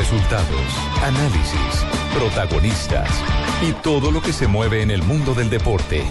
Resultados, 0.00 0.46
análisis, 1.02 1.84
protagonistas 2.14 3.10
y 3.60 3.72
todo 3.82 4.10
lo 4.10 4.22
que 4.22 4.32
se 4.32 4.46
mueve 4.46 4.80
en 4.80 4.90
el 4.90 5.02
mundo 5.02 5.34
del 5.34 5.50
deporte. 5.50 6.10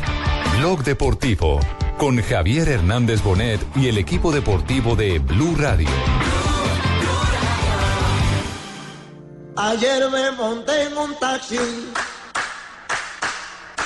Blog 0.60 0.84
Deportivo 0.84 1.60
con 1.98 2.22
Javier 2.22 2.70
Hernández 2.70 3.24
Bonet 3.24 3.60
y 3.76 3.88
el 3.88 3.98
equipo 3.98 4.32
deportivo 4.32 4.96
de 4.96 5.18
Blue 5.18 5.56
Radio. 5.58 5.90
Ayer 9.58 10.08
me 10.12 10.32
monté 10.34 10.84
en 10.84 10.96
un 10.96 11.18
taxi 11.18 11.58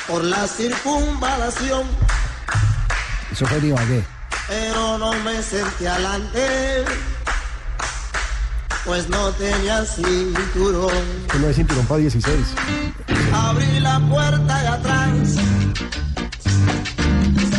por 0.06 0.22
la 0.26 0.46
circunvalación, 0.50 1.88
Eso 3.32 3.46
fue 3.46 3.60
Ibagué. 3.60 4.04
pero 4.50 4.98
no 4.98 5.14
me 5.24 5.42
senté 5.42 5.88
adelante, 5.88 6.84
pues 8.86 9.10
no 9.10 9.32
tenía 9.32 9.86
cinturón. 9.86 10.92
No 11.40 11.48
hay 11.48 11.54
cinturón 11.54 11.86
para 11.86 12.00
16. 12.02 12.36
Abrí 13.34 13.80
la 13.80 14.00
puerta 14.00 14.62
de 14.62 14.68
atrás 14.68 15.12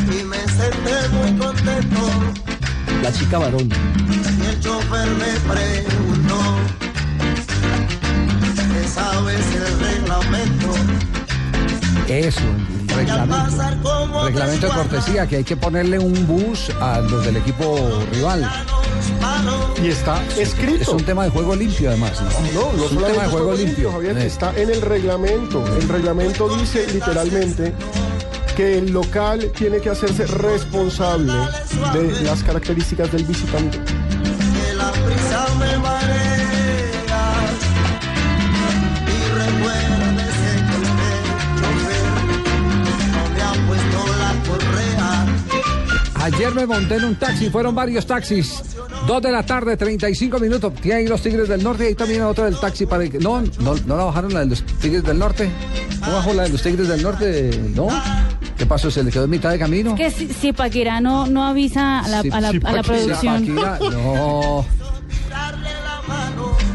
y 0.07 0.23
me 0.25 0.39
senté 0.39 1.09
muy 1.13 1.39
contento. 1.39 2.01
La 3.03 3.13
chica 3.13 3.39
varón. 3.39 3.69
Y 3.69 4.47
el 4.47 4.61
chofer 4.61 5.09
me 5.11 5.53
preguntó, 5.53 6.39
¿qué 8.73 8.89
sabes 8.89 9.47
el 9.55 9.81
reglamento? 9.81 10.75
Eso, 12.09 12.41
reglamento. 12.97 14.25
Reglamento 14.25 14.67
de 14.67 14.73
cortesía, 14.73 15.27
que 15.27 15.37
hay 15.37 15.45
que 15.45 15.57
ponerle 15.57 15.99
un 15.99 16.27
bus 16.27 16.71
a 16.81 17.01
los 17.01 17.25
del 17.25 17.37
equipo 17.37 17.79
rival. 18.13 18.49
Y 19.83 19.89
está 19.89 20.23
escrito. 20.39 20.83
Es 20.83 20.89
un 20.89 21.03
tema 21.05 21.25
de 21.25 21.31
juego 21.31 21.55
limpio, 21.55 21.89
además. 21.91 22.13
¿no? 22.55 22.61
No, 22.61 22.73
no 22.73 22.85
es 22.87 22.93
un 22.93 22.99
tema 23.05 23.23
de 23.25 23.29
juego 23.29 23.53
limpio. 23.55 23.93
Javier, 23.93 24.19
Eh. 24.19 24.27
está 24.27 24.53
en 24.57 24.71
el 24.71 24.81
reglamento. 24.81 25.65
El 25.77 25.89
reglamento 25.89 26.49
dice 26.57 26.87
literalmente 26.93 27.73
que 28.57 28.79
el 28.79 28.93
local 28.93 29.51
tiene 29.57 29.81
que 29.81 29.91
hacerse 29.91 30.27
responsable 30.27 31.33
de 31.93 32.21
las 32.23 32.43
características 32.45 33.11
del 33.13 33.25
visitante. 33.25 33.79
que 33.79 34.75
la 34.75 34.93
prisa 34.93 35.47
me 35.59 35.77
Ayer 46.25 46.55
me 46.55 46.65
monté 46.67 46.95
en 46.97 47.05
un 47.05 47.15
taxi, 47.17 47.51
fueron 47.51 47.75
varios 47.75 48.07
taxis. 48.07 48.63
Dos 49.07 49.21
de 49.21 49.31
la 49.31 49.43
tarde, 49.45 49.77
35 49.77 50.39
minutos. 50.39 50.73
Tiene 50.81 51.01
ahí 51.01 51.07
los 51.07 51.21
Tigres 51.21 51.49
del 51.49 51.63
Norte 51.63 51.85
y 51.85 51.87
ahí 51.89 51.95
también 51.95 52.23
otro 52.23 52.45
del 52.45 52.59
taxi 52.59 52.87
para 52.87 53.05
el 53.05 53.11
que. 53.11 53.19
No, 53.19 53.43
no, 53.61 53.75
no 53.87 53.97
la 53.97 54.05
bajaron 54.05 54.33
la 54.33 54.41
de 54.41 54.47
los 54.47 54.63
Tigres 54.81 55.05
del 55.05 55.19
Norte. 55.19 55.51
¿No 56.01 56.13
bajó 56.13 56.33
la 56.33 56.45
de 56.45 56.49
los 56.49 56.63
Tigres 56.63 56.89
del 56.89 57.03
Norte? 57.03 57.51
No. 57.75 57.89
¿Qué 58.57 58.65
pasó? 58.65 58.91
¿Se 58.91 59.03
le 59.05 59.11
quedó 59.11 59.25
en 59.25 59.31
mitad 59.31 59.51
de 59.51 59.59
camino? 59.59 59.95
Que 59.97 60.11
si, 60.11 60.29
si 60.29 60.53
Paquirá 60.55 61.01
no, 61.01 61.27
no 61.27 61.45
avisa 61.45 61.99
a 62.01 62.09
la, 62.09 62.23
Si- 62.23 62.31
a 62.31 62.41
la, 62.41 62.51
si 62.53 62.61
a 62.65 62.73
la 62.73 62.83
producción. 62.83 63.47
Paquirá- 63.47 63.79
no. 63.91 64.65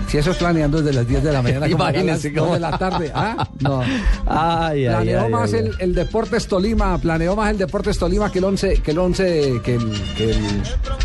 Si 0.10 0.18
eso 0.18 0.32
es 0.32 0.38
planeando 0.38 0.82
desde 0.82 0.94
las 0.98 1.08
10 1.08 1.24
de 1.24 1.32
la 1.32 1.42
mañana, 1.42 1.70
como 1.72 1.84
2 1.86 2.26
cómo- 2.36 2.54
de 2.54 2.60
la 2.60 2.78
tarde. 2.78 3.12
¿Ah? 3.14 3.48
No. 3.60 3.82
Ay, 4.26 4.86
ay, 4.86 4.96
Planeó 4.96 5.22
ay, 5.26 5.32
más 5.32 5.54
ay, 5.54 5.60
el, 5.60 5.76
el 5.80 5.96
Deportes 5.96 6.48
Tolima, 6.48 6.98
planeó 6.98 7.36
más 7.36 7.52
el 7.52 7.58
Deportes 7.58 7.98
Tolima 8.00 8.32
que 8.32 8.40
el 8.40 8.46
11, 8.46 8.82
que 8.82 8.92
el 8.92 8.98
11, 9.00 9.62
que 9.64 9.76
el, 9.76 10.02
que 10.18 10.32
el, 10.32 10.38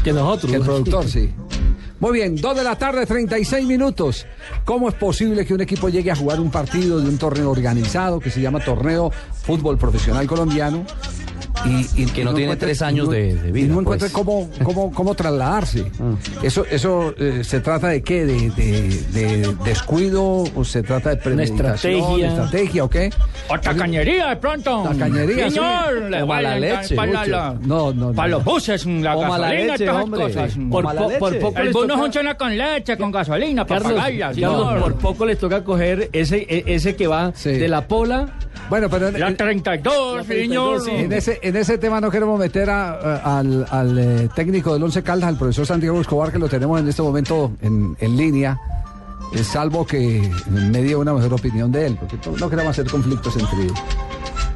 Que 0.02 0.12
nosotros. 0.12 0.50
que 0.50 0.56
el 0.56 0.62
productor, 0.62 1.08
sí. 1.08 1.30
Muy 2.00 2.12
bien, 2.12 2.36
2 2.36 2.56
de 2.56 2.64
la 2.64 2.76
tarde, 2.76 3.06
36 3.06 3.66
minutos. 3.66 4.26
¿Cómo 4.64 4.88
es 4.88 4.94
posible 4.94 5.46
que 5.46 5.54
un 5.54 5.60
equipo 5.62 5.88
llegue 5.88 6.10
a 6.10 6.16
jugar 6.16 6.38
un 6.40 6.50
partido 6.50 7.00
de 7.00 7.08
un 7.08 7.18
torneo 7.18 7.50
organizado 7.50 8.20
que 8.20 8.30
se 8.30 8.40
llama 8.40 8.60
Torneo 8.60 9.10
Fútbol 9.42 9.78
Profesional 9.78 10.26
Colombiano? 10.26 10.84
Y, 11.66 12.02
y 12.02 12.06
Que 12.06 12.24
no 12.24 12.34
tiene 12.34 12.56
tres 12.56 12.82
años 12.82 13.06
no- 13.06 13.12
de- 13.12 13.34
de 13.36 13.52
vida, 13.52 13.66
Y 13.66 13.68
no 13.68 13.74
pues. 13.76 13.82
encuentre 13.84 14.10
cómo, 14.10 14.50
cómo, 14.62 14.92
cómo 14.92 15.14
trasladarse. 15.14 15.84
Eso, 16.42 16.64
eso 16.70 17.14
eh, 17.16 17.42
se 17.44 17.60
trata 17.60 17.88
de 17.88 18.02
qué? 18.02 18.26
De, 18.26 18.50
de- 18.50 19.02
de 19.12 19.54
descuido 19.64 20.44
o 20.54 20.64
se 20.64 20.82
trata 20.82 21.10
de 21.10 21.16
premeditación, 21.16 21.94
estrategia. 21.94 22.28
estrategia 22.28 22.84
o 22.84 22.90
qué? 22.90 23.10
O 23.48 23.58
tacañería 23.60 24.28
de 24.30 24.36
pronto. 24.36 24.82
Tacañería, 24.82 25.48
sí. 25.48 25.54
Señor, 25.54 26.10
le 26.10 26.22
O 26.22 26.26
mala 26.26 26.58
leche, 26.58 26.94
para, 26.96 27.26
la- 27.26 27.54
No, 27.62 27.92
no, 27.92 28.08
no. 28.08 28.12
para 28.12 28.28
los 28.28 28.44
buses, 28.44 28.84
la 28.86 29.16
O 29.16 29.20
gasolina, 29.20 29.48
leche, 29.72 29.86
todas 29.86 30.04
hombre. 30.04 30.20
cosas. 30.22 30.52
Sí. 30.52 30.60
Por, 30.70 30.84
po- 30.84 31.10
por 31.18 31.38
poco 31.38 31.58
El 31.60 31.66
el 31.68 31.72
bus 31.72 31.82
bus 31.82 31.88
no 31.88 31.96
no 31.96 32.02
funciona 32.02 32.34
con 32.36 32.58
leche, 32.58 32.96
con 32.98 33.10
gasolina, 33.12 33.64
para 33.66 33.80
Carlos, 33.80 33.98
pagarla, 34.00 34.26
Carlos, 34.32 34.34
señor. 34.66 34.80
por 34.80 34.94
poco 34.96 35.26
les 35.26 35.38
toca 35.38 35.62
coger 35.64 36.10
ese, 36.12 36.38
e- 36.48 36.64
ese 36.66 36.96
que 36.96 37.06
va 37.06 37.32
Sí. 37.34 37.50
de 37.52 37.68
la 37.68 37.86
pola. 37.86 38.28
Bueno, 38.70 38.88
pero 38.88 39.10
La 39.10 39.28
en- 39.28 39.36
32, 39.36 40.16
La 40.16 40.24
señor. 40.24 40.76
32, 40.80 40.84
sí. 40.84 40.90
en 40.92 41.12
ese, 41.12 41.38
en 41.44 41.56
ese 41.56 41.76
tema 41.76 42.00
no 42.00 42.10
queremos 42.10 42.38
meter 42.38 42.70
al, 42.70 43.98
eh, 43.98 44.28
técnico 44.34 44.72
del 44.72 44.82
Once 44.82 45.02
Caldas, 45.02 45.28
al 45.28 45.36
profesor 45.36 45.66
Santiago 45.66 46.00
Escobar, 46.00 46.32
que 46.32 46.38
lo 46.38 46.48
tenemos 46.48 46.80
en 46.80 46.88
este 46.88 47.02
momento 47.02 47.52
en, 47.60 48.16
línea, 48.16 48.58
eh, 49.34 49.44
salvo 49.44 49.86
que 49.86 50.30
me 50.48 50.82
dio 50.82 51.00
una 51.00 51.12
mejor 51.12 51.34
opinión 51.34 51.70
de 51.70 51.86
él, 51.86 51.98
porque 52.00 52.18
no, 52.40 52.48
queremos 52.48 52.70
hacer 52.70 52.90
conflictos 52.90 53.36
entre, 53.36 53.68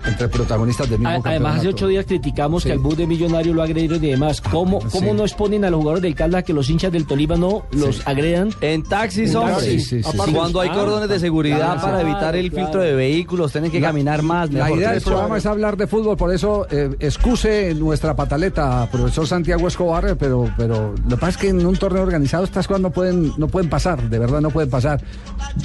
entre 0.06 0.28
protagonistas 0.28 0.88
del 0.88 0.98
mismo 1.00 1.14
A- 1.24 1.28
Además, 1.28 1.58
hace 1.58 1.68
ocho 1.68 1.86
días 1.88 2.06
criticamos 2.06 2.62
Sí. 2.62 2.68
que 2.68 2.72
al 2.72 2.78
bus 2.78 2.96
de 2.96 3.06
Millonario 3.06 3.52
lo 3.54 3.62
agredieron 3.62 4.02
y 4.02 4.08
demás. 4.10 4.40
¿Cómo, 4.40 4.78
cómo 4.80 5.10
Sí. 5.10 5.16
no 5.16 5.22
exponen 5.22 5.64
a 5.64 5.70
los 5.70 5.78
jugadores 5.80 6.02
del 6.02 6.14
Caldas 6.14 6.44
que 6.44 6.52
los 6.52 6.68
hinchas 6.70 6.92
del 6.92 7.06
Tolima 7.06 7.36
no 7.36 7.64
los 7.72 7.96
Sí. 7.96 8.02
agredan? 8.06 8.50
En 8.60 8.82
taxis, 8.82 9.34
hombre. 9.34 9.54
taxis, 9.54 9.88
sí, 9.88 10.02
sí, 10.02 10.10
sí. 10.10 10.32
Cuando 10.34 10.60
hay 10.60 10.68
Ah, 10.70 10.74
cordones 10.74 11.08
de 11.08 11.18
seguridad 11.18 11.58
claro, 11.74 11.80
para 11.80 12.00
evitar 12.02 12.36
el 12.36 12.50
claro. 12.50 12.66
filtro 12.66 12.82
de 12.82 12.94
vehículos, 12.94 13.52
tienen 13.52 13.70
que 13.70 13.80
La- 13.80 13.88
caminar 13.88 14.22
más. 14.22 14.52
La 14.52 14.64
mejor 14.64 14.78
idea 14.78 14.92
del 14.92 15.02
programa 15.02 15.38
es 15.38 15.46
hablar 15.46 15.76
de 15.76 15.86
fútbol, 15.86 16.16
por 16.16 16.32
eso 16.32 16.66
eh, 16.70 16.90
excuse 17.00 17.74
nuestra 17.74 18.14
pataleta, 18.16 18.88
profesor 18.90 19.26
Santiago 19.26 19.68
Escobar, 19.68 20.16
pero, 20.18 20.50
pero 20.56 20.94
lo 21.02 21.08
que 21.08 21.16
pasa 21.16 21.30
es 21.30 21.36
que 21.36 21.48
en 21.48 21.66
un 21.66 21.76
torneo 21.76 22.02
organizado 22.02 22.44
estas 22.44 22.66
cosas 22.66 22.80
no 22.82 22.90
pueden, 22.90 23.32
no 23.36 23.48
pueden 23.48 23.68
pasar, 23.68 24.08
de 24.08 24.18
verdad 24.18 24.40
no 24.40 24.50
pueden 24.50 24.70
pasar. 24.70 25.02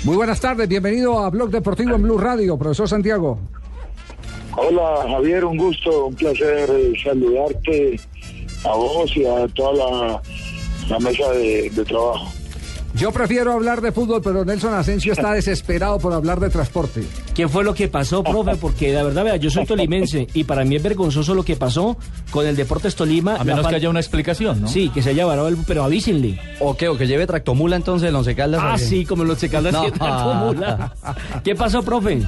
Muy 0.03 0.15
buenas 0.15 0.39
tardes, 0.39 0.67
bienvenido 0.67 1.19
a 1.23 1.29
Blog 1.29 1.49
Deportivo 1.49 1.95
en 1.95 2.01
Blue 2.03 2.17
Radio, 2.17 2.57
profesor 2.57 2.87
Santiago. 2.89 3.39
Hola 4.55 5.05
Javier, 5.07 5.45
un 5.45 5.57
gusto, 5.57 6.05
un 6.07 6.15
placer 6.15 6.69
saludarte 7.03 7.99
a 8.65 8.75
vos 8.75 9.11
y 9.17 9.25
a 9.25 9.47
toda 9.47 9.73
la, 9.73 10.21
la 10.89 10.99
mesa 10.99 11.31
de, 11.31 11.69
de 11.71 11.83
trabajo. 11.85 12.31
Yo 12.95 13.11
prefiero 13.11 13.53
hablar 13.53 13.81
de 13.81 13.91
fútbol, 13.91 14.21
pero 14.23 14.45
Nelson 14.45 14.75
Asensio 14.75 15.13
está 15.13 15.33
desesperado 15.33 15.97
por 15.97 16.13
hablar 16.13 16.39
de 16.39 16.51
transporte. 16.51 17.01
¿Qué 17.33 17.47
fue 17.47 17.63
lo 17.63 17.73
que 17.73 17.87
pasó, 17.87 18.23
profe? 18.23 18.55
Porque 18.55 18.93
la 18.93 19.01
verdad, 19.01 19.23
vea, 19.23 19.37
yo 19.37 19.49
soy 19.49 19.65
tolimense 19.65 20.27
y 20.35 20.43
para 20.43 20.63
mí 20.63 20.75
es 20.75 20.83
vergonzoso 20.83 21.33
lo 21.33 21.43
que 21.43 21.55
pasó 21.55 21.97
con 22.29 22.45
el 22.45 22.55
Deportes 22.55 22.95
Tolima. 22.95 23.37
A 23.37 23.43
menos 23.43 23.65
que 23.67 23.75
haya 23.75 23.89
una 23.89 23.99
explicación, 23.99 24.61
¿no? 24.61 24.67
Sí, 24.67 24.89
que 24.89 25.01
se 25.01 25.09
haya 25.09 25.25
varado 25.25 25.47
el 25.47 25.57
pero 25.65 25.83
avísenle. 25.83 26.39
¿O 26.59 26.77
qué? 26.77 26.87
¿O 26.89 26.95
que 26.95 27.07
lleve 27.07 27.25
tractomula 27.25 27.75
entonces 27.75 28.09
el 28.09 28.15
Once 28.15 28.35
Caldas? 28.35 28.61
Ah, 28.63 28.77
sí, 28.77 29.03
como 29.05 29.23
los 29.23 29.39
Caldas 29.45 29.73
No. 29.73 29.81
que 29.91 29.99
acumula. 29.99 30.93
¿Qué 31.43 31.55
pasó, 31.55 31.81
profe? 31.81 32.21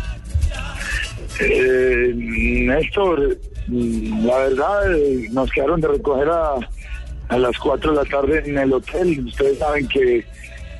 Eh, 1.39 2.13
Néstor, 2.15 3.37
la 3.67 4.37
verdad 4.37 4.95
eh, 4.95 5.27
nos 5.31 5.51
quedaron 5.51 5.81
de 5.81 5.87
recoger 5.87 6.29
a, 6.29 6.55
a 7.29 7.37
las 7.37 7.57
4 7.57 7.91
de 7.91 7.97
la 7.97 8.05
tarde 8.05 8.43
en 8.45 8.57
el 8.57 8.73
hotel. 8.73 9.25
Ustedes 9.25 9.59
saben 9.59 9.87
que, 9.87 10.25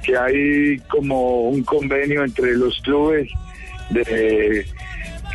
que 0.04 0.18
hay 0.18 0.78
como 0.88 1.50
un 1.50 1.64
convenio 1.64 2.24
entre 2.24 2.56
los 2.56 2.80
clubes 2.82 3.30
de 3.90 4.66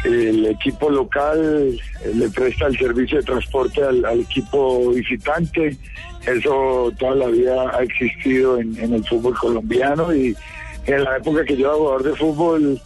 el 0.04 0.46
equipo 0.46 0.88
local 0.88 1.78
eh, 2.04 2.12
le 2.14 2.30
presta 2.30 2.66
el 2.66 2.78
servicio 2.78 3.18
de 3.18 3.24
transporte 3.24 3.82
al, 3.82 4.04
equipo 4.20 4.90
visitante. 4.90 5.76
Eso 6.26 6.90
toda 6.98 7.14
la 7.16 7.26
vida 7.26 7.70
ha 7.76 7.82
existido 7.82 8.58
en 8.58 8.94
el 8.94 9.04
fútbol 9.06 9.36
colombiano 9.38 10.14
y 10.14 10.34
en 10.86 11.04
la 11.04 11.16
época 11.16 11.44
que 11.44 11.56
yo 11.56 11.66
era 11.66 11.76
jugador 11.76 12.02
de 12.02 12.16
fútbol, 12.16 12.80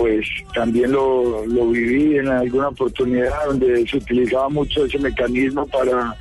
pues 0.00 0.26
también 0.54 0.92
lo, 0.92 1.42
viví 1.42 2.16
en 2.16 2.28
alguna 2.28 2.68
oportunidad 2.68 3.44
donde 3.44 3.86
se 3.86 3.98
utilizaba 3.98 4.48
mucho 4.48 4.86
ese 4.86 4.98
mecanismo 4.98 5.66
para, 5.66 6.16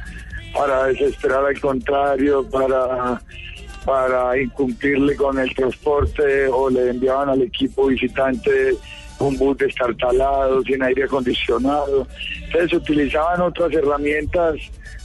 desesperar 0.88 1.46
al 1.46 1.58
contrario, 1.62 2.46
para, 2.50 4.38
incumplirle 4.38 5.16
con 5.16 5.40
el 5.40 5.56
transporte 5.56 6.48
o 6.48 6.70
le 6.70 6.90
enviaban 6.90 7.30
al 7.30 7.42
equipo 7.42 7.88
visitante 7.88 8.76
un 9.20 9.38
bus 9.38 9.58
destartalado, 9.58 10.62
sin 10.64 10.84
aire 10.84 11.06
acondicionado. 11.06 12.06
Entonces 12.44 12.74
utilizaban 12.74 13.40
otras 13.40 13.72
herramientas 13.74 14.56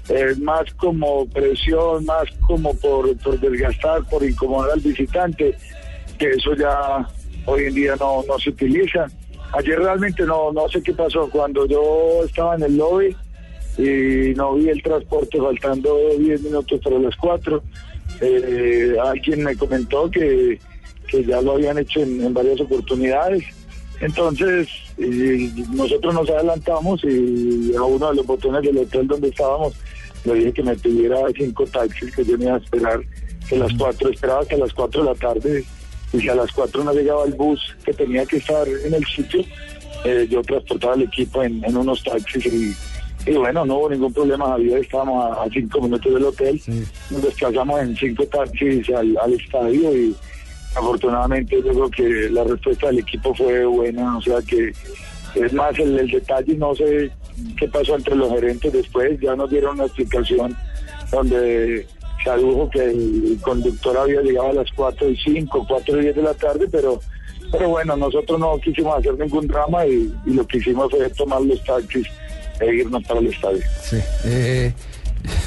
eh, 0.08 0.34
más 0.42 0.64
como 0.74 1.26
presión, 1.26 2.04
más 2.06 2.24
como 2.48 2.74
por 2.74 3.14
desgastar, 3.38 4.02
por 4.10 4.24
incomodar 4.24 4.72
al 4.72 4.80
visitante, 4.80 5.56
que 6.18 6.30
eso 6.30 6.56
ya 6.56 7.06
hoy 7.46 7.64
en 7.64 7.75
día 7.75 7.96
no, 7.99 8.23
no 8.26 8.38
se 8.38 8.50
utiliza. 8.50 9.06
Ayer 9.52 9.79
realmente 9.79 10.25
no, 10.25 10.52
no 10.52 10.69
sé 10.69 10.82
qué 10.82 10.93
pasó, 10.93 11.29
cuando 11.31 11.67
yo 11.67 12.25
estaba 12.25 12.56
en 12.56 12.62
el 12.64 12.76
lobby 12.76 13.17
y 13.79 14.35
no 14.35 14.55
vi 14.55 14.69
el 14.69 14.82
transporte 14.82 15.38
faltando 15.38 15.96
10 16.19 16.43
minutos 16.43 16.81
para 16.82 16.99
las 16.99 17.14
4, 17.17 17.62
eh, 18.20 18.96
alguien 19.02 19.44
me 19.44 19.56
comentó 19.56 20.11
que, 20.11 20.58
que 21.08 21.25
ya 21.25 21.41
lo 21.41 21.52
habían 21.52 21.79
hecho 21.79 22.00
en, 22.00 22.25
en 22.25 22.35
varias 22.35 22.61
oportunidades. 22.61 23.44
Entonces, 24.00 24.69
eh, 24.99 25.50
nosotros 25.70 26.14
nos 26.14 26.29
adelantamos 26.31 27.02
y 27.05 27.75
a 27.76 27.82
uno 27.82 28.11
de 28.11 28.17
los 28.17 28.26
botones 28.26 28.62
del 28.62 28.79
hotel 28.79 29.06
donde 29.06 29.29
estábamos 29.29 29.75
le 30.25 30.35
dije 30.35 30.52
que 30.52 30.62
me 30.62 30.76
pidiera 30.76 31.19
cinco 31.37 31.67
taxis, 31.67 32.14
que 32.14 32.25
yo 32.25 32.38
me 32.38 32.44
iba 32.44 32.55
a 32.55 32.58
esperar 32.58 33.00
que 33.49 33.56
a 33.56 33.58
las 33.58 33.73
cuatro, 33.75 34.08
esperaba 34.11 34.44
que 34.46 34.55
a 34.55 34.58
las 34.58 34.73
cuatro 34.73 35.02
de 35.05 35.11
la 35.11 35.14
tarde, 35.17 35.64
y 36.14 36.20
si 36.20 36.28
a 36.28 36.34
las 36.34 36.50
cuatro 36.52 36.84
no 36.84 36.93
llegaba 36.93 37.25
el 37.25 37.32
bus 37.34 37.61
que 37.84 37.93
tenía 37.93 38.25
que 38.25 38.37
estar 38.37 38.66
en 38.69 38.94
el 38.94 39.05
sitio, 39.05 39.44
eh, 40.05 40.26
yo 40.31 40.43
transportaba 40.43 40.94
el 40.94 41.02
equipo 41.02 41.43
en, 41.43 41.64
en 41.64 41.76
unos 41.76 42.02
taxis 42.05 42.46
y, 42.46 42.75
y 43.26 43.34
bueno, 43.34 43.64
no 43.64 43.78
hubo 43.78 43.90
ningún 43.90 44.12
problema, 44.12 44.46
Javier, 44.49 44.78
estábamos 44.78 45.25
a, 45.25 45.43
a 45.43 45.50
cinco 45.50 45.81
minutos 45.81 46.14
del 46.14 46.25
hotel, 46.25 46.61
nos 47.11 47.22
desplazamos 47.22 47.81
en 47.81 47.96
cinco 47.96 48.25
taxis 48.26 48.88
al, 48.90 49.16
al 49.16 49.32
estadio 49.32 49.96
y 49.96 50.14
afortunadamente 50.76 51.56
yo 51.56 51.72
creo 51.72 51.90
que 51.90 52.31
la 52.31 52.44
respuesta 52.44 52.87
del 52.88 52.99
equipo 53.00 53.34
fue 53.34 53.64
buena, 53.64 54.19
o 54.19 54.22
sea 54.22 54.40
que 54.43 54.72
es 55.34 55.52
más 55.52 55.76
el, 55.81 55.99
el 55.99 56.08
detalle, 56.08 56.55
no 56.55 56.76
sé 56.76 57.10
qué 57.58 57.67
pasó 57.69 57.96
entre 57.96 58.14
los 58.14 58.31
gerentes 58.31 58.72
después, 58.72 59.19
ya 59.20 59.34
nos 59.34 59.50
dieron 59.50 59.75
una 59.75 59.87
explicación 59.87 60.56
donde 61.10 61.87
se 62.24 62.30
adujo 62.30 62.68
que 62.70 62.82
el 62.82 63.38
conductor 63.42 63.98
había 63.98 64.22
llegado 64.22 64.48
a 64.48 64.54
las 64.54 64.72
4 64.74 65.10
y 65.10 65.16
5, 65.16 65.66
4 65.68 65.98
y 66.00 66.02
10 66.02 66.16
de 66.16 66.22
la 66.22 66.34
tarde, 66.34 66.66
pero 66.70 67.00
pero 67.52 67.68
bueno, 67.68 67.96
nosotros 67.96 68.40
no 68.40 68.58
quisimos 68.58 68.98
hacer 68.98 69.16
ningún 69.16 69.46
drama 69.46 69.86
y, 69.86 70.12
lo 70.24 70.44
que 70.44 70.58
hicimos 70.58 70.90
fue 70.90 71.08
tomar 71.10 71.40
los 71.42 71.62
taxis 71.62 72.06
e 72.58 72.74
irnos 72.74 73.04
para 73.04 73.20
el 73.20 73.28
estadio. 73.28 73.62
Sí. 73.80 73.98
Eh, 74.24 74.72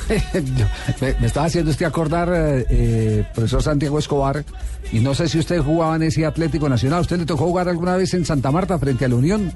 me, 1.02 1.14
me 1.20 1.28
estaba 1.28 1.48
haciendo 1.48 1.72
usted 1.72 1.86
acordar, 1.86 2.30
eh, 2.34 2.66
eh, 2.70 3.24
profesor 3.34 3.62
Santiago 3.62 4.00
Escobar, 4.00 4.46
y 4.92 5.00
no 5.00 5.14
sé 5.14 5.28
si 5.28 5.40
usted 5.40 5.62
jugaba 5.62 5.98
en 5.98 6.04
ese 6.04 6.26
Atlético 6.26 6.70
Nacional. 6.70 7.02
¿Usted 7.02 7.18
le 7.18 7.26
tocó 7.26 7.46
jugar 7.46 7.68
alguna 7.68 7.98
vez 7.98 8.14
en 8.14 8.24
Santa 8.24 8.52
Marta 8.52 8.80
frente 8.80 9.04
a 9.04 9.10
la 9.10 9.16
Unión? 9.16 9.52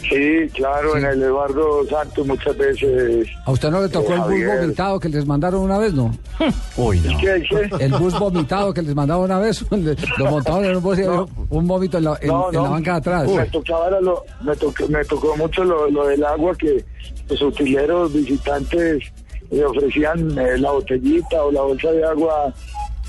Sí, 0.00 0.48
claro, 0.54 0.96
en 0.96 1.04
el 1.04 1.22
Eduardo 1.22 1.84
Santos 1.88 2.26
muchas 2.26 2.56
veces. 2.56 3.28
¿A 3.44 3.50
usted 3.50 3.70
no 3.70 3.80
le 3.82 3.88
tocó 3.88 4.12
Eh, 4.12 4.14
el 4.14 4.20
bus 4.20 4.28
Javier. 4.28 4.60
vomitado 4.60 5.00
que 5.00 5.08
les 5.08 5.26
mandaron 5.26 5.60
una 5.62 5.78
vez, 5.78 5.92
no? 5.94 6.16
Uy, 6.76 7.00
no. 7.00 7.18
¿Qué, 7.18 7.42
qué? 7.48 7.84
El 7.84 7.92
bus 7.94 8.18
vomitado 8.18 8.72
que 8.72 8.82
les 8.82 8.94
mandaban 8.94 9.24
una 9.24 9.38
vez, 9.38 9.64
lo 10.18 10.30
montaron 10.30 10.64
en 10.64 10.76
un 10.76 10.82
bus 10.82 10.98
y 10.98 11.02
un 11.02 11.66
vómito 11.66 11.98
en 11.98 12.04
la, 12.04 12.18
en- 12.20 12.28
No, 12.28 12.48
en 12.48 12.54
no. 12.54 12.62
la 12.64 12.68
banca 12.70 12.92
de 12.92 12.98
atrás. 12.98 13.28
Me 13.30 13.46
tocaba 13.46 13.90
lo, 14.00 14.24
me 14.42 14.54
tocó, 14.56 14.88
me 14.88 15.04
tocó 15.04 15.36
mucho 15.36 15.64
lo, 15.64 15.90
lo 15.90 16.06
del 16.06 16.24
agua 16.24 16.54
que 16.56 16.84
los 17.28 17.42
utileros 17.42 18.12
visitantes 18.12 19.02
le 19.50 19.64
ofrecían 19.64 20.38
eh, 20.38 20.58
la 20.58 20.70
botellita 20.70 21.42
o 21.42 21.50
la 21.50 21.62
bolsa 21.62 21.90
de 21.90 22.04
agua 22.04 22.52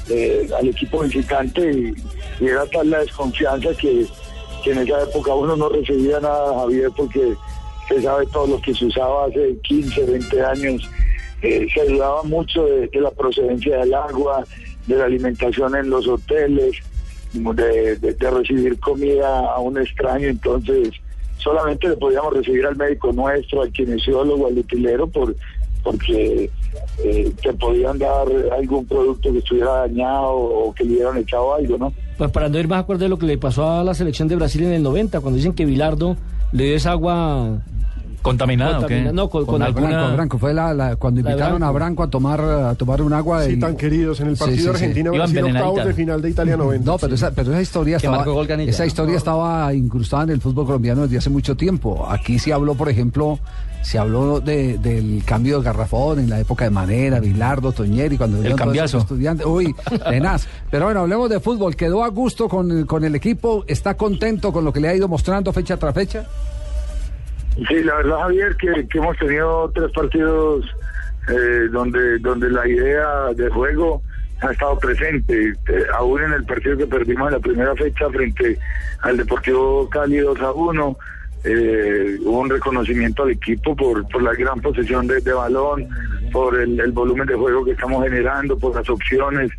eh, 0.09 0.49
al 0.57 0.67
equipo 0.69 0.99
visitante 1.01 1.71
y, 1.71 1.93
y 2.43 2.47
era 2.47 2.65
tal 2.67 2.89
la 2.89 2.99
desconfianza 2.99 3.69
que, 3.79 4.07
que 4.63 4.71
en 4.71 4.79
esa 4.79 5.01
época 5.03 5.33
uno 5.33 5.55
no 5.55 5.69
recibía 5.69 6.19
nada, 6.19 6.53
Javier, 6.59 6.89
porque 6.95 7.33
se 7.87 8.01
sabe 8.01 8.25
todo 8.27 8.47
lo 8.47 8.61
que 8.61 8.73
se 8.73 8.85
usaba 8.85 9.25
hace 9.25 9.55
15, 9.63 10.05
20 10.05 10.41
años. 10.43 10.89
Eh, 11.41 11.67
se 11.73 11.85
dudaba 11.85 12.21
mucho 12.23 12.65
de, 12.65 12.89
la 12.93 13.11
procedencia 13.11 13.77
del 13.79 13.93
agua, 13.93 14.45
de 14.87 14.95
la 14.97 15.05
alimentación 15.05 15.75
en 15.75 15.89
los 15.89 16.07
hoteles, 16.07 16.75
de, 17.33 17.95
de- 17.97 18.13
de 18.13 18.31
recibir 18.31 18.79
comida 18.79 19.39
a 19.39 19.59
un 19.59 19.77
extraño, 19.77 20.27
entonces 20.27 20.89
solamente 21.37 21.87
le 21.87 21.95
podíamos 21.95 22.33
recibir 22.33 22.65
al 22.65 22.75
médico 22.75 23.13
nuestro, 23.13 23.61
al 23.61 23.71
kinesiólogo, 23.71 24.47
al 24.47 24.57
utilero, 24.57 25.07
por, 25.07 25.33
porque 25.83 26.49
eh, 27.03 27.31
te 27.41 27.53
podían 27.53 27.97
dar 27.97 28.27
algún 28.57 28.85
producto 28.85 29.31
que 29.31 29.39
estuviera 29.39 29.71
dañado 29.87 30.31
o 30.33 30.73
que 30.73 30.83
le 30.83 30.95
hubieran 30.95 31.17
echado 31.17 31.55
algo, 31.55 31.77
¿no? 31.77 31.93
Pues 32.17 32.29
para 32.31 32.49
no 32.49 32.59
ir 32.59 32.67
más 32.67 32.81
acorde 32.83 33.05
de 33.05 33.09
lo 33.09 33.17
que 33.17 33.25
le 33.25 33.37
pasó 33.37 33.69
a 33.69 33.83
la 33.83 33.93
selección 33.93 34.27
de 34.27 34.35
Brasil 34.35 34.63
en 34.63 34.73
el 34.73 34.83
90, 34.83 35.19
cuando 35.21 35.37
dicen 35.37 35.53
que 35.53 35.65
Bilardo 35.65 36.17
le 36.51 36.63
dio 36.65 36.75
esa 36.75 36.91
agua 36.91 37.59
¿Contaminado 38.21 38.79
o 38.79 38.85
qué? 38.85 38.95
Contamina- 38.97 39.13
no, 39.13 39.29
con- 39.29 39.45
con 39.45 39.59
Branco, 39.59 39.77
alguna- 39.79 40.11
Branco, 40.11 40.37
fue 40.37 40.53
la, 40.53 40.73
la- 40.73 40.97
cuando 40.97 41.21
La 41.21 41.29
invitaron 41.31 41.63
a 41.63 41.71
Branco 41.71 42.03
a 42.03 42.09
tomar 42.09 42.41
a 42.41 42.75
tomar 42.75 43.01
un 43.01 43.13
agua. 43.13 43.45
Sí, 43.45 43.57
tan 43.57 43.77
queridos 43.77 44.19
en 44.19 44.27
el 44.27 44.35
partido 44.35 44.57
sí, 44.57 44.63
sí. 44.63 44.69
Argentina 44.69 45.11
Iban 45.15 45.31
Brasil 45.31 45.55
octavos 45.55 45.85
de 45.85 45.93
final 45.93 46.21
de 46.21 46.29
Italia 46.29 46.57
90. 46.57 46.85
No, 46.91 46.97
pero 46.97 47.15
esa, 47.15 47.31
pero 47.31 47.51
esa 47.53 47.61
historia 47.61 47.95
estaba, 47.95 48.25
esa 48.67 48.85
historia 48.85 49.15
estaba 49.15 49.73
incrustada 49.73 50.23
en 50.23 50.29
el 50.31 50.41
fútbol 50.41 50.65
colombiano 50.65 51.03
desde 51.03 51.19
hace 51.19 51.29
mucho 51.29 51.55
tiempo. 51.55 52.05
Aquí 52.09 52.37
se 52.39 52.51
habló, 52.51 52.75
por 52.75 52.89
ejemplo, 52.89 53.39
se 53.81 53.97
habló 53.97 54.39
de- 54.39 54.77
del 54.77 55.23
cambio 55.25 55.59
de 55.59 55.65
garrafón 55.65 56.19
en 56.19 56.29
la 56.29 56.39
época 56.39 56.65
de 56.65 56.69
Manera, 56.71 57.19
Bilardo, 57.19 57.71
Toñeri, 57.71 58.17
cuando 58.17 58.43
El 58.43 58.55
cambiazo. 58.55 58.99
estudiantes. 58.99 59.45
Uy, 59.45 59.73
tenaz. 60.09 60.47
Pero 60.69 60.85
bueno, 60.85 61.01
hablemos 61.01 61.29
de 61.29 61.39
fútbol. 61.39 61.75
¿Quedó 61.75 62.03
a 62.03 62.09
gusto 62.09 62.47
con, 62.49 62.85
con 62.85 63.03
el 63.03 63.15
equipo? 63.15 63.63
¿Está 63.67 63.95
contento 63.95 64.51
con 64.51 64.63
lo 64.65 64.73
que 64.73 64.79
le 64.79 64.89
ha 64.89 64.95
ido 64.95 65.07
mostrando 65.07 65.51
fecha 65.53 65.77
tras 65.77 65.93
fecha? 65.93 66.25
Sí, 67.67 67.83
la 67.83 67.95
verdad, 67.95 68.19
Javier, 68.19 68.55
que, 68.55 68.87
que 68.87 68.97
hemos 68.99 69.17
tenido 69.17 69.69
tres 69.73 69.91
partidos 69.93 70.65
eh, 71.29 71.67
donde, 71.71 72.19
donde 72.19 72.49
la 72.49 72.67
idea 72.67 73.07
de 73.35 73.49
juego 73.49 74.01
ha 74.41 74.51
estado 74.51 74.77
presente. 74.79 75.49
Eh, 75.49 75.55
aún 75.97 76.21
en 76.21 76.33
el 76.33 76.45
partido 76.45 76.77
que 76.77 76.87
perdimos 76.87 77.27
en 77.27 77.33
la 77.33 77.39
primera 77.39 77.75
fecha 77.75 78.07
frente 78.09 78.57
al 79.01 79.17
Deportivo 79.17 79.89
Cali 79.89 80.17
2 80.19 80.39
a 80.41 80.51
1, 80.53 80.97
eh, 81.43 82.17
hubo 82.21 82.39
un 82.39 82.49
reconocimiento 82.49 83.23
al 83.23 83.31
equipo 83.31 83.75
por, 83.75 84.07
por 84.09 84.21
la 84.21 84.33
gran 84.33 84.59
posesión 84.59 85.07
de, 85.07 85.21
balón, 85.21 85.87
por 86.31 86.59
el, 86.59 86.91
volumen 86.91 87.27
de 87.27 87.35
juego 87.35 87.63
que 87.63 87.71
estamos 87.71 88.03
generando, 88.03 88.57
por 88.57 88.75
las 88.75 88.89
opciones. 88.89 89.51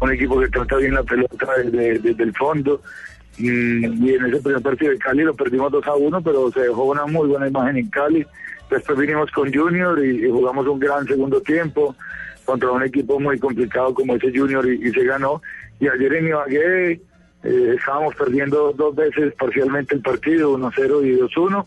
Un 0.00 0.12
equipo 0.12 0.40
que 0.40 0.48
trata 0.48 0.76
bien 0.76 0.94
la 0.94 1.02
pelota 1.02 1.46
desde, 1.62 1.98
desde 1.98 2.22
el 2.22 2.34
fondo. 2.34 2.80
Mm, 3.38 4.06
y 4.06 4.14
en 4.14 4.26
ese 4.26 4.42
primer 4.42 4.62
partido 4.62 4.92
de 4.92 4.98
Cali 4.98 5.24
lo 5.24 5.34
perdimos 5.34 5.70
2 5.72 5.86
a 5.86 5.94
1, 5.94 6.22
pero 6.22 6.50
se 6.52 6.60
dejó 6.60 6.84
una 6.84 7.06
muy 7.06 7.28
buena 7.28 7.48
imagen 7.48 7.76
en 7.76 7.90
Cali. 7.90 8.26
Después 8.70 8.98
vinimos 8.98 9.30
con 9.30 9.52
Junior 9.52 10.02
y, 10.04 10.28
jugamos 10.30 10.66
un 10.66 10.78
gran 10.78 11.06
segundo 11.06 11.40
tiempo 11.40 11.94
contra 12.44 12.70
un 12.70 12.82
equipo 12.82 13.20
muy 13.20 13.38
complicado 13.38 13.92
como 13.92 14.16
ese 14.16 14.36
Junior 14.36 14.66
y, 14.66 14.88
y 14.88 14.90
se 14.90 15.04
ganó. 15.04 15.42
Y 15.80 15.88
ayer 15.88 16.14
en 16.14 16.28
Ibagué 16.28 17.00
eh, 17.46 17.76
estábamos 17.78 18.14
perdiendo 18.16 18.72
dos 18.72 18.94
veces 18.94 19.32
parcialmente 19.34 19.94
el 19.94 20.02
partido, 20.02 20.58
1-0 20.58 21.06
y 21.06 21.18
2-1, 21.18 21.66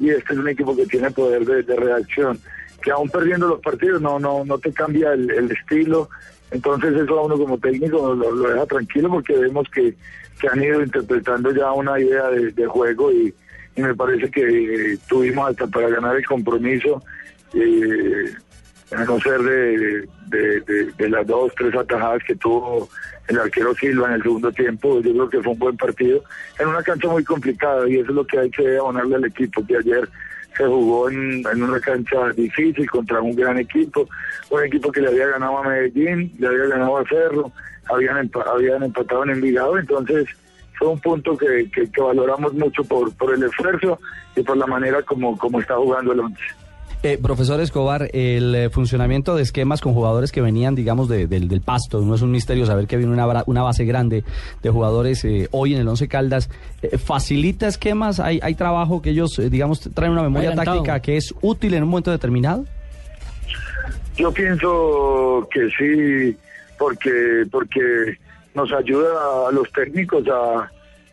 y 0.00 0.10
este 0.10 0.32
es 0.32 0.38
un 0.38 0.48
equipo 0.48 0.74
que 0.74 0.86
tiene 0.86 1.10
poder 1.10 1.44
de, 1.44 1.76
reacción. 1.76 2.38
Que 2.80 2.90
aún 2.90 3.10
perdiendo 3.10 3.48
los 3.48 3.60
partidos 3.60 4.00
no 4.00 4.18
no 4.18 4.44
no 4.44 4.58
te 4.58 4.72
cambia 4.72 5.12
el, 5.12 5.30
el 5.30 5.50
estilo, 5.50 6.08
entonces 6.50 6.94
eso 6.94 7.18
a 7.18 7.24
uno 7.24 7.36
como 7.36 7.58
técnico 7.58 8.14
lo, 8.14 8.32
lo 8.32 8.48
deja 8.50 8.66
tranquilo 8.66 9.10
porque 9.10 9.36
vemos 9.36 9.68
que, 9.70 9.94
que 10.40 10.48
han 10.48 10.62
ido 10.62 10.82
interpretando 10.82 11.52
ya 11.52 11.72
una 11.72 12.00
idea 12.00 12.30
de, 12.30 12.66
juego 12.66 13.12
y, 13.12 13.34
y 13.76 13.82
me 13.82 13.94
parece 13.94 14.30
que 14.30 14.96
tuvimos 15.08 15.50
hasta 15.50 15.66
para 15.66 15.88
ganar 15.90 16.16
el 16.16 16.26
compromiso, 16.26 17.02
eh, 17.54 18.32
a 18.90 19.04
no 19.04 19.20
ser 19.20 19.40
de, 19.42 20.08
de, 20.28 20.60
de- 20.96 21.08
las 21.08 21.26
dos, 21.26 21.52
tres 21.56 21.74
atajadas 21.74 22.22
que 22.26 22.34
tuvo 22.36 22.88
el 23.28 23.38
arquero 23.38 23.74
Silva 23.74 24.08
en 24.08 24.14
el 24.14 24.22
segundo 24.22 24.50
tiempo, 24.52 25.00
yo 25.00 25.12
creo 25.12 25.28
que 25.28 25.42
fue 25.42 25.52
un 25.52 25.58
buen 25.58 25.76
partido, 25.76 26.22
en 26.58 26.68
una 26.68 26.82
cancha 26.82 27.08
muy 27.08 27.22
complicada 27.24 27.88
y 27.88 27.96
eso 27.98 28.10
es 28.10 28.14
lo 28.16 28.26
que 28.26 28.38
hay 28.38 28.50
que 28.50 28.78
abonarle 28.78 29.16
al 29.16 29.24
equipo, 29.26 29.64
que 29.66 29.76
ayer 29.76 30.08
se 30.56 30.64
jugó 30.64 31.10
en, 31.10 31.44
en 31.46 31.62
una 31.62 31.78
cancha 31.80 32.30
difícil 32.34 32.88
contra 32.90 33.20
un 33.20 33.36
gran 33.36 33.58
equipo, 33.58 34.08
un 34.50 34.64
equipo 34.64 34.90
que 34.90 35.00
le 35.02 35.08
había 35.08 35.26
ganado 35.28 35.58
a 35.58 35.68
Medellín, 35.68 36.32
le 36.38 36.46
había 36.48 36.66
ganado 36.66 36.96
a 36.98 37.04
Cerro, 37.06 37.52
habían, 37.90 38.16
empa- 38.30 38.46
habían 38.46 38.82
empatado 38.82 39.24
en 39.24 39.30
Envigado, 39.30 39.78
entonces 39.78 40.26
fue 40.78 40.88
un 40.88 41.00
punto 41.00 41.36
que, 41.36 41.70
que, 41.70 41.90
que 41.90 42.00
valoramos 42.00 42.54
mucho 42.54 42.82
por, 42.84 43.14
por 43.16 43.34
el 43.34 43.42
esfuerzo 43.42 43.98
y 44.36 44.42
por 44.42 44.56
la 44.56 44.66
manera 44.66 45.02
como, 45.02 45.36
como 45.36 45.60
está 45.60 45.74
jugando 45.76 46.12
el 46.12 46.20
once. 46.20 46.42
Eh, 47.04 47.16
profesor 47.22 47.60
Escobar, 47.60 48.10
el 48.12 48.54
eh, 48.56 48.70
funcionamiento 48.70 49.36
de 49.36 49.42
esquemas 49.44 49.80
con 49.80 49.94
jugadores 49.94 50.32
que 50.32 50.40
venían, 50.40 50.74
digamos, 50.74 51.08
de- 51.08 51.28
del, 51.28 51.46
del 51.46 51.60
pasto, 51.60 52.00
no 52.00 52.16
es 52.16 52.22
un 52.22 52.32
misterio 52.32 52.66
saber 52.66 52.88
que 52.88 52.96
viene 52.96 53.12
una, 53.12 53.24
base 53.62 53.84
grande 53.84 54.24
de 54.62 54.70
jugadores 54.70 55.24
eh, 55.24 55.46
hoy 55.52 55.74
en 55.74 55.80
el 55.80 55.86
Once 55.86 56.08
Caldas, 56.08 56.50
eh, 56.82 56.98
¿facilita 56.98 57.68
esquemas? 57.68 58.18
¿Hay, 58.18 58.40
¿Hay 58.42 58.56
trabajo 58.56 59.00
que 59.00 59.10
ellos, 59.10 59.38
eh, 59.38 59.48
digamos, 59.48 59.78
traen 59.94 60.10
una 60.12 60.22
memoria 60.24 60.48
Adelantado. 60.48 60.78
táctica 60.78 61.00
que 61.00 61.16
es 61.16 61.32
útil 61.40 61.74
en 61.74 61.84
un 61.84 61.88
momento 61.90 62.10
determinado? 62.10 62.64
Yo 64.16 64.32
pienso 64.32 65.48
que 65.52 65.68
sí, 65.78 66.36
porque 66.76 67.44
porque 67.52 68.16
nos 68.56 68.72
ayuda 68.72 69.06
a 69.48 69.52
los 69.52 69.70
técnicos 69.70 70.24
a, 70.26 70.62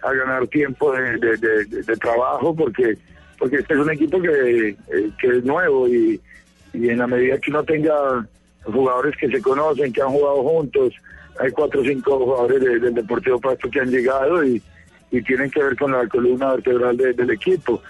a 0.07 0.13
ganar 0.13 0.47
tiempo 0.47 0.91
de, 0.93 1.11
de- 1.19 1.37
de- 1.37 1.65
de- 1.65 1.83
de 1.83 1.97
trabajo, 1.97 2.55
porque 2.55 2.97
porque 3.37 3.57
este 3.57 3.73
es 3.73 3.79
un 3.79 3.91
equipo 3.91 4.21
que, 4.21 4.69
eh, 4.69 5.09
que 5.19 5.27
es 5.27 5.43
nuevo 5.43 5.87
y, 5.87 6.19
y 6.73 6.89
en 6.89 6.99
la 6.99 7.07
medida 7.07 7.37
que 7.39 7.51
uno 7.51 7.63
tenga 7.63 8.27
jugadores 8.63 9.15
que 9.17 9.29
se 9.29 9.41
conocen, 9.41 9.93
que 9.93 10.01
han 10.01 10.09
jugado 10.09 10.43
juntos, 10.43 10.93
hay 11.39 11.51
cuatro 11.51 11.81
o 11.81 11.83
cinco 11.83 12.17
jugadores 12.19 12.61
de- 12.61 12.79
del 12.79 12.93
Deportivo 12.93 13.39
Pasto 13.39 13.69
que 13.69 13.79
han 13.81 13.91
llegado 13.91 14.43
y, 14.43 14.61
y 15.11 15.21
tienen 15.21 15.51
que 15.51 15.61
ver 15.63 15.75
con 15.75 15.91
la 15.91 16.07
columna 16.07 16.53
vertebral 16.53 16.97
de- 16.97 17.13
del 17.13 17.29
equipo. 17.31 17.81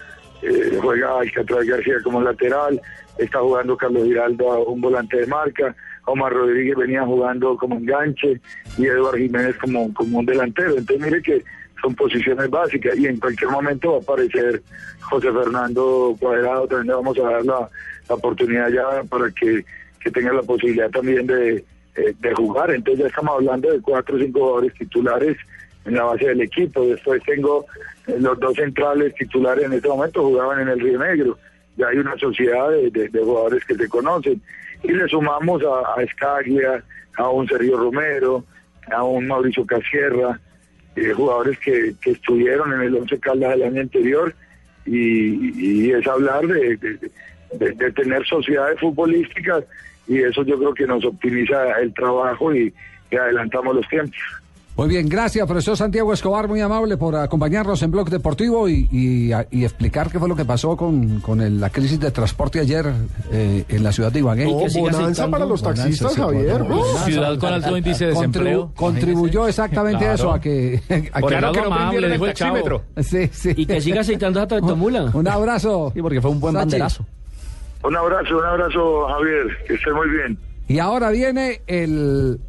Eh, 0.41 0.77
juega 0.81 1.19
Alcatraz 1.19 1.65
García 1.65 1.95
como 2.03 2.21
lateral, 2.21 2.79
está 3.17 3.39
jugando 3.39 3.77
Carlos 3.77 4.03
Giraldo 4.03 4.51
a 4.51 4.59
un 4.63 4.81
volante 4.81 5.17
de 5.17 5.27
marca, 5.27 5.75
Omar 6.07 6.33
Rodríguez 6.33 6.75
venía 6.75 7.03
jugando 7.03 7.55
como 7.57 7.77
enganche 7.77 8.39
y 8.77 8.85
Eduardo 8.85 9.17
Jiménez 9.17 9.55
como, 9.57 9.91
como 9.93 10.19
un 10.19 10.25
delantero. 10.25 10.77
Entonces 10.77 10.99
mire 11.03 11.21
que 11.21 11.43
son 11.85 11.95
posiciones 11.95 12.49
básicas 12.49 12.97
y 12.97 13.05
en 13.05 13.19
cualquier 13.19 13.51
momento 13.51 13.91
va 13.91 13.97
a 13.97 14.01
aparecer 14.01 14.61
José 15.01 15.31
Fernando 15.31 16.15
Cuadrado, 16.19 16.67
también 16.67 16.87
le 16.87 16.93
vamos 16.95 17.17
a 17.19 17.29
dar 17.29 17.45
la, 17.45 17.69
oportunidad 18.07 18.69
ya 18.69 19.03
para 19.09 19.29
que, 19.31 19.63
que 19.99 20.09
tenga 20.11 20.33
la 20.33 20.41
posibilidad 20.41 20.89
también 20.89 21.25
de, 21.27 21.63
eh, 21.95 22.13
de 22.19 22.33
jugar. 22.35 22.71
Entonces 22.71 23.01
ya 23.03 23.07
estamos 23.07 23.35
hablando 23.35 23.71
de 23.71 23.81
cuatro 23.81 24.15
o 24.15 24.19
cinco 24.19 24.39
jugadores 24.39 24.73
titulares 24.75 25.37
en 25.85 25.93
la 25.95 26.03
base 26.05 26.25
del 26.27 26.41
equipo. 26.41 26.85
Después 26.87 27.21
tengo 27.23 27.65
eh, 28.07 28.15
los 28.19 28.39
dos 28.39 28.53
centrales 28.55 29.13
titulares 29.15 29.65
en 29.65 29.73
este 29.73 29.87
momento 29.87 30.23
jugaban 30.23 30.59
en 30.61 30.69
el 30.69 30.79
Río 30.79 30.99
Negro. 30.99 31.37
Ya 31.77 31.87
hay 31.87 31.97
una 31.97 32.15
sociedad 32.17 32.69
de, 32.71 32.89
de- 32.91 33.09
de 33.09 33.19
jugadores 33.21 33.63
que 33.65 33.75
se 33.75 33.87
conocen. 33.89 34.41
Y 34.83 34.91
le 34.91 35.07
sumamos 35.07 35.61
a, 35.63 35.99
a 35.99 36.03
Escaglia, 36.03 36.83
a 37.17 37.29
un 37.29 37.47
Sergio 37.47 37.77
Romero, 37.77 38.43
a 38.91 39.03
un 39.03 39.27
Mauricio 39.27 39.65
Casierra, 39.65 40.39
eh, 40.95 41.13
jugadores 41.13 41.57
que, 41.59 41.93
que 42.01 42.11
estuvieron 42.11 42.73
en 42.73 42.81
el 42.81 42.95
Once 42.95 43.19
Caldas 43.19 43.53
el 43.53 43.63
año 43.63 43.81
anterior. 43.81 44.33
Y, 44.85 45.91
es 45.91 46.05
hablar 46.07 46.45
de, 46.47 46.77
de- 46.77 47.91
tener 47.93 48.25
sociedades 48.25 48.79
futbolísticas 48.79 49.63
y 50.07 50.19
eso 50.19 50.43
yo 50.43 50.57
creo 50.59 50.73
que 50.73 50.85
nos 50.85 51.03
optimiza 51.05 51.79
el 51.79 51.93
trabajo 51.93 52.53
y 52.53 52.71
adelantamos 53.11 53.75
los 53.75 53.87
tiempos. 53.87 54.17
Muy 54.77 54.89
bien, 54.89 55.07
gracias, 55.07 55.47
profesor 55.47 55.77
Santiago 55.77 56.11
Escobar, 56.11 56.49
muy 56.49 56.59
amable 56.59 56.97
por 56.97 57.15
acompañarnos 57.15 57.81
en 57.81 57.91
Blog 57.91 58.09
Deportivo 58.09 58.67
y, 58.67 58.89
y- 58.91 59.31
y 59.51 59.63
explicar 59.63 60.11
qué 60.11 60.19
fue 60.19 60.27
lo 60.27 60.35
que 60.35 60.43
pasó 60.43 60.75
con, 60.75 61.21
con 61.21 61.39
el- 61.39 61.61
la 61.61 61.69
crisis 61.69 61.97
de 61.97 62.11
transporte 62.11 62.59
ayer 62.59 62.85
eh, 63.31 63.63
en 63.69 63.83
la 63.83 63.93
ciudad 63.93 64.11
de 64.11 64.19
Ibagué. 64.19 64.43
No, 64.43 64.59
bonanza 64.81 65.29
para 65.29 65.45
los 65.45 65.63
taxistas, 65.63 66.17
Javier. 66.17 66.59
¿no? 66.59 66.75
bonanza. 66.75 67.05
Ciudad 67.05 67.37
con 67.39 67.53
alto 67.53 67.77
índice 67.77 68.07
de 68.07 68.11
Contribu- 68.13 68.17
desempleo. 68.17 68.71
contribuyó 68.75 69.47
exactamente 69.47 70.05
a 70.07 70.13
eso, 70.15 70.23
Claro. 70.23 70.35
a 70.37 70.41
que... 70.41 70.81
a 71.13 71.19
Por 71.21 71.29
que- 71.29 71.35
el 71.35 71.41
lado 71.41 71.63
amable, 71.63 72.09
dijo 72.11 72.25
el 72.27 72.33
chavo. 72.33 72.81
Sí, 73.01 73.29
sí. 73.31 73.53
Y 73.55 73.65
que 73.65 73.79
siga 73.79 74.01
aceitando 74.01 74.41
a 74.41 74.47
Tractomula. 74.47 75.05
Un 75.13 75.27
abrazo. 75.29 75.91
Sí, 75.95 76.01
porque 76.01 76.19
fue 76.19 76.31
un 76.31 76.41
buen 76.41 76.53
Sachi. 76.53 76.63
banderazo. 76.65 77.05
Un 77.81 77.95
abrazo, 77.95 78.37
un 78.39 78.43
abrazo 78.43 79.07
Javier, 79.07 79.47
que 79.69 79.73
esté 79.75 79.93
muy 79.93 80.09
bien. 80.09 80.37
Y 80.67 80.79
ahora 80.79 81.11
viene 81.11 81.61
el... 81.67 82.41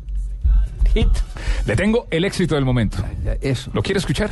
Le 1.66 1.76
tengo 1.76 2.06
el 2.10 2.24
éxito 2.24 2.54
del 2.54 2.64
momento. 2.64 2.98
Eso. 3.40 3.70
¿Lo 3.74 3.82
quiere 3.82 3.98
escuchar? 3.98 4.30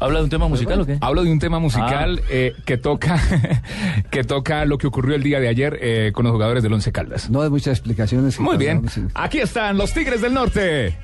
¿Habla 0.00 0.20
de 0.20 0.24
un 0.24 0.30
tema 0.30 0.48
musical 0.48 0.80
o 0.80 0.86
qué? 0.86 0.98
Hablo 1.00 1.22
de 1.22 1.30
un 1.30 1.38
tema 1.38 1.58
musical 1.58 2.22
eh, 2.30 2.54
que 2.64 2.78
toca 2.78 3.20
que 4.10 4.24
toca 4.24 4.64
lo 4.64 4.78
que 4.78 4.86
ocurrió 4.86 5.14
el 5.14 5.22
día 5.22 5.40
de 5.40 5.48
ayer 5.48 5.78
eh, 5.82 6.10
con 6.14 6.24
los 6.24 6.32
jugadores 6.32 6.62
del 6.62 6.72
Once 6.72 6.90
Caldas. 6.90 7.28
No 7.28 7.42
de 7.42 7.50
muchas 7.50 7.76
explicaciones. 7.78 8.40
Muy 8.40 8.56
bien. 8.56 8.86
Aquí 9.14 9.40
están 9.40 9.76
los 9.76 9.92
Tigres 9.92 10.22
del 10.22 10.32
Norte. 10.32 10.96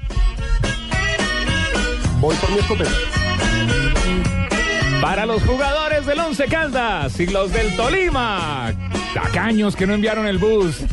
Voy 2.21 2.35
por 2.37 2.51
mi 2.51 2.59
escopeta. 2.59 2.91
Para 5.03 5.27
los 5.27 5.43
jugadores 5.43 6.07
del 6.07 6.19
Once 6.19 6.45
Caldas 6.47 7.21
y 7.21 7.27
los 7.27 7.53
del 7.53 7.77
Tolima. 7.77 8.73
Tacaños 9.13 9.77
que 9.77 9.87
no 9.87 9.93
enviaron 9.93 10.27
el 10.27 10.39
bus. 10.39 10.85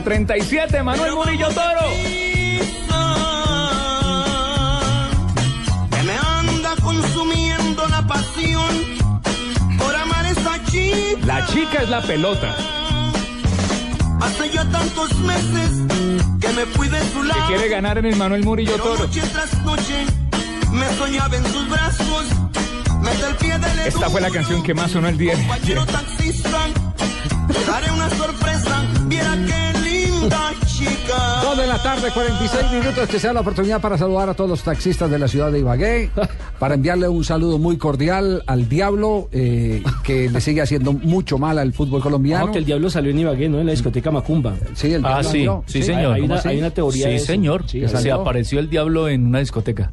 La 0.00 0.04
37, 0.04 0.82
Manuel 0.82 1.12
Murillo 1.14 1.48
Toro. 1.48 1.80
Que 5.90 6.02
me 6.04 6.16
anda 6.16 6.74
consumiendo 6.82 7.86
la 7.88 8.06
pasión 8.06 8.74
por 9.78 9.94
amar 9.94 10.24
a 10.24 10.30
esta 10.30 10.64
chica. 10.70 11.26
La 11.26 11.46
chica 11.48 11.82
es 11.82 11.88
la 11.90 12.00
pelota. 12.00 12.54
Hace 14.22 14.50
ya 14.50 14.64
tantos 14.70 15.14
meses 15.20 15.70
que 16.40 16.48
me 16.48 16.64
fui 16.66 16.88
de 16.88 17.00
su 17.12 17.20
Que 17.20 17.28
lado. 17.28 17.46
quiere 17.48 17.68
ganar 17.68 17.98
en 17.98 18.06
el 18.06 18.16
Manuel 18.16 18.42
Murillo 18.44 18.72
Pero 18.72 18.84
Toro. 18.84 18.98
noche 19.06 19.22
tras 19.32 19.62
noche 19.64 20.06
me 20.72 20.88
soñaba 20.96 21.36
en 21.36 21.44
sus 21.44 21.68
brazos. 21.68 22.24
Mete 23.02 23.26
el 23.26 23.34
pie 23.36 23.58
del 23.58 23.78
Esta 23.80 24.08
fue 24.08 24.20
la 24.22 24.30
canción 24.30 24.62
que 24.62 24.72
más 24.74 24.90
sonó 24.92 25.08
el 25.08 25.18
día 25.18 25.34
de 25.36 25.42
ayer. 25.42 25.76
Compañero 25.76 25.86
taxista, 25.86 26.58
te 27.52 27.64
daré 27.70 27.90
una 27.92 28.10
sorpresa. 28.10 28.82
Viera 29.06 29.32
qué 29.32 29.72
linda 29.72 29.79
chica. 30.80 31.40
Dos 31.42 31.56
de 31.58 31.66
la 31.66 31.82
tarde, 31.82 32.08
46 32.12 32.72
minutos, 32.72 33.08
que 33.08 33.18
sea 33.18 33.32
la 33.32 33.40
oportunidad 33.40 33.80
para 33.80 33.96
saludar 33.98 34.28
a 34.30 34.34
todos 34.34 34.48
los 34.50 34.62
taxistas 34.62 35.10
de 35.10 35.18
la 35.18 35.28
ciudad 35.28 35.52
de 35.52 35.60
Ibagué, 35.60 36.10
para 36.58 36.74
enviarle 36.74 37.08
un 37.08 37.24
saludo 37.24 37.58
muy 37.58 37.76
cordial 37.76 38.42
al 38.46 38.68
Diablo, 38.68 39.28
eh, 39.32 39.82
que 40.02 40.28
le 40.30 40.40
sigue 40.40 40.62
haciendo 40.62 40.92
mucho 40.92 41.38
mal 41.38 41.58
al 41.58 41.72
fútbol 41.72 42.00
colombiano. 42.02 42.46
No, 42.46 42.52
que 42.52 42.58
el 42.58 42.64
diablo 42.64 42.90
salió 42.90 43.10
en 43.10 43.18
Ibagué, 43.20 43.48
¿no? 43.48 43.60
En 43.60 43.66
la 43.66 43.72
discoteca 43.72 44.10
Macumba. 44.10 44.54
Sí, 44.74 44.92
el 44.92 45.04
Ah, 45.04 45.20
Diablo 45.20 45.22
sí, 45.22 45.28
salió. 45.38 45.64
sí, 45.66 45.82
señor. 45.82 46.14
Hay 46.14 46.20
¿Cómo 46.22 46.34
una, 46.34 46.42
hay 46.50 46.58
una 46.58 46.70
teoría 46.70 47.04
Sí, 47.04 47.10
de 47.10 47.16
eso. 47.16 47.26
señor. 47.26 47.64
Sí, 47.66 47.80
que 47.80 47.88
Se 47.88 48.10
apareció 48.10 48.58
el 48.60 48.70
diablo 48.70 49.08
en 49.08 49.26
una 49.26 49.40
discoteca. 49.40 49.90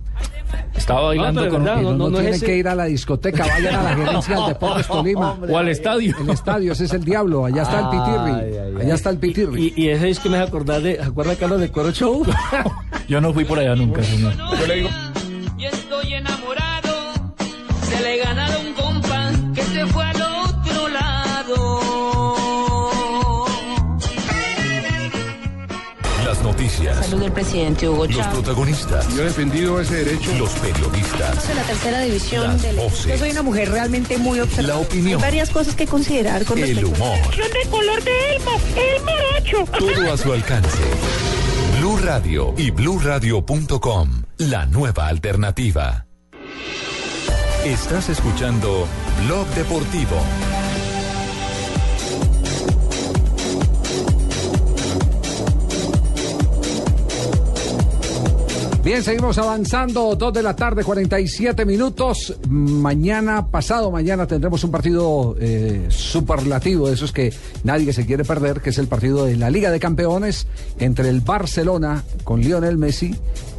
Estaba 0.76 1.02
bailando 1.08 1.50
con 1.50 1.64
verdad, 1.64 1.78
un- 1.78 1.84
no, 1.84 1.92
No, 1.92 1.98
no, 1.98 2.10
no 2.10 2.16
tienen 2.18 2.34
ese. 2.36 2.46
que 2.46 2.58
ir 2.58 2.68
a 2.68 2.76
la 2.76 2.86
discoteca, 2.86 3.46
vayan 3.48 3.76
a 3.76 3.84
la 3.84 3.96
gerencia 4.06 4.36
del 4.38 4.46
Deportes 4.48 4.88
Tolima. 4.88 5.38
o 5.50 5.58
al 5.58 5.68
estadio. 5.70 6.16
El 6.22 6.30
estadio, 6.30 6.72
ese 6.74 6.86
es 6.86 6.94
el 6.94 7.04
Diablo, 7.04 7.46
allá 7.46 7.64
está 7.64 7.80
el 7.80 7.90
Pitirri. 7.90 8.32
Ay, 8.32 8.58
ay, 8.68 8.74
ay. 8.78 8.82
Allá 8.86 8.94
está 8.96 9.10
el 9.10 9.18
Pitirri. 9.18 9.74
Y, 9.76 9.84
y 9.86 9.90
ese 9.90 10.10
es 10.10 10.20
que 10.20 10.30
me 10.30 10.38
hace 10.38 10.48
acordar 10.48 10.82
de. 10.82 10.96
¿Se 10.96 11.02
acuerda 11.04 11.36
Carlos 11.36 11.60
de 11.60 11.70
Cuero 11.72 11.92
Show? 11.92 12.24
Yo 13.08 13.20
no 13.22 13.34
fui 13.34 13.44
por 13.46 13.60
allá 13.60 13.76
nunca, 13.76 14.04
señor. 14.04 14.34
Yo 14.60 14.68
le 14.68 14.76
digo, 14.76 14.90
Salud 27.10 27.22
del 27.24 27.32
presidente 27.32 27.88
Hugo 27.88 28.06
los 28.06 28.16
Chávez. 28.18 28.28
protagonistas, 28.34 29.16
Yo 29.16 29.22
he 29.22 29.26
defendido 29.26 29.80
ese 29.80 30.04
derecho. 30.04 30.34
los 30.38 30.50
periodistas, 30.52 31.56
la 31.56 31.62
tercera 31.64 32.02
división 32.02 32.44
las 32.48 32.62
del... 32.62 32.76
voces, 32.76 33.06
Yo 33.08 33.18
soy 33.18 33.32
una 33.32 33.44
mujer 33.44 33.70
realmente 33.72 34.18
muy 34.18 34.40
observadora. 34.42 34.76
la 34.76 34.82
opinión, 34.82 35.16
Hay 35.16 35.22
varias 35.22 35.50
cosas 35.50 35.76
que 35.76 35.88
considerar 35.88 36.44
con 36.44 36.58
el 36.60 36.76
respecto 36.76 36.90
humor. 37.02 37.18
de 37.36 37.70
color 37.70 38.04
de 38.04 38.12
Elmo, 38.36 38.52
el 38.76 39.04
morocho. 39.04 39.72
Todo 39.96 40.14
a 40.14 40.18
su 40.18 40.34
alcance. 40.34 40.78
Blue 41.80 41.98
Radio 42.04 42.54
y 42.58 42.72
bluradio.com. 42.72 44.24
La 44.40 44.66
nueva 44.66 45.08
alternativa. 45.08 46.06
Estás 47.64 48.10
escuchando 48.10 48.86
Blog 49.26 49.48
Deportivo. 49.50 50.18
Bien, 58.88 59.04
seguimos 59.04 59.38
avanzando. 59.38 60.16
Dos 60.16 60.32
de 60.32 60.42
la 60.42 60.56
tarde, 60.56 60.82
47 60.82 61.66
minutos. 61.66 62.34
Mañana, 62.48 63.48
pasado 63.48 63.92
mañana, 63.92 64.26
tendremos 64.28 64.64
un 64.64 64.72
partido 64.72 65.36
eh, 65.42 65.88
superlativo, 65.90 66.88
de 66.88 66.94
esos 66.94 67.12
que 67.12 67.34
nadie 67.66 67.92
se 67.92 68.06
quiere 68.06 68.24
perder, 68.24 68.62
que 68.62 68.70
es 68.70 68.78
el 68.78 68.88
partido 68.88 69.26
de 69.26 69.36
la 69.36 69.50
Liga 69.50 69.72
de 69.72 69.82
Campeones 69.82 70.48
entre 70.80 71.10
el 71.10 71.20
Barcelona 71.20 72.06
con 72.24 72.40
Lionel 72.40 72.78
Messi 72.78 73.14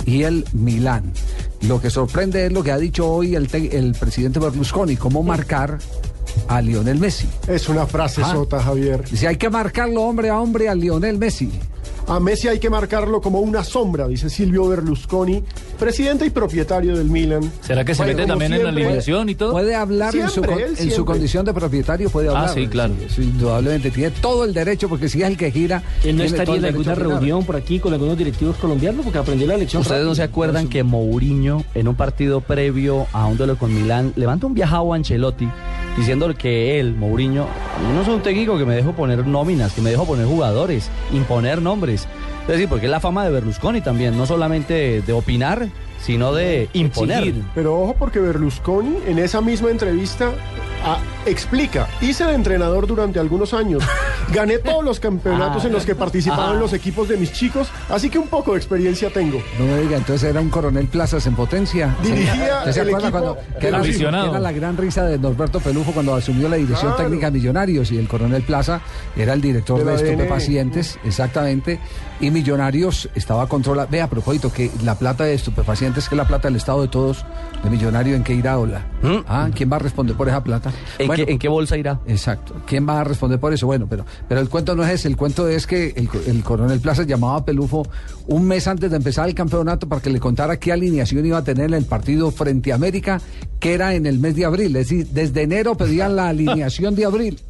y 0.06 0.22
el 0.22 0.46
Milán. 0.54 1.12
Lo 1.60 1.78
que 1.78 1.90
sorprende 1.90 2.46
es 2.46 2.52
lo 2.52 2.62
que 2.64 2.72
ha 2.72 2.78
dicho 2.78 3.06
hoy 3.06 3.34
el, 3.34 3.50
el 3.52 3.92
presidente 4.00 4.38
Berlusconi, 4.40 4.96
cómo 4.96 5.22
marcar 5.22 5.76
a 6.48 6.62
Lionel 6.62 6.98
Messi. 7.00 7.28
Es 7.46 7.68
una 7.68 7.86
frase 7.86 8.22
Ah. 8.24 8.32
sota, 8.32 8.62
Javier. 8.62 9.04
Dice, 9.04 9.28
hay 9.28 9.36
que 9.36 9.50
marcarlo 9.50 10.04
hombre 10.04 10.30
a 10.30 10.40
hombre 10.40 10.70
a 10.70 10.74
Lionel 10.74 11.18
Messi. 11.18 11.50
A 12.08 12.20
Messi 12.20 12.48
hay 12.48 12.58
que 12.58 12.70
marcarlo 12.70 13.20
como 13.20 13.40
una 13.40 13.62
sombra, 13.62 14.08
dice 14.08 14.30
Silvio 14.30 14.66
Berlusconi, 14.66 15.44
presidente 15.78 16.24
y 16.24 16.30
propietario 16.30 16.96
del 16.96 17.10
Milan. 17.10 17.52
¿Será 17.60 17.84
que 17.84 17.94
se 17.94 18.02
Bueno, 18.02 18.16
mete 18.16 18.26
también 18.28 18.52
en 18.54 18.62
la 18.62 18.70
alineación 18.70 19.28
y 19.28 19.34
todo? 19.34 19.52
Puede 19.52 19.74
hablar 19.74 20.16
en, 20.16 20.30
su, 20.30 20.42
en 20.42 21.04
condición 21.04 21.44
de 21.44 21.52
propietario, 21.52 22.08
puede 22.08 22.28
Ah, 22.28 22.30
hablar. 22.30 22.54
sí, 22.54 22.66
claro. 22.66 22.94
Sí, 23.14 23.22
indudablemente, 23.24 23.90
tiene 23.90 24.10
todo 24.22 24.44
el 24.44 24.54
derecho, 24.54 24.88
porque 24.88 25.10
si 25.10 25.20
es 25.20 25.28
el 25.28 25.36
que 25.36 25.50
gira. 25.50 25.82
Él 26.02 26.16
no 26.16 26.24
estaría 26.24 26.54
en 26.56 26.64
alguna 26.64 26.94
reunión 26.94 27.44
por 27.44 27.56
aquí 27.56 27.78
con 27.78 27.92
algunos 27.92 28.16
directivos 28.16 28.56
colombianos 28.56 29.04
porque 29.04 29.18
aprendió 29.18 29.46
la 29.46 29.58
lección. 29.58 29.82
¿Ustedes 29.82 30.06
no 30.06 30.14
se 30.14 30.22
acuerdan 30.22 30.68
que 30.68 30.82
Mourinho, 30.82 31.62
en 31.74 31.88
un 31.88 31.94
partido 31.94 32.40
previo 32.40 33.06
a 33.12 33.26
un 33.26 33.36
duelo 33.36 33.58
con 33.58 33.74
Milán, 33.74 34.14
levanta 34.16 34.46
un 34.46 34.54
viajado 34.54 34.94
a 34.94 34.96
Ancelotti 34.96 35.46
diciéndole 35.98 36.34
que 36.34 36.78
él, 36.78 36.94
Mourinho, 36.94 37.46
no 37.94 38.04
soy 38.04 38.14
un 38.14 38.22
técnico 38.22 38.56
que 38.56 38.64
me 38.64 38.74
dejo 38.74 38.92
poner 38.92 39.26
nóminas, 39.26 39.72
que 39.72 39.82
me 39.82 39.90
dejo 39.90 40.06
poner 40.06 40.26
jugadores, 40.26 40.90
imponer 41.12 41.60
nombres. 41.60 42.08
Es 42.42 42.48
decir, 42.48 42.68
porque 42.68 42.86
es 42.86 42.90
la 42.90 43.00
fama 43.00 43.24
de 43.24 43.30
Berlusconi 43.30 43.80
también, 43.80 44.16
no 44.16 44.24
solamente 44.24 44.74
de, 44.74 45.02
de 45.02 45.12
opinar, 45.12 45.68
sino 46.00 46.32
de 46.32 46.68
imponer. 46.72 47.34
Pero 47.54 47.78
ojo 47.80 47.94
porque 47.98 48.20
Berlusconi 48.20 48.96
en 49.06 49.18
esa 49.18 49.40
misma 49.40 49.70
entrevista 49.70 50.30
ah, 50.84 50.98
explica, 51.26 51.88
hice 52.00 52.24
de 52.24 52.34
entrenador 52.34 52.86
durante 52.86 53.18
algunos 53.18 53.52
años, 53.54 53.82
gané 54.32 54.58
todos 54.58 54.84
los 54.84 55.00
campeonatos 55.00 55.64
Ah. 55.64 55.66
en 55.66 55.72
los 55.72 55.84
que 55.84 55.94
participaban 55.94 56.56
Ah. 56.56 56.60
los 56.60 56.72
equipos 56.72 57.08
de 57.08 57.16
mis 57.16 57.32
chicos, 57.32 57.68
así 57.88 58.08
que 58.10 58.18
un 58.18 58.28
poco 58.28 58.52
de 58.52 58.58
experiencia 58.58 59.10
tengo. 59.12 59.40
No 59.58 59.66
me 59.66 59.80
diga, 59.82 59.96
entonces 59.96 60.30
era 60.30 60.40
un 60.40 60.50
coronel 60.50 60.86
Plazas 60.86 61.26
en 61.26 61.34
potencia. 61.34 61.96
Dirigía 62.02 62.58
¿Usted 62.60 62.72
se 62.72 62.80
el 62.82 62.90
equipo 62.90 63.10
cuando 63.10 63.38
que 63.60 63.68
era, 63.68 64.38
la 64.38 64.52
gran 64.52 64.76
risa 64.76 65.04
de 65.04 65.18
Norberto 65.18 65.60
Pelufo 65.60 65.92
cuando 65.92 66.14
asumió 66.14 66.48
la 66.48 66.56
dirección 66.56 66.92
Claro. 66.92 67.04
técnica 67.04 67.26
de 67.30 67.38
Millonarios 67.38 67.90
y 67.92 67.98
el 67.98 68.06
coronel 68.08 68.42
Plaza 68.42 68.80
era 69.16 69.32
el 69.34 69.40
director 69.40 69.78
De 69.78 69.84
de, 69.84 69.90
la 69.92 69.96
ADN. 69.98 70.06
estupefacientes, 70.10 70.98
exactamente, 71.04 71.78
y 72.20 72.30
Millonarios 72.30 73.08
estaba 73.14 73.46
controlado. 73.48 73.88
Vea, 73.90 74.04
a 74.04 74.10
propósito, 74.10 74.52
que 74.52 74.70
la 74.82 74.96
plata 74.96 75.24
de 75.24 75.34
estupefacientes, 75.34 76.08
que 76.08 76.16
la 76.16 76.26
plata 76.26 76.48
del 76.48 76.56
Estado 76.56 76.82
de 76.82 76.88
todos, 76.88 77.24
de 77.62 77.70
Millonario, 77.70 78.16
¿en 78.16 78.24
qué 78.24 78.34
irá 78.34 78.58
Ola? 78.58 78.86
Ah, 79.28 79.48
¿quién 79.54 79.70
va 79.70 79.76
a 79.76 79.80
responder 79.80 80.16
por 80.16 80.28
esa 80.28 80.42
plata? 80.42 80.72
¿En, 80.98 81.06
Bueno, 81.06 81.24
qué, 81.24 81.32
en 81.32 81.38
qué 81.38 81.48
bolsa 81.48 81.76
irá? 81.76 82.00
Exacto. 82.06 82.54
¿Quién 82.66 82.88
va 82.88 83.00
a 83.00 83.04
responder 83.04 83.38
por 83.38 83.52
eso? 83.52 83.66
Bueno, 83.66 83.86
pero, 83.88 84.04
pero 84.28 84.40
el 84.40 84.48
cuento 84.48 84.74
no 84.74 84.84
es 84.84 84.90
ese. 84.90 85.08
El 85.08 85.16
cuento 85.16 85.48
es 85.48 85.66
que 85.66 85.94
el, 85.96 86.08
el 86.26 86.42
coronel 86.42 86.80
Plaza 86.80 87.04
llamaba 87.04 87.36
a 87.36 87.44
Pelufo 87.44 87.86
un 88.26 88.46
mes 88.46 88.66
antes 88.66 88.90
de 88.90 88.96
empezar 88.96 89.28
el 89.28 89.34
campeonato 89.34 89.88
para 89.88 90.02
que 90.02 90.10
le 90.10 90.20
contara 90.20 90.58
qué 90.58 90.72
alineación 90.72 91.24
iba 91.24 91.38
a 91.38 91.44
tener 91.44 91.66
en 91.66 91.74
el 91.74 91.84
partido 91.84 92.30
frente 92.30 92.72
a 92.72 92.74
América, 92.74 93.20
que 93.60 93.74
era 93.74 93.94
en 93.94 94.06
el 94.06 94.18
mes 94.18 94.34
de 94.36 94.44
abril. 94.44 94.76
Es 94.76 94.88
decir, 94.88 95.06
desde 95.08 95.42
enero 95.42 95.76
pedían 95.76 96.16
la 96.16 96.28
alineación 96.28 96.94
de 96.94 97.04
abril. 97.04 97.40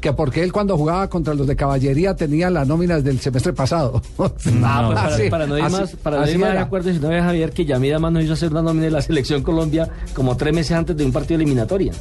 Que 0.00 0.12
porque 0.14 0.42
él 0.42 0.50
cuando 0.52 0.76
jugaba 0.78 1.08
contra 1.10 1.34
los 1.34 1.46
de 1.46 1.54
caballería 1.56 2.16
tenía 2.16 2.48
las 2.48 2.66
nóminas 2.66 3.04
del 3.04 3.20
semestre 3.20 3.52
pasado. 3.52 4.00
Pues 4.16 4.32
para, 4.60 5.04
Así- 5.06 5.28
para 5.30 5.46
no 5.46 5.58
ir 5.58 5.64
así- 5.64 5.76
más, 5.76 5.90
para 5.96 6.20
no 6.20 6.30
ir 6.30 6.38
más 6.38 6.52
de 6.52 6.58
acuerdo, 6.58 6.92
si 6.92 6.98
no 6.98 7.08
ve 7.08 7.20
Javier 7.20 7.52
que 7.52 7.64
Yamida 7.66 7.98
más 7.98 8.10
nos 8.12 8.24
hizo 8.24 8.32
hacer 8.32 8.50
una 8.50 8.62
nómina 8.62 8.86
de 8.86 8.90
la 8.92 9.02
selección 9.02 9.42
Colombia 9.42 9.88
como 10.14 10.36
tres 10.36 10.54
meses 10.54 10.72
antes 10.72 10.96
de 10.96 11.04
un 11.04 11.12
partido 11.12 11.36
eliminatoria. 11.36 11.92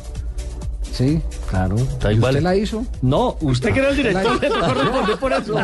Sí. 0.92 1.22
Claro. 1.50 1.76
¿Y 1.78 2.20
¿Usted 2.20 2.42
la 2.42 2.56
hizo? 2.58 2.86
No, 3.02 3.38
usted 3.42 3.72
que 3.74 3.80
era 3.80 3.90
el 3.90 3.96
director, 3.96 4.42
le 4.42 4.50
tocó 4.50 5.18
por 5.20 5.32
eso. 5.34 5.56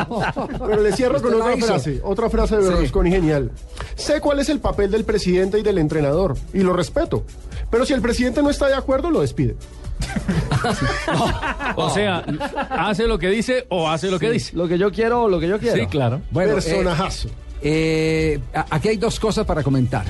Pero 0.60 0.82
le 0.82 0.94
cierro 0.94 1.22
con 1.22 1.34
otra 1.34 1.58
frase, 1.58 2.00
otra 2.04 2.30
frase 2.30 2.56
de 2.58 2.62
Sí. 2.64 2.70
Berlusconi 2.70 3.12
genial. 3.12 3.52
Sé 3.96 4.22
cuál 4.22 4.40
es 4.40 4.48
el 4.50 4.60
papel 4.60 4.92
del 4.92 5.04
presidente 5.04 5.60
y 5.60 5.64
del 5.64 5.78
entrenador, 5.78 6.38
y 6.54 6.60
lo 6.60 6.72
respeto. 6.74 7.26
Pero 7.70 7.86
si 7.86 7.94
el 7.94 8.02
presidente 8.02 8.42
no 8.42 8.50
está 8.50 8.68
de 8.68 8.76
acuerdo, 8.76 9.10
lo 9.12 9.22
despide. 9.22 9.56
O 11.76 11.90
sea, 11.90 12.24
hace 12.70 13.08
lo 13.08 13.20
que 13.20 13.30
dice 13.30 13.66
o 13.70 13.90
hace 13.90 14.10
lo 14.10 14.20
que 14.20 14.30
dice. 14.32 14.56
Lo 14.56 14.68
que 14.68 14.78
yo 14.78 14.92
quiero 14.92 15.24
o 15.24 15.30
lo 15.30 15.40
que 15.40 15.48
yo 15.48 15.60
quiero. 15.60 15.78
Sí, 15.78 15.88
claro. 15.88 16.22
Bueno, 16.32 16.52
eh, 16.52 16.56
Personajazo. 16.56 17.30
eh, 17.62 18.40
aquí 18.70 18.90
hay 18.90 18.98
dos 18.98 19.20
cosas 19.20 19.46
para 19.46 19.62
comentar. 19.64 20.06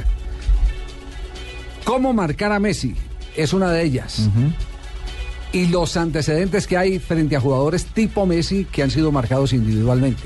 ¿Cómo 1.83 2.13
marcar 2.13 2.51
a 2.51 2.59
Messi? 2.59 2.95
Es 3.35 3.53
una 3.53 3.71
de 3.71 3.83
ellas. 3.83 4.29
Y 5.51 5.67
los 5.67 5.97
antecedentes 5.97 6.67
que 6.67 6.77
hay 6.77 6.99
frente 6.99 7.35
a 7.35 7.39
jugadores 7.39 7.85
tipo 7.85 8.25
Messi 8.25 8.65
que 8.65 8.83
han 8.83 8.91
sido 8.91 9.11
marcados 9.11 9.53
individualmente. 9.53 10.23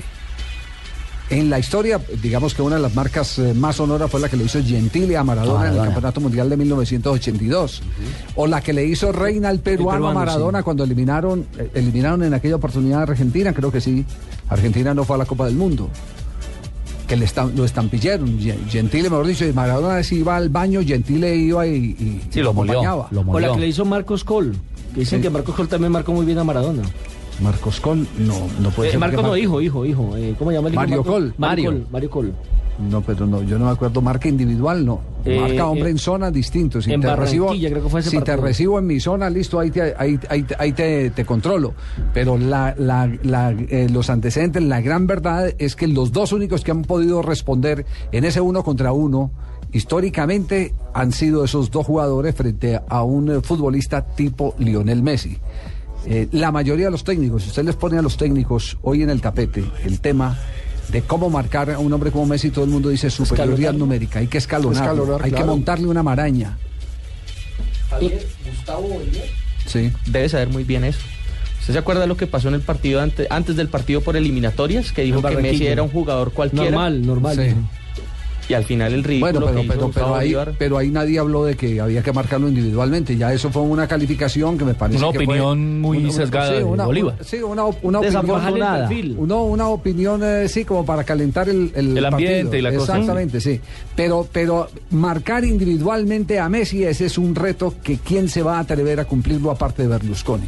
En 1.32 1.50
la 1.52 1.60
historia, 1.60 2.02
digamos 2.24 2.56
que 2.56 2.64
una 2.64 2.78
de 2.78 2.82
las 2.82 2.96
marcas 2.96 3.38
eh, 3.38 3.54
más 3.54 3.76
sonoras 3.76 4.10
fue 4.10 4.20
la 4.20 4.30
que 4.30 4.36
le 4.36 4.46
hizo 4.46 4.64
Gentile 4.64 5.16
a 5.16 5.24
Maradona, 5.24 5.68
en 5.70 5.76
el. 5.76 5.84
Campeonato 5.84 6.22
Mundial 6.22 6.50
de 6.50 6.58
1982. 6.58 7.84
O 8.36 8.48
la 8.48 8.62
que 8.62 8.74
le 8.74 8.86
hizo 8.86 9.12
Reina 9.12 9.50
al 9.50 9.60
peruano, 9.60 10.08
a 10.08 10.14
Maradona 10.14 10.60
sí. 10.60 10.64
cuando 10.64 10.84
eliminaron, 10.84 11.46
eh, 11.60 11.70
eliminaron 11.76 12.24
en 12.24 12.34
aquella 12.34 12.56
oportunidad 12.56 13.02
a 13.02 13.04
Argentina, 13.04 13.54
creo 13.54 13.72
que 13.72 13.80
sí. 13.80 14.04
Argentina 14.50 14.96
no 14.96 15.04
fue 15.04 15.18
a 15.18 15.20
la 15.20 15.26
Copa 15.26 15.46
del 15.46 15.56
Mundo. 15.56 15.90
Que 17.08 17.16
le 17.16 17.28
lo 17.56 17.64
estampilleron. 17.66 18.40
Gen- 18.40 18.68
Gentile, 18.68 19.10
mejor 19.12 19.28
dicho, 19.28 19.46
y 19.46 19.54
Maradona 19.54 20.02
si 20.04 20.16
iba 20.18 20.36
al 20.36 20.50
baño, 20.50 20.82
Gentile 20.84 21.36
iba 21.36 21.66
y, 21.68 21.76
y- 21.76 22.22
Sí, 22.32 22.40
y 22.40 22.44
lo 22.44 22.54
molió, 22.54 23.08
lo 23.12 23.22
O 23.22 23.40
la 23.40 23.52
que 23.54 23.60
le 23.60 23.68
hizo 23.68 23.86
Marcos 23.86 24.24
Col. 24.24 24.56
Que 24.96 25.02
dicen 25.02 25.20
Sí. 25.20 25.24
que 25.24 25.30
Marcos 25.30 25.54
Col 25.56 25.68
también 25.68 25.92
marcó 25.92 26.12
muy 26.12 26.26
bien 26.26 26.40
a 26.40 26.44
Maradona. 26.44 26.82
Marcos 27.42 27.80
Col, 27.80 28.08
no, 28.20 28.36
no 28.62 28.70
puede 28.72 28.90
Eh, 28.90 28.92
ser. 28.92 29.00
Marco 29.00 29.22
no, 29.22 29.30
Mar- 29.30 29.40
hijo, 29.40 29.62
hijo, 29.62 29.86
hijo. 29.86 30.16
Eh, 30.18 30.36
¿Cómo 30.38 30.52
se 30.52 30.58
llama 30.58 30.68
el 30.70 30.74
hijo? 30.74 30.82
Mario 30.82 30.96
Marco? 30.98 31.12
Col. 31.12 31.34
Mario. 31.38 31.72
Mario. 31.72 31.84
Col, 31.84 31.92
Mario 31.92 32.10
Col. 32.10 32.34
No, 32.90 33.02
pero 33.02 33.28
no, 33.28 33.42
yo 33.44 33.60
no 33.60 33.66
me 33.66 33.72
acuerdo. 33.72 34.02
Marca 34.02 34.30
individual, 34.30 34.86
no. 34.86 35.02
Eh, 35.26 35.38
Marca 35.38 35.68
hombre 35.68 35.90
eh, 35.90 35.92
en 35.92 35.98
zona 35.98 36.32
distinto. 36.32 36.82
Si 36.82 36.94
en 36.94 37.02
te 37.02 37.14
recibo, 37.14 37.48
Barranquilla, 37.48 37.70
creo 37.72 37.84
que 37.84 37.90
fue 37.90 38.00
ese 38.00 38.10
si 38.10 38.22
te 38.22 38.38
recibo 38.38 38.80
en 38.80 38.88
mi 38.88 39.02
zona, 39.02 39.30
listo, 39.30 39.60
ahí 39.60 39.70
te, 39.70 39.94
ahí, 39.98 40.18
ahí, 40.30 40.46
ahí 40.58 40.72
te, 40.72 41.10
te 41.10 41.26
controlo. 41.26 41.74
Pero 42.14 42.38
la, 42.38 42.74
la, 42.78 43.12
la, 43.24 43.52
eh, 43.52 43.90
los 43.92 44.10
antecedentes, 44.10 44.64
la 44.64 44.80
gran 44.80 45.08
verdad 45.08 45.54
es 45.58 45.76
que 45.76 45.88
los 45.88 46.14
dos 46.14 46.32
únicos 46.32 46.64
que 46.64 46.72
han 46.72 46.84
podido 46.84 47.22
responder 47.22 47.86
en 48.14 48.24
ese 48.24 48.40
uno 48.40 48.64
contra 48.64 48.94
uno, 48.94 49.32
históricamente 49.74 50.74
han 50.94 51.12
sido 51.12 51.44
esos 51.44 51.72
dos 51.72 51.86
jugadores 51.86 52.34
frente 52.36 52.80
a 52.88 53.04
un 53.04 53.30
eh, 53.30 53.42
futbolista 53.42 54.06
tipo 54.06 54.56
Lionel 54.58 55.02
Messi. 55.04 55.38
Eh, 56.06 56.28
la 56.32 56.52
mayoría 56.52 56.86
de 56.86 56.92
los 56.92 57.04
técnicos, 57.04 57.44
si 57.44 57.50
usted 57.50 57.64
les 57.66 57.76
pone 57.76 57.98
a 57.98 58.02
los 58.02 58.18
técnicos 58.18 58.78
hoy 58.82 59.04
en 59.04 59.10
el 59.10 59.22
tapete 59.22 59.64
el 59.84 60.00
tema 60.00 60.38
de 60.90 61.02
cómo 61.04 61.30
marcar 61.30 61.70
a 61.72 61.78
un 61.80 61.92
hombre 61.94 62.10
como 62.12 62.26
Messi, 62.26 62.50
todo 62.50 62.66
el 62.66 62.72
mundo 62.72 62.90
dice 62.90 63.10
superioridad 63.10 63.74
numérica, 63.80 64.20
hay 64.20 64.28
que 64.28 64.38
Escalonar, 64.40 64.84
hay 65.26 65.32
que 65.32 65.44
montarle 65.46 65.88
una 65.88 66.02
maraña. 66.04 66.58
Sí. 69.66 69.92
debe 70.08 70.30
saber 70.30 70.50
muy 70.50 70.64
bien 70.64 70.84
eso. 70.84 71.00
¿Usted 71.60 71.74
se 71.74 71.80
acuerda 71.80 72.02
de 72.02 72.08
lo 72.08 72.18
que 72.18 72.26
pasó 72.26 72.48
en 72.48 72.56
el 72.56 72.62
partido 72.62 73.02
ante- 73.02 73.28
antes 73.30 73.56
del 73.56 73.68
partido 73.68 74.02
por 74.02 74.16
eliminatorias? 74.18 74.92
Que 74.92 75.04
dijo 75.04 75.22
que 75.22 75.36
Messi 75.44 75.68
era 75.68 75.84
un 75.84 75.90
jugador 75.90 76.32
cualquiera. 76.32 76.66
Normal, 76.72 77.06
normal. 77.06 77.36
Sí. 77.36 77.56
Y 78.50 78.54
al 78.56 78.66
final 78.66 78.92
el 78.94 79.04
ridículo 79.04 79.32
Bueno, 79.32 79.46
pero, 79.46 79.60
que 79.62 79.66
hizo 79.68 79.74
pero, 79.76 79.92
pero, 79.94 80.16
ahí, 80.16 80.34
Bolívar. 80.34 80.54
pero 80.58 80.78
ahí 80.80 80.90
nadie 80.90 81.20
habló 81.20 81.46
de 81.46 81.56
que 81.56 81.80
había 81.80 82.02
que 82.02 82.12
marcarlo 82.12 82.48
individualmente. 82.50 83.16
Ya 83.16 83.32
eso 83.32 83.52
fue 83.52 83.62
una 83.62 83.88
calificación 83.88 84.58
que 84.58 84.66
me 84.66 84.74
parece 84.74 84.98
Una 84.98 85.12
que 85.12 85.20
fue- 85.24 85.26
opinión 85.40 85.80
muy 85.80 86.12
sesgada 86.12 86.52
de 86.54 86.64
Bolívar. 86.64 87.16
Sí, 87.24 87.38
una, 87.38 87.66
una 87.84 88.00
opinión. 88.00 89.16
Uno, 89.18 89.44
una 89.44 89.68
opinión, 89.68 90.22
eh, 90.24 90.48
sí, 90.50 90.66
como 90.66 90.84
para 90.86 91.04
calentar 91.04 91.48
el, 91.48 91.72
el, 91.76 91.98
El 91.98 92.06
ambiente 92.06 92.38
partido. 92.44 92.58
y 92.58 92.62
la 92.64 92.74
cosa. 92.74 92.94
Exactamente, 92.98 93.40
sí. 93.40 93.62
Pero, 93.96 94.28
pero 94.32 94.68
marcar 94.92 95.46
individualmente 95.46 96.40
a 96.40 96.50
Messi, 96.50 96.84
ese 96.84 97.06
es 97.06 97.18
un 97.18 97.36
reto 97.36 97.76
que 97.84 97.98
quién 98.00 98.30
se 98.30 98.42
va 98.42 98.58
a 98.58 98.62
atrever 98.62 99.00
a 99.00 99.06
cumplirlo 99.06 99.52
aparte 99.52 99.84
de 99.84 99.90
Berlusconi. 99.90 100.46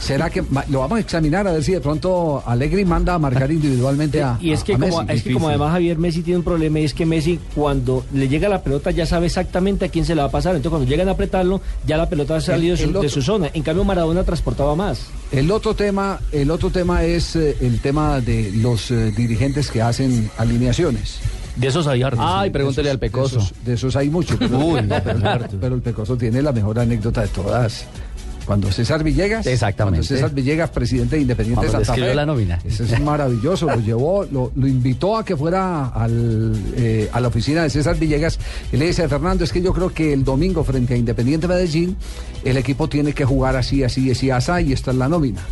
¿Será 0.00 0.30
que 0.30 0.42
lo 0.70 0.78
vamos 0.80 0.96
a 0.98 1.00
examinar 1.00 1.46
a 1.48 1.52
ver 1.52 1.64
si 1.64 1.72
de 1.72 1.80
pronto 1.80 2.42
Allegri 2.46 2.84
manda 2.84 3.14
a 3.14 3.18
marcar 3.18 3.50
individualmente 3.50 4.22
a 4.22 4.38
Y 4.40 4.52
es 4.52 4.62
que, 4.62 4.74
a 4.74 4.78
como, 4.78 5.02
Messi? 5.02 5.12
es 5.18 5.22
que 5.24 5.32
como 5.32 5.48
además 5.48 5.72
Javier 5.72 5.98
Messi 5.98 6.22
tiene 6.22 6.38
un 6.38 6.44
problema 6.44 6.78
y 6.80 6.84
es 6.84 6.94
que 6.94 7.04
Messi 7.04 7.38
cuando 7.54 8.04
le 8.12 8.28
llega 8.28 8.48
la 8.48 8.62
pelota 8.62 8.90
ya 8.92 9.06
sabe 9.06 9.26
exactamente 9.26 9.84
a 9.86 9.88
quién 9.88 10.04
se 10.04 10.14
la 10.14 10.22
va 10.22 10.28
a 10.28 10.32
pasar. 10.32 10.54
Entonces 10.54 10.70
cuando 10.70 10.88
llegan 10.88 11.08
a 11.08 11.12
apretarlo 11.12 11.60
ya 11.86 11.96
la 11.96 12.08
pelota 12.08 12.36
ha 12.36 12.40
salido 12.40 12.76
de, 12.76 12.82
el 12.82 12.88
su, 12.88 12.92
de 12.92 12.98
otro- 13.00 13.10
su 13.10 13.22
zona. 13.22 13.50
En 13.52 13.62
cambio 13.62 13.84
Maradona 13.84 14.22
transportaba 14.24 14.76
más. 14.76 15.06
El 15.32 15.50
otro 15.50 15.74
tema, 15.74 16.20
el 16.32 16.50
otro 16.50 16.70
tema 16.70 17.02
es 17.04 17.34
eh, 17.36 17.56
el 17.60 17.80
tema 17.80 18.20
de 18.20 18.52
los 18.54 18.90
eh, 18.92 19.10
dirigentes 19.16 19.70
que 19.70 19.82
hacen 19.82 20.30
alineaciones. 20.38 21.18
De 21.56 21.66
esos 21.66 21.88
hay 21.88 22.04
hartos. 22.04 22.20
Ay, 22.22 22.50
pregúntele 22.50 22.88
al 22.88 22.96
De 23.00 23.08
Pecoso. 23.08 23.38
esos, 23.40 23.52
de 23.64 23.74
esos 23.74 23.96
hay 23.96 24.08
muchos. 24.10 24.36
Pero, 24.38 24.58
Uy, 24.58 24.80
no, 24.82 24.94
pero, 25.04 25.20
pero 25.60 25.74
el 25.74 25.82
Pecoso 25.82 26.16
tiene 26.16 26.40
la 26.40 26.52
mejor 26.52 26.78
anécdota 26.78 27.22
de 27.22 27.28
todas. 27.28 27.84
Cuando 28.48 28.72
César 28.72 29.04
Villegas, 29.04 29.46
Exactamente. 29.46 29.98
cuando 29.98 30.08
César 30.08 30.34
Villegas, 30.34 30.70
presidente 30.70 31.16
de 31.16 31.22
Independiente 31.22 31.66
de 31.66 31.70
Santa 31.70 31.92
Fe, 31.92 32.14
la 32.14 32.24
nómina. 32.24 32.58
Eso 32.64 32.82
es 32.82 32.98
maravilloso. 32.98 33.66
Lo 33.66 33.78
llevó, 33.78 34.24
lo, 34.24 34.50
lo 34.56 34.66
invitó 34.66 35.18
a 35.18 35.22
que 35.22 35.36
fuera 35.36 35.88
al, 35.88 36.54
eh, 36.74 37.10
a 37.12 37.20
la 37.20 37.28
oficina 37.28 37.62
de 37.62 37.68
César 37.68 37.98
Villegas 37.98 38.38
y 38.72 38.78
le 38.78 38.86
dice, 38.86 39.06
Fernando, 39.06 39.44
es 39.44 39.52
que 39.52 39.60
yo 39.60 39.74
creo 39.74 39.92
que 39.92 40.14
el 40.14 40.24
domingo 40.24 40.64
frente 40.64 40.94
a 40.94 40.96
Independiente 40.96 41.46
Medellín, 41.46 41.94
el 42.42 42.56
equipo 42.56 42.88
tiene 42.88 43.12
que 43.12 43.26
jugar 43.26 43.54
así, 43.54 43.84
así, 43.84 44.10
así, 44.10 44.30
así, 44.30 44.52
y 44.66 44.72
esta 44.72 44.92
es 44.92 44.96
la 44.96 45.08
nómina. 45.10 45.42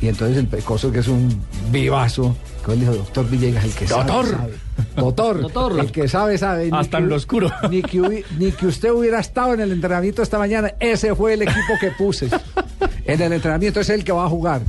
Y 0.00 0.08
entonces 0.08 0.38
el 0.38 0.46
Pecoso, 0.46 0.90
que 0.90 1.00
es 1.00 1.08
un 1.08 1.38
vivazo, 1.70 2.34
él 2.70 2.80
dijo, 2.80 2.92
doctor 2.94 3.28
Villegas, 3.28 3.64
el 3.64 3.72
que 3.72 3.86
Doctor. 3.86 4.26
sabe, 4.26 4.36
sabe. 4.38 4.52
Doctor, 4.96 5.40
Doctor. 5.42 5.80
el 5.80 5.90
que 5.92 6.06
sabe, 6.08 6.38
sabe. 6.38 6.70
Ni 6.70 6.76
Hasta 6.78 6.98
que 6.98 7.02
en 7.04 7.08
lo 7.10 7.16
oscuro. 7.16 7.50
Ni 7.70 7.82
que, 7.82 8.00
hubi- 8.00 8.24
ni 8.38 8.52
que 8.52 8.66
usted 8.66 8.90
hubiera 8.92 9.18
estado 9.20 9.54
en 9.54 9.60
el 9.60 9.72
entrenamiento 9.72 10.22
esta 10.22 10.38
mañana, 10.38 10.72
ese 10.78 11.14
fue 11.14 11.34
el 11.34 11.42
equipo 11.42 11.72
que 11.80 11.90
puse. 11.90 12.28
En 13.04 13.20
el 13.20 13.32
entrenamiento 13.32 13.80
es 13.80 13.90
el 13.90 14.04
que 14.04 14.12
va 14.12 14.24
a 14.26 14.28
jugar. 14.28 14.60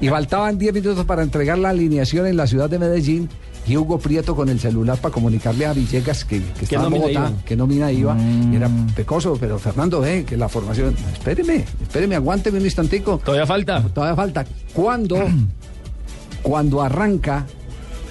Y 0.00 0.08
faltaban 0.08 0.56
10 0.58 0.72
minutos 0.74 1.04
para 1.04 1.22
entregar 1.22 1.58
la 1.58 1.68
alineación 1.70 2.26
en 2.26 2.36
la 2.36 2.46
ciudad 2.46 2.70
de 2.70 2.78
Medellín. 2.78 3.28
Y 3.66 3.78
Hugo 3.78 3.98
Prieto 3.98 4.36
con 4.36 4.50
el 4.50 4.60
celular 4.60 4.98
para 4.98 5.10
comunicarle 5.14 5.64
a 5.64 5.72
Villegas 5.72 6.26
que, 6.26 6.42
que 6.58 6.64
estaba 6.66 6.84
en 6.84 6.90
Bogotá, 6.92 7.10
iba? 7.12 7.32
que 7.46 7.56
nómina 7.56 7.90
iba. 7.90 8.14
Y 8.52 8.56
era 8.56 8.68
pecoso, 8.94 9.38
pero 9.40 9.58
Fernando, 9.58 10.00
ve 10.02 10.24
que 10.26 10.36
la 10.36 10.50
formación. 10.50 10.94
Espéreme, 11.14 11.64
espéreme, 11.80 12.14
aguánteme 12.14 12.58
un 12.58 12.64
instantico. 12.66 13.16
Todavía 13.24 13.46
falta. 13.46 13.82
Todavía 13.82 14.14
falta. 14.16 14.44
Cuando, 14.74 15.16
cuando 16.44 16.80
arranca 16.82 17.46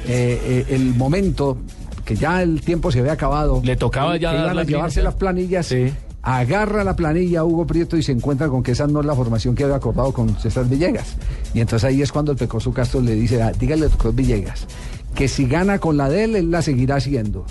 eh, 0.06 0.41
eh, 0.43 0.65
el 0.76 0.93
momento 0.96 1.58
que 2.04 2.17
ya 2.17 2.41
el 2.43 2.60
tiempo 2.60 2.91
se 2.91 3.00
había 3.00 3.13
acabado. 3.13 3.62
Le 3.63 3.78
tocaba 3.78 4.17
ya 4.17 4.34
dar 4.34 4.58
a 4.60 4.63
llevarse 4.65 5.02
las 5.02 5.13
planillas. 5.13 5.67
Sí. 5.67 5.93
Agarra 6.22 6.84
la 6.84 6.96
planilla 6.96 7.43
Hugo 7.46 7.65
Prieto 7.67 7.96
y 7.98 8.04
se 8.04 8.12
encuentra 8.12 8.48
con 8.50 8.63
que 8.63 8.72
esa 8.72 8.88
no 8.88 9.00
es 9.02 9.06
la 9.06 9.15
formación 9.15 9.56
que 9.56 9.63
había 9.63 9.76
acordado 9.78 10.12
con 10.13 10.38
César 10.39 10.65
Villegas. 10.65 11.15
Y 11.54 11.62
entonces 11.62 11.86
ahí 11.88 12.02
es 12.02 12.12
cuando 12.12 12.32
el 12.34 12.38
Pecoso 12.38 12.74
Castro 12.74 13.00
le 13.02 13.13
dice, 13.15 13.41
"Ah, 13.41 13.52
dígale 13.58 13.86
al 13.86 13.91
doctor 13.91 14.13
Villegas 14.13 14.67
que 15.15 15.28
si 15.28 15.46
gana 15.46 15.80
con 15.80 15.96
la 15.96 16.10
de 16.10 16.24
él, 16.24 16.36
él 16.36 16.50
la 16.52 16.62
seguirá 16.62 16.96
haciendo. 16.96 17.46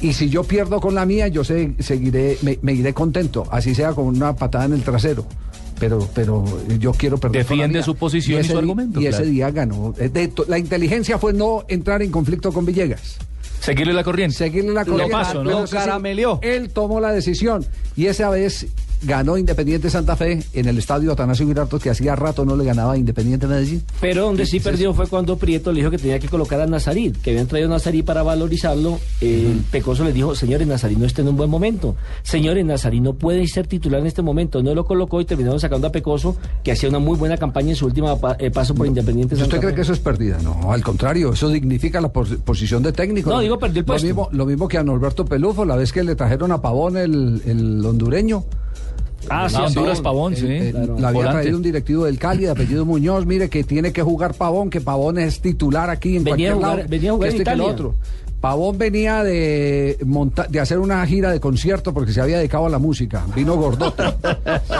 Y 0.00 0.12
si 0.12 0.28
yo 0.28 0.44
pierdo 0.44 0.80
con 0.80 0.94
la 0.94 1.06
mía, 1.06 1.26
yo 1.28 1.42
se- 1.42 1.74
seguiré, 1.80 2.36
me, 2.42 2.58
me 2.62 2.72
iré 2.74 2.92
contento, 2.94 3.44
así 3.50 3.74
sea 3.74 3.92
con 3.92 4.04
una 4.06 4.36
patada 4.36 4.66
en 4.66 4.74
el 4.74 4.82
trasero. 4.82 5.24
Pero, 5.78 6.08
pero 6.14 6.44
yo 6.78 6.92
quiero 6.92 7.18
perder. 7.18 7.42
Defiende 7.46 7.82
su 7.82 7.94
posición 7.94 8.38
y 8.38 8.40
ese 8.40 8.52
su 8.52 8.58
argumento, 8.58 9.00
Y 9.00 9.06
ese 9.06 9.18
claro. 9.18 9.30
día 9.30 9.50
ganó. 9.50 9.94
Eh, 9.98 10.08
de 10.08 10.28
to- 10.28 10.44
la 10.48 10.58
inteligencia 10.58 11.18
fue 11.18 11.32
no 11.32 11.64
entrar 11.68 12.02
en 12.02 12.10
conflicto 12.10 12.52
con 12.52 12.64
Villegas. 12.64 13.16
Seguirle 13.60 13.92
la 13.92 14.04
corriente. 14.04 14.36
Seguirle 14.36 14.72
la 14.72 14.82
Lo 14.84 14.92
corriente. 14.92 15.12
paso, 15.12 15.44
¿no? 15.44 15.50
Lo 15.62 15.68
carameleó. 15.68 16.38
Él 16.42 16.70
tomó 16.70 17.00
la 17.00 17.12
decisión 17.12 17.64
y 17.96 18.06
esa 18.06 18.30
vez 18.30 18.66
ganó 19.02 19.38
Independiente 19.38 19.90
Santa 19.90 20.16
Fe 20.16 20.42
en 20.52 20.68
el 20.68 20.78
estadio 20.78 21.12
Atanasio 21.12 21.46
Girardot, 21.46 21.82
que 21.82 21.90
hacía 21.90 22.16
rato 22.16 22.44
no 22.44 22.56
le 22.56 22.64
ganaba 22.64 22.92
a 22.92 22.96
Independiente 22.98 23.46
Medellín. 23.46 23.82
Pero 24.00 24.24
donde 24.24 24.46
sí 24.46 24.60
perdió 24.60 24.92
fue 24.94 25.06
cuando 25.06 25.36
Prieto 25.36 25.72
le 25.72 25.80
dijo 25.80 25.90
que 25.90 25.98
tenía 25.98 26.18
que 26.18 26.28
colocar 26.28 26.60
a 26.60 26.66
Nazarí, 26.66 27.12
que 27.12 27.30
habían 27.30 27.46
traído 27.46 27.68
a 27.68 27.72
Nazarí 27.72 28.02
para 28.02 28.22
valorizarlo. 28.22 28.98
El 29.20 29.62
Pecoso 29.70 30.04
le 30.04 30.12
dijo, 30.12 30.34
señores, 30.34 30.66
Nazarí 30.66 30.96
no 30.96 31.06
está 31.06 31.22
en 31.22 31.28
un 31.28 31.36
buen 31.36 31.50
momento. 31.50 31.96
Señores, 32.22 32.64
Nazarí 32.64 33.00
no 33.00 33.14
puede 33.14 33.46
ser 33.46 33.66
titular 33.66 34.00
en 34.00 34.06
este 34.06 34.22
momento. 34.22 34.62
No 34.62 34.74
lo 34.74 34.84
colocó 34.84 35.20
y 35.20 35.24
terminaron 35.24 35.60
sacando 35.60 35.86
a 35.86 35.92
Pecoso, 35.92 36.36
que 36.64 36.72
hacía 36.72 36.88
una 36.88 36.98
muy 36.98 37.16
buena 37.16 37.36
campaña 37.36 37.70
en 37.70 37.76
su 37.76 37.86
última 37.86 38.16
pa- 38.16 38.36
eh, 38.38 38.50
paso 38.50 38.74
por 38.74 38.86
Independiente 38.86 39.34
¿Usted 39.34 39.44
Santa 39.46 39.58
cree 39.58 39.70
Fe. 39.70 39.76
que 39.76 39.82
eso 39.82 39.92
es 39.92 39.98
pérdida? 40.00 40.38
No, 40.42 40.72
al 40.72 40.82
contrario, 40.82 41.32
eso 41.32 41.48
dignifica 41.48 42.00
la 42.00 42.08
pos- 42.12 42.36
posición 42.44 42.82
de 42.82 42.92
técnico. 42.92 43.30
No, 43.30 43.40
digo, 43.40 43.58
perdió 43.58 43.80
el 43.80 43.86
lo 43.86 43.86
puesto. 43.86 44.06
mismo, 44.06 44.28
lo 44.32 44.46
mismo 44.46 44.68
que 44.68 44.78
a 44.78 44.82
Norberto 44.82 45.24
Pelufo, 45.24 45.64
la 45.64 45.76
vez 45.76 45.92
que 45.92 46.02
le 46.02 46.14
trajeron 46.16 46.52
a 46.52 46.60
Pavón 46.60 46.96
el, 46.96 47.42
el 47.46 47.84
hondureño. 47.84 48.44
Ah, 49.28 49.48
sí, 49.48 49.56
Honduras 49.56 50.00
Pavón, 50.00 50.34
sí. 50.36 50.46
Claro. 50.70 50.96
La 50.98 51.08
había 51.08 51.18
Volante. 51.20 51.40
traído 51.42 51.56
un 51.56 51.62
directivo 51.62 52.04
del 52.04 52.18
Cali 52.18 52.44
de 52.44 52.50
apellido 52.50 52.84
Muñoz, 52.86 53.26
mire 53.26 53.48
que 53.50 53.64
tiene 53.64 53.92
que 53.92 54.02
jugar 54.02 54.34
Pavón, 54.34 54.70
que 54.70 54.80
Pavón 54.80 55.18
es 55.18 55.40
titular 55.40 55.90
aquí 55.90 56.16
en 56.16 56.24
Venía 56.24 56.50
a 56.50 56.52
cualquier 56.52 56.54
jugar- 56.54 56.76
lado. 56.78 56.88
venía 56.88 57.10
a 57.10 57.14
jugar 57.14 57.30
que 57.30 57.36
en 57.36 57.38
que 57.44 57.44
lo 57.50 57.54
Italia. 57.56 57.72
otro. 57.74 57.94
Pavón 58.40 58.78
venía 58.78 59.24
de, 59.24 59.98
monta- 60.06 60.46
de 60.48 60.60
hacer 60.60 60.78
una 60.78 61.04
gira 61.06 61.32
de 61.32 61.40
concierto 61.40 61.92
porque 61.92 62.12
se 62.12 62.20
había 62.20 62.38
dedicado 62.38 62.66
a 62.66 62.68
la 62.68 62.78
música. 62.78 63.24
Vino 63.34 63.56
gordote. 63.56 64.04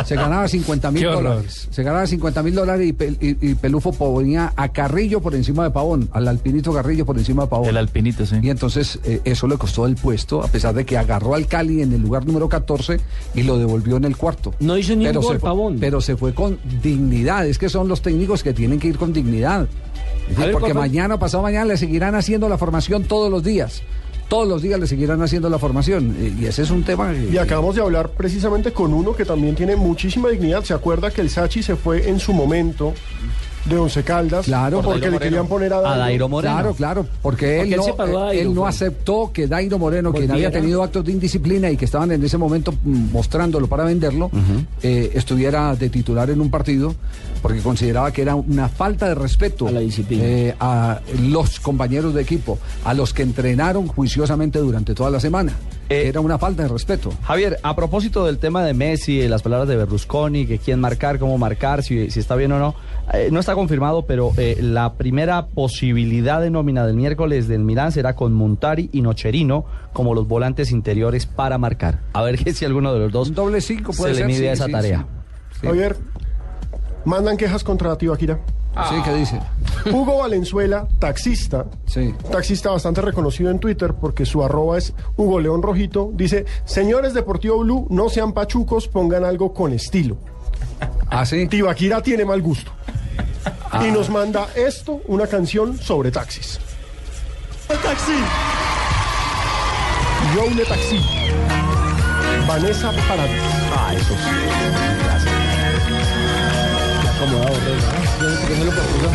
se 0.04 0.14
ganaba 0.14 0.46
50 0.46 0.90
mil 0.92 1.02
dólares. 1.02 1.66
Se 1.70 1.82
ganaba 1.82 2.06
50 2.06 2.42
mil 2.44 2.54
dólares 2.54 2.86
y, 2.88 2.92
Pel- 2.92 3.16
y- 3.20 3.50
y 3.50 3.54
Pelufo 3.56 3.92
ponía 3.92 4.52
a 4.54 4.68
Carrillo 4.68 5.20
por 5.20 5.34
encima 5.34 5.64
de 5.64 5.70
Pavón, 5.70 6.08
al 6.12 6.28
alpinito 6.28 6.72
Carrillo 6.72 7.04
por 7.04 7.18
encima 7.18 7.42
de 7.44 7.48
Pavón. 7.48 7.68
El 7.68 7.76
alpinito, 7.76 8.24
sí. 8.24 8.36
Y 8.42 8.50
entonces 8.50 9.00
eh, 9.04 9.20
eso 9.24 9.48
le 9.48 9.56
costó 9.58 9.86
el 9.86 9.96
puesto, 9.96 10.42
a 10.42 10.46
pesar 10.48 10.72
de 10.74 10.86
que 10.86 10.96
agarró 10.96 11.34
al 11.34 11.46
Cali 11.48 11.82
en 11.82 11.92
el 11.92 12.00
lugar 12.00 12.26
número 12.26 12.48
14 12.48 13.00
y 13.34 13.42
lo 13.42 13.58
devolvió 13.58 13.96
en 13.96 14.04
el 14.04 14.16
cuarto. 14.16 14.54
No 14.60 14.78
hizo 14.78 14.94
ni 14.94 15.04
un 15.06 15.10
Pero 15.10 15.20
gol, 15.22 15.34
se 15.34 15.40
fue- 15.40 15.48
Pavón. 15.48 15.76
Pero 15.80 16.00
se 16.00 16.16
fue 16.16 16.32
con 16.32 16.58
dignidad. 16.82 17.46
Es 17.46 17.58
que 17.58 17.68
son 17.68 17.88
los 17.88 18.02
técnicos 18.02 18.42
que 18.44 18.52
tienen 18.54 18.78
que 18.78 18.86
ir 18.88 18.98
con 18.98 19.12
dignidad. 19.12 19.66
Ver, 20.36 20.52
porque 20.52 20.74
mañana, 20.74 21.18
pasado 21.18 21.42
mañana, 21.42 21.64
le 21.66 21.76
seguirán 21.76 22.14
haciendo 22.14 22.48
la 22.48 22.58
formación 22.58 23.04
todos 23.04 23.30
los 23.30 23.42
días. 23.42 23.82
Todos 24.28 24.46
los 24.46 24.60
días 24.60 24.78
le 24.78 24.86
seguirán 24.86 25.22
haciendo 25.22 25.48
la 25.48 25.58
formación. 25.58 26.14
Eh, 26.20 26.34
Y 26.38 26.44
ese 26.46 26.62
es 26.62 26.70
un 26.70 26.84
tema. 26.84 27.12
que- 27.12 27.30
Y 27.32 27.38
acabamos 27.38 27.74
de 27.76 27.80
hablar 27.80 28.10
precisamente 28.10 28.72
con 28.72 28.92
uno 28.92 29.14
que 29.16 29.24
también 29.24 29.54
tiene 29.54 29.74
muchísima 29.74 30.28
dignidad. 30.28 30.62
¿Se 30.64 30.74
acuerda 30.74 31.10
que 31.10 31.22
el 31.22 31.30
Sachi 31.30 31.62
se 31.62 31.76
fue 31.76 32.08
en 32.10 32.20
su 32.20 32.34
momento 32.34 32.92
de 33.64 33.78
Once 33.78 34.02
Caldas? 34.02 34.46
Claro. 34.46 34.80
porque 34.82 35.02
Por 35.06 35.12
le 35.12 35.18
querían 35.18 35.46
poner 35.46 35.72
a 35.72 35.78
A 35.78 35.96
Dairo 35.96 36.28
Moreno. 36.28 36.54
Claro, 36.54 36.74
claro, 36.74 37.06
porque 37.22 37.60
él, 37.60 37.74
Porque 37.76 37.90
él 37.90 37.96
no, 37.96 38.20
Dairo, 38.20 38.30
él 38.48 38.54
no 38.54 38.66
aceptó 38.66 39.30
que 39.32 39.46
Dairo 39.46 39.78
Moreno, 39.78 40.12
quien 40.12 40.30
había 40.30 40.50
tenido 40.50 40.82
actos 40.82 41.04
de 41.04 41.12
indisciplina 41.12 41.70
y 41.70 41.76
que 41.76 41.84
estaban 41.84 42.10
en 42.12 42.22
ese 42.24 42.38
momento 42.38 42.72
mm, 42.72 43.12
mostrándolo 43.12 43.66
para 43.66 43.84
venderlo, 43.84 44.30
eh, 44.82 45.10
estuviera 45.14 45.74
de 45.74 45.88
titular 45.90 46.30
en 46.30 46.40
un 46.40 46.50
partido, 46.50 46.94
porque 47.42 47.60
consideraba 47.60 48.12
que 48.12 48.22
era 48.22 48.34
una 48.34 48.68
falta 48.68 49.08
de 49.08 49.14
respeto 49.14 49.68
A 49.68 49.70
la 49.72 49.80
disciplina. 49.80 50.24
eh, 50.24 50.54
a 50.58 51.00
los 51.20 51.60
compañeros 51.60 52.14
de 52.14 52.22
equipo, 52.22 52.58
a 52.84 52.94
los 52.94 53.12
que 53.12 53.22
entrenaron 53.22 53.86
juiciosamente 53.86 54.58
durante 54.58 54.94
toda 54.94 55.10
la 55.10 55.20
semana. 55.20 55.52
Eh, 55.90 56.06
era 56.06 56.20
una 56.20 56.38
falta 56.38 56.62
de 56.64 56.68
respeto. 56.68 57.10
Javier, 57.22 57.58
a 57.62 57.74
propósito 57.74 58.26
del 58.26 58.36
tema 58.38 58.62
de 58.62 58.74
Messi, 58.74 59.16
de 59.18 59.28
las 59.28 59.40
palabras 59.42 59.68
de 59.68 59.76
Berlusconi, 59.76 60.46
que 60.46 60.58
quién 60.58 60.80
marcar, 60.80 61.18
cómo 61.18 61.38
marcar, 61.38 61.82
si, 61.82 62.10
si 62.10 62.20
está 62.20 62.36
bien 62.36 62.52
o 62.52 62.58
no, 62.58 62.74
eh, 63.14 63.30
no 63.32 63.40
está 63.40 63.47
confirmado, 63.54 64.02
pero 64.06 64.32
eh, 64.36 64.58
la 64.60 64.94
primera 64.94 65.46
posibilidad 65.46 66.40
de 66.40 66.50
nómina 66.50 66.86
del 66.86 66.96
miércoles 66.96 67.48
del 67.48 67.64
Milán 67.64 67.92
será 67.92 68.14
con 68.14 68.32
Montari 68.34 68.90
y 68.92 69.02
Nocherino 69.02 69.64
como 69.92 70.14
los 70.14 70.26
volantes 70.28 70.70
interiores 70.70 71.26
para 71.26 71.58
marcar. 71.58 72.00
A 72.12 72.22
ver 72.22 72.38
que 72.44 72.52
si 72.52 72.64
alguno 72.64 72.92
de 72.92 73.00
los 73.00 73.12
dos 73.12 73.28
Un 73.28 73.34
doble 73.34 73.60
cinco 73.60 73.92
puede 73.92 74.14
se 74.14 74.20
le 74.20 74.26
mide 74.26 74.38
sí, 74.38 74.46
a 74.46 74.52
esa 74.52 74.66
sí, 74.66 74.72
tarea. 74.72 75.06
sí. 75.60 75.66
Javier, 75.66 75.96
mandan 77.04 77.36
quejas 77.36 77.64
contra 77.64 77.96
Tibaquira. 77.96 78.38
Sí, 78.90 78.94
¿qué 79.04 79.12
dice? 79.14 79.40
Hugo 79.92 80.18
Valenzuela, 80.18 80.86
taxista, 81.00 81.66
Sí. 81.86 82.14
taxista 82.30 82.70
bastante 82.70 83.00
reconocido 83.00 83.50
en 83.50 83.58
Twitter 83.58 83.94
porque 84.00 84.24
su 84.24 84.44
arroba 84.44 84.78
es 84.78 84.94
Hugo 85.16 85.40
León 85.40 85.62
Rojito, 85.62 86.10
dice, 86.14 86.44
señores 86.64 87.12
Deportivo 87.12 87.58
Blue, 87.58 87.86
no 87.90 88.08
sean 88.08 88.32
pachucos, 88.32 88.86
pongan 88.86 89.24
algo 89.24 89.52
con 89.52 89.72
estilo. 89.72 90.16
¿Ah, 91.10 91.26
sí? 91.26 91.48
Tibaquira 91.48 92.02
tiene 92.02 92.24
mal 92.24 92.40
gusto. 92.40 92.70
Y 93.82 93.90
nos 93.90 94.08
manda 94.08 94.48
esto, 94.54 95.00
una 95.06 95.26
canción 95.26 95.78
sobre 95.78 96.10
taxis. 96.10 96.58
El 97.68 97.78
taxi. 97.78 98.12
Yo 100.34 100.50
le 100.54 100.64
taxi. 100.64 101.00
Vanessa 102.46 102.92
Paradis. 103.06 103.42
Ah, 103.76 103.94
eso 103.94 104.14
Acomodado, 107.08 107.54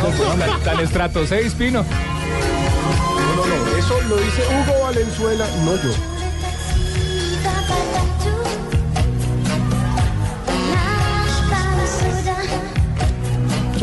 propuso. 0.04 0.24
Tan, 0.38 0.64
tan 0.64 0.80
estrato 0.80 1.26
6, 1.26 1.54
Pino. 1.56 1.84
No, 1.84 3.46
no, 3.46 3.66
no, 3.66 3.78
eso 3.78 4.02
lo 4.08 4.18
dice 4.18 4.44
Hugo 4.48 4.84
Valenzuela, 4.84 5.48
no 5.66 5.76
yo. 5.76 5.94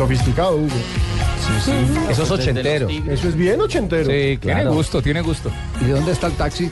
Sofisticado, 0.01 0.55
Hugo. 0.55 0.67
Eso 2.09 2.23
es 2.23 2.31
ochentero. 2.31 2.89
Eso 2.89 3.27
es 3.27 3.35
bien 3.35 3.61
ochentero. 3.61 4.05
Sí, 4.05 4.39
Tiene 4.41 4.61
claro. 4.61 4.73
gusto, 4.73 4.99
tiene 4.99 5.21
gusto. 5.21 5.51
¿Y 5.79 5.85
dónde 5.85 6.11
está 6.11 6.25
el 6.25 6.33
taxi? 6.33 6.71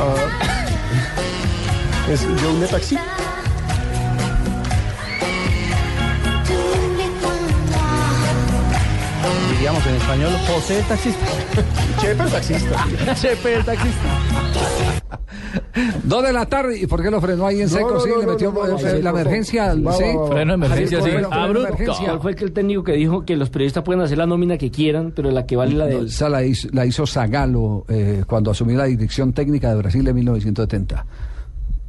Ah. 0.00 0.74
es 2.10 2.22
yo 2.22 2.58
le 2.58 2.66
taxi. 2.66 2.98
Diríamos 9.52 9.86
en 9.86 9.94
español, 9.94 10.32
José 10.48 10.80
el 10.80 10.84
taxista. 10.86 11.26
Chepe 12.00 12.22
el 12.22 12.30
taxista. 12.30 12.86
Chepe 13.14 13.54
el 13.54 13.64
taxista. 13.64 14.08
Dos 16.04 16.22
de 16.24 16.32
la 16.32 16.46
tarde. 16.46 16.78
¿Y 16.80 16.86
por 16.86 17.02
qué 17.02 17.10
lo 17.10 17.20
frenó 17.20 17.46
ahí 17.46 17.56
en 17.60 17.68
No, 17.68 17.68
seco? 17.76 17.90
no, 17.94 18.00
sí, 18.00 18.10
no, 18.10 18.18
le 18.20 18.26
metió 18.26 18.52
eh, 18.88 19.02
la 19.02 19.10
emergencia. 19.10 19.72
sí. 19.72 19.78
Freno 20.28 20.52
de 20.52 20.54
emergencia, 20.54 21.02
sí. 21.02 21.10
De. 21.10 21.22
¿Cuál 21.22 22.20
fue 22.20 22.30
el 22.32 22.36
que 22.36 22.44
el 22.44 22.52
técnico 22.52 22.84
que 22.84 22.92
dijo 22.92 23.24
que 23.24 23.36
los 23.36 23.50
periodistas 23.50 23.82
pueden 23.84 24.02
hacer 24.02 24.18
la 24.18 24.26
nómina 24.26 24.58
que 24.58 24.70
quieran, 24.70 25.12
pero 25.14 25.30
la 25.30 25.46
que 25.46 25.56
vale 25.56 25.74
la 25.74 25.86
del... 25.86 26.06
esa 26.06 26.28
la 26.28 26.42
hizo, 26.44 26.68
la 26.72 26.86
hizo 26.86 27.06
Zagalo 27.06 27.84
eh, 27.88 28.24
cuando 28.26 28.50
asumió 28.50 28.76
la 28.78 28.84
dirección 28.84 29.32
técnica 29.32 29.70
de 29.70 29.76
Brasil 29.76 30.06
en 30.06 30.14
1970. 30.14 31.06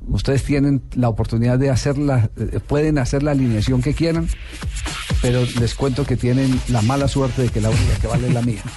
Ustedes 0.07 0.43
tienen 0.43 0.81
la 0.95 1.09
oportunidad 1.09 1.57
de 1.57 1.69
hacerla, 1.69 2.29
eh, 2.37 2.59
pueden 2.65 2.97
hacer 2.97 3.23
la 3.23 3.31
alineación 3.31 3.81
que 3.81 3.93
quieran, 3.93 4.27
pero 5.21 5.43
les 5.59 5.75
cuento 5.75 6.05
que 6.05 6.17
tienen 6.17 6.59
la 6.69 6.81
mala 6.81 7.07
suerte 7.07 7.43
de 7.43 7.49
que 7.49 7.61
la 7.61 7.69
única 7.69 7.95
que 8.01 8.07
vale 8.07 8.27
es 8.27 8.33
la 8.33 8.41
mía. 8.41 8.61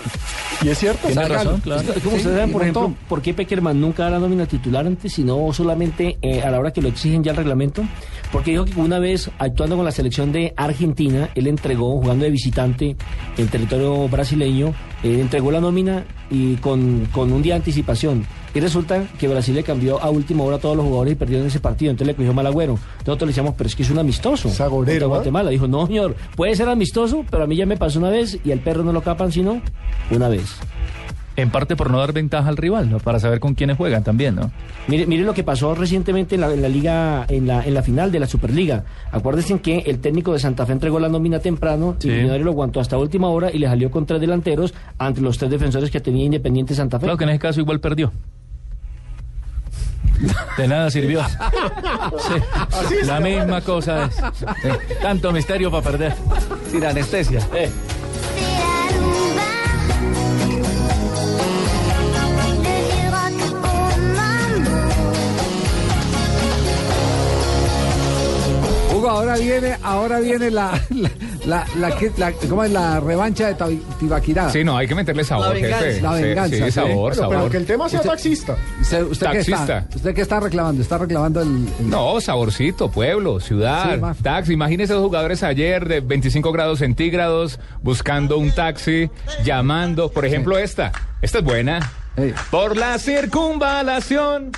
Y 0.62 0.68
es 0.70 0.78
cierto. 0.78 1.06
Tiene 1.06 1.14
Zagalo. 1.22 1.34
razón, 1.50 1.60
claro. 1.60 1.82
Es 1.82 2.02
como 2.02 2.12
Sí, 2.12 2.16
ustedes 2.16 2.36
saben, 2.38 2.50
por 2.52 2.62
ejemplo, 2.62 2.82
montón. 2.84 2.98
por 3.10 3.20
qué 3.20 3.34
Peckerman 3.34 3.78
nunca 3.78 4.04
da 4.04 4.10
la 4.12 4.18
nómina 4.20 4.46
titular 4.46 4.86
antes, 4.86 5.12
sino 5.12 5.52
solamente 5.52 6.16
eh, 6.22 6.40
a 6.40 6.50
la 6.50 6.58
hora 6.58 6.72
que 6.72 6.80
lo 6.80 6.88
exigen 6.88 7.22
ya 7.22 7.32
el 7.32 7.36
reglamento. 7.36 7.84
Porque 8.32 8.52
dijo 8.52 8.64
que 8.64 8.80
una 8.80 8.98
vez, 8.98 9.30
actuando 9.38 9.76
con 9.76 9.84
la 9.84 9.90
selección 9.92 10.32
de 10.32 10.54
Argentina, 10.56 11.28
él 11.34 11.46
entregó, 11.46 12.00
jugando 12.00 12.24
de 12.24 12.30
visitante 12.30 12.96
en 13.36 13.48
territorio 13.48 14.08
brasileño, 14.08 14.68
eh, 15.02 15.18
entregó 15.20 15.50
la 15.50 15.60
nómina 15.60 16.06
y 16.30 16.54
con, 16.56 17.06
con 17.12 17.34
un 17.34 17.42
día 17.42 17.52
de 17.52 17.58
anticipación. 17.58 18.24
Y 18.56 18.60
resulta 18.60 19.04
que 19.18 19.28
Brasil 19.28 19.54
le 19.54 19.62
cambió 19.62 20.02
a 20.02 20.08
última 20.08 20.42
hora 20.42 20.56
a 20.56 20.58
todos 20.58 20.74
los 20.78 20.86
jugadores 20.86 21.12
y 21.12 21.16
perdieron 21.16 21.46
ese 21.46 21.60
partido. 21.60 21.90
Entonces 21.90 22.06
le 22.06 22.14
cogió 22.16 22.32
mal 22.32 22.46
agüero. 22.46 22.78
Nosotros 23.00 23.20
le 23.22 23.26
decíamos, 23.32 23.52
pero 23.54 23.68
es 23.68 23.76
que 23.76 23.82
es 23.82 23.90
un 23.90 23.98
amistoso. 23.98 24.48
Sagorero, 24.48 25.04
¿ah? 25.04 25.08
Guatemala. 25.08 25.50
Dijo, 25.50 25.68
no, 25.68 25.86
señor, 25.86 26.16
puede 26.36 26.54
ser 26.56 26.66
amistoso, 26.70 27.22
pero 27.30 27.44
a 27.44 27.46
mí 27.46 27.54
ya 27.54 27.66
me 27.66 27.76
pasó 27.76 27.98
una 27.98 28.08
vez 28.08 28.38
y 28.46 28.52
al 28.52 28.60
perro 28.60 28.82
no 28.82 28.94
lo 28.94 29.02
capan 29.02 29.30
sino 29.30 29.60
una 30.10 30.28
vez. 30.28 30.56
En 31.38 31.50
parte 31.50 31.76
por 31.76 31.90
no 31.90 31.98
dar 31.98 32.14
ventaja 32.14 32.48
al 32.48 32.56
rival, 32.56 32.88
¿no? 32.88 32.98
Para 32.98 33.20
saber 33.20 33.40
con 33.40 33.52
quiénes 33.54 33.76
juegan 33.76 34.02
también, 34.02 34.36
¿no? 34.36 34.50
Mire, 34.88 35.04
mire 35.04 35.22
lo 35.22 35.34
que 35.34 35.44
pasó 35.44 35.74
recientemente 35.74 36.36
en 36.36 36.40
la, 36.40 36.50
en 36.50 36.62
la 36.62 36.68
liga, 36.70 37.26
en 37.28 37.46
la, 37.46 37.62
en 37.62 37.74
la 37.74 37.82
final 37.82 38.10
de 38.10 38.20
la 38.20 38.26
Superliga. 38.26 38.84
Acuérdense 39.12 39.60
que 39.60 39.80
el 39.80 39.98
técnico 39.98 40.32
de 40.32 40.38
Santa 40.38 40.64
Fe 40.64 40.72
entregó 40.72 40.98
la 40.98 41.10
nómina 41.10 41.40
temprano 41.40 41.96
Sí. 41.98 42.08
y 42.08 42.12
Millonario 42.12 42.46
lo 42.46 42.52
aguantó 42.52 42.80
hasta 42.80 42.96
última 42.96 43.28
hora 43.28 43.50
y 43.52 43.58
le 43.58 43.66
salió 43.66 43.90
con 43.90 44.06
tres 44.06 44.18
delanteros 44.18 44.72
ante 44.96 45.20
los 45.20 45.36
tres 45.36 45.50
defensores 45.50 45.90
que 45.90 46.00
tenía 46.00 46.24
Independiente 46.24 46.74
Santa 46.74 46.98
Fe. 46.98 47.04
Claro 47.04 47.18
que 47.18 47.24
en 47.24 47.30
ese 47.30 47.38
caso 47.38 47.60
igual 47.60 47.80
perdió. 47.80 48.12
De 50.56 50.68
nada 50.68 50.90
sirvió. 50.90 51.22
Sí, 52.88 52.94
La 53.04 53.20
misma 53.20 53.60
cosa 53.60 54.04
es. 54.04 54.16
Tanto 55.00 55.32
misterio 55.32 55.70
para 55.70 55.82
perder. 55.82 56.14
Sin 56.70 56.84
anestesia. 56.84 57.40
Ahora 69.16 69.36
viene, 69.36 69.76
ahora 69.82 70.20
viene 70.20 70.50
la, 70.50 70.80
la, 70.90 71.10
la, 71.46 71.66
la, 71.78 71.96
que- 71.96 72.12
la- 72.16 72.32
¿cómo 72.32 72.64
es? 72.64 72.70
la 72.70 73.00
revancha 73.00 73.46
de 73.48 73.56
Tabi- 73.56 73.82
Tibaquirá. 73.98 74.50
Sí, 74.50 74.62
no, 74.64 74.76
hay 74.76 74.86
que 74.86 74.94
meterle 74.94 75.24
sabor, 75.24 75.48
La 75.48 75.52
venganza. 75.54 75.78
jefe. 75.84 76.00
La 76.00 76.16
Sí, 76.16 76.22
venganza, 76.22 76.56
Sí, 76.56 76.62
sí. 76.64 76.70
sabor, 76.70 76.94
Bueno, 76.94 77.14
sabor. 77.14 77.36
Pero 77.36 77.50
que 77.50 77.56
el 77.56 77.66
tema 77.66 77.88
sea 77.88 78.00
Usted- 78.00 78.10
taxista. 78.10 78.56
¿Usted, 78.80 79.02
usted 79.04 79.30
qué 79.30 79.38
está? 79.38 79.56
Taxista. 79.66 79.96
¿Usted 79.96 80.14
qué 80.14 80.20
está 80.20 80.40
reclamando? 80.40 80.82
¿Está 80.82 80.98
reclamando 80.98 81.40
el...? 81.42 81.66
el- 81.80 81.90
No, 81.90 82.20
saborcito, 82.20 82.90
pueblo, 82.90 83.40
ciudad, 83.40 83.98
más. 83.98 84.18
taxi. 84.18 84.52
Imagínese 84.52 84.92
los 84.94 85.02
jugadores 85.02 85.42
ayer 85.42 85.88
de 85.88 86.00
25 86.00 86.52
grados 86.52 86.78
centígrados 86.80 87.58
buscando 87.82 88.38
un 88.38 88.50
taxi, 88.52 89.10
llamando. 89.44 90.10
Por 90.10 90.26
ejemplo, 90.26 90.58
esta. 90.58 90.92
Esta 91.22 91.38
es 91.38 91.44
buena. 91.44 91.92
Por 92.50 92.76
la 92.76 92.98
circunvalación. 92.98 94.50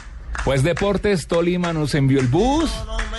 Pues 0.45 0.63
Deportes 0.63 1.27
Tolima 1.27 1.73
nos 1.73 1.95
envió 1.95 2.21
el 2.21 2.27
bus. 2.29 2.71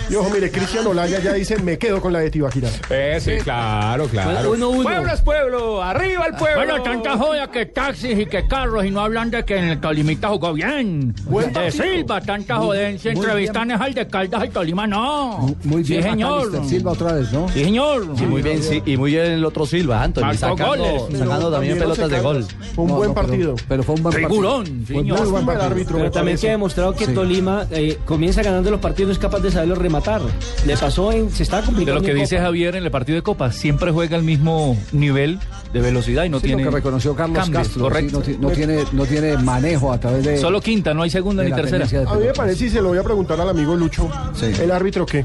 Y 0.08 0.14
ojo, 0.16 0.30
mire, 0.30 0.50
Cristian 0.50 0.84
Olaya 0.86 1.20
ya 1.20 1.32
dice, 1.32 1.56
me 1.62 1.78
quedo 1.78 2.00
con 2.00 2.12
la 2.12 2.18
de 2.18 2.30
Tibaquirá. 2.30 2.68
Eh, 2.90 3.18
sí, 3.20 3.32
claro, 3.44 4.06
claro. 4.08 4.50
Uno, 4.52 4.70
uno. 4.70 4.82
Pueblo 4.82 5.12
es 5.12 5.20
pueblo, 5.20 5.82
arriba 5.82 6.26
el 6.26 6.34
pueblo. 6.34 6.56
Bueno, 6.56 6.82
tanta 6.82 7.16
joya 7.16 7.48
que 7.48 7.66
taxis 7.66 8.18
y 8.18 8.26
que 8.26 8.48
carros 8.48 8.84
y 8.84 8.90
no 8.90 9.00
hablan 9.00 9.30
de 9.30 9.44
que 9.44 9.56
en 9.58 9.64
el 9.68 9.80
Tolimita 9.80 10.28
jugó 10.30 10.52
bien. 10.52 11.14
Buen 11.26 11.48
de 11.48 11.52
partido. 11.52 11.84
Silva, 11.84 12.20
tanta 12.20 12.56
jodencia, 12.56 13.12
entrevistan 13.12 13.70
es 13.70 13.80
al 13.80 13.94
de 13.94 14.08
Caldas 14.08 14.44
y 14.46 14.48
Tolima, 14.48 14.88
no. 14.88 15.54
Muy 15.62 15.82
bien, 15.84 16.02
Sí, 16.02 16.08
señor. 16.08 16.66
Silva 16.66 16.90
otra 16.92 17.12
vez, 17.12 17.30
¿no? 17.32 17.48
Sí, 17.50 17.62
señor. 17.62 18.06
Y 18.20 18.22
muy 18.22 18.42
bien, 18.42 18.60
sí, 18.64 18.82
y 18.84 18.96
muy 18.96 19.12
bien 19.12 19.26
el 19.26 19.44
otro 19.44 19.64
Silva, 19.66 20.02
Anthony, 20.02 20.22
Marcó 20.22 20.38
sacando, 20.40 20.66
goles. 20.84 21.18
sacando 21.20 21.50
también 21.52 21.78
pelotas 21.78 22.10
de 22.10 22.20
gol. 22.20 22.44
Fue 22.74 22.84
un 22.84 22.90
No, 22.90 22.96
buen 22.96 23.08
no, 23.10 23.14
pero- 23.14 23.26
partido. 23.28 23.54
Pero, 23.68 23.82
fue 23.84 23.94
un 23.94 24.02
buen 24.02 24.14
Figurón, 24.16 24.62
partido. 24.64 24.86
Fue 24.86 24.96
señor. 24.96 25.18
muy 25.20 25.28
buen 25.30 25.46
Lástima 25.46 25.52
el 25.52 25.58
partido. 25.68 25.86
Pero 25.98 26.10
también 26.10 26.24
parece. 26.34 26.40
queda 26.42 26.50
demostrado 26.52 26.94
que 26.94 27.06
Sí. 27.10 27.14
Tolima 27.14 27.66
eh, 27.70 27.98
comienza 28.04 28.42
ganando 28.42 28.70
los 28.70 28.80
partidos, 28.80 29.08
no 29.08 29.12
es 29.12 29.18
capaz 29.18 29.40
de 29.40 29.50
saberlo 29.50 29.74
rematar. 29.74 30.22
Le 30.66 30.76
pasó 30.76 31.12
en. 31.12 31.30
Se 31.30 31.42
estaba 31.42 31.62
De 31.62 31.66
complicando. 31.66 32.00
lo 32.00 32.06
que 32.06 32.14
dice 32.14 32.36
Copa. 32.36 32.46
Javier 32.46 32.76
en 32.76 32.84
el 32.84 32.90
partido 32.90 33.16
de 33.16 33.22
Copa, 33.22 33.52
siempre 33.52 33.90
juega 33.92 34.16
al 34.16 34.22
mismo 34.22 34.76
nivel 34.92 35.38
de 35.72 35.80
velocidad 35.80 36.24
y 36.24 36.28
no 36.28 36.40
Sí, 36.40 36.46
tiene. 36.48 36.64
lo 36.64 36.70
que 36.70 36.76
reconoció 36.76 37.14
Carlos 37.14 37.38
cambios, 37.38 37.62
Castro. 37.62 37.74
sí, 37.74 37.80
correcto. 37.88 38.18
no, 38.18 38.22
ti- 38.24 38.36
no 38.40 38.48
tiene, 38.50 38.78
no 38.92 39.04
tiene 39.06 39.36
manejo 39.36 39.92
a 39.92 40.00
través 40.00 40.24
de... 40.24 40.36
Solo 40.38 40.60
quinta, 40.60 40.92
no 40.94 41.02
hay 41.02 41.10
segunda 41.10 41.42
de 41.44 41.50
ni 41.50 41.54
tercera. 41.54 41.86
de 41.86 41.98
A 42.10 42.14
mí 42.14 42.24
me 42.26 42.32
parece, 42.32 42.66
y 42.66 42.70
se 42.70 42.80
lo 42.82 42.88
voy 42.88 42.98
a 42.98 43.02
preguntar 43.04 43.40
al 43.40 43.48
amigo 43.50 43.76
Lucho, 43.76 44.10
Sí. 44.34 44.46
¿el 44.60 44.70
árbitro 44.72 45.06
qué? 45.06 45.24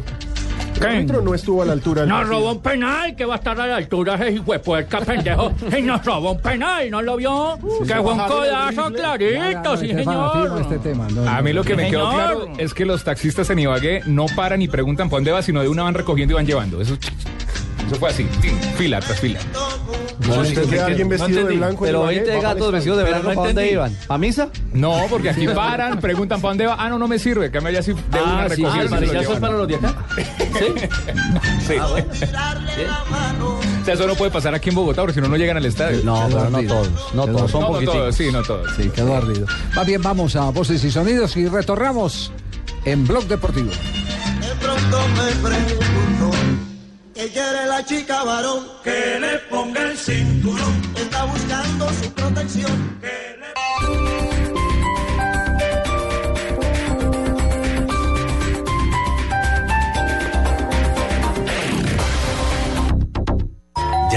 El 0.82 1.24
no 1.24 1.34
estuvo 1.34 1.62
a 1.62 1.66
la 1.66 1.74
altura 1.74 2.02
del 2.02 2.10
Nos 2.10 2.20
partido. 2.20 2.40
robó 2.40 2.52
un 2.52 2.62
penal 2.62 3.16
que 3.16 3.26
va 3.26 3.36
a 3.36 3.38
estar 3.38 3.60
a 3.60 3.68
la 3.68 3.76
altura 3.78 4.16
ese 4.16 4.32
hijo 4.32 4.52
de 4.52 4.60
puerca 4.60 5.00
pendejo. 5.00 5.52
Y 5.78 5.82
nos 5.82 6.04
robó 6.06 6.34
un 6.34 6.42
penal, 6.42 6.90
¿no 6.92 7.02
lo 7.02 7.16
vio? 7.18 7.58
que 7.88 7.94
fue 7.96 8.14
un 8.14 8.20
codazo 8.20 8.92
clarito, 8.94 9.78
sí, 9.78 9.88
señor. 9.88 10.62
este 10.62 10.80
tema. 10.80 11.08
no, 11.10 11.28
A 11.30 11.42
mí 11.42 11.54
lo 11.54 11.64
que 11.64 11.76
me 11.76 11.90
quedó 11.90 12.12
claro 12.12 12.48
es 12.58 12.74
que 12.74 12.86
los 12.86 13.04
taxistas 13.04 13.50
en 13.50 13.60
Ibagué 13.60 14.02
no 14.06 14.26
paran 14.36 14.62
y 14.62 14.68
preguntan 14.68 15.10
para 15.10 15.18
dónde 15.18 15.32
va, 15.32 15.42
sino 15.42 15.62
de 15.62 15.70
una 15.70 15.84
van 15.84 15.94
recogiendo 15.94 16.34
y 16.34 16.36
van 16.36 16.46
llevando. 16.46 16.82
Eso, 16.82 16.98
eso 17.88 17.96
fue 17.98 18.10
así, 18.10 18.24
fila 18.78 19.00
tras 19.00 19.20
fila. 19.20 19.40
No, 20.28 20.42
usted 20.42 20.68
ve 20.70 20.80
a 20.80 20.86
alguien 20.86 21.08
no 21.08 21.12
vestido 21.12 21.36
de 21.36 21.42
entendí. 21.42 21.58
blanco 21.58 21.86
en 21.86 21.90
Pero 21.90 22.02
Ibagué, 22.04 22.16
20 22.20 22.32
va 22.36 22.42
para 22.42 22.54
gatos 22.54 22.72
vestidos 22.72 22.98
de 22.98 23.04
blanco, 23.04 23.18
no 23.18 23.24
¿para 23.36 23.36
dónde 23.36 23.50
entendí. 23.52 23.74
iban? 23.74 23.98
¿A 24.10 24.18
misa? 24.18 24.50
No, 24.74 25.02
porque 25.10 25.30
aquí 25.30 25.48
paran, 25.50 26.00
preguntan 26.00 26.42
para 26.42 26.52
dónde 26.52 26.66
va. 26.68 26.76
Ah, 26.80 26.90
no, 26.90 26.98
no 26.98 27.08
me 27.08 27.20
sirve, 27.20 27.52
que 27.52 27.62
me 27.62 27.70
haya 27.70 27.80
así 27.80 27.92
de 27.94 28.00
una 28.22 28.44
Ah, 28.46 28.50
sí, 28.50 28.56
sí, 28.56 28.62
recogida. 28.64 28.84
lo 28.86 28.90
marillazo 28.90 29.34
es 29.34 29.40
para 29.40 29.54
los 29.54 29.68
de 29.68 29.76
acá. 29.76 29.96
Sí. 31.68 31.76
O 33.82 33.86
sea, 33.86 33.94
eso 33.94 34.08
no 34.08 34.16
puede 34.16 34.32
pasar 34.32 34.56
aquí 34.56 34.70
en 34.70 34.76
Bogotá, 34.76 35.02
porque 35.02 35.14
si 35.14 35.22
no, 35.22 35.28
no 35.28 35.38
llegan 35.38 35.58
al 35.58 35.66
estadio. 35.66 36.02
No, 36.04 36.26
pero 36.28 36.50
no 36.50 36.64
todos, 36.64 36.90
no 37.14 37.26
Quedó 37.26 37.36
todos, 37.38 37.52
son 37.52 37.62
no, 37.62 37.82
no 37.82 37.92
todos, 37.92 38.16
sí, 38.16 38.32
no 38.32 38.42
todos. 38.42 38.72
Sí, 38.76 38.90
quedó 38.90 39.16
ardido. 39.16 39.46
Más 39.76 39.86
bien, 39.86 40.02
vamos 40.02 40.36
a 40.36 40.50
voces 40.50 40.84
y 40.84 40.90
sonidos 40.92 41.38
y 41.38 41.48
retornamos 41.48 42.32
en 42.86 43.06
Blog 43.06 43.26
Deportivo. 43.28 43.70
De 43.70 44.56
pronto 44.60 44.98
me 45.16 45.50
que 47.16 47.30
quiere 47.30 47.66
la 47.66 47.84
chica 47.86 48.24
varón 48.24 48.68
que 48.84 49.20
le 49.20 49.40
ponga 49.50 49.82
el 49.84 49.98
cinturón. 49.98 50.82
Está 50.98 51.24
buscando 51.24 51.90
su 51.94 52.12
protección. 52.14 53.00
Que 53.02 53.40
le... 53.40 54.35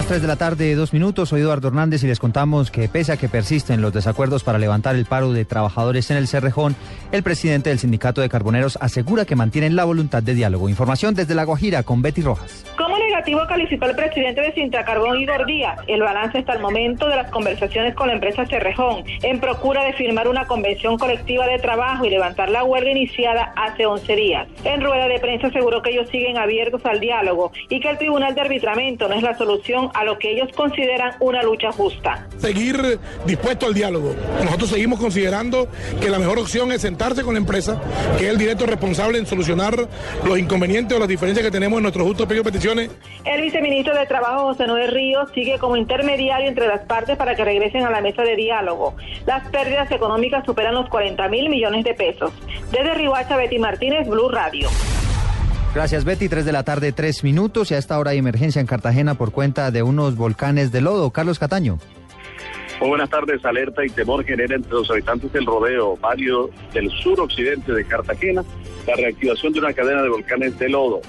Las 0.00 0.06
3 0.06 0.22
de 0.22 0.28
la 0.28 0.36
tarde, 0.36 0.74
dos 0.76 0.94
minutos. 0.94 1.28
Soy 1.28 1.42
Eduardo 1.42 1.68
Hernández 1.68 2.02
y 2.02 2.06
les 2.06 2.18
contamos 2.18 2.70
que 2.70 2.88
pese 2.88 3.12
a 3.12 3.18
que 3.18 3.28
persisten 3.28 3.82
los 3.82 3.92
desacuerdos 3.92 4.42
para 4.42 4.58
levantar 4.58 4.96
el 4.96 5.04
paro 5.04 5.34
de 5.34 5.44
trabajadores 5.44 6.10
en 6.10 6.16
el 6.16 6.26
Cerrejón, 6.26 6.74
el 7.12 7.22
presidente 7.22 7.68
del 7.68 7.78
Sindicato 7.78 8.22
de 8.22 8.30
Carboneros 8.30 8.78
asegura 8.80 9.26
que 9.26 9.36
mantienen 9.36 9.76
la 9.76 9.84
voluntad 9.84 10.22
de 10.22 10.32
diálogo. 10.32 10.70
Información 10.70 11.14
desde 11.14 11.34
La 11.34 11.44
Guajira 11.44 11.82
con 11.82 12.00
Betty 12.00 12.22
Rojas. 12.22 12.64
Negativo 13.20 13.46
calificó 13.46 13.84
el 13.84 13.96
presidente 13.96 14.40
de 14.40 14.52
Sintracarbón, 14.54 15.18
Igor 15.18 15.44
Díaz, 15.44 15.78
el 15.88 16.00
balance 16.00 16.38
hasta 16.38 16.54
el 16.54 16.60
momento 16.60 17.06
de 17.06 17.16
las 17.16 17.30
conversaciones 17.30 17.94
con 17.94 18.08
la 18.08 18.14
empresa 18.14 18.46
Cerrejón, 18.46 19.04
en 19.22 19.40
procura 19.40 19.84
de 19.84 19.92
firmar 19.92 20.26
una 20.26 20.46
convención 20.46 20.96
colectiva 20.96 21.46
de 21.46 21.58
trabajo 21.58 22.06
y 22.06 22.10
levantar 22.10 22.48
la 22.48 22.64
huelga 22.64 22.90
iniciada 22.90 23.52
hace 23.56 23.84
11 23.84 24.16
días. 24.16 24.48
En 24.64 24.80
rueda 24.80 25.06
de 25.06 25.18
prensa 25.18 25.48
aseguró 25.48 25.82
que 25.82 25.90
ellos 25.90 26.08
siguen 26.08 26.38
abiertos 26.38 26.80
al 26.86 26.98
diálogo 26.98 27.52
y 27.68 27.78
que 27.80 27.90
el 27.90 27.98
Tribunal 27.98 28.34
de 28.34 28.40
Arbitramiento 28.40 29.06
no 29.06 29.14
es 29.14 29.22
la 29.22 29.36
solución 29.36 29.90
a 29.92 30.04
lo 30.04 30.18
que 30.18 30.30
ellos 30.30 30.48
consideran 30.56 31.12
una 31.20 31.42
lucha 31.42 31.72
justa. 31.72 32.26
seguir 32.38 32.98
dispuesto 33.26 33.66
al 33.66 33.74
diálogo. 33.74 34.14
Nosotros 34.42 34.70
seguimos 34.70 34.98
considerando 34.98 35.68
que 36.00 36.08
la 36.08 36.18
mejor 36.18 36.38
opción 36.38 36.72
es 36.72 36.80
sentarse 36.80 37.22
con 37.22 37.34
la 37.34 37.40
empresa, 37.40 37.78
que 38.16 38.24
es 38.24 38.30
el 38.30 38.38
directo 38.38 38.64
responsable 38.64 39.18
en 39.18 39.26
solucionar 39.26 39.76
los 40.24 40.38
inconvenientes 40.38 40.96
o 40.96 41.00
las 41.00 41.08
diferencias 41.08 41.44
que 41.44 41.50
tenemos 41.50 41.76
en 41.76 41.82
nuestros 41.82 42.06
justos 42.06 42.26
pedidos 42.26 42.46
peticiones. 42.46 42.90
El 43.24 43.42
viceministro 43.42 43.94
de 43.94 44.06
Trabajo, 44.06 44.44
José 44.44 44.66
Noé 44.66 44.86
Ríos, 44.86 45.30
sigue 45.34 45.58
como 45.58 45.76
intermediario 45.76 46.48
entre 46.48 46.66
las 46.66 46.80
partes 46.80 47.16
para 47.16 47.34
que 47.34 47.44
regresen 47.44 47.84
a 47.84 47.90
la 47.90 48.00
mesa 48.00 48.22
de 48.22 48.36
diálogo. 48.36 48.96
Las 49.26 49.46
pérdidas 49.48 49.90
económicas 49.90 50.44
superan 50.46 50.74
los 50.74 50.88
40 50.88 51.28
mil 51.28 51.50
millones 51.50 51.84
de 51.84 51.94
pesos. 51.94 52.32
Desde 52.70 52.94
Rihuacha, 52.94 53.36
Betty 53.36 53.58
Martínez, 53.58 54.08
Blue 54.08 54.28
Radio. 54.30 54.68
Gracias 55.74 56.04
Betty, 56.04 56.28
3 56.28 56.44
de 56.44 56.52
la 56.52 56.64
tarde, 56.64 56.90
3 56.90 57.22
minutos 57.22 57.70
y 57.70 57.74
a 57.74 57.78
esta 57.78 57.96
hora 57.98 58.10
hay 58.10 58.18
emergencia 58.18 58.60
en 58.60 58.66
Cartagena 58.66 59.14
por 59.14 59.30
cuenta 59.30 59.70
de 59.70 59.84
unos 59.84 60.16
volcanes 60.16 60.72
de 60.72 60.80
lodo. 60.80 61.10
Carlos 61.10 61.38
Cataño. 61.38 61.78
Muy 62.80 62.88
buenas 62.88 63.10
tardes. 63.10 63.44
Alerta 63.44 63.84
y 63.84 63.90
temor 63.90 64.24
genera 64.24 64.56
entre 64.56 64.72
los 64.72 64.90
habitantes 64.90 65.30
del 65.32 65.44
rodeo, 65.44 65.96
barrio 65.98 66.50
del 66.72 66.90
suroccidente 66.90 67.72
de 67.72 67.84
Cartagena, 67.84 68.42
la 68.86 68.96
reactivación 68.96 69.52
de 69.52 69.58
una 69.58 69.72
cadena 69.74 70.02
de 70.02 70.08
volcanes 70.08 70.58
de 70.58 70.70
lodo. 70.70 71.02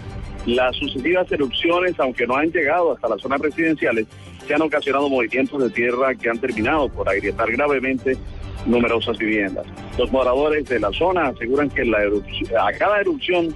Las 0.45 0.75
sucesivas 0.75 1.31
erupciones, 1.31 1.99
aunque 1.99 2.25
no 2.25 2.35
han 2.35 2.51
llegado 2.51 2.93
hasta 2.93 3.09
las 3.09 3.21
zonas 3.21 3.41
residenciales, 3.41 4.07
se 4.47 4.53
han 4.55 4.61
ocasionado 4.61 5.07
movimientos 5.07 5.61
de 5.61 5.69
tierra 5.69 6.15
que 6.15 6.29
han 6.29 6.39
terminado 6.39 6.89
por 6.89 7.07
agrietar 7.07 7.51
gravemente 7.51 8.17
numerosas 8.65 9.17
viviendas. 9.17 9.65
Los 9.97 10.11
moradores 10.11 10.67
de 10.67 10.79
la 10.79 10.91
zona 10.91 11.27
aseguran 11.27 11.69
que 11.69 11.83
a 11.83 12.77
cada 12.77 12.99
erupción 12.99 13.53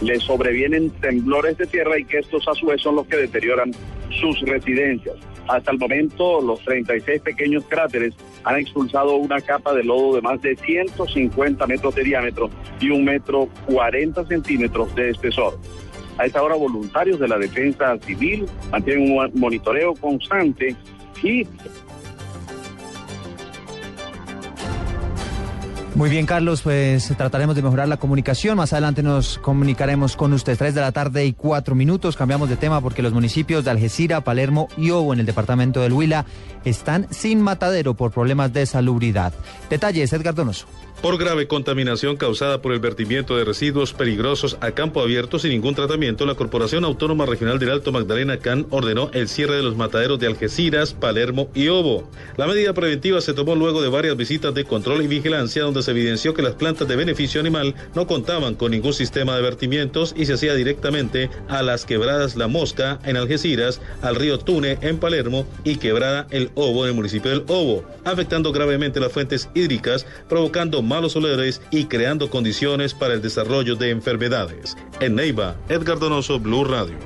le 0.00 0.18
sobrevienen 0.20 0.90
temblores 0.90 1.58
de 1.58 1.66
tierra 1.66 1.98
y 1.98 2.04
que 2.04 2.18
estos 2.18 2.46
a 2.48 2.54
su 2.54 2.66
vez 2.66 2.80
son 2.80 2.96
los 2.96 3.06
que 3.06 3.16
deterioran 3.16 3.72
sus 4.20 4.40
residencias. 4.40 5.16
Hasta 5.48 5.72
el 5.72 5.78
momento, 5.78 6.40
los 6.40 6.60
36 6.64 7.20
pequeños 7.22 7.64
cráteres 7.68 8.14
han 8.44 8.56
expulsado 8.56 9.16
una 9.16 9.40
capa 9.40 9.74
de 9.74 9.84
lodo 9.84 10.14
de 10.14 10.22
más 10.22 10.40
de 10.40 10.56
150 10.56 11.66
metros 11.66 11.94
de 11.94 12.04
diámetro 12.04 12.50
y 12.80 12.90
un 12.90 13.04
metro 13.04 13.48
40 13.66 14.24
centímetros 14.26 14.94
de 14.94 15.10
espesor. 15.10 15.58
A 16.18 16.26
esta 16.26 16.42
hora 16.42 16.54
voluntarios 16.54 17.18
de 17.18 17.28
la 17.28 17.38
defensa 17.38 17.96
civil 18.04 18.46
mantienen 18.70 19.12
un 19.12 19.30
monitoreo 19.34 19.94
constante 19.94 20.76
y 21.22 21.46
Muy 25.94 26.08
bien, 26.08 26.24
Carlos, 26.24 26.62
pues 26.62 27.06
trataremos 27.18 27.54
de 27.54 27.60
mejorar 27.60 27.86
la 27.86 27.98
comunicación. 27.98 28.56
Más 28.56 28.72
adelante 28.72 29.02
nos 29.02 29.38
comunicaremos 29.38 30.16
con 30.16 30.32
usted. 30.32 30.56
Tres 30.56 30.74
de 30.74 30.80
la 30.80 30.90
tarde 30.90 31.26
y 31.26 31.34
cuatro 31.34 31.74
minutos. 31.74 32.16
Cambiamos 32.16 32.48
de 32.48 32.56
tema 32.56 32.80
porque 32.80 33.02
los 33.02 33.12
municipios 33.12 33.64
de 33.64 33.72
Algeciras, 33.72 34.22
Palermo 34.22 34.68
y 34.78 34.90
Obo 34.90 35.12
en 35.12 35.20
el 35.20 35.26
departamento 35.26 35.80
del 35.80 35.92
Huila 35.92 36.24
están 36.64 37.06
sin 37.10 37.42
matadero 37.42 37.92
por 37.92 38.10
problemas 38.10 38.54
de 38.54 38.64
salubridad. 38.64 39.34
Detalles, 39.68 40.12
Edgar 40.14 40.34
Donoso. 40.34 40.66
Por 41.02 41.18
grave 41.18 41.48
contaminación 41.48 42.16
causada 42.16 42.62
por 42.62 42.72
el 42.72 42.78
vertimiento 42.78 43.36
de 43.36 43.44
residuos 43.44 43.92
peligrosos 43.92 44.56
a 44.60 44.70
campo 44.70 45.00
abierto 45.00 45.40
sin 45.40 45.50
ningún 45.50 45.74
tratamiento, 45.74 46.26
la 46.26 46.36
Corporación 46.36 46.84
Autónoma 46.84 47.26
Regional 47.26 47.58
del 47.58 47.72
Alto 47.72 47.90
Magdalena 47.90 48.38
CAN 48.38 48.68
ordenó 48.70 49.10
el 49.12 49.26
cierre 49.26 49.56
de 49.56 49.64
los 49.64 49.76
mataderos 49.76 50.20
de 50.20 50.28
Algeciras, 50.28 50.94
Palermo 50.94 51.50
y 51.56 51.66
Obo. 51.66 52.08
La 52.36 52.46
medida 52.46 52.72
preventiva 52.72 53.20
se 53.20 53.34
tomó 53.34 53.56
luego 53.56 53.82
de 53.82 53.88
varias 53.88 54.16
visitas 54.16 54.54
de 54.54 54.64
control 54.64 55.02
y 55.02 55.08
vigilancia 55.08 55.64
donde 55.64 55.82
se 55.82 55.90
evidenció 55.90 56.34
que 56.34 56.42
las 56.42 56.54
plantas 56.54 56.86
de 56.86 56.94
beneficio 56.94 57.40
animal 57.40 57.74
no 57.96 58.06
contaban 58.06 58.54
con 58.54 58.70
ningún 58.70 58.92
sistema 58.92 59.34
de 59.34 59.42
vertimientos 59.42 60.14
y 60.16 60.26
se 60.26 60.34
hacía 60.34 60.54
directamente 60.54 61.30
a 61.48 61.64
las 61.64 61.84
quebradas 61.84 62.36
La 62.36 62.46
Mosca 62.46 63.00
en 63.04 63.16
Algeciras, 63.16 63.80
al 64.02 64.14
río 64.14 64.38
Tune 64.38 64.78
en 64.82 64.98
Palermo 64.98 65.48
y 65.64 65.78
quebrada 65.78 66.28
El 66.30 66.52
Obo 66.54 66.84
en 66.84 66.90
el 66.90 66.94
municipio 66.94 67.32
del 67.32 67.42
Obo, 67.48 67.82
afectando 68.04 68.52
gravemente 68.52 69.00
las 69.00 69.10
fuentes 69.10 69.48
hídricas, 69.52 70.06
provocando 70.28 70.80
malos 70.92 71.16
olores 71.16 71.62
y 71.70 71.86
creando 71.86 72.28
condiciones 72.28 72.92
para 72.92 73.14
el 73.14 73.22
desarrollo 73.22 73.76
de 73.76 73.88
enfermedades. 73.88 74.76
En 75.00 75.14
Neiva, 75.14 75.56
Edgar 75.70 75.98
Donoso, 75.98 76.38
Blue 76.38 76.64
Radio. 76.64 76.98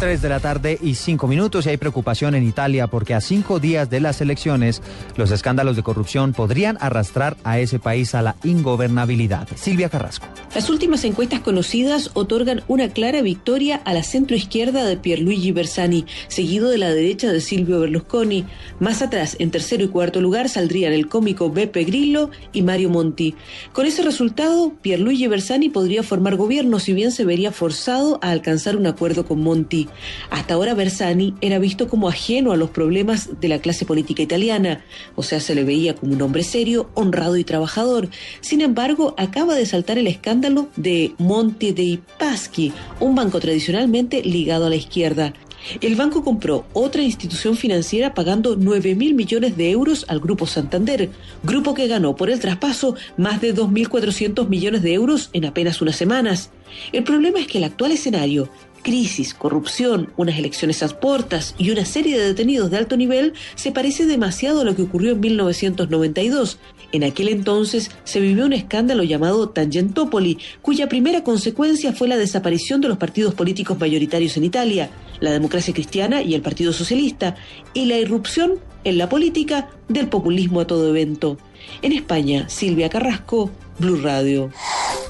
3 0.00 0.22
de 0.22 0.28
la 0.30 0.40
tarde 0.40 0.78
y 0.80 0.94
5 0.94 1.28
minutos 1.28 1.66
y 1.66 1.68
hay 1.68 1.76
preocupación 1.76 2.34
en 2.34 2.42
Italia 2.42 2.86
porque 2.86 3.12
a 3.12 3.20
cinco 3.20 3.60
días 3.60 3.90
de 3.90 4.00
las 4.00 4.22
elecciones 4.22 4.80
los 5.16 5.30
escándalos 5.30 5.76
de 5.76 5.82
corrupción 5.82 6.32
podrían 6.32 6.78
arrastrar 6.80 7.36
a 7.44 7.58
ese 7.58 7.78
país 7.78 8.14
a 8.14 8.22
la 8.22 8.34
ingobernabilidad. 8.42 9.46
Silvia 9.56 9.90
Carrasco. 9.90 10.26
Las 10.54 10.70
últimas 10.70 11.04
encuestas 11.04 11.40
conocidas 11.40 12.12
otorgan 12.14 12.62
una 12.66 12.88
clara 12.88 13.20
victoria 13.20 13.76
a 13.84 13.92
la 13.92 14.02
centroizquierda 14.02 14.86
de 14.86 14.96
Pierluigi 14.96 15.52
Bersani, 15.52 16.06
seguido 16.28 16.70
de 16.70 16.78
la 16.78 16.88
derecha 16.88 17.30
de 17.30 17.42
Silvio 17.42 17.80
Berlusconi. 17.80 18.46
Más 18.78 19.02
atrás, 19.02 19.36
en 19.38 19.50
tercero 19.50 19.84
y 19.84 19.88
cuarto 19.88 20.22
lugar, 20.22 20.48
saldrían 20.48 20.94
el 20.94 21.08
cómico 21.08 21.50
Beppe 21.50 21.84
Grillo 21.84 22.30
y 22.54 22.62
Mario 22.62 22.88
Monti. 22.88 23.34
Con 23.74 23.84
ese 23.84 24.02
resultado, 24.02 24.72
Pierluigi 24.80 25.26
Bersani 25.26 25.68
podría 25.68 26.02
formar 26.02 26.36
gobierno 26.36 26.78
si 26.78 26.94
bien 26.94 27.12
se 27.12 27.26
vería 27.26 27.52
forzado 27.52 28.18
a 28.22 28.30
alcanzar 28.30 28.76
un 28.76 28.86
acuerdo 28.86 29.26
con 29.26 29.42
Monti. 29.42 29.89
Hasta 30.30 30.54
ahora 30.54 30.74
Bersani 30.74 31.34
era 31.40 31.58
visto 31.58 31.88
como 31.88 32.08
ajeno 32.08 32.52
a 32.52 32.56
los 32.56 32.70
problemas 32.70 33.40
de 33.40 33.48
la 33.48 33.58
clase 33.58 33.84
política 33.84 34.22
italiana, 34.22 34.84
o 35.16 35.22
sea, 35.22 35.40
se 35.40 35.54
le 35.54 35.64
veía 35.64 35.94
como 35.94 36.12
un 36.12 36.22
hombre 36.22 36.42
serio, 36.42 36.90
honrado 36.94 37.36
y 37.36 37.44
trabajador. 37.44 38.08
Sin 38.40 38.60
embargo, 38.60 39.14
acaba 39.18 39.54
de 39.54 39.66
saltar 39.66 39.98
el 39.98 40.06
escándalo 40.06 40.68
de 40.76 41.14
Monte 41.18 41.72
dei 41.72 42.00
Paschi, 42.18 42.72
un 43.00 43.14
banco 43.14 43.40
tradicionalmente 43.40 44.22
ligado 44.22 44.66
a 44.66 44.70
la 44.70 44.76
izquierda. 44.76 45.32
El 45.80 45.94
banco 45.94 46.24
compró 46.24 46.64
otra 46.72 47.02
institución 47.02 47.56
financiera 47.56 48.14
pagando 48.14 48.56
9 48.56 48.94
mil 48.94 49.14
millones 49.14 49.56
de 49.56 49.70
euros 49.70 50.06
al 50.08 50.20
Grupo 50.20 50.46
Santander, 50.46 51.10
grupo 51.42 51.74
que 51.74 51.86
ganó 51.86 52.16
por 52.16 52.30
el 52.30 52.40
traspaso 52.40 52.94
más 53.16 53.40
de 53.40 53.54
2.400 53.54 54.48
millones 54.48 54.82
de 54.82 54.94
euros 54.94 55.30
en 55.32 55.44
apenas 55.44 55.82
unas 55.82 55.96
semanas. 55.96 56.50
El 56.92 57.04
problema 57.04 57.40
es 57.40 57.46
que 57.46 57.58
el 57.58 57.64
actual 57.64 57.92
escenario 57.92 58.48
crisis, 58.82 59.34
corrupción, 59.34 60.12
unas 60.16 60.38
elecciones 60.38 60.80
puertas 61.00 61.54
y 61.58 61.70
una 61.70 61.84
serie 61.84 62.18
de 62.18 62.26
detenidos 62.26 62.70
de 62.70 62.78
alto 62.78 62.96
nivel 62.96 63.34
se 63.54 63.72
parece 63.72 64.06
demasiado 64.06 64.60
a 64.60 64.64
lo 64.64 64.74
que 64.74 64.82
ocurrió 64.82 65.12
en 65.12 65.20
1992. 65.20 66.58
En 66.92 67.04
aquel 67.04 67.28
entonces 67.28 67.90
se 68.04 68.20
vivió 68.20 68.46
un 68.46 68.52
escándalo 68.52 69.02
llamado 69.04 69.50
Tangentopoli, 69.50 70.38
cuya 70.62 70.88
primera 70.88 71.22
consecuencia 71.22 71.92
fue 71.92 72.08
la 72.08 72.16
desaparición 72.16 72.80
de 72.80 72.88
los 72.88 72.98
partidos 72.98 73.34
políticos 73.34 73.78
mayoritarios 73.78 74.36
en 74.36 74.44
Italia, 74.44 74.90
la 75.20 75.30
democracia 75.30 75.72
cristiana 75.72 76.22
y 76.22 76.34
el 76.34 76.42
Partido 76.42 76.72
Socialista, 76.72 77.36
y 77.74 77.86
la 77.86 77.98
irrupción 77.98 78.58
en 78.84 78.98
la 78.98 79.08
política 79.08 79.68
del 79.88 80.08
populismo 80.08 80.60
a 80.60 80.66
todo 80.66 80.88
evento. 80.88 81.38
En 81.82 81.92
España, 81.92 82.48
Silvia 82.48 82.88
Carrasco, 82.88 83.50
Blue 83.78 84.00
Radio. 84.00 84.50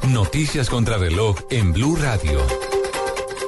Noticias 0.08 0.68
contra 0.68 0.98
reloj 0.98 1.36
en 1.50 1.72
Blue 1.72 1.96
Radio. 1.96 2.40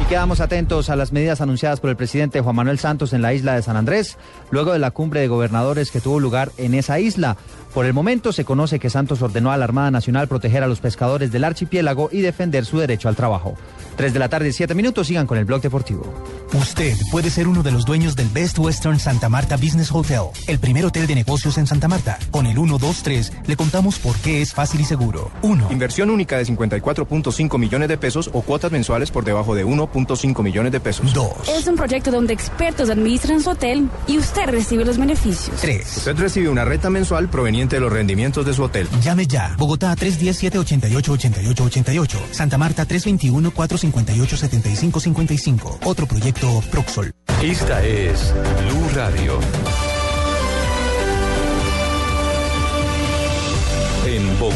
Y 0.00 0.04
quedamos 0.04 0.40
atentos 0.40 0.88
a 0.88 0.94
las 0.94 1.12
medidas 1.12 1.40
anunciadas 1.40 1.80
por 1.80 1.90
el 1.90 1.96
presidente 1.96 2.40
Juan 2.40 2.54
Manuel 2.54 2.78
Santos 2.78 3.12
en 3.12 3.22
la 3.22 3.34
isla 3.34 3.56
de 3.56 3.62
San 3.62 3.76
Andrés, 3.76 4.16
luego 4.52 4.72
de 4.72 4.78
la 4.78 4.92
cumbre 4.92 5.20
de 5.20 5.26
gobernadores 5.26 5.90
que 5.90 6.00
tuvo 6.00 6.20
lugar 6.20 6.52
en 6.56 6.74
esa 6.74 7.00
isla. 7.00 7.36
Por 7.78 7.86
el 7.86 7.94
momento 7.94 8.32
se 8.32 8.44
conoce 8.44 8.80
que 8.80 8.90
Santos 8.90 9.22
ordenó 9.22 9.52
a 9.52 9.56
la 9.56 9.62
Armada 9.62 9.92
Nacional 9.92 10.26
proteger 10.26 10.64
a 10.64 10.66
los 10.66 10.80
pescadores 10.80 11.30
del 11.30 11.44
archipiélago 11.44 12.08
y 12.10 12.22
defender 12.22 12.64
su 12.64 12.80
derecho 12.80 13.08
al 13.08 13.14
trabajo. 13.14 13.54
3 13.94 14.12
de 14.12 14.18
la 14.18 14.28
tarde, 14.28 14.52
7 14.52 14.74
minutos, 14.74 15.06
sigan 15.06 15.28
con 15.28 15.38
el 15.38 15.44
blog 15.44 15.60
deportivo. 15.60 16.12
Usted 16.54 16.96
puede 17.12 17.30
ser 17.30 17.46
uno 17.46 17.62
de 17.62 17.70
los 17.70 17.84
dueños 17.84 18.16
del 18.16 18.30
Best 18.30 18.58
Western 18.58 18.98
Santa 18.98 19.28
Marta 19.28 19.56
Business 19.56 19.92
Hotel, 19.92 20.22
el 20.48 20.58
primer 20.58 20.86
hotel 20.86 21.06
de 21.06 21.14
negocios 21.14 21.56
en 21.56 21.68
Santa 21.68 21.86
Marta. 21.86 22.18
Con 22.32 22.46
el 22.46 22.54
123 22.54 23.32
le 23.46 23.56
contamos 23.56 24.00
por 24.00 24.16
qué 24.16 24.42
es 24.42 24.52
fácil 24.52 24.80
y 24.80 24.84
seguro. 24.84 25.30
1. 25.42 25.68
Inversión 25.70 26.10
única 26.10 26.36
de 26.36 26.46
54.5 26.46 27.58
millones 27.58 27.88
de 27.88 27.96
pesos 27.96 28.28
o 28.32 28.42
cuotas 28.42 28.72
mensuales 28.72 29.12
por 29.12 29.24
debajo 29.24 29.54
de 29.54 29.64
1.5 29.64 30.42
millones 30.42 30.72
de 30.72 30.80
pesos. 30.80 31.14
2. 31.14 31.48
Es 31.48 31.68
un 31.68 31.76
proyecto 31.76 32.10
donde 32.10 32.32
expertos 32.32 32.90
administran 32.90 33.40
su 33.40 33.50
hotel 33.50 33.88
y 34.08 34.18
usted 34.18 34.46
recibe 34.46 34.84
los 34.84 34.98
beneficios. 34.98 35.56
3. 35.60 35.96
Usted 35.98 36.16
recibe 36.16 36.48
una 36.48 36.64
renta 36.64 36.90
mensual 36.90 37.28
proveniente 37.28 37.67
de 37.76 37.80
los 37.80 37.92
rendimientos 37.92 38.46
de 38.46 38.54
su 38.54 38.62
hotel. 38.62 38.86
Llame 39.02 39.26
ya. 39.26 39.56
Bogotá 39.58 39.94
317-8888-88. 39.96 42.32
Santa 42.32 42.56
Marta 42.58 42.86
321-458-7555. 42.86 45.78
Otro 45.84 46.06
proyecto 46.06 46.62
Proxol. 46.70 47.10
Esta 47.42 47.84
es 47.84 48.32
Blue 48.64 48.88
Radio. 48.94 49.40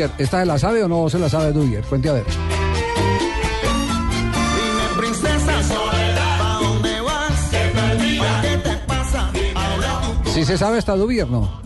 Dubier, 0.00 0.10
¿esta 0.18 0.40
se 0.40 0.46
la 0.46 0.58
sabe 0.58 0.82
o 0.82 0.88
no 0.88 1.10
se 1.10 1.18
la 1.18 1.28
sabe 1.28 1.52
Dubier? 1.52 1.84
Cuente 1.84 2.08
a 2.08 2.14
ver. 2.14 2.24
Princesa 4.96 5.62
Soledad, 5.62 6.38
¿pa' 6.38 6.58
dónde 6.62 7.00
vas? 7.02 7.50
¿Qué 7.50 8.56
te 8.56 8.76
pasa? 8.86 9.30
Habla 9.54 10.00
tú. 10.24 10.30
Si 10.30 10.44
se 10.44 10.56
sabe 10.56 10.78
esta 10.78 10.96
Dubier, 10.96 11.28
no. 11.28 11.60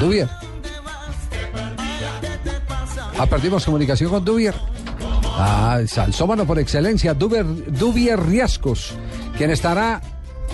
Dubier. 0.00 0.28
Ah, 3.18 3.26
perdimos 3.26 3.64
comunicación 3.64 4.10
con 4.10 4.24
Dubier. 4.24 4.54
Ah, 5.36 5.76
el 5.80 5.88
salsómano 5.88 6.46
por 6.46 6.58
excelencia, 6.58 7.14
Dubier, 7.14 7.44
Dubier 7.72 8.18
Riascos, 8.20 8.94
quien 9.36 9.50
estará 9.50 10.00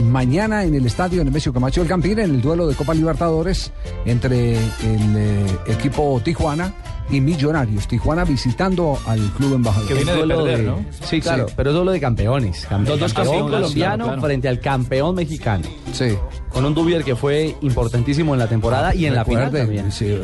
mañana 0.00 0.64
en 0.64 0.74
el 0.74 0.86
estadio 0.86 1.24
Nemesio 1.24 1.52
Camacho 1.52 1.80
del 1.80 1.88
Campín 1.88 2.18
en 2.18 2.30
el 2.34 2.40
duelo 2.40 2.66
de 2.66 2.74
Copa 2.74 2.94
Libertadores 2.94 3.72
entre 4.04 4.54
el 4.56 5.16
eh, 5.16 5.46
equipo 5.66 6.20
Tijuana 6.24 6.74
y 7.10 7.20
Millonarios. 7.20 7.86
Tijuana 7.86 8.24
visitando 8.24 8.98
al 9.06 9.20
club 9.32 9.54
embajador. 9.54 9.92
Es 9.92 10.06
duelo 10.06 10.44
de- 10.44 10.74
Sí, 11.04 11.20
claro, 11.20 11.46
pero 11.56 11.70
es 11.70 11.76
duelo 11.76 11.92
de 11.92 12.00
campeones. 12.00 12.66
Campe- 12.68 12.88
Los 12.88 13.00
dos 13.00 13.12
campeón 13.12 13.34
campeones, 13.38 13.60
colombiano 13.60 13.94
claro, 13.96 14.06
claro. 14.06 14.22
frente 14.22 14.48
al 14.48 14.60
campeón 14.60 15.14
mexicano. 15.14 15.64
Sí. 15.92 16.16
Con 16.54 16.64
un 16.64 16.72
Dubier 16.74 17.02
que 17.04 17.16
fue 17.16 17.54
importantísimo 17.62 18.32
en 18.32 18.38
la 18.38 18.46
temporada 18.48 18.94
y 18.94 19.04
en 19.06 19.14
la 19.14 19.24
final 19.24 19.50
también. 19.50 19.90
sí, 19.92 20.16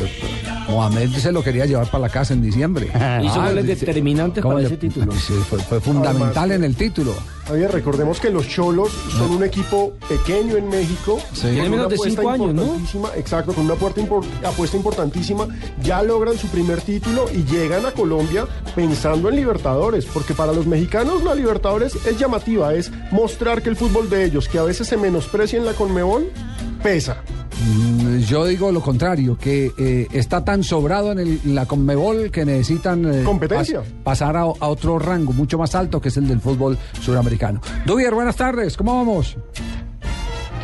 Mohamed 0.69 1.11
se 1.17 1.33
lo 1.33 1.43
quería 1.43 1.67
llevar 1.67 1.89
para 1.91 2.03
la 2.03 2.09
casa 2.09 2.33
en 2.33 2.41
diciembre. 2.43 2.87
Hizo 3.25 3.43
goles 3.43 3.65
sí, 3.79 3.85
determinantes 3.85 4.41
¿cómo 4.43 4.55
para 4.55 4.63
le- 4.63 4.67
ese 4.69 4.77
título. 4.77 5.13
sí, 5.27 5.35
fue, 5.49 5.59
fue 5.59 5.81
fundamental 5.81 6.31
Además, 6.37 6.57
en 6.57 6.65
el 6.65 6.77
título. 6.77 7.13
Javier, 7.47 7.73
recordemos 7.73 8.21
que 8.21 8.31
los 8.31 8.47
Cholos 8.49 8.91
son 9.19 9.33
un 9.33 9.43
equipo 9.43 9.93
pequeño 10.09 10.57
en 10.57 10.69
México. 10.69 11.19
Sí. 11.33 11.49
Tiene 11.49 11.63
una 11.63 11.71
menos 11.71 11.89
de 11.89 11.95
apuesta 11.97 12.21
cinco 12.23 12.31
años, 12.31 12.55
¿no? 12.55 12.63
importantísima, 12.63 13.09
Exacto, 13.17 13.53
con 13.53 13.65
una 13.65 13.75
apuesta, 13.75 14.01
impor- 14.01 14.25
apuesta 14.47 14.77
importantísima. 14.77 15.49
Ya 15.83 16.01
logran 16.05 16.39
su 16.39 16.47
primer 16.47 16.81
título 16.83 17.27
y 17.35 17.43
llegan 17.53 17.85
a 17.87 17.91
Colombia 17.91 18.47
pensando 18.77 19.29
en 19.31 19.35
Libertadores, 19.37 20.07
porque 20.07 20.33
para 20.35 20.53
los 20.53 20.67
mexicanos 20.67 21.25
la 21.25 21.35
Libertadores 21.35 21.97
es 22.07 22.17
llamativa, 22.17 22.73
es 22.75 22.93
mostrar 23.11 23.63
que 23.63 23.71
el 23.71 23.75
fútbol 23.77 24.09
de 24.09 24.25
ellos, 24.27 24.47
que 24.49 24.59
a 24.61 24.63
veces 24.63 24.87
se 24.87 24.97
menosprecia 24.97 25.59
en 25.59 25.67
la 25.67 25.73
Conmebol, 25.73 26.20
pesa. 26.83 27.23
Mm, 27.67 28.19
Yo 28.21 28.47
digo 28.47 28.73
lo 28.73 28.81
contrario, 28.81 29.37
que 29.39 29.71
eh, 29.79 30.07
está 30.13 30.45
tan 30.45 30.63
sobrado 30.65 31.13
en, 31.13 31.19
el- 31.19 31.41
en 31.45 31.55
la 31.55 31.67
Conmebol 31.67 32.31
que 32.31 32.45
necesitan 32.45 33.05
eh, 33.13 33.23
Competencia. 33.23 33.81
pas- 33.81 34.03
pasar 34.03 34.37
a, 34.37 34.41
a 34.43 34.45
otro 34.69 34.99
rango 34.99 35.33
mucho 35.33 35.59
más 35.59 35.75
alto 35.75 36.01
que 36.01 36.09
es 36.09 36.17
el 36.17 36.27
del 36.29 36.41
fútbol 36.41 36.79
suramericano. 37.03 37.61
Dubier, 37.85 38.15
buenas 38.15 38.37
tardes, 38.37 38.77
¿cómo 38.77 38.97
vamos? 38.97 39.37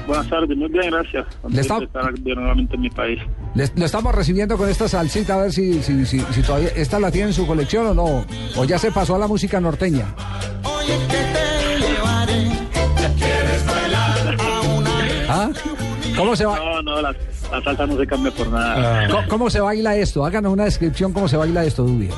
Buenas 0.07 0.29
tardes, 0.31 0.57
muy 0.57 0.69
bien, 0.69 0.89
gracias. 0.91 1.27
Le 1.49 1.61
está- 1.61 1.75
Contento 1.75 1.99
de 2.01 2.09
estar 2.09 2.15
de 2.25 2.35
nuevamente 2.37 2.75
en 2.77 2.81
mi 2.81 2.91
país. 2.91 3.19
Le, 3.57 3.69
lo 3.75 3.85
estamos 3.85 4.15
recibiendo 4.15 4.57
con 4.57 4.69
esta 4.71 4.89
salsita, 4.89 5.35
a 5.35 5.39
ver 5.43 5.53
si, 5.53 5.83
si, 5.83 6.07
si, 6.07 6.21
si 6.21 6.43
todavía 6.43 6.69
esta 6.77 7.01
la 7.01 7.11
tiene 7.11 7.29
en 7.29 7.35
su 7.35 7.45
colección 7.47 7.89
o 7.89 7.95
no, 7.95 8.25
o 8.57 8.65
ya 8.65 8.79
se 8.79 8.93
pasó 8.93 9.17
a 9.17 9.19
la 9.19 9.27
música 9.27 9.61
norteña. 9.61 10.15
Oye, 10.63 10.97
que 11.09 11.17
te 11.17 11.87
llevaré. 11.89 12.51
¿Quieres 13.17 13.67
bailar 13.67 13.71
a 13.71 13.73
una 13.73 13.76
¿Ah? 15.47 15.51
¿Cómo 16.17 16.35
se 16.37 16.45
va? 16.45 16.57
No, 16.57 16.83
no, 16.83 17.03
la, 17.03 17.13
la 17.53 17.63
salsa 17.63 17.87
no 17.87 17.97
se 17.99 18.07
cambia 18.07 18.33
por 18.33 18.49
nada. 18.49 19.09
¿Cómo, 19.09 19.29
cómo 19.29 19.51
se 19.51 19.61
baila 19.61 19.97
esto? 19.97 20.25
Háganos 20.25 20.53
una 20.53 20.65
descripción 20.65 21.13
cómo 21.13 21.29
se 21.29 21.37
baila 21.37 21.65
esto, 21.65 21.83
Dubier. 21.85 22.13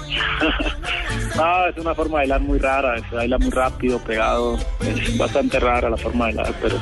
No, 1.37 1.67
es 1.69 1.77
una 1.79 1.95
forma 1.95 2.21
de 2.21 2.29
bailar 2.29 2.41
muy 2.41 2.59
rara, 2.59 2.95
se 3.09 3.15
baila 3.17 3.39
muy 3.39 3.51
rápido, 3.51 3.99
pegado. 4.01 4.57
Es 4.81 5.17
bastante 5.19 5.59
rara 5.61 5.91
la 5.91 5.97
forma 5.97 6.27
de 6.29 6.35
bailar, 6.35 6.55
pero 6.63 6.77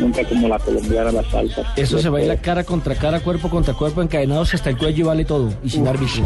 nunca 0.00 0.24
como 0.24 0.48
la 0.48 0.58
colombiana, 0.58 1.12
la 1.12 1.22
salsa. 1.30 1.62
Eso 1.76 1.98
se 1.98 2.08
baila 2.08 2.36
cara 2.36 2.64
contra 2.64 2.94
cara, 2.94 3.20
cuerpo 3.20 3.48
contra 3.50 3.74
cuerpo, 3.74 4.02
encadenados 4.02 4.54
hasta 4.54 4.70
el 4.70 4.76
cuello 4.78 4.98
y 5.04 5.06
vale 5.06 5.24
todo. 5.24 5.52
Y 5.62 5.70
sin 5.70 5.86
árbitro. 5.86 6.22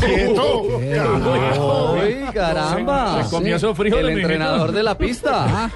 ¡Uy, 1.93 2.17
caramba! 2.35 3.19
Se- 3.19 3.25
se 3.25 3.31
comió 3.31 3.75
frijoles, 3.75 4.13
El 4.13 4.19
entrenador 4.21 4.73
de 4.73 4.83
la 4.83 4.97
pista. 4.97 5.71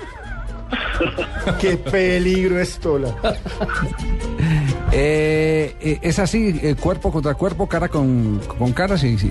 ¡Qué 1.61 1.77
peligro 1.77 2.61
esto! 2.61 2.99
La... 2.99 3.15
Eh, 4.91 5.77
eh, 5.81 5.99
es 6.01 6.19
así, 6.19 6.59
eh, 6.63 6.75
cuerpo 6.75 7.13
contra 7.13 7.35
cuerpo, 7.35 7.69
cara 7.69 7.89
con, 7.89 8.41
con 8.59 8.73
cara, 8.73 8.97
sí, 8.97 9.19
sí. 9.19 9.31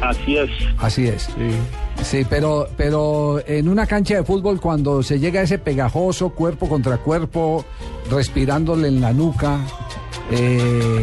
Así 0.00 0.36
es. 0.36 0.50
Así 0.78 1.06
es. 1.08 1.28
Sí. 2.02 2.26
pero, 2.28 2.68
pero 2.76 3.42
en 3.46 3.68
una 3.68 3.86
cancha 3.86 4.16
de 4.16 4.24
fútbol, 4.24 4.60
cuando 4.60 5.02
se 5.02 5.18
llega 5.18 5.40
a 5.40 5.44
ese 5.44 5.58
pegajoso 5.58 6.30
cuerpo 6.30 6.68
contra 6.68 6.98
cuerpo, 6.98 7.64
respirándole 8.10 8.88
en 8.88 9.00
la 9.00 9.12
nuca, 9.12 9.60
eh, 10.30 11.02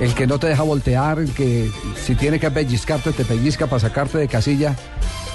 el 0.00 0.14
que 0.14 0.26
no 0.26 0.38
te 0.38 0.46
deja 0.48 0.62
voltear, 0.62 1.18
el 1.18 1.32
que 1.32 1.68
si 1.96 2.14
tiene 2.14 2.38
que 2.38 2.50
pellizcarte, 2.50 3.12
te 3.12 3.24
pellizca 3.24 3.66
para 3.66 3.80
sacarte 3.80 4.18
de 4.18 4.28
casilla, 4.28 4.76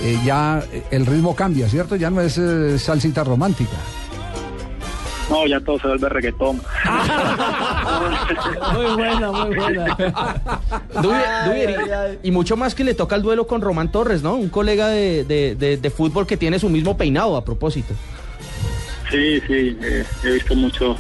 eh, 0.02 0.18
ya 0.26 0.64
el 0.91 1.06
ritmo 1.06 1.36
cambia, 1.36 1.70
¿cierto? 1.70 1.96
Ya 1.96 2.10
no 2.10 2.22
es 2.22 2.38
eh, 2.38 2.78
salsita 2.80 3.24
romántica. 3.24 3.78
No, 5.30 5.48
ya 5.48 5.60
todo 5.60 5.80
se 5.80 5.88
vuelve 5.88 6.10
reggaetón. 6.10 6.62
Muy 8.74 8.86
buena, 8.96 9.32
muy 9.32 9.56
buena. 9.56 9.98
Y, 12.24 12.28
y 12.28 12.32
mucho 12.32 12.58
más 12.58 12.76
que 12.76 12.84
le 12.84 12.93
toca 12.93 13.16
el 13.16 13.22
duelo 13.22 13.48
con 13.48 13.62
Román 13.62 13.91
Torres, 13.91 14.22
¿no? 14.22 14.36
Un 14.36 14.50
colega 14.50 14.88
de, 14.88 15.24
de- 15.24 15.56
de- 15.56 15.78
de 15.78 15.89
fútbol 15.89 16.28
que 16.28 16.38
tiene 16.38 16.60
su 16.60 16.70
mismo 16.70 16.98
peinado 16.98 17.38
a 17.38 17.43
propósito. 17.46 17.93
Sí, 19.12 19.39
sí, 19.48 19.78
eh, 19.82 20.04
he 20.24 20.32
visto 20.32 20.56
mucho, 20.56 20.96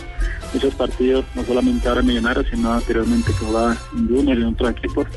muchos 0.55 0.75
partidos, 0.75 1.25
no 1.35 1.43
solamente 1.43 1.87
ahora 1.87 1.99
en 1.99 2.07
Millonarios, 2.07 2.47
sino 2.49 2.73
anteriormente 2.73 3.31
que 3.31 3.45
jugaba 3.45 3.77
en 3.93 4.07
Junior 4.07 4.37
y 4.37 4.41
en 4.41 4.47
otros 4.47 4.71
equipos. 4.71 5.07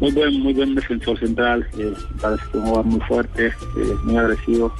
Muy 0.00 0.10
buen, 0.10 0.40
muy 0.40 0.52
buen 0.52 0.74
defensor 0.74 1.18
central, 1.18 1.66
eh, 1.78 1.94
parece 2.20 2.42
que 2.50 2.58
jugador 2.58 2.84
muy 2.84 3.00
fuerte, 3.00 3.46
eh, 3.46 3.94
muy 4.04 4.16
agresivo 4.16 4.74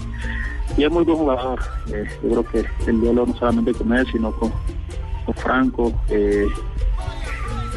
y 0.77 0.85
es 0.85 0.91
muy 0.91 1.05
buen 1.05 1.19
jugador. 1.19 1.61
Eh, 1.93 2.05
yo 2.23 2.31
creo 2.31 2.47
que 2.51 2.91
el 2.91 3.01
duelo 3.01 3.27
no 3.27 3.37
solamente 3.37 3.73
con 3.73 3.93
él, 3.93 4.07
sino 4.11 4.33
con, 4.33 4.53
con 5.25 5.35
Franco, 5.37 5.93
eh, 6.09 6.47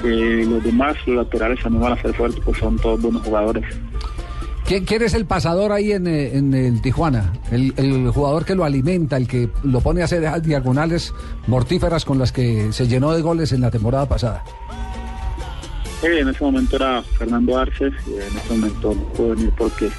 los 0.04 0.64
demás, 0.64 0.96
los 1.06 1.18
laterales 1.18 1.62
también 1.62 1.84
van 1.84 1.94
a 1.94 2.02
ser 2.02 2.14
fuertes, 2.14 2.42
pues 2.44 2.58
son 2.58 2.78
todos 2.78 3.02
buenos 3.02 3.22
jugadores. 3.24 3.64
¿Quién, 4.66 4.84
quién 4.84 5.04
es 5.04 5.14
el 5.14 5.26
pasador 5.26 5.72
ahí 5.72 5.92
en, 5.92 6.08
eh, 6.08 6.36
en 6.36 6.54
el 6.54 6.82
Tijuana? 6.82 7.34
El, 7.52 7.74
el 7.78 8.10
jugador 8.10 8.46
que 8.46 8.56
lo 8.56 8.64
alimenta, 8.64 9.16
el 9.16 9.28
que 9.28 9.50
lo 9.64 9.80
pone 9.80 10.02
a 10.02 10.06
hacer 10.06 10.42
diagonales 10.42 11.14
mortíferas 11.46 12.04
con 12.04 12.18
las 12.18 12.32
que 12.32 12.74
se 12.74 12.88
llenó 12.88 13.14
de 13.14 13.22
goles 13.22 13.52
en 13.52 13.62
la 13.62 13.70
temporada 13.70 14.08
pasada. 14.08 14.44
En 16.02 16.28
ese 16.28 16.44
momento 16.44 16.76
era 16.76 17.02
Fernando 17.18 17.58
Arce, 17.58 17.92
y 18.08 18.14
en 18.14 18.38
ese 18.38 18.50
momento 18.50 18.94
no 18.96 19.04
pudo 19.14 19.30
venir 19.30 19.52
porque 19.58 19.90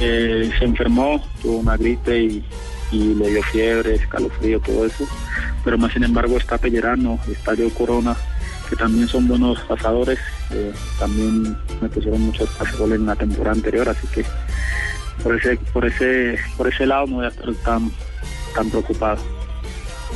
eh, 0.00 0.50
se 0.58 0.64
enfermó, 0.64 1.22
tuvo 1.40 1.58
una 1.58 1.76
gripe 1.76 2.22
y, 2.22 2.44
y 2.92 3.14
le 3.14 3.30
dio 3.30 3.42
fiebre, 3.44 3.96
escalofrío, 3.96 4.60
todo 4.60 4.86
eso. 4.86 5.06
Pero 5.64 5.78
más 5.78 5.92
sin 5.92 6.04
embargo 6.04 6.36
está 6.36 6.58
Pellerano, 6.58 7.18
está 7.30 7.54
Joe 7.56 7.70
Corona, 7.70 8.16
que 8.72 8.76
también 8.76 9.06
son 9.06 9.28
buenos 9.28 9.60
pasadores, 9.68 10.18
eh, 10.50 10.72
también 10.98 11.54
me 11.82 11.90
pusieron 11.90 12.22
muchos 12.22 12.48
pasadores 12.56 12.98
en 12.98 13.04
la 13.04 13.14
temporada 13.14 13.54
anterior, 13.54 13.86
así 13.86 14.06
que 14.06 14.24
por 15.22 15.36
ese, 15.36 15.58
por 15.74 15.84
ese, 15.84 16.38
por 16.56 16.68
ese 16.68 16.86
lado 16.86 17.06
no 17.06 17.16
voy 17.16 17.26
a 17.26 17.28
estar 17.28 17.52
tan, 17.66 17.90
tan 18.54 18.70
preocupado. 18.70 19.20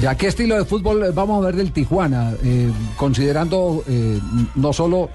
¿Ya 0.00 0.14
qué 0.14 0.28
estilo 0.28 0.56
de 0.56 0.64
fútbol 0.64 1.04
vamos 1.12 1.42
a 1.42 1.46
ver 1.48 1.56
del 1.56 1.70
Tijuana? 1.70 2.32
Eh, 2.42 2.70
considerando 2.96 3.84
eh, 3.88 4.18
no 4.54 4.72
solo 4.72 5.10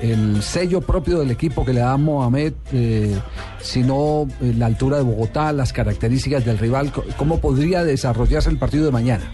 el 0.00 0.42
sello 0.42 0.80
propio 0.80 1.20
del 1.20 1.30
equipo 1.30 1.64
que 1.64 1.72
le 1.72 1.80
da 1.80 1.96
Mohamed, 1.96 2.54
sino 3.60 4.26
la 4.40 4.66
altura 4.66 4.96
de 4.96 5.02
Bogotá, 5.02 5.52
las 5.52 5.72
características 5.72 6.44
del 6.44 6.58
rival. 6.58 6.90
¿Cómo 7.16 7.40
podría 7.40 7.84
desarrollarse 7.84 8.50
el 8.50 8.58
partido 8.58 8.86
de 8.86 8.90
mañana? 8.90 9.30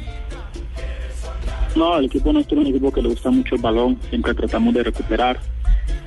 No, 1.76 1.98
el 1.98 2.06
equipo 2.06 2.32
nuestro 2.32 2.58
es 2.58 2.66
un 2.66 2.70
equipo 2.70 2.90
que 2.90 3.02
le 3.02 3.10
gusta 3.10 3.30
mucho 3.30 3.54
el 3.54 3.60
balón, 3.60 3.98
siempre 4.08 4.32
tratamos 4.32 4.72
de 4.72 4.82
recuperar 4.82 5.38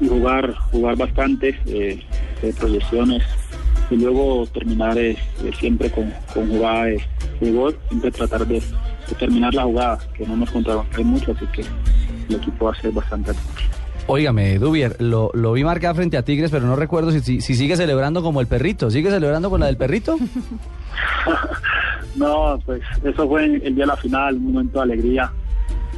y 0.02 0.08
jugar, 0.08 0.52
jugar 0.72 0.98
bastante, 0.98 1.60
eh, 1.68 2.02
de 2.42 2.54
proyecciones, 2.54 3.22
y 3.92 3.98
luego 3.98 4.48
terminar 4.48 4.98
eh, 4.98 5.12
eh, 5.12 5.52
siempre 5.60 5.92
con, 5.92 6.12
con 6.34 6.50
jugada 6.50 6.86
de, 6.86 7.52
gol, 7.52 7.78
siempre 7.88 8.10
tratar 8.10 8.48
de, 8.48 8.56
de 8.56 9.16
terminar 9.20 9.54
la 9.54 9.64
jugada, 9.64 10.00
que 10.18 10.26
no 10.26 10.38
nos 10.38 10.50
contrarrestren 10.50 11.06
mucho, 11.06 11.34
así 11.34 11.46
que 11.54 11.62
el 12.30 12.36
equipo 12.36 12.66
va 12.66 12.72
a 12.72 12.82
ser 12.82 12.92
bastante. 12.92 13.34
Óigame, 14.08 14.58
Dubier, 14.58 14.96
lo, 15.00 15.30
lo 15.36 15.54
vi 15.54 15.64
marcar 15.64 15.96
frente 15.96 16.18
a 16.18 16.24
Tigres, 16.24 16.50
pero 16.50 16.66
no 16.66 16.76
recuerdo 16.76 17.12
si, 17.12 17.20
si, 17.20 17.42
si 17.42 17.54
sigue 17.54 17.76
celebrando 17.78 18.24
como 18.24 18.42
el 18.42 18.48
perrito. 18.48 18.90
¿Sigue 18.90 19.12
celebrando 19.12 19.52
con 19.52 19.60
la 19.60 19.68
del 19.68 19.78
perrito? 19.78 20.18
No, 22.16 22.60
pues 22.66 22.82
eso 23.04 23.30
fue 23.30 23.46
el 23.46 23.76
día 23.76 23.84
de 23.84 23.88
la 23.88 23.96
final, 23.96 24.36
un 24.36 24.52
momento 24.52 24.80
de 24.80 24.84
alegría. 24.84 25.32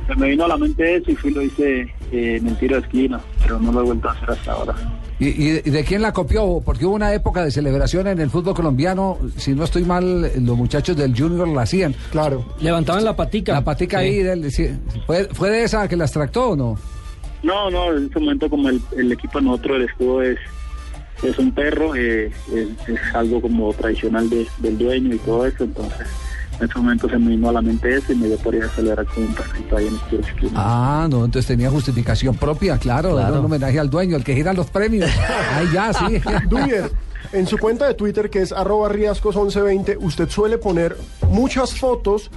Se 0.08 0.16
me 0.16 0.30
vino 0.30 0.46
a 0.46 0.48
la 0.50 0.58
mente 0.58 0.96
eso 0.98 1.12
y 1.12 1.16
fui 1.16 1.32
lo 1.32 1.42
hice 1.42 1.82
eh, 2.12 2.38
en 2.38 2.48
el 2.48 2.58
tiro 2.58 2.76
de 2.76 2.82
esquina, 2.82 3.20
pero 3.42 3.60
no 3.60 3.72
lo 3.72 3.82
he 3.82 3.84
vuelto 3.84 4.10
a 4.10 4.12
hacer 4.14 4.32
hasta 4.32 4.52
ahora. 4.52 4.76
¿Y, 5.20 5.28
y 5.28 5.50
de- 5.52 5.62
y 5.66 5.70
de 5.70 5.84
quién 5.84 6.02
la 6.02 6.12
copió? 6.12 6.62
Porque 6.66 6.86
hubo 6.86 6.96
una 6.96 7.14
época 7.14 7.44
de 7.46 7.52
celebración 7.52 8.08
en 8.08 8.20
el 8.20 8.30
fútbol 8.30 8.56
colombiano, 8.56 9.20
si 9.38 9.54
no 9.54 9.64
estoy 9.64 9.84
mal, 9.86 10.32
los 10.44 10.58
muchachos 10.58 10.98
del 10.98 11.16
Junior 11.18 11.48
la 11.48 11.62
hacían. 11.62 11.96
Claro. 12.12 12.44
Levantaban 12.60 13.06
la 13.06 13.16
patica. 13.16 13.54
La 13.54 13.64
patica 13.64 14.00
Sí. 14.00 14.06
ahí, 14.06 14.24
del- 14.24 14.52
sí. 14.52 14.70
¿Fue, 15.06 15.26
¿fue 15.32 15.50
de 15.52 15.64
esa 15.64 15.88
que 15.88 15.96
la 15.96 16.06
extractó 16.06 16.50
o 16.50 16.56
no? 16.56 16.78
No, 17.44 17.70
no, 17.70 17.96
en 17.96 18.08
ese 18.08 18.20
momento 18.20 18.50
como 18.50 18.70
el, 18.70 18.82
el 18.98 19.12
equipo 19.12 19.40
de 19.40 19.46
nosotros, 19.46 19.78
el 19.78 19.84
escudo 19.84 20.22
es, 20.24 20.40
es 21.24 21.38
un 21.38 21.52
perro, 21.54 21.96
eh, 21.96 22.32
es, 22.54 22.90
es 22.90 23.00
algo 23.16 23.40
como 23.42 23.72
tradicional 23.74 24.30
de- 24.30 24.48
del 24.58 24.78
dueño 24.78 25.16
y 25.16 25.20
todo 25.20 25.46
eso, 25.46 25.64
entonces 25.64 26.08
en 26.62 26.70
ese 26.70 26.78
momento 26.80 27.10
se 27.10 27.18
me 27.18 27.30
vino 27.32 27.50
a 27.50 27.54
la 27.54 27.62
mente 27.62 27.96
eso 27.96 28.14
y 28.14 28.16
me 28.16 28.28
dio 28.28 28.38
por 28.38 28.54
ir 28.56 28.64
a 28.64 28.70
celebrar 28.70 29.06
con 29.08 29.24
un 29.24 29.34
perrito 29.34 29.78
ahí 29.78 29.88
en 29.88 30.20
esquina. 30.20 30.52
Ah, 30.56 31.08
no, 31.10 31.26
entonces 31.26 31.48
tenía 31.48 31.70
justificación 31.70 32.36
propia, 32.36 32.78
claro, 32.78 33.12
Claro. 33.14 33.30
era 33.30 33.40
un 33.40 33.46
homenaje 33.46 33.80
al 33.80 33.90
dueño, 33.90 34.16
el 34.16 34.24
que 34.24 34.36
gira 34.36 34.54
los 34.54 34.68
premios. 34.68 35.10
Ahí 35.56 35.68
ya, 35.74 35.92
sí. 35.94 36.22
Dubier, 36.50 36.92
en 37.34 37.48
su 37.48 37.58
cuenta 37.58 37.88
de 37.88 37.94
Twitter, 37.96 38.30
que 38.30 38.42
es 38.42 38.52
arroba 38.52 38.90
riascos1120, 38.90 39.98
usted 40.00 40.30
suele 40.30 40.58
poner 40.58 40.96
muchas 41.30 41.74
fotos 41.74 42.30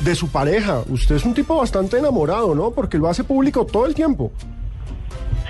de 0.00 0.14
su 0.14 0.28
pareja. 0.28 0.82
Usted 0.88 1.16
es 1.16 1.24
un 1.24 1.34
tipo 1.34 1.56
bastante 1.56 1.98
enamorado, 1.98 2.54
¿no? 2.54 2.70
Porque 2.70 2.98
lo 2.98 3.08
hace 3.08 3.24
público 3.24 3.66
todo 3.66 3.86
el 3.86 3.94
tiempo. 3.94 4.32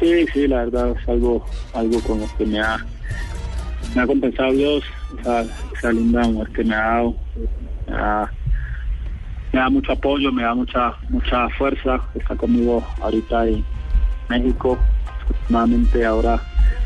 Sí, 0.01 0.27
sí, 0.33 0.47
la 0.47 0.65
verdad 0.65 0.91
es 1.01 1.09
algo, 1.09 1.45
algo 1.75 2.01
con 2.01 2.21
lo 2.21 2.27
que 2.37 2.45
me 2.45 2.61
ha, 2.61 2.77
me 3.95 4.03
ha 4.03 4.07
compensado 4.07 4.53
Dios, 4.53 4.85
esa, 5.21 5.45
esa 5.77 5.93
linda 5.93 6.23
mujer 6.29 6.49
que 6.53 6.65
me 6.65 6.75
ha 6.75 6.79
dado, 6.81 7.15
me 7.87 7.97
da, 7.97 8.33
me 9.53 9.61
da 9.61 9.71
mucho 9.71 9.93
apoyo, 9.93 10.33
me 10.33 10.43
da 10.43 10.55
mucha, 10.55 10.95
mucha 11.09 11.49
fuerza, 11.51 12.01
está 12.15 12.37
conmigo 12.37 12.85
ahorita 13.01 13.47
en 13.47 13.65
México, 14.29 14.79
afortunadamente 15.23 16.05
ahora 16.05 16.41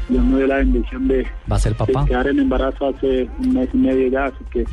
Dios 0.09 0.25
me 0.25 0.39
dio 0.39 0.47
la 0.47 0.57
bendición 0.57 1.09
de, 1.09 1.27
¿Va 1.51 1.57
a 1.57 1.59
ser 1.59 1.77
de 1.77 2.05
quedar 2.07 2.27
en 2.27 2.41
embarazo 2.41 2.89
hace 2.89 3.29
un 3.39 3.55
mes 3.55 3.69
y 3.73 3.77
medio 3.77 4.09
ya, 4.09 4.25
así 4.27 4.45
que 4.51 4.65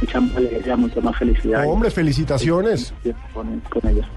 mucha 0.00 0.20
más 0.20 0.36
alegría, 0.36 0.76
mucha 0.76 1.00
más 1.00 1.16
felicidad. 1.16 1.68
Hombre, 1.68 1.90
felicitaciones. 1.90 2.94
Con, 3.32 3.60
con 3.60 3.90
ella. 3.90 4.08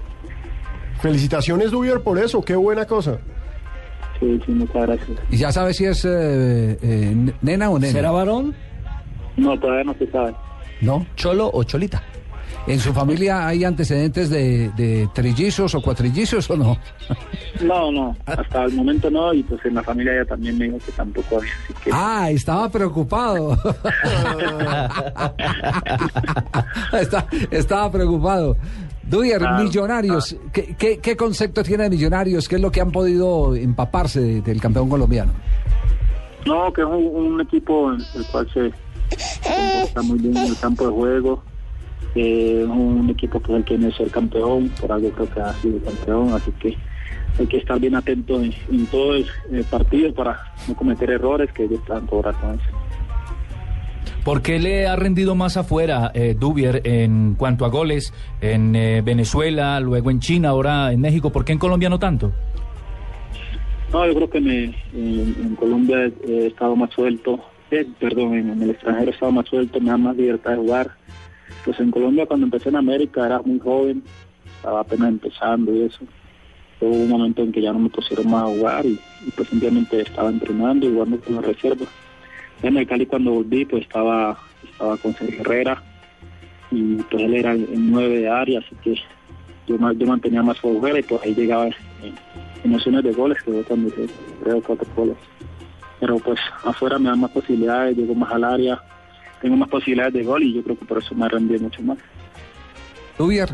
Felicitaciones, 1.00 1.70
Dubier, 1.70 2.00
por 2.00 2.18
eso. 2.18 2.42
Qué 2.42 2.56
buena 2.56 2.84
cosa. 2.84 3.18
Sí, 4.18 4.40
sí, 4.44 4.52
muchas 4.52 4.86
gracias. 4.86 5.18
¿Y 5.30 5.36
ya 5.36 5.52
sabe 5.52 5.74
si 5.74 5.84
es 5.84 6.04
eh, 6.04 6.78
eh, 6.82 7.32
nena 7.40 7.70
o 7.70 7.78
nena? 7.78 7.92
¿Será 7.92 8.10
varón? 8.10 8.54
No, 9.36 9.58
todavía 9.58 9.84
no 9.84 9.94
se 9.94 10.10
sabe. 10.10 10.34
¿No? 10.80 11.06
¿Cholo 11.16 11.50
o 11.52 11.62
cholita? 11.64 12.02
¿En 12.66 12.80
su 12.80 12.92
familia 12.92 13.46
hay 13.46 13.64
antecedentes 13.64 14.28
de, 14.28 14.70
de 14.76 15.08
trillizos 15.14 15.74
o 15.74 15.80
cuatrillizos 15.80 16.50
o 16.50 16.56
no? 16.56 16.76
No, 17.60 17.90
no, 17.90 18.16
hasta 18.24 18.66
el 18.66 18.72
momento 18.74 19.10
no, 19.10 19.34
y 19.34 19.42
pues 19.42 19.60
en 19.64 19.74
la 19.74 19.82
familia 19.82 20.12
ella 20.12 20.24
también 20.26 20.56
me 20.56 20.66
dijo 20.66 20.78
que 20.86 20.92
tampoco 20.92 21.38
había, 21.38 21.50
así 21.64 21.74
que... 21.82 21.90
Ah, 21.92 22.30
estaba 22.30 22.68
preocupado. 22.68 23.58
Está- 26.92 27.26
estaba 27.50 27.90
preocupado. 27.90 28.56
Duyer, 29.02 29.38
Claro, 29.38 29.64
millonarios, 29.64 30.36
¿qué, 30.52 30.76
qué, 30.78 30.98
qué 30.98 31.16
concepto 31.16 31.64
tiene 31.64 31.84
de 31.84 31.90
millonarios? 31.90 32.46
¿Qué 32.48 32.56
es 32.56 32.62
lo 32.62 32.70
que 32.70 32.80
han 32.80 32.92
podido 32.92 33.56
empaparse 33.56 34.20
de- 34.20 34.40
del 34.42 34.60
campeón 34.60 34.88
colombiano? 34.88 35.32
No, 36.46 36.72
que 36.72 36.82
es 36.82 36.86
un, 36.86 37.06
un 37.32 37.40
equipo 37.40 37.92
en 37.92 37.98
el 38.14 38.24
cual 38.30 38.48
se 38.52 38.70
comporta 39.42 40.02
muy 40.02 40.18
bien 40.18 40.36
en 40.36 40.46
el 40.46 40.58
campo 40.58 40.86
de 40.86 40.92
juego, 40.92 41.42
eh, 42.14 42.64
un 42.68 43.08
equipo 43.10 43.40
que 43.40 43.54
el 43.54 43.64
tiene 43.64 43.92
ser 43.92 44.10
campeón, 44.10 44.70
por 44.80 44.92
algo 44.92 45.10
creo 45.10 45.30
que 45.30 45.40
ha 45.40 45.52
sido 45.54 45.78
campeón, 45.80 46.32
así 46.32 46.50
que 46.60 46.76
hay 47.38 47.46
que 47.46 47.58
estar 47.58 47.78
bien 47.78 47.94
atento 47.94 48.40
en, 48.40 48.52
en 48.70 48.86
todo 48.86 49.14
el 49.14 49.26
eh, 49.52 49.64
partido 49.70 50.12
para 50.14 50.38
no 50.66 50.74
cometer 50.74 51.10
errores 51.10 51.50
que 51.52 51.64
ellos 51.64 51.80
están 51.80 52.04
eso. 52.04 52.78
¿Por 54.24 54.42
qué 54.42 54.58
le 54.58 54.86
ha 54.86 54.96
rendido 54.96 55.34
más 55.34 55.56
afuera 55.56 56.10
eh, 56.12 56.36
Dubier 56.38 56.82
en 56.84 57.34
cuanto 57.34 57.64
a 57.64 57.68
goles 57.68 58.12
en 58.40 58.76
eh, 58.76 59.00
Venezuela, 59.00 59.80
luego 59.80 60.10
en 60.10 60.20
China, 60.20 60.50
ahora 60.50 60.92
en 60.92 61.00
México? 61.00 61.30
¿Por 61.30 61.44
qué 61.44 61.52
en 61.52 61.58
Colombia 61.58 61.88
no 61.88 61.98
tanto? 61.98 62.32
No, 63.92 64.06
yo 64.06 64.14
creo 64.14 64.28
que 64.28 64.40
me, 64.40 64.64
en, 64.64 65.36
en 65.40 65.56
Colombia 65.56 65.96
he, 66.04 66.30
he 66.30 66.46
estado 66.48 66.76
más 66.76 66.90
suelto, 66.90 67.40
eh, 67.70 67.86
perdón, 67.98 68.34
en, 68.34 68.50
en 68.50 68.62
el 68.62 68.70
extranjero 68.70 69.10
he 69.10 69.14
estado 69.14 69.32
más 69.32 69.46
suelto, 69.46 69.80
me 69.80 69.90
da 69.90 69.96
más 69.96 70.16
libertad 70.16 70.52
de 70.52 70.56
jugar. 70.56 70.90
Pues 71.64 71.78
en 71.80 71.90
Colombia 71.90 72.26
cuando 72.26 72.46
empecé 72.46 72.68
en 72.68 72.76
América 72.76 73.26
era 73.26 73.40
muy 73.42 73.58
joven, 73.58 74.02
estaba 74.56 74.80
apenas 74.80 75.08
empezando 75.08 75.74
y 75.74 75.82
eso. 75.82 76.00
Hubo 76.80 76.90
un 76.90 77.08
momento 77.08 77.42
en 77.42 77.52
que 77.52 77.60
ya 77.60 77.72
no 77.72 77.80
me 77.80 77.88
pusieron 77.88 78.30
más 78.30 78.44
a 78.44 78.46
jugar 78.46 78.86
y, 78.86 78.98
pues 79.36 79.48
simplemente 79.48 80.00
estaba 80.00 80.30
entrenando 80.30 80.86
y 80.86 80.92
jugando 80.92 81.20
con 81.20 81.34
la 81.34 81.40
reserva. 81.42 81.86
En 82.62 82.76
el 82.76 82.86
Cali 82.86 83.06
cuando 83.06 83.32
volví 83.32 83.64
pues 83.64 83.82
estaba, 83.82 84.38
estaba 84.64 84.96
con 84.96 85.14
Sergio 85.14 85.40
Herrera 85.40 85.82
y 86.70 86.96
pues 86.96 87.22
él 87.22 87.34
era 87.34 87.52
el 87.52 87.66
nueve 87.90 88.18
de 88.18 88.28
área, 88.28 88.60
así 88.60 88.76
que 88.82 88.94
yo, 89.66 89.76
yo 89.92 90.06
mantenía 90.06 90.42
más 90.42 90.58
fuera 90.58 90.98
y 90.98 91.02
por 91.02 91.20
ahí 91.22 91.34
llegaba 91.34 91.66
en, 91.66 91.74
en 92.64 92.72
nociones 92.72 93.02
de 93.04 93.12
goles 93.12 93.42
que 93.42 93.52
fue 93.52 93.62
cuando 93.64 93.88
hice 93.88 94.06
creo 94.42 94.62
cuatro 94.62 94.88
goles. 94.96 95.16
Pero 96.00 96.18
pues 96.18 96.38
afuera 96.64 96.98
me 96.98 97.08
dan 97.08 97.20
más 97.20 97.30
posibilidades, 97.30 97.96
llego 97.96 98.14
más 98.14 98.32
al 98.32 98.44
área, 98.44 98.80
tengo 99.42 99.56
más 99.56 99.68
posibilidades 99.68 100.14
de 100.14 100.24
gol 100.24 100.42
y 100.42 100.54
yo 100.54 100.62
creo 100.62 100.78
que 100.78 100.84
por 100.84 100.98
eso 100.98 101.14
me 101.14 101.28
rendí 101.28 101.58
mucho 101.58 101.82
más. 101.82 101.98
Dubier. 103.18 103.48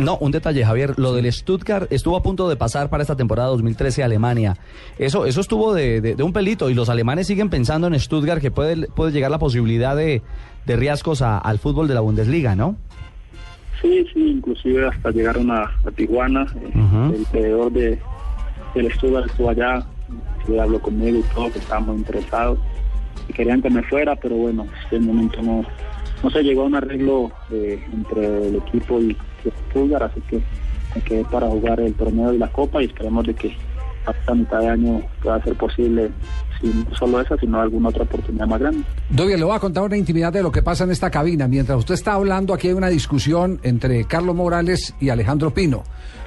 No, 0.00 0.16
un 0.18 0.32
detalle, 0.32 0.64
Javier. 0.64 0.94
Lo 0.98 1.12
del 1.14 1.32
Stuttgart 1.32 1.86
estuvo 1.92 2.16
a 2.16 2.22
punto 2.24 2.48
de 2.48 2.56
pasar 2.56 2.90
para 2.90 3.02
esta 3.02 3.14
temporada 3.14 3.48
2013 3.50 4.02
a 4.02 4.06
Alemania. 4.06 4.56
Eso, 4.98 5.24
eso 5.24 5.40
estuvo 5.40 5.72
de, 5.72 6.00
de- 6.00 6.16
de 6.16 6.22
un 6.24 6.32
pelito 6.32 6.68
y 6.68 6.74
los 6.74 6.88
alemanes 6.88 7.28
siguen 7.28 7.48
pensando 7.48 7.86
en 7.86 7.98
Stuttgart 8.00 8.40
que 8.40 8.50
puede, 8.50 8.88
puede 8.88 9.12
llegar 9.12 9.30
la 9.30 9.38
posibilidad 9.38 9.94
de, 9.94 10.20
de 10.66 10.76
riesgos 10.76 11.22
a- 11.22 11.38
al 11.38 11.60
fútbol 11.60 11.86
de 11.86 11.94
la 11.94 12.00
Bundesliga, 12.00 12.56
¿no? 12.56 12.74
Sí, 13.80 14.04
sí, 14.12 14.30
inclusive 14.30 14.88
hasta 14.88 15.10
llegaron 15.12 15.48
a, 15.52 15.62
a 15.62 15.90
Tijuana, 15.94 16.44
eh, 16.60 17.12
el 17.16 17.26
creador 17.26 17.70
de, 17.70 18.00
del 18.74 18.92
Stuttgart 18.94 19.26
estuvo 19.26 19.50
allá, 19.50 19.86
sí, 20.46 20.58
habló 20.58 20.80
conmigo 20.80 21.18
y 21.18 21.34
todo, 21.34 21.52
que 21.52 21.58
estábamos 21.58 21.98
interesados 21.98 22.58
y 23.28 23.32
querían 23.32 23.62
que 23.62 23.70
me 23.70 23.82
fuera, 23.82 24.16
pero 24.16 24.36
bueno, 24.36 24.66
en 24.90 24.96
el 24.96 25.02
momento 25.02 25.42
no, 25.42 25.64
no 26.22 26.30
se 26.30 26.42
llegó 26.42 26.62
a 26.62 26.66
un 26.66 26.74
arreglo 26.74 27.30
eh, 27.50 27.82
entre 27.92 28.48
el 28.48 28.56
equipo 28.56 29.00
y 29.00 29.16
y 29.44 29.70
Stuttgart, 29.70 30.10
así 30.10 30.20
que 30.22 30.42
me 30.94 31.02
quedé 31.02 31.24
para 31.24 31.48
jugar 31.48 31.80
el 31.80 31.94
torneo 31.94 32.32
y 32.32 32.38
la 32.38 32.48
copa 32.48 32.82
y 32.82 32.86
esperemos 32.86 33.26
de 33.26 33.34
que 33.34 33.56
hasta 34.06 34.34
mitad 34.34 34.60
de 34.60 34.68
año 34.68 35.02
pueda 35.22 35.42
ser 35.42 35.54
posible, 35.54 36.10
si 36.60 36.66
no 36.66 36.94
solo 36.94 37.20
esa, 37.20 37.36
sino 37.38 37.60
alguna 37.60 37.88
otra 37.88 38.02
oportunidad 38.02 38.46
más 38.46 38.60
grande. 38.60 38.84
Dubier, 39.08 39.38
le 39.38 39.44
voy 39.44 39.56
a 39.56 39.58
contar 39.58 39.82
una 39.82 39.96
intimidad 39.96 40.32
de 40.32 40.42
lo 40.42 40.52
que 40.52 40.62
pasa 40.62 40.84
en 40.84 40.90
esta 40.90 41.10
cabina. 41.10 41.48
Mientras 41.48 41.78
usted 41.78 41.94
está 41.94 42.12
hablando, 42.12 42.52
aquí 42.52 42.68
hay 42.68 42.74
una 42.74 42.88
discusión 42.88 43.60
entre 43.62 44.04
Carlos 44.04 44.36
Morales 44.36 44.94
y 45.00 45.08
Alejandro 45.08 45.52
Pino. 45.52 45.84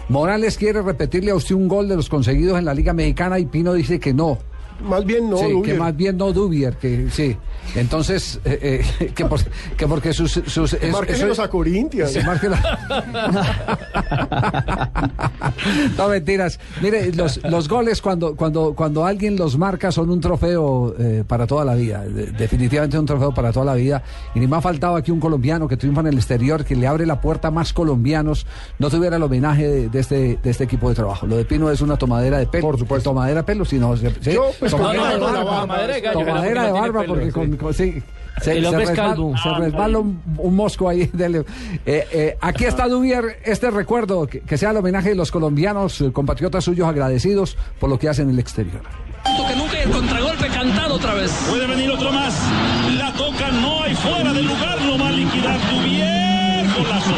Morales 0.09 0.57
quiere 0.57 0.81
repetirle 0.81 1.31
a 1.31 1.35
usted 1.35 1.55
un 1.55 1.67
gol 1.67 1.89
de 1.89 1.97
los 1.97 2.07
conseguidos 2.07 2.57
en 2.57 2.63
la 2.63 2.73
Liga 2.73 2.93
Mexicana 2.93 3.39
y 3.39 3.45
Pino 3.45 3.73
dice 3.73 3.99
que 3.99 4.13
no. 4.13 4.37
Más 4.83 5.05
bien 5.05 5.29
no, 5.29 5.37
Sí, 5.37 5.61
que 5.63 5.73
más 5.73 5.95
bien 5.95 6.17
no 6.17 6.31
Dubier, 6.33 6.75
que 6.77 7.07
sí. 7.11 7.35
Entonces, 7.75 8.39
eh, 8.45 8.83
eh, 8.99 9.11
que, 9.15 9.25
por- 9.25 9.43
que 9.75 9.87
porque 9.87 10.13
sus... 10.13 10.31
sus 10.31 10.73
es- 10.73 10.83
eso- 10.83 11.43
a 11.43 11.49
Corinthians. 11.49 12.11
Sí, 12.11 12.19
no, 15.97 16.07
mentiras. 16.09 16.59
Mire, 16.81 17.11
los, 17.13 17.43
los 17.43 17.67
goles 17.67 18.01
cuando, 18.01 18.35
cuando, 18.35 18.73
cuando 18.73 19.05
alguien 19.05 19.35
los 19.35 19.57
marca 19.57 19.91
son 19.91 20.09
un 20.09 20.21
trofeo 20.21 20.95
eh, 20.97 21.23
para 21.27 21.45
toda 21.47 21.65
la 21.65 21.75
vida. 21.75 22.03
De- 22.05 22.27
definitivamente 22.31 22.97
un 22.99 23.05
trofeo 23.05 23.33
para 23.33 23.51
toda 23.51 23.65
la 23.65 23.75
vida. 23.75 24.01
Y 24.35 24.39
ni 24.39 24.47
me 24.47 24.55
ha 24.57 24.61
faltado 24.61 24.95
aquí 24.95 25.11
un 25.11 25.19
colombiano 25.19 25.67
que 25.67 25.77
triunfa 25.77 26.01
en 26.01 26.07
el 26.07 26.15
exterior, 26.15 26.63
que 26.65 26.75
le 26.75 26.87
abre 26.87 27.05
la 27.05 27.19
puerta 27.21 27.49
a 27.49 27.51
más 27.51 27.73
colombianos, 27.73 28.45
no 28.79 28.89
tuviera 28.89 29.17
el 29.17 29.23
homenaje 29.23 29.67
de, 29.67 29.89
de 29.89 29.99
este, 29.99 30.39
de 30.41 30.49
este 30.49 30.63
equipo 30.63 30.89
de 30.89 30.95
trabajo. 30.95 31.27
Lo 31.27 31.37
de 31.37 31.45
Pino 31.45 31.69
es 31.71 31.81
una 31.81 31.97
tomadera 31.97 32.37
de 32.39 32.47
pelo. 32.47 32.67
Por 32.67 32.79
supuesto. 32.79 33.09
Tomadera 33.09 33.41
de 33.41 33.45
pelo, 33.45 33.65
sino... 33.65 33.95
sí, 33.97 34.07
Yo, 34.21 34.51
pues, 34.59 34.66
tomadera 34.71 35.07
de 35.09 35.19
con 35.19 35.33
barba. 35.33 35.61
Tomadera 36.13 36.61
de 36.61 36.67
de 36.67 36.71
barba, 36.73 37.03
porque 37.07 37.31
con, 37.31 37.73
sí. 37.73 38.01
se, 38.41 38.57
El 38.57 38.65
hombre 38.65 38.83
es 38.83 38.89
resbala, 38.89 39.15
se 39.41 39.49
resbala 39.59 39.99
un, 39.99 40.21
un 40.37 40.55
mosco 40.55 40.89
ahí. 40.89 41.05
del- 41.13 41.45
eh, 41.85 42.07
eh, 42.11 42.37
aquí 42.41 42.65
está 42.65 42.87
Dubier, 42.87 43.39
este 43.43 43.71
recuerdo, 43.71 44.27
que, 44.27 44.41
que 44.41 44.57
sea 44.57 44.71
el 44.71 44.77
homenaje 44.77 45.09
de 45.09 45.15
los 45.15 45.31
colombianos, 45.31 46.01
eh, 46.01 46.11
compatriotas 46.11 46.63
suyos 46.63 46.87
agradecidos 46.87 47.57
por 47.79 47.89
lo 47.89 47.97
que 47.99 48.09
hacen 48.09 48.27
en 48.27 48.33
el 48.35 48.39
exterior. 48.39 48.81
que 49.23 49.55
nunca 49.55 49.81
el 49.83 49.89
contragolpe 49.91 50.47
cantado 50.47 50.95
otra 50.95 51.13
vez. 51.15 51.31
Puede 51.49 51.67
venir 51.67 51.89
otro 51.91 52.11
más. 52.11 52.33
La 52.97 53.11
toca, 53.13 53.51
no 53.51 53.83
hay 53.83 53.95
fuera 53.95 54.31
del 54.33 54.45
lugar. 54.47 54.81
Lo 54.83 54.97
va 54.99 55.07
a 55.09 55.11
liquidar 55.11 55.59
Dubier. 55.71 56.65
Golazo, 56.77 57.11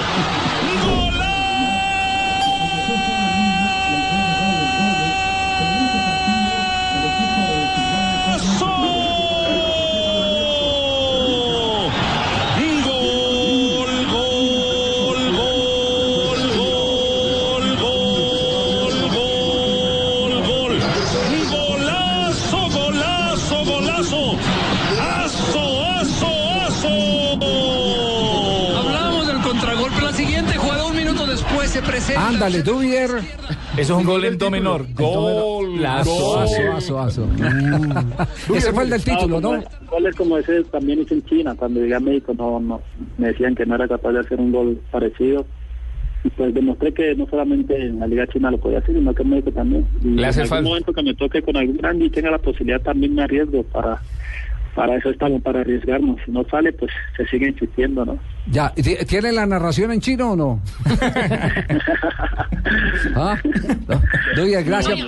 Ándale, 32.19 32.61
Dubier. 32.61 33.09
Eso 33.77 33.81
es 33.81 33.89
un 33.91 34.03
gol 34.03 34.25
en 34.25 34.37
do 34.37 34.51
menor. 34.51 34.85
Gol. 34.93 35.85
Aso, 35.85 36.39
aso, 36.39 36.71
aso, 36.73 36.99
aso. 36.99 37.29
Ese 38.53 38.73
fue 38.73 38.83
el 38.83 38.89
del 38.89 39.03
título, 39.03 39.39
¿no? 39.39 39.63
Goles 39.89 40.15
como 40.15 40.37
ese 40.37 40.63
también 40.65 40.99
hice 40.99 41.13
en 41.13 41.23
China. 41.25 41.55
Cuando 41.55 41.79
llegué 41.79 41.95
a 41.95 41.99
México 42.01 42.33
no, 42.37 42.59
no, 42.59 42.81
me 43.17 43.27
decían 43.27 43.55
que 43.55 43.65
no 43.65 43.75
era 43.75 43.87
capaz 43.87 44.11
de 44.11 44.19
hacer 44.19 44.37
un 44.37 44.51
gol 44.51 44.81
parecido. 44.91 45.45
Y 46.25 46.29
pues 46.31 46.53
demostré 46.53 46.93
que 46.93 47.15
no 47.15 47.25
solamente 47.29 47.73
en 47.81 47.99
la 47.99 48.07
Liga 48.07 48.27
China 48.27 48.51
lo 48.51 48.57
podía 48.57 48.79
hacer, 48.79 48.93
sino 48.95 49.13
que 49.13 49.23
en 49.23 49.29
México 49.29 49.51
también. 49.51 49.87
Y 50.03 50.09
Le 50.09 50.27
hace 50.27 50.41
en 50.41 50.43
algún 50.43 50.49
falta. 50.57 50.69
momento 50.69 50.93
que 50.93 51.03
me 51.03 51.13
toque 51.15 51.41
con 51.41 51.55
algún 51.55 51.77
grande 51.77 52.05
y 52.05 52.09
tenga 52.09 52.31
la 52.31 52.37
posibilidad 52.39 52.81
también 52.81 53.15
me 53.15 53.23
arriesgo 53.23 53.63
para 53.63 54.01
para 54.75 54.95
eso 54.97 55.09
estamos, 55.09 55.41
para 55.41 55.61
arriesgarnos. 55.61 56.17
Si 56.25 56.31
no 56.31 56.43
sale, 56.49 56.71
pues 56.73 56.91
se 57.17 57.25
sigue 57.27 57.47
insistiendo, 57.49 58.05
¿no? 58.05 58.17
Ya, 58.51 58.71
¿y 58.75 58.81
ti- 58.81 58.97
¿tiene 59.07 59.31
la 59.31 59.45
narración 59.45 59.91
en 59.91 59.99
chino 60.01 60.31
o 60.31 60.35
no? 60.35 60.61
¿Ah? 63.15 63.37
No. 63.87 64.01
Gracias. 64.65 64.99
No 64.99 65.07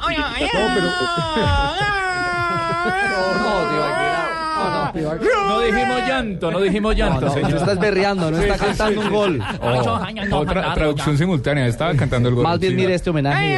dijimos 5.72 6.08
llanto, 6.08 6.52
no 6.52 6.60
dijimos 6.60 6.96
llanto, 6.96 7.26
No, 7.28 7.50
no, 7.50 7.58
estás 7.58 7.80
berreando, 7.80 8.32
no 8.32 8.38
está 8.38 8.58
cantando 8.58 9.02
un 9.02 9.10
gol. 9.10 9.42
Oh, 9.62 10.38
otra 10.38 10.74
traducción 10.74 11.18
simultánea. 11.18 11.68
Estaba 11.68 11.94
cantando 11.96 12.30
el 12.30 12.36
gol. 12.36 12.44
Más 12.44 12.60
bien 12.60 12.76
mire 12.76 12.94
este 12.94 13.10
homenaje 13.10 13.58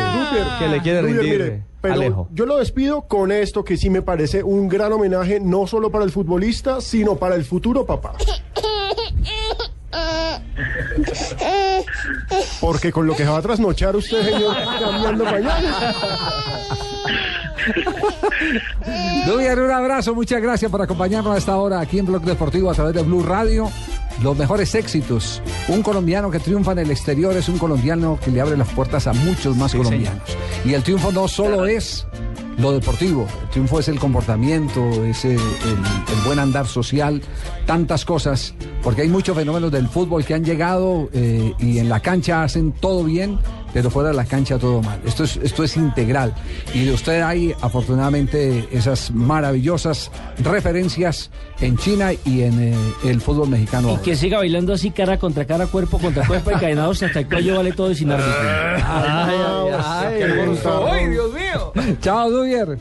que 0.60 0.68
le 0.68 0.82
quiere 0.82 1.02
rendir 1.02 1.24
mire, 1.24 1.64
pero 1.82 1.94
Alejo. 1.96 2.28
yo 2.32 2.46
lo 2.46 2.58
despido 2.58 3.08
con 3.08 3.32
esto 3.32 3.64
que 3.64 3.78
sí 3.78 3.90
me 3.90 4.02
parece 4.02 4.44
un 4.44 4.68
gran 4.68 4.94
homenaje 4.94 5.40
no 5.40 5.68
solo 5.68 5.92
para 5.92 6.06
el 6.06 6.12
futbolista, 6.12 6.82
sino 6.82 7.16
para 7.18 7.36
el 7.36 7.46
futuro 7.46 7.86
papá. 7.86 8.14
Porque 12.62 12.92
con 12.92 13.06
lo 13.06 13.16
que 13.16 13.24
se 13.24 13.30
va 13.30 13.38
a 13.38 13.42
trasnochar 13.42 13.96
usted, 13.96 14.24
señor, 14.24 14.56
cambiando 14.80 15.24
pañales. 15.24 15.76
Dubier, 19.28 19.60
un 19.60 19.72
abrazo, 19.72 20.14
muchas 20.14 20.42
gracias 20.42 20.70
por 20.70 20.82
acompañarnos 20.82 21.36
a 21.36 21.38
esta 21.38 21.58
hora 21.58 21.80
aquí 21.80 22.00
en 22.00 22.06
Blog 22.06 22.24
Deportivo 22.24 22.70
a 22.70 22.74
través 22.74 22.94
de 22.94 23.02
Blue 23.02 23.24
Radio. 23.24 23.70
Los 24.22 24.38
mejores 24.38 24.76
éxitos. 24.76 25.42
Un 25.68 25.82
colombiano 25.82 26.30
que 26.30 26.40
triunfa 26.40 26.74
en 26.74 26.80
el 26.80 26.92
exterior 26.92 27.36
es 27.36 27.50
un 27.50 27.58
colombiano 27.58 28.20
que 28.24 28.32
le 28.32 28.42
abre 28.42 28.56
las 28.56 28.70
puertas 28.70 29.08
a 29.08 29.14
muchos 29.14 29.58
más 29.58 29.74
colombianos. 29.74 30.38
Y 30.64 30.74
el 30.74 30.84
triunfo 30.84 31.12
no 31.12 31.28
solo 31.28 31.66
es 31.66 32.06
lo 32.58 32.72
deportivo, 32.72 33.28
el 33.44 33.50
triunfo 33.50 33.80
es 33.80 33.88
el 33.88 34.00
comportamiento, 34.00 35.04
es 35.06 35.26
el, 35.26 35.40
el 35.40 36.26
buen 36.26 36.38
andar 36.38 36.68
social, 36.68 37.22
tantas 37.66 38.06
cosas, 38.06 38.54
porque 38.84 39.02
hay 39.02 39.08
muchos 39.08 39.36
fenómenos 39.36 39.72
del 39.72 39.88
fútbol 39.88 40.24
que 40.24 40.34
han 40.34 40.44
llegado 40.44 41.10
eh, 41.14 41.54
y 41.60 41.80
en 41.80 41.90
la 41.90 42.00
cancha 42.00 42.44
hacen 42.44 42.72
todo 42.72 43.04
bien, 43.04 43.40
pero 43.74 43.90
fuera 43.90 44.10
de 44.10 44.16
la 44.16 44.26
cancha 44.26 44.58
todo 44.60 44.82
mal. 44.82 45.00
Esto 45.06 45.24
es, 45.24 45.38
esto 45.38 45.64
es 45.64 45.76
integral. 45.76 46.34
Y 46.74 46.86
de 46.86 46.94
usted 46.94 47.22
hay 47.22 47.54
afortunadamente 47.62 48.68
esas 48.72 49.12
maravillosas 49.12 50.12
referencias 50.44 51.32
en 51.60 51.78
China 51.78 52.12
y 52.26 52.44
en 52.44 52.74
eh, 52.74 52.76
el 53.06 53.20
fútbol 53.20 53.50
mexicano. 53.50 53.88
Y 53.88 53.92
ahora. 53.92 54.04
que 54.04 54.16
siga 54.16 54.38
bailando 54.38 54.74
así 54.74 54.92
cara 54.92 55.18
contra 55.18 55.46
cara, 55.46 55.68
cuerpo 55.68 55.98
contra 55.98 56.26
cuerpo, 56.28 56.52
encadenados 56.52 57.02
hasta 57.04 57.20
el 57.20 57.28
cuello 57.28 57.58
vale 57.58 57.72
todo 57.72 57.92
y 57.92 57.96
sin 57.96 58.12
árbitro. 58.12 58.34
Ay, 58.86 59.36
ay, 59.84 61.10
Dios 61.10 61.34
mío. 61.34 61.74
Chao, 62.02 62.30
Dubier. 62.30 62.78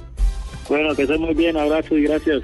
Bueno, 0.69 0.95
que 0.95 1.03
esté 1.03 1.19
muy 1.19 1.35
bien, 1.35 1.57
abrazo 1.57 1.97
y 1.97 2.05
gracias. 2.05 2.43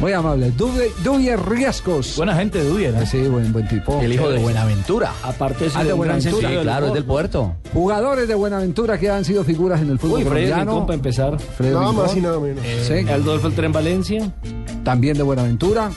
Muy 0.00 0.12
amable. 0.12 0.50
Dubier, 0.50 1.40
Riescos. 1.48 2.16
Buena 2.16 2.34
gente, 2.36 2.62
Dubier. 2.62 2.94
¿eh? 2.94 3.06
Sí, 3.06 3.18
buen, 3.28 3.50
buen 3.52 3.66
tipo. 3.66 3.98
El 4.00 4.12
hijo 4.12 4.28
de 4.28 4.38
Buenaventura. 4.38 5.10
Aparte 5.22 5.64
de 5.64 5.70
Ah, 5.74 5.84
de 5.84 5.92
un 5.94 6.00
gran 6.02 6.18
Buenaventura. 6.18 6.48
Sí, 6.50 6.56
claro, 6.62 6.86
es 6.88 6.92
del 6.92 7.04
puerto. 7.04 7.54
Jugadores 7.72 8.28
de 8.28 8.34
Buenaventura 8.34 8.98
que 8.98 9.08
han 9.08 9.24
sido 9.24 9.42
figuras 9.42 9.80
en 9.80 9.88
el 9.90 9.98
fútbol 9.98 10.18
Uy, 10.18 10.24
Freddy 10.24 10.44
colombiano. 10.50 10.70
Rincón 10.72 10.86
para 10.86 10.94
empezar. 10.96 11.38
Freddy 11.40 11.74
Nada 11.74 11.92
más 11.92 12.12
y 12.12 12.14
Rincón. 12.16 12.22
nada 12.22 12.40
menos. 12.40 12.64
Sí. 12.86 13.08
Adolfo 13.10 13.46
el 13.48 13.54
Tren 13.54 13.72
Valencia. 13.72 14.32
También 14.84 15.16
de 15.16 15.22
Buenaventura. 15.22 15.90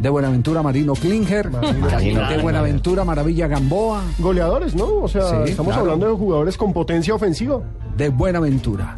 De 0.00 0.08
Buenaventura 0.08 0.62
Marino 0.62 0.94
Klinger. 0.94 1.50
de 1.50 2.38
Buenaventura 2.42 3.04
Maravilla 3.04 3.46
Gamboa. 3.48 4.02
Goleadores, 4.18 4.74
¿no? 4.74 4.86
O 5.02 5.08
sea, 5.08 5.22
Sí, 5.44 5.50
estamos 5.50 5.72
claro. 5.72 5.82
hablando 5.92 6.06
de 6.08 6.12
jugadores 6.16 6.56
con 6.56 6.72
potencia 6.72 7.14
ofensiva. 7.14 7.60
de 7.96 8.10
Buenaventura. 8.10 8.94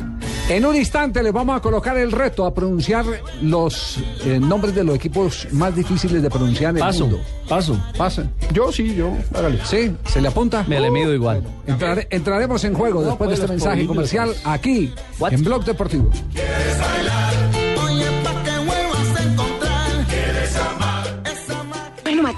En 0.49 0.65
un 0.67 0.75
instante 0.75 1.23
les 1.23 1.33
vamos 1.33 1.57
a 1.57 1.61
colocar 1.61 1.97
el 1.99 2.11
reto 2.11 2.45
a 2.47 2.53
pronunciar 2.53 3.05
los 3.43 3.99
eh, 4.25 4.41
nombres 4.41 4.75
de 4.75 4.83
los 4.83 4.97
equipos 4.97 5.47
más 5.53 5.77
difíciles 5.77 6.21
de 6.23 6.29
pronunciar 6.31 6.71
en 6.71 6.79
el 6.79 6.83
Paso, 6.83 7.07
mundo. 7.07 7.21
paso. 7.49 7.77
Pase. 7.97 8.25
Yo 8.53 8.73
sí, 8.73 8.95
yo, 8.97 9.13
hágale. 9.35 9.61
¿Sí? 9.65 9.95
¿Se 10.07 10.21
le 10.21 10.29
apunta? 10.29 10.65
Me 10.67 10.81
le 10.81 10.91
mido 10.91 11.15
igual. 11.15 11.45
Entrare- 11.69 12.09
entraremos 12.11 12.65
en 12.65 12.75
juego 12.75 13.05
después 13.05 13.29
de 13.29 13.35
este 13.37 13.47
mensaje 13.47 13.87
comercial 13.87 14.35
aquí 14.45 14.93
en 15.31 15.45
Blog 15.45 15.65
Deportivo. 15.65 16.11
Bueno, 16.11 17.48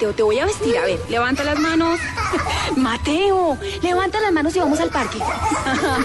Te 0.00 0.22
voy 0.22 0.38
a 0.38 0.46
vestir. 0.46 0.78
A 0.78 0.86
ver, 0.86 0.98
levanta 1.10 1.44
las 1.44 1.58
manos. 1.58 2.00
Mateo, 2.76 3.56
levanta 3.82 4.20
las 4.20 4.32
manos 4.32 4.54
y 4.56 4.58
vamos 4.60 4.80
al 4.80 4.90
parque. 4.90 5.18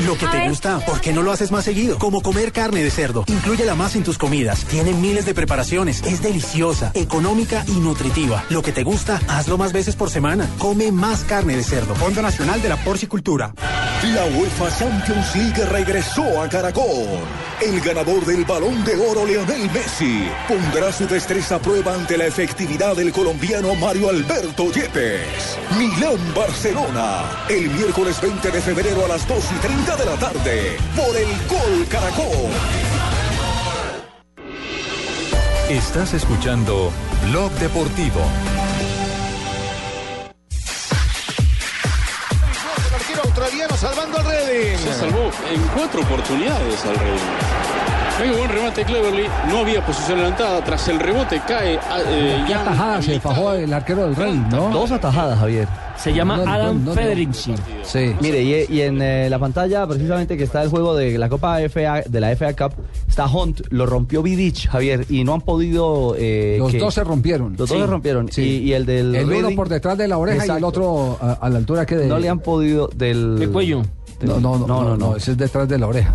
Lo 0.06 0.18
que 0.18 0.26
A 0.26 0.32
te 0.32 0.38
ver. 0.38 0.50
gusta, 0.50 0.80
¿por 0.80 1.00
qué 1.02 1.14
no 1.14 1.22
lo 1.22 1.32
haces 1.32 1.52
más 1.52 1.64
seguido? 1.66 1.98
Como 2.00 2.22
comer 2.22 2.52
carne 2.52 2.84
de 2.84 2.92
cerdo. 2.92 3.24
Inclúyela 3.28 3.76
más 3.76 3.96
en 3.96 4.04
tus 4.04 4.18
comidas. 4.18 4.66
Tiene 4.66 4.94
miles 4.94 5.26
de 5.26 5.34
preparaciones. 5.34 6.02
Es 6.04 6.22
deliciosa, 6.22 6.92
económica 6.94 7.64
y 7.68 7.74
nutritiva. 7.80 8.44
Lo 8.50 8.62
que 8.62 8.72
te 8.72 8.84
gusta, 8.84 9.22
hazlo 9.28 9.58
más 9.58 9.74
veces 9.74 9.96
por 9.96 10.10
semana. 10.10 10.48
Come 10.58 10.92
más 10.92 11.24
carne 11.24 11.56
de 11.56 11.64
cerdo. 11.64 11.96
Fondo 11.96 12.22
Nacional 12.22 12.62
de 12.62 12.70
la 12.70 12.78
Porcicultura. 12.84 13.54
La 14.04 14.26
UEFA 14.26 14.78
Champions 14.78 15.36
League 15.36 15.66
regresó 15.66 16.42
a 16.42 16.48
Caracol. 16.50 17.08
El 17.62 17.80
ganador 17.82 18.26
del 18.26 18.44
balón 18.46 18.84
de 18.84 18.96
oro, 18.98 19.26
Leonel 19.26 19.72
Messi, 19.72 20.28
pondrá 20.48 20.92
su 20.92 21.08
destreza 21.08 21.56
a 21.56 21.60
prueba 21.60 21.94
ante 21.94 22.18
la 22.18 22.26
efectividad 22.28 22.96
del 22.96 23.12
colombiano 23.14 23.74
Mario 23.76 24.10
Alberto 24.10 24.72
Yepes. 24.72 25.58
Milán-Barcelona, 26.56 27.46
el 27.50 27.70
miércoles 27.70 28.22
20 28.22 28.52
de 28.52 28.62
febrero 28.62 29.06
a 29.06 29.08
las 29.10 29.28
2 29.28 29.44
y 29.52 29.56
30 29.60 29.96
de 29.98 30.06
la 30.06 30.16
tarde, 30.16 30.78
por 30.96 31.16
el 31.16 31.28
Gol 31.48 31.88
Caracol. 31.90 32.50
Estás 35.70 36.14
escuchando 36.14 36.92
Blog 37.30 37.52
Deportivo. 37.54 38.22
El 42.88 42.96
arquero 42.96 43.22
australiano 43.24 43.76
salvando 43.76 44.18
al 44.18 44.26
Reading. 44.26 44.78
Se 44.78 44.94
salvó 44.94 45.32
en 45.52 45.62
cuatro 45.76 46.02
oportunidades 46.02 46.86
al 46.86 46.96
Reading. 46.96 47.95
Muy 48.18 48.30
buen 48.30 48.50
remate 48.50 48.86
Cleverly, 48.86 49.24
no 49.50 49.60
había 49.60 49.86
posición 49.86 50.20
adelantada, 50.20 50.64
tras 50.64 50.88
el 50.88 51.00
rebote 51.00 51.42
cae 51.46 51.78
ah, 51.78 52.00
eh, 52.08 52.44
¿Qué 52.48 52.54
Jan 52.54 52.62
atajada 52.68 53.02
se 53.02 53.20
fajó 53.20 53.52
el 53.54 53.74
arquero 53.74 54.04
del 54.06 54.16
Rey, 54.16 54.42
no? 54.52 54.70
Dos 54.70 54.92
atajadas, 54.92 55.38
Javier. 55.38 55.68
Se 55.98 56.14
llama 56.14 56.38
No, 56.38 56.50
Adam 56.52 56.80
no, 56.84 56.90
no. 56.92 56.94
Federici. 56.94 57.54
Sí. 57.84 58.16
Mire, 58.22 58.42
y, 58.42 58.74
y 58.74 58.82
en 58.82 59.02
eh, 59.02 59.30
la 59.30 59.38
pantalla 59.38 59.86
precisamente 59.86 60.38
que 60.38 60.44
está 60.46 60.64
el 60.64 60.70
juego 60.70 60.96
de 60.96 61.18
la 61.18 61.28
Copa 61.28 61.60
FA, 61.70 62.02
de 62.08 62.20
la 62.22 62.30
FA 62.38 62.54
Cup, 62.54 62.74
está 63.08 63.28
Hunt, 63.28 63.62
lo 63.70 63.86
rompió 63.86 64.22
Vidic, 64.24 64.70
Javier, 64.70 65.06
y 65.10 65.24
no 65.26 65.34
han 65.34 65.42
podido... 65.42 66.16
eh, 66.18 66.56
Los 66.58 66.72
que- 66.72 66.80
dos 66.80 66.94
se 66.94 67.04
rompieron. 67.04 67.50
Los 67.58 67.70
dos 67.70 67.70
Sí. 67.70 67.78
se 67.80 67.86
rompieron. 67.86 68.32
Sí. 68.32 68.42
Y, 68.42 68.70
y 68.70 68.74
el 68.74 68.86
del 68.86 69.14
El 69.16 69.30
uno 69.32 69.50
por 69.56 69.68
detrás 69.68 69.98
de 69.98 70.08
la 70.08 70.18
oreja 70.18 70.46
y 70.48 70.50
el 70.52 70.64
otro 70.64 71.18
a, 71.22 71.34
a 71.34 71.50
la 71.50 71.58
altura 71.58 71.86
que 71.86 71.96
de... 71.98 72.08
No 72.08 72.18
le 72.18 72.30
han 72.30 72.40
podido 72.40 72.90
del... 72.96 73.38
¿De 73.40 73.50
cuello? 73.50 73.82
No, 74.22 74.40
no, 74.40 74.58
no, 74.60 74.84
no, 74.84 74.96
no, 74.98 75.16
ese 75.18 75.32
es 75.34 75.38
detrás 75.38 75.68
de 75.68 75.78
la 75.78 75.88
oreja. 75.88 76.14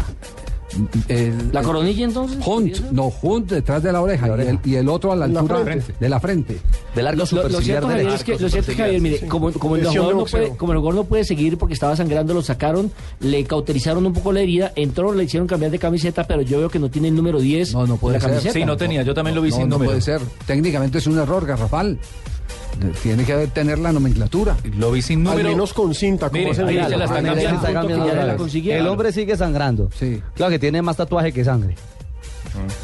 El- 1.09 1.51
¿La 1.53 1.63
coronilla 1.63 2.05
entonces? 2.05 2.39
Hunt, 2.47 2.77
no, 2.93 3.13
Hunt 3.23 3.51
detrás 3.51 3.83
de 3.83 3.93
la 3.93 4.01
oreja, 4.01 4.29
Y, 4.29 4.31
el, 4.49 4.59
y 4.65 4.75
el 4.77 4.89
otro 4.89 5.13
a 5.13 5.17
la 5.17 5.27
La 5.27 5.41
altura 5.41 5.61
frente. 5.65 5.95
de 5.99 6.09
la 6.09 6.21
frente. 6.21 6.59
Del 6.95 7.07
arco 7.07 7.19
Lo, 7.19 7.27
cierto, 7.27 7.49
es 7.91 8.25
que, 8.25 8.33
lo 8.39 8.49
cierto 8.49 8.71
es 8.71 8.77
que, 8.77 8.83
Javier, 8.83 9.01
mire, 9.01 9.27
como, 9.29 9.53
como 9.53 9.77
el 9.77 9.87
jugador 9.87 10.17
no 10.17 10.25
puede, 10.25 10.57
como 10.57 10.73
el 10.73 10.79
jugador 10.79 10.95
no 10.97 11.05
puede 11.05 11.25
seguir 11.25 11.59
porque 11.59 11.75
estaba 11.75 11.97
sangrando, 11.97 12.35
lo 12.35 12.43
sacaron, 12.43 12.91
le 13.21 13.45
cauterizaron 13.45 14.07
un 14.07 14.13
poco 14.13 14.33
la 14.33 14.41
herida, 14.41 14.73
entró, 14.77 15.13
le 15.15 15.25
hicieron 15.25 15.47
cambiar 15.47 15.71
de 15.71 15.79
camiseta, 15.79 16.25
pero 16.25 16.43
yo 16.43 16.59
veo 16.59 16.69
que 16.71 16.79
no 16.79 16.91
tiene 16.91 17.09
el 17.09 17.15
número 17.17 17.41
10 17.41 17.75
no, 17.75 17.87
no 17.87 17.97
puede 17.97 18.15
la 18.17 18.21
ser. 18.21 18.31
camiseta. 18.31 18.53
Sí, 18.55 18.65
no 18.65 18.77
tenía, 18.77 19.03
yo 19.03 19.15
también 19.15 19.35
lo 19.35 19.43
vi 19.43 19.51
sin 19.53 19.63
número. 19.69 19.79
No 19.79 19.85
puede 19.87 20.01
ser. 20.01 20.21
Técnicamente 20.47 20.99
es 20.99 21.07
un 21.07 21.19
error 21.19 21.47
garrafal. 21.47 21.99
Tiene 23.03 23.25
que 23.25 23.47
tener 23.49 23.79
la 23.79 23.93
nomenclatura. 23.93 24.57
Lo 24.77 24.93
vi 24.93 25.03
sin 25.03 25.27
Al 25.27 25.43
menos 25.43 25.75
con 25.75 25.95
cinta, 25.95 26.31
Mire, 26.33 26.51
ahí 26.51 26.55
se 26.55 26.97
la 26.97 27.05
está 27.05 27.73
cambiando. 27.73 28.47
El 28.55 28.87
hombre 28.87 29.13
sigue 29.13 29.37
sangrando. 29.37 29.91
Sí. 29.95 30.23
Claro 30.35 30.51
que 30.51 30.59
tiene 30.59 30.83
más 30.83 30.97
tatuaje 30.97 31.33
que 31.33 31.45
sangre. 31.45 31.75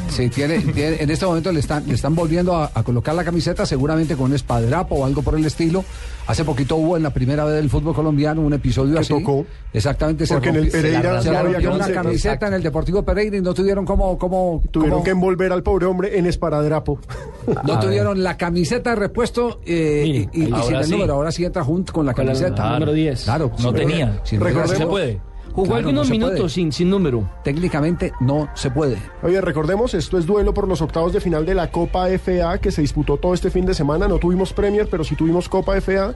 Sí, 0.08 0.28
tiene, 0.28 0.58
tiene- 0.60 1.02
en 1.02 1.10
este 1.10 1.26
momento 1.26 1.52
le 1.52 1.60
están, 1.60 1.86
le 1.86 1.94
están 1.94 2.14
volviendo 2.14 2.54
a, 2.56 2.70
a 2.74 2.82
colocar 2.82 3.14
la 3.14 3.24
camiseta, 3.24 3.66
seguramente 3.66 4.16
con 4.16 4.26
un 4.26 4.34
espadrapo 4.34 4.96
o 4.96 5.04
algo 5.04 5.22
por 5.22 5.34
el 5.36 5.44
estilo. 5.44 5.84
Hace 6.26 6.44
poquito 6.44 6.76
hubo 6.76 6.96
en 6.96 7.02
la 7.04 7.10
primera 7.10 7.44
vez 7.44 7.54
del 7.54 7.70
fútbol 7.70 7.94
colombiano 7.94 8.40
un 8.40 8.52
episodio 8.52 8.94
Que 8.94 9.00
así. 9.00 9.14
tocó. 9.14 9.46
Exactamente. 9.72 10.26
Porque 10.26 10.48
en 10.48 10.56
el 10.56 10.64
se 10.70 10.82
Pereira 10.82 11.22
se 11.22 11.28
había 11.28 11.42
rompió 11.42 11.74
una 11.74 11.88
camiseta. 11.88 12.12
Exacto. 12.34 12.46
en 12.46 12.54
el 12.54 12.62
Deportivo 12.62 13.04
Pereira 13.04 13.36
y 13.36 13.40
no 13.40 13.54
tuvieron 13.54 13.84
como... 13.84 14.18
como 14.18 14.62
Tuvieron 14.70 14.94
como- 14.98 15.04
que 15.04 15.10
envolver 15.10 15.52
al 15.52 15.62
pobre 15.62 15.86
hombre 15.86 16.18
en 16.18 16.26
esparadrapo. 16.26 16.98
No 17.46 17.52
A 17.60 17.76
ver. 17.76 17.80
tuvieron 17.86 18.22
la 18.24 18.36
camiseta 18.36 18.90
de 18.90 18.96
repuesto 18.96 19.60
eh, 19.66 20.26
y, 20.32 20.42
y- 20.42 20.46
sin 20.64 20.74
el 20.76 20.84
sí. 20.84 20.90
número. 20.92 21.14
Ahora 21.14 21.30
sí 21.30 21.44
entra 21.44 21.62
junto 21.62 21.92
con 21.92 22.04
la 22.06 22.12
Con 22.14 22.26
la- 22.26 22.32
camiseta. 22.32 22.72
número 22.72 22.92
10. 22.92 23.22
Claro. 23.24 23.52
No 23.60 23.72
tenía. 23.72 24.20
sin- 24.24 24.40
Recordemos- 24.40 24.76
Se 24.78 24.86
puede. 24.86 25.20
Jugó 25.56 25.68
Claro, 25.68 25.78
algunos 25.88 25.94
no 26.02 26.04
se 26.04 26.10
minutos 26.12 26.36
puede. 26.38 26.48
sin, 26.50 26.70
sin 26.70 26.90
número. 26.90 27.28
Técnicamente 27.42 28.12
no 28.20 28.48
se 28.54 28.70
puede. 28.70 28.98
Oye, 29.22 29.40
recordemos, 29.40 29.94
esto 29.94 30.18
es 30.18 30.26
duelo 30.26 30.52
por 30.54 30.68
los 30.68 30.82
octavos 30.82 31.12
de 31.14 31.20
final 31.20 31.44
de 31.46 31.54
la 31.54 31.70
Copa 31.70 32.08
FA 32.18 32.58
que 32.58 32.70
se 32.70 32.82
disputó 32.82 33.16
todo 33.16 33.32
este 33.34 33.50
fin 33.50 33.64
de 33.66 33.72
semana. 33.74 34.06
No 34.06 34.18
tuvimos 34.18 34.52
Premier, 34.52 34.86
pero 34.90 35.02
sí 35.02 35.16
tuvimos 35.16 35.48
Copa 35.48 35.80
FA. 35.80 36.14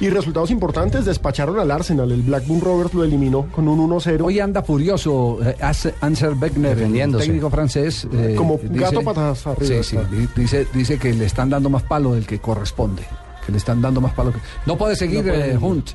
Y 0.00 0.10
resultados 0.10 0.50
importantes, 0.50 1.04
despacharon 1.04 1.58
al 1.60 1.70
Arsenal. 1.70 2.10
El 2.12 2.22
Blackburn 2.22 2.60
Rovers 2.60 2.92
lo 2.94 3.04
eliminó 3.04 3.46
con 3.52 3.68
un 3.68 3.78
1-0. 3.88 4.22
Hoy 4.24 4.40
anda 4.40 4.62
furioso 4.62 5.38
eh, 5.42 5.56
Ansel 6.00 6.34
Beckner, 6.34 6.76
técnico 6.76 7.48
francés. 7.48 8.06
eh, 8.12 8.34
Como 8.36 8.58
dice- 8.62 8.74
gato 8.84 9.02
patas 9.02 9.46
arriba. 9.46 9.82
Sí, 9.82 9.96
sí, 9.96 9.96
di- 10.10 10.28
dice, 10.36 10.66
dice 10.74 10.98
que 10.98 11.12
le 11.14 11.24
están 11.26 11.48
dando 11.48 11.70
más 11.70 11.84
palo 11.84 12.14
del 12.14 12.26
que 12.26 12.38
corresponde. 12.40 13.02
Que 13.46 13.52
le 13.52 13.58
están 13.58 13.80
dando 13.80 14.00
más 14.00 14.12
palo. 14.14 14.32
que- 14.32 14.40
No 14.66 14.76
puede 14.76 14.96
seguir 14.96 15.24
No 15.24 15.30
puede. 15.32 15.52
eh, 15.52 15.58
Hunt. 15.58 15.90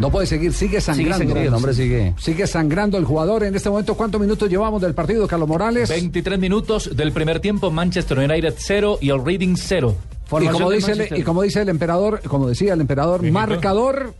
No 0.00 0.10
puede 0.10 0.26
seguir, 0.26 0.52
sigue 0.52 0.80
sangrando. 0.80 1.18
sangrando. 1.18 1.48
El 1.48 1.54
hombre 1.54 1.74
sigue. 1.74 2.14
Sigue 2.18 2.46
sangrando 2.46 2.96
el 2.98 3.04
jugador. 3.04 3.44
En 3.44 3.54
este 3.54 3.68
momento, 3.70 3.94
¿cuántos 3.94 4.20
minutos 4.20 4.48
llevamos 4.48 4.80
del 4.82 4.94
partido, 4.94 5.26
Carlos 5.28 5.48
Morales? 5.48 5.88
23 5.88 6.38
minutos 6.38 6.96
del 6.96 7.12
primer 7.12 7.38
tiempo, 7.40 7.70
Manchester 7.70 8.18
United 8.18 8.54
0 8.56 8.98
y 9.00 9.10
el 9.10 9.24
Reading 9.24 9.56
0. 9.56 9.94
Y 10.40 10.46
como, 10.48 10.70
dice 10.70 10.92
el, 10.92 11.18
y 11.18 11.22
como 11.22 11.42
dice 11.42 11.60
el 11.62 11.68
emperador, 11.68 12.20
como 12.26 12.48
decía 12.48 12.72
el 12.74 12.80
emperador, 12.80 13.22
marcador. 13.30 14.14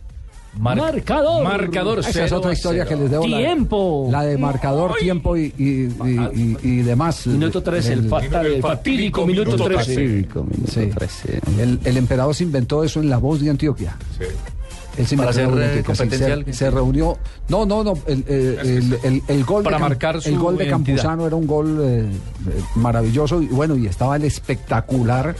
marcador. 0.59 1.43
Marcador 1.43 1.99
Esa 1.99 2.09
es 2.09 2.15
0 2.15 2.37
otra 2.37 2.53
historia 2.53 2.83
0. 2.85 2.89
que 2.97 3.01
les 3.03 3.11
debo. 3.11 3.27
la- 3.27 3.37
Tiempo. 3.37 4.07
La, 4.11 4.23
de 4.23 4.37
marcador, 4.37 4.95
tiempo 4.99 5.37
y, 5.37 5.53
y, 5.57 5.63
y- 5.63 5.87
y- 6.35 6.57
y 6.61 6.75
demás. 6.81 7.25
Minuto 7.27 7.63
13, 7.63 7.93
el, 7.93 8.09
fatal, 8.09 8.45
el 8.45 8.61
fatídico 8.61 9.25
minuto 9.25 9.55
13. 9.55 9.95
Cinco, 9.95 10.43
minuto 10.43 10.71
Sí. 10.71 10.87
13. 10.87 11.39
El, 11.59 11.79
el 11.83 11.97
emperador 11.97 12.35
se 12.35 12.43
inventó 12.43 12.83
eso 12.83 12.99
en 12.99 13.09
la 13.09 13.17
voz 13.17 13.39
de 13.41 13.49
Antioquia. 13.49 13.95
Él 14.19 14.27
se 15.05 15.15
Para 15.17 15.31
de 15.31 15.43
eh, 15.43 15.77
sí, 15.77 15.83
competencial. 15.83 16.45
se, 16.45 16.53
se 16.53 16.71
reunió. 16.71 17.17
No, 17.49 17.65
no, 17.65 17.83
no. 17.83 17.93
El, 18.07 18.23
eh, 18.27 18.57
el- 18.61 18.99
el- 19.03 19.23
el 19.27 19.43
gol 19.45 19.63
Para 19.63 19.77
de 19.77 19.81
marcar 19.81 20.15
el 20.17 20.21
su 20.21 20.37
gol 20.37 20.57
de. 20.57 20.67
Campuzano 20.69 21.25
era 21.27 21.35
un 21.35 21.47
gol 21.47 21.79
eh, 21.81 22.05
maravilloso 22.75 23.41
y 23.41 23.47
bueno 23.47 23.75
y 23.75 23.87
estaba 23.87 24.15
el 24.15 24.23
espectacular 24.25 25.35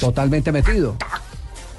totalmente 0.00 0.52
metido. 0.52 0.96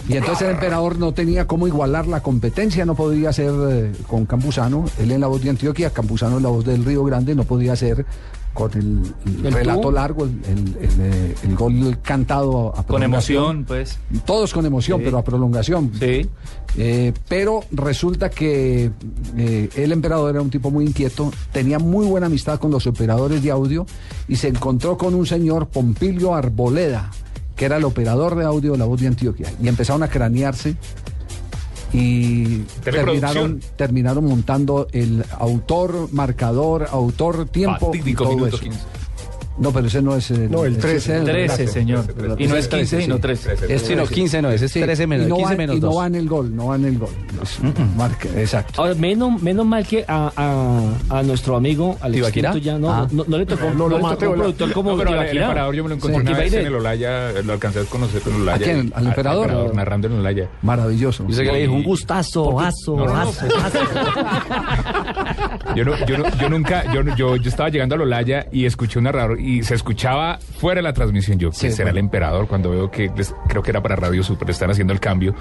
Y 0.07 0.15
entonces 0.17 0.47
el 0.47 0.53
emperador 0.55 0.97
no 0.97 1.13
tenía 1.13 1.45
cómo 1.45 1.67
igualar 1.67 2.07
la 2.07 2.21
competencia, 2.21 2.85
no 2.85 2.95
podía 2.95 3.31
ser 3.33 3.51
eh, 3.69 3.91
con 4.07 4.25
Campuzano, 4.25 4.85
él 4.97 5.11
en 5.11 5.19
la 5.21 5.27
voz 5.27 5.41
de 5.43 5.49
Antioquia, 5.49 5.89
Campuzano 5.91 6.37
en 6.37 6.43
la 6.43 6.49
voz 6.49 6.65
del 6.65 6.83
Río 6.85 7.03
Grande, 7.03 7.35
no 7.35 7.43
podía 7.43 7.75
ser 7.75 8.05
con 8.53 8.71
el, 8.77 9.13
el 9.39 9.45
¿El 9.45 9.53
relato 9.53 9.81
tú? 9.81 9.91
largo, 9.91 10.25
el, 10.25 10.31
el- 10.47 10.77
el, 10.81 10.99
eh, 10.99 11.35
el 11.43 11.55
gol 11.55 11.97
cantado 12.01 12.69
a 12.69 12.77
Con 12.77 12.85
prolongación. 12.85 13.43
emoción, 13.43 13.65
pues. 13.65 13.99
Todos 14.25 14.53
con 14.53 14.65
emoción, 14.65 14.99
Sí. 14.99 15.05
pero 15.05 15.17
a 15.17 15.23
prolongación. 15.23 15.91
Sí. 15.97 16.27
Eh, 16.77 17.13
pero 17.27 17.61
resulta 17.71 18.29
que 18.29 18.91
eh, 19.37 19.69
el 19.75 19.91
emperador 19.91 20.31
era 20.31 20.41
un 20.41 20.49
tipo 20.49 20.71
muy 20.71 20.85
inquieto, 20.85 21.31
tenía 21.51 21.79
muy 21.79 22.05
buena 22.05 22.27
amistad 22.27 22.59
con 22.59 22.71
los 22.71 22.85
operadores 22.87 23.41
de 23.43 23.51
audio 23.51 23.85
y 24.27 24.35
se 24.35 24.49
encontró 24.49 24.97
con 24.97 25.13
un 25.15 25.25
señor 25.25 25.67
Pompilio 25.69 26.35
Arboleda, 26.35 27.11
que 27.55 27.65
era 27.65 27.77
el 27.77 27.83
operador 27.85 28.35
de 28.35 28.45
audio 28.45 28.73
de 28.73 28.77
la 28.77 28.85
voz 28.85 28.99
de 29.01 29.07
Antioquia, 29.07 29.51
y 29.61 29.67
empezaron 29.67 30.03
a 30.03 30.07
cranearse 30.09 30.75
y 31.93 32.59
terminaron, 32.83 33.59
terminaron 33.75 34.25
montando 34.25 34.87
el 34.91 35.23
autor, 35.37 36.09
marcador, 36.11 36.87
autor, 36.91 37.47
tiempo. 37.47 37.91
y 37.93 38.13
todo 38.13 38.47
eso. 38.47 38.59
15. 38.59 38.98
No, 39.60 39.72
pero 39.74 39.88
ese 39.88 40.01
no 40.01 40.16
es. 40.16 40.32
eh, 40.32 40.47
No, 40.49 40.64
el 40.66 40.74
ese 40.74 40.82
13. 40.82 41.18
es 41.18 41.24
13, 41.26 41.68
señor. 41.68 42.05
Y 42.38 42.47
no 42.47 42.55
es 42.55 42.68
15, 42.68 43.01
sino 43.01 43.16
sí. 43.16 43.22
13. 43.22 43.53
Es 43.74 43.82
Sí, 43.82 43.95
no, 43.95 44.05
15 44.05 44.41
no 44.41 44.49
es, 44.51 44.62
es 44.62 44.72
13 44.72 45.05
menos, 45.07 45.26
y 45.28 45.30
no 45.30 45.36
15 45.38 45.51
va, 45.53 45.57
menos 45.57 45.76
y 45.76 45.80
no 45.82 45.88
2. 45.88 45.97
va 45.99 46.07
en 46.07 46.16
el 46.16 46.30
gol, 46.30 46.55
no 46.55 46.68
va 46.68 46.76
en 46.78 46.86
el 46.86 46.97
gol. 46.97 47.10
Es- 47.43 47.60
marca- 47.97 48.30
exacto. 48.38 48.82
Ahora, 48.82 48.95
menos, 48.95 49.41
menos 49.41 49.66
mal 49.66 49.86
que 49.86 50.05
a, 50.07 50.32
a, 50.36 51.18
a 51.20 51.24
nuestro 51.24 51.55
amigo 51.55 51.97
al 52.01 52.12
¿Tibaquirá? 52.14 52.49
extinto 52.49 52.66
ya 52.66 52.78
no, 52.78 52.89
Ah. 52.91 53.07
no, 53.12 53.26
no 53.28 53.38
le 53.38 53.45
tocó, 53.45 53.66
No, 53.66 53.74
no, 53.74 53.89
lo 53.89 53.97
le 53.97 54.03
tocó 54.16 54.30
un 54.32 54.36
productor 54.39 54.72
como 54.74 54.91
No, 54.91 54.97
pero 54.97 55.10
el, 55.22 55.28
el 55.28 55.38
emperador 55.38 55.76
yo 55.76 55.84
me 55.84 55.89
lo 55.89 55.95
encontré 55.95 56.20
Sí. 56.20 56.28
una 56.28 56.32
vez 56.38 56.49
Tibaquirá. 56.51 56.62
en 56.62 56.68
el 56.68 56.76
Olaya, 56.76 57.32
lo 57.43 57.53
alcancé 57.53 57.80
a 57.80 57.84
conocer 57.84 58.22
en 58.26 58.36
el 58.36 58.41
Olaya. 58.43 58.55
¿A 58.55 58.60
quién? 58.74 58.93
¿Al 58.95 59.07
emperador? 59.07 59.76
narrando 59.76 60.07
en 60.07 60.14
el 60.14 60.20
Olaya. 60.20 60.49
Maravilloso. 60.62 61.26
Yo 61.28 61.36
sé 61.36 61.43
que 61.43 61.51
le 61.51 61.60
dijo 61.60 61.74
un 61.74 61.84
gustazo, 61.84 62.60
aso, 62.60 62.95
no. 62.95 63.16
aso, 63.16 63.45
Yo, 65.75 65.85
no, 65.85 66.05
yo, 66.05 66.17
no- 66.17 66.29
yo 66.37 66.49
nunca, 66.49 66.91
yo, 66.93 67.01
yo, 67.15 67.35
yo 67.35 67.49
estaba 67.49 67.69
llegando 67.69 67.95
al 67.95 68.01
Olaya 68.01 68.47
y 68.51 68.65
escuché 68.65 68.99
un 68.99 69.05
narrador 69.05 69.39
y 69.39 69.63
se 69.63 69.75
escuchaba 69.75 70.39
fuera 70.59 70.79
de 70.79 70.83
la 70.83 70.93
transmisión. 70.93 71.37
Yo, 71.39 71.51
Sí, 71.51 71.67
que 71.67 71.71
será 71.71 71.85
bueno. 71.91 71.99
el 71.99 72.05
emperador? 72.05 72.47
Cuando 72.47 72.69
veo 72.71 72.89
que 72.91 73.11
les- 73.15 73.33
creo 73.47 73.61
que 73.63 73.71
era 73.71 73.81
para 73.81 73.95
Radio 73.95 74.23
Super, 74.23 74.49
están 74.49 74.71
haciendo 74.71 74.93
el 74.93 74.99
cambio. 74.99 75.33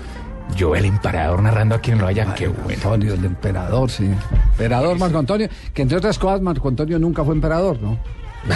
Yo, 0.56 0.74
el 0.74 0.86
emperador 0.86 1.42
narrando 1.42 1.74
aquí 1.74 1.90
en 1.90 1.98
el 1.98 2.04
Olaya, 2.04 2.34
qué 2.34 2.48
bueno. 2.48 2.70
Antonio, 2.84 3.14
el 3.14 3.24
emperador, 3.24 3.90
sí. 3.90 4.08
Emperador 4.52 4.98
Marco 4.98 5.18
Antonio, 5.18 5.48
que 5.74 5.82
entre 5.82 5.98
otras 5.98 6.18
cosas 6.18 6.40
Marco 6.40 6.68
Antonio 6.68 6.98
nunca 6.98 7.22
fue 7.24 7.34
emperador, 7.34 7.78
¿no? 7.82 7.98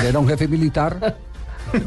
Él 0.01 0.07
era 0.07 0.19
un 0.19 0.27
jefe 0.27 0.49
militar, 0.49 1.17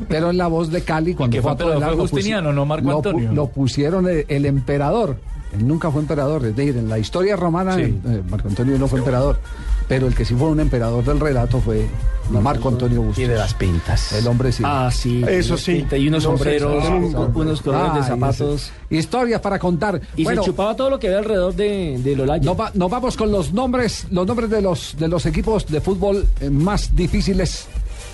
pero 0.07 0.29
en 0.29 0.37
la 0.37 0.47
voz 0.47 0.69
de 0.71 0.81
Cali, 0.83 1.15
cuando 1.15 1.41
fue 1.41 1.55
fue 1.55 1.73
a 1.73 1.79
lo 1.91 1.97
Justiniano, 1.97 2.53
no 2.53 2.65
Marco 2.65 2.89
lo 2.89 2.97
Antonio. 2.97 3.31
Lo 3.33 3.47
pusieron 3.47 4.07
el, 4.07 4.25
el 4.27 4.45
emperador. 4.45 5.17
Él 5.57 5.67
nunca 5.67 5.89
fue 5.91 6.01
emperador, 6.01 6.45
es 6.45 6.55
decir, 6.55 6.77
en 6.77 6.89
la 6.89 6.99
historia 6.99 7.35
romana 7.35 7.75
Sí. 7.75 7.81
eh, 8.05 8.21
Marco 8.29 8.47
Antonio 8.47 8.77
no 8.77 8.87
fue 8.87 8.99
emperador, 8.99 9.39
pero 9.87 10.07
el 10.07 10.15
que 10.15 10.25
sí 10.25 10.35
fue 10.35 10.49
un 10.49 10.59
emperador 10.59 11.03
del 11.03 11.19
relato 11.19 11.59
fue 11.61 11.85
Marco 12.29 12.69
Antonio 12.69 13.01
Bustos. 13.01 13.23
Y 13.23 13.27
de 13.27 13.35
las 13.37 13.53
pintas. 13.53 14.13
El 14.13 14.27
hombre 14.27 14.51
sí. 14.51 14.63
Ah, 14.65 14.89
sí. 14.91 15.23
Eso 15.27 15.57
sí. 15.57 15.85
Y 15.91 16.07
unos 16.07 16.23
No 16.23 16.29
sombreros, 16.31 16.83
unos 17.33 17.61
colores 17.61 17.93
de 17.93 17.99
Ay, 17.99 18.05
zapatos. 18.07 18.71
Historias 18.89 19.41
para 19.41 19.59
contar. 19.59 20.01
Y 20.15 20.23
Bueno, 20.23 20.41
se 20.41 20.47
chupaba 20.47 20.75
todo 20.75 20.89
lo 20.89 20.99
que 20.99 21.07
había 21.07 21.19
alrededor 21.19 21.53
de, 21.55 21.99
de 22.03 22.15
Lolaya. 22.15 22.43
Nos, 22.43 22.59
va- 22.59 22.71
nos 22.73 22.89
vamos 22.89 23.15
con 23.15 23.31
los 23.31 23.53
nombres, 23.53 24.07
los 24.11 24.25
nombres 24.25 24.49
de 24.49 24.61
los 24.61 24.95
de 24.97 25.07
los 25.07 25.25
equipos 25.27 25.67
de 25.67 25.81
fútbol 25.81 26.25
eh, 26.41 26.49
más 26.49 26.95
difíciles 26.95 27.67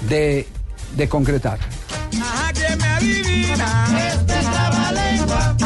de, 0.09 0.45
de 0.97 1.07
concretar. 1.09 1.57
Ajá, 2.21 2.51
que 2.53 2.75
me 2.75 2.83
adivina. 2.85 4.11
Este 4.13 4.33
es. 4.39 5.61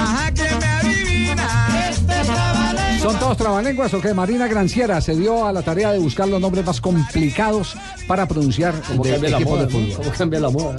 Todos 3.25 3.37
trabalenguas 3.37 3.91
o 3.93 4.01
qué? 4.01 4.13
Marina 4.13 4.47
Granciera 4.47 5.01
se 5.01 5.15
dio 5.15 5.47
a 5.47 5.51
la 5.51 5.63
tarea 5.63 5.91
de 5.91 5.97
buscar 5.97 6.27
los 6.27 6.39
nombres 6.39 6.63
más 6.63 6.79
complicados 6.79 7.75
para 8.07 8.27
pronunciar 8.27 8.75
¿Cómo 8.87 9.03
de 9.03 9.11
cambia 9.13 9.29
la 9.31 9.39
moda? 9.39 9.65
de. 9.65 9.93
¿Cómo 9.95 10.11
cambia 10.15 10.39
la 10.39 10.49
moda? 10.51 10.75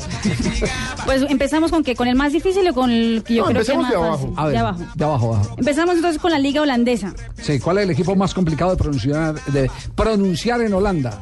Pues 1.05 1.23
empezamos 1.29 1.73
con 1.73 1.83
qué, 1.83 1.97
con 1.97 2.07
el 2.07 2.15
más 2.15 2.33
difícil 2.33 2.69
o 2.69 2.73
con 2.75 2.91
el 2.91 3.25
que 3.25 3.35
yo 3.35 3.43
No, 3.43 3.49
creo 3.51 3.65
que 3.65 3.77
más 3.77 3.91
de 3.91 3.97
abajo. 3.97 4.19
fácil? 4.19 4.35
A 4.37 4.45
ver, 4.45 4.53
de 4.53 4.59
abajo. 4.59 4.81
de 4.95 5.05
abajo, 5.05 5.35
abajo. 5.35 5.55
Empezamos 5.59 5.97
entonces 5.97 6.23
con 6.23 6.31
la 6.31 6.39
liga 6.39 6.63
holandesa. 6.63 7.15
Sí, 7.43 7.59
¿cuál 7.59 7.79
es 7.79 7.85
el 7.85 7.91
equipo 7.91 8.15
más 8.15 8.33
complicado 8.33 8.71
de 8.71 8.77
pronunciar, 8.77 9.35
de 9.47 9.69
pronunciar 9.97 10.61
en 10.61 10.73
Holanda? 10.73 11.19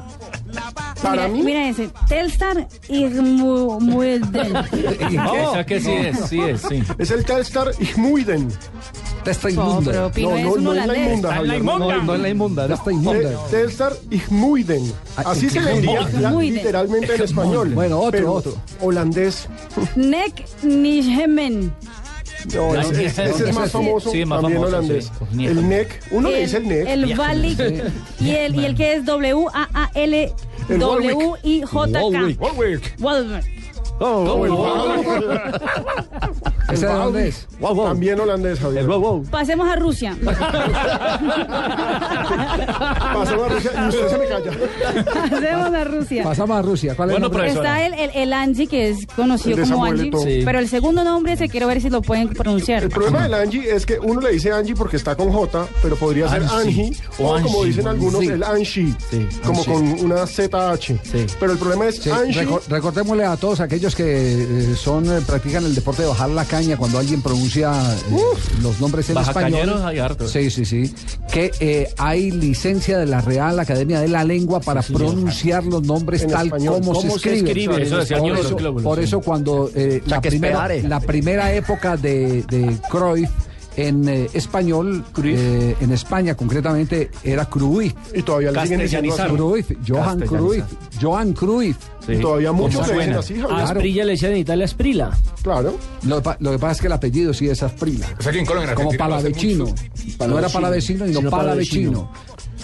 Para 1.03 1.29
mira, 1.29 1.29
mí, 1.29 1.43
mira 1.43 1.69
ese, 1.69 1.91
Telstar 2.09 2.67
que 5.67 5.81
sí 5.81 5.91
es, 5.93 6.19
sí 6.29 6.41
es, 6.41 6.61
sí. 6.63 6.83
es 6.99 7.11
el 7.11 7.25
Telstar 7.25 7.71
Igmuiden. 7.79 8.49
Testa 9.25 9.49
No, 9.51 9.81
pero 10.13 10.37
es 10.37 10.45
no, 10.45 10.53
un 10.53 10.65
no 10.65 10.73
es 10.75 10.87
la 10.87 10.97
inmunda, 10.99 11.35
Javier. 11.35 11.65
No, 11.65 11.79
no 11.79 12.15
es 12.15 12.21
la 12.21 12.29
inmunda. 12.29 12.69
¿no? 12.69 12.75
Testa 12.75 12.93
inmunda. 12.93 13.31
Te- 13.51 13.57
Telstar 13.57 13.93
Igmuiden. 14.11 14.93
Así 15.17 15.49
se 15.51 15.61
le 15.63 15.75
diría 15.81 16.01
la- 16.21 16.29
Igmuiden. 16.29 16.55
literalmente 16.57 17.15
en 17.15 17.23
español. 17.31 17.71
Bueno, 17.75 18.01
otro, 18.01 18.33
otro. 18.33 18.55
Holandés. 18.81 19.49
Nek 19.97 20.45
Nijmen. 20.63 21.73
No, 22.53 22.75
ese, 22.75 22.91
Nike. 22.93 23.05
ese- 23.07 23.25
ese 23.25 23.49
es 23.51 23.55
más 23.55 23.71
famoso, 23.71 24.11
Sí, 24.11 24.25
más 24.25 24.41
también 24.43 24.61
famoso, 24.61 24.77
holandés. 24.77 25.11
sí. 25.35 25.47
El 25.47 25.69
NEC, 25.69 26.03
uno 26.11 26.29
le 26.31 26.41
dice 26.41 26.57
el 26.59 26.69
NEC. 26.69 26.89
El 26.89 27.15
Valic 27.15 27.59
y 28.21 28.31
el, 28.31 28.55
y 28.57 28.65
el 28.67 28.75
que 28.75 28.95
es 28.95 29.05
W 29.07 29.47
A 29.55 29.69
A 29.73 29.91
L 29.95 30.33
El 30.69 30.79
¿Ese 36.75 36.87
de 36.87 36.93
dónde 36.93 37.29
es? 37.29 37.47
También 37.61 38.21
holandés, 38.21 38.59
Javier. 38.61 38.87
Pasemos 39.31 39.69
a 39.69 39.77
Rusia. 39.77 40.17
Pasó 43.15 43.45
a 43.45 43.49
Rusia 43.49 43.71
y 43.75 43.89
usted 43.89 44.09
se 44.09 44.19
me 44.19 44.27
calla. 44.27 44.51
Pasemos 45.31 45.75
a 45.75 45.85
Rusia. 45.85 46.25
Pasamos 46.25 46.57
a 46.59 46.63
Rusia. 46.63 46.95
¿Cuál 46.95 47.11
es 47.11 47.17
el 47.17 47.23
nombre? 47.23 47.49
Está 47.49 47.87
el, 47.87 47.95
el, 47.95 48.11
el 48.15 48.33
Angie, 48.33 48.67
que 48.67 48.91
es 48.91 49.07
conocido 49.15 49.59
como 49.69 49.85
Angie. 49.85 50.11
Sí. 50.25 50.43
pero 50.45 50.59
el 50.59 50.69
segundo 50.69 51.05
nombre 51.05 51.37
se 51.37 51.49
quiero 51.49 51.67
ver 51.67 51.81
si 51.81 51.91
lo 51.91 52.03
pueden 52.03 52.29
pronunciar. 52.29 52.83
El 52.85 52.89
problema 52.91 53.23
del 53.25 53.35
Angie 53.35 53.75
es 53.75 53.87
que 53.87 53.99
uno 53.99 54.21
le 54.21 54.31
dice 54.33 54.53
Angie 54.53 54.75
porque 54.75 54.97
está 54.97 55.15
con 55.17 55.31
J, 55.33 55.67
pero 55.83 55.97
podría 55.97 56.29
ser 56.29 56.43
Angie. 56.45 56.93
O, 57.19 57.39
como 57.41 57.65
dicen 57.65 57.87
algunos, 57.87 58.21
Sí. 58.21 58.29
el 58.29 58.43
Angie, 58.43 58.95
como 59.45 59.61
Angie. 59.61 59.73
con 59.73 59.83
una 60.05 60.27
ZH. 60.27 60.99
Pero 61.39 61.53
el 61.53 61.59
problema 61.59 61.87
es 61.87 61.97
Sí, 61.97 62.11
Angie. 62.11 62.47
reco- 62.47 62.61
recordémosle 62.69 63.25
a 63.25 63.37
todos 63.37 63.61
aquellos 63.61 63.95
que 63.95 64.43
eh, 64.43 64.75
son 64.77 65.05
eh, 65.07 65.21
practican 65.27 65.65
el 65.65 65.75
deporte 65.75 66.03
de 66.03 66.09
bajar 66.09 66.31
la 66.31 66.45
caña 66.45 66.64
cuando 66.77 66.99
alguien 66.99 67.23
pronuncia 67.23 67.73
eh, 67.73 68.17
los 68.63 68.81
nombres 68.81 69.09
en 69.11 69.19
español. 69.19 69.83
hay 69.85 69.99
hartos. 69.99 70.31
Sí, 70.31 70.51
sí, 70.51 70.65
sí. 70.65 70.93
Que 71.33 71.51
eh, 71.61 71.89
hay 71.99 72.31
licencia 72.31 72.99
de 72.99 73.07
la 73.07 73.21
Real 73.21 73.59
Academia 73.59 74.01
de 74.01 74.09
la 74.09 74.25
Lengua 74.25 74.61
para 74.61 74.83
pronunciar 74.83 75.65
los 75.65 75.83
nombres 75.83 76.23
En 76.23 76.31
tal 76.31 76.47
español. 76.47 76.75
como 76.81 76.93
¿Cómo 76.93 77.03
se 77.03 77.09
se 77.21 77.35
escriben. 77.39 77.47
escribe? 77.47 77.83
Eso 77.83 77.97
por, 78.19 78.39
eso, 78.39 78.83
por 78.83 79.01
eso 79.01 79.21
cuando 79.21 79.71
eh, 79.75 80.03
la, 80.07 80.21
primera, 80.21 80.69
la 80.83 81.01
primera 81.01 81.53
época 81.55 81.97
de, 81.97 82.43
de 82.45 82.77
Cruyff 82.91 83.31
en 83.77 84.09
eh, 84.09 84.29
español, 84.35 85.05
eh, 85.23 85.77
en 85.81 85.93
España 85.93 86.35
concretamente, 86.37 87.11
era 87.23 87.47
Cruyff. 87.47 87.93
Y 88.15 88.23
todavía 88.23 88.51
le 88.53 88.63
siguen 88.63 88.81
diciendo. 88.81 89.15
Cruyff, 89.35 89.71
Johan 89.87 90.21
Cruyff, 90.21 90.65
Johan 91.01 91.33
Cruyff. 91.33 91.77
Y 92.07 92.17
todavía 92.19 92.53
muchos 92.53 92.81
¿Cómo 92.87 92.87
le 93.01 93.07
dicen 93.07 93.15
suena? 93.15 93.19
así, 93.21 93.41
A 93.41 93.49
Javier. 93.59 93.77
Asprilla 93.77 94.05
le 94.05 94.13
decían 94.13 94.33
en 94.33 94.39
Italia 94.39 94.65
Asprila. 94.67 95.19
Claro. 95.43 95.77
Lo, 96.03 96.17
que 96.17 96.23
pa- 96.23 96.37
lo 96.41 96.51
que 96.53 96.59
pasa 96.59 96.73
es 96.73 96.81
que 96.83 96.87
el 96.89 96.93
apellido 96.93 97.33
sí 97.35 97.49
es 97.49 97.63
Asprila. 97.63 98.07
O 98.19 98.23
sea 98.23 98.31
que 98.33 98.39
en 98.41 98.47
Colombia, 98.47 98.75
Como 98.75 98.93
palavecino. 98.93 99.65
No 100.29 100.39
era 100.39 100.49
Palavecino. 100.49 101.07
sino 101.07 101.19
Sino 101.21 101.31
palavecino. 101.31 102.11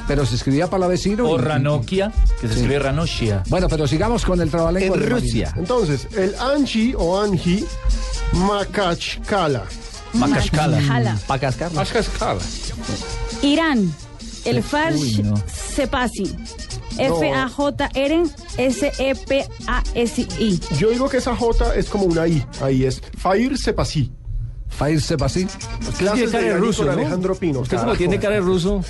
Pero 0.06 0.26
se 0.26 0.34
escribía 0.36 0.68
palavecino. 0.68 1.26
O 1.28 1.38
y- 1.38 1.42
Ranokia, 1.42 2.12
que 2.40 2.48
se 2.48 2.54
Sí. 2.54 2.60
escribe 2.60 2.78
Ranoshia. 2.80 3.42
Bueno, 3.48 3.68
pero 3.68 3.86
sigamos 3.86 4.24
con 4.24 4.40
el 4.40 4.50
trabalengua. 4.50 4.96
En 4.96 5.08
Rusia. 5.10 5.52
Entonces, 5.56 6.06
el 6.16 6.34
Angie 6.38 6.94
o 6.96 7.20
Angie 7.20 7.64
Makachkala. 8.34 9.64
Macascala. 10.14 11.16
Pacascar. 11.26 11.72
Macascala. 11.72 12.40
Irán. 13.42 13.92
El 14.44 14.62
Farsh. 14.62 15.22
Sepasi. 15.46 16.34
F-A-J-R 16.98 18.22
S-E-P-A-S-I. 18.58 20.60
Yo 20.78 20.90
digo 20.90 21.08
que 21.08 21.18
esa 21.18 21.36
J 21.36 21.74
es 21.74 21.88
como 21.88 22.04
una 22.04 22.26
I. 22.26 22.44
Ahí 22.60 22.84
es. 22.84 23.00
Fair 23.16 23.56
Sepasi. 23.56 24.12
Fair 24.68 25.00
Sepasi. 25.00 25.46
Clases 25.98 26.30
cara 26.30 26.44
de 26.44 26.58
ruso. 26.58 26.90
Alejandro 26.90 27.34
Pino. 27.34 27.60
Usted 27.60 27.78
como 27.78 27.94
tiene 27.94 28.18
cara 28.18 28.34
de 28.34 28.40
ruso. 28.40 28.84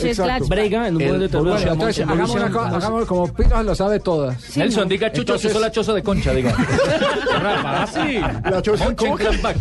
brega 0.48 0.88
en 0.88 0.96
un 0.96 1.02
El 1.02 1.12
momento 1.12 1.38
determinado. 1.38 1.72
Entonces 1.72 2.06
hagamos, 2.06 2.30
una 2.30 2.50
co- 2.50 2.60
hagamos 2.60 3.04
como 3.06 3.32
Pino 3.32 3.62
lo 3.62 3.74
sabe 3.74 4.00
todas. 4.00 4.56
Nelson, 4.56 4.88
diga 4.88 5.08
Chucho, 5.12 5.34
Entonces- 5.34 5.60
la 5.60 5.70
choza 5.70 5.92
de 5.94 6.02
concha, 6.02 6.32
diga. 6.32 6.52
Fácil. 7.62 8.20
La 8.20 8.62
choza- 8.62 8.94
¿cómo 8.96 9.16
que? 9.16 9.24
Mönchengladbach. 9.24 9.56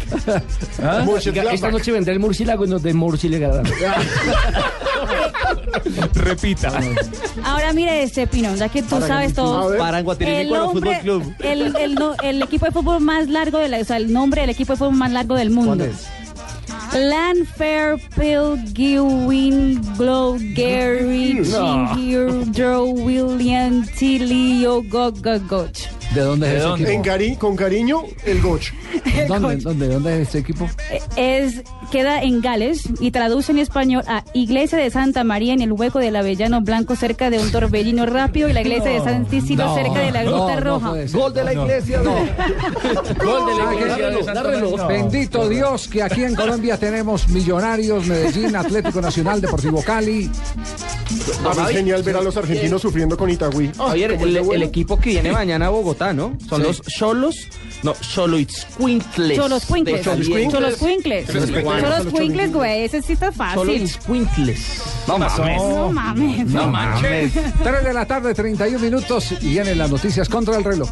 Oiga, 1.08 1.52
Esta 1.54 1.72
noche 1.72 1.91
vendrá 1.91 2.14
el 2.14 2.20
murciélago 2.20 2.66
y 2.66 2.70
nos 2.70 2.84
de 2.84 2.93
murciélago. 2.93 3.62
Repita. 6.14 6.72
Ahora 7.43 7.74
mire 7.74 8.04
este, 8.04 8.28
Pino, 8.28 8.56
ya 8.56 8.70
que 8.70 8.82
tú 8.82 9.00
sabes 9.02 9.34
todo. 9.34 9.78
Para 9.78 10.00
El, 10.00 10.06
Fútbol 10.06 10.50
nombre- 10.60 11.00
Club. 11.02 11.34
el, 11.39 11.74
el 12.24 12.41
equipo 12.41 12.66
de 12.66 12.72
fútbol 12.72 13.00
más 13.02 13.28
largo 13.30 13.58
de 13.60 13.70
la, 13.70 13.80
o 13.80 13.84
sea, 13.84 13.97
el 13.97 14.12
nombre 14.12 14.38
del 14.41 14.49
equipo 14.51 14.73
de 14.73 14.77
fútbol 14.77 14.95
más 14.95 15.11
largo 15.11 15.35
del 15.35 15.49
mundo. 15.49 15.75
¿Cuál 15.75 15.89
es? 15.89 16.07
Pilgrim 18.15 19.81
Glow 19.97 20.37
Gary. 20.55 21.43
Ginger 21.43 22.79
William 22.79 23.85
Tilio 23.97 24.81
Gogogoch. 24.83 25.99
¿De 26.14 26.22
dónde 26.22 26.47
es 26.47 26.51
¿De 26.53 26.57
ese 26.60 26.68
dónde? 26.68 26.84
En 26.93 26.99
equipo? 27.01 27.16
cari- 27.16 27.38
con 27.38 27.55
cariño, 27.55 28.03
el 28.26 28.41
Goch. 28.41 28.64
¿Dónde, 29.28 29.57
dónde, 29.57 29.88
dónde 29.88 30.22
es 30.22 30.30
ese 30.30 30.39
equipo? 30.39 30.68
Es, 31.16 31.62
queda 31.91 32.22
en 32.24 32.41
Gales 32.41 32.84
y 32.99 33.12
traduce 33.12 33.51
en 33.51 33.60
español 33.60 34.03
a 34.07 34.24
Iglesia 34.34 34.78
de 34.80 34.89
Santa 34.89 35.24
María 35.24 35.53
en 35.53 35.62
el 35.62 35.72
hueco 35.72 35.99
del 35.99 36.16
Avellano 36.16 36.62
Blanco 36.62 36.95
cerca 36.95 37.30
de 37.30 37.38
un 37.39 37.51
torbellino 37.51 38.05
rápido 38.07 38.49
y 38.49 38.53
la 38.53 38.62
Iglesia 38.62 38.89
de 38.91 38.99
San 39.01 39.28
Cicilo 39.28 39.66
No, 39.66 39.76
cerca 39.76 39.99
de 39.99 40.12
la 40.12 40.24
Gruta 40.24 40.55
no 40.55 40.62
Roja. 40.62 40.93
Gol 41.14 41.34
de 41.34 41.43
la 41.43 41.53
iglesia. 41.53 42.01
No. 42.03 42.12
Gol 43.24 43.45
de 43.45 43.64
la 43.64 43.74
iglesia 43.76 44.10
que- 44.10 44.16
de 44.18 44.24
Santa 44.24 44.43
María. 44.43 44.86
Bendito 44.88 45.49
Dios 45.49 45.88
que 45.88 46.01
aquí 46.03 46.24
en 46.24 46.36
Colombia 46.36 46.78
tenemos 46.78 47.28
Millonarios, 47.30 48.05
Medellín, 48.07 48.55
Atlético 48.55 49.01
Nacional, 49.01 49.41
Deportivo 49.41 49.84
Cali. 49.84 50.30
Ah, 51.43 51.66
es 51.70 51.76
genial 51.76 52.03
ver 52.03 52.18
a 52.18 52.22
los 52.22 52.38
argentinos 52.38 52.82
sufriendo 52.82 53.18
con 53.18 53.30
Itagüí. 53.30 53.72
Ah, 53.80 53.93
el, 53.95 54.64
equipo 54.64 54.99
que 54.99 55.10
viene 55.12 55.32
mañana 55.32 55.68
a 55.68 55.70
Bogotá, 55.70 55.99
¿no? 56.14 56.38
Son 56.50 56.62
Sí. 56.62 56.68
los 56.68 56.82
Cholos, 56.82 57.36
no, 57.84 57.93
Choloitzcuintles. 57.93 59.38
Cholos 59.38 59.66
Cuincles. 59.66 59.97
de 60.06 60.10
Caliente. 60.12 60.52
Cholos 60.56 60.76
Cuincles. 60.78 61.28
Cholos 61.28 62.06
Cuincles, 62.12 62.54
güey. 62.54 62.84
Ese 62.86 63.02
sí 63.02 63.14
está 63.14 63.32
fácil. 63.32 63.60
Choloitzcuintles. 63.60 64.82
No 65.08 65.18
mames. 65.20 65.62
No 65.62 65.91
mames. 65.91 66.47
No 66.47 66.68
mames. 66.68 67.34
3 67.64 67.84
de 67.84 67.93
la 67.93 68.06
tarde, 68.06 68.34
31 68.34 68.80
minutos 68.80 69.34
y 69.41 69.50
vienen 69.50 69.78
las 69.78 69.89
noticias 69.89 70.28
contra 70.30 70.58
el 70.58 70.64
reloj. 70.64 70.89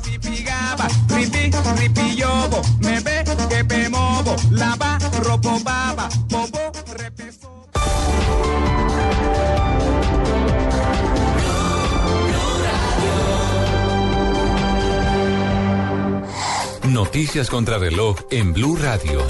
Noticias 16.97 17.51
contra 17.51 17.77
reloj 17.77 18.17
en 18.31 18.53
Blue 18.53 18.75
Radio. 18.75 19.21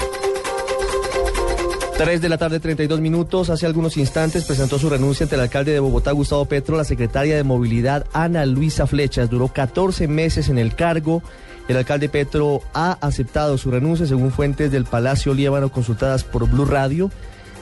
3 1.98 2.18
de 2.22 2.28
la 2.30 2.38
tarde, 2.38 2.60
32 2.60 2.98
minutos. 2.98 3.50
Hace 3.50 3.66
algunos 3.66 3.98
instantes 3.98 4.46
presentó 4.46 4.78
su 4.78 4.88
renuncia 4.88 5.24
ante 5.24 5.34
el 5.34 5.42
alcalde 5.42 5.72
de 5.72 5.78
Bogotá, 5.78 6.12
Gustavo 6.12 6.46
Petro, 6.46 6.78
la 6.78 6.84
secretaria 6.84 7.36
de 7.36 7.44
Movilidad, 7.44 8.06
Ana 8.14 8.46
Luisa 8.46 8.86
Flechas. 8.86 9.28
Duró 9.28 9.48
14 9.48 10.08
meses 10.08 10.48
en 10.48 10.56
el 10.56 10.74
cargo. 10.74 11.22
El 11.68 11.76
alcalde 11.76 12.08
Petro 12.08 12.62
ha 12.72 12.92
aceptado 13.02 13.58
su 13.58 13.70
renuncia, 13.70 14.06
según 14.06 14.30
fuentes 14.30 14.72
del 14.72 14.86
Palacio 14.86 15.34
Líbano 15.34 15.70
consultadas 15.70 16.24
por 16.24 16.48
Blue 16.48 16.64
Radio. 16.64 17.10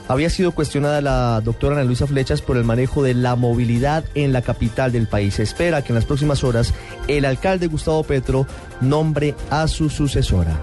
Había 0.08 0.30
sido 0.30 0.52
cuestionada 0.52 1.00
la 1.00 1.40
doctora 1.40 1.74
Ana 1.74 1.84
Luisa 1.84 2.06
Flechas 2.06 2.40
por 2.40 2.56
el 2.56 2.64
manejo 2.64 3.02
de 3.02 3.14
la 3.14 3.34
movilidad 3.34 4.04
en 4.14 4.32
la 4.32 4.42
capital 4.42 4.92
del 4.92 5.08
país. 5.08 5.34
Se 5.34 5.42
espera 5.42 5.82
que 5.82 5.88
en 5.88 5.96
las 5.96 6.04
próximas 6.04 6.44
horas 6.44 6.74
el 7.08 7.24
alcalde 7.24 7.66
Gustavo 7.66 8.04
Petro 8.04 8.46
nombre 8.80 9.34
a 9.50 9.66
su 9.66 9.90
sucesora. 9.90 10.60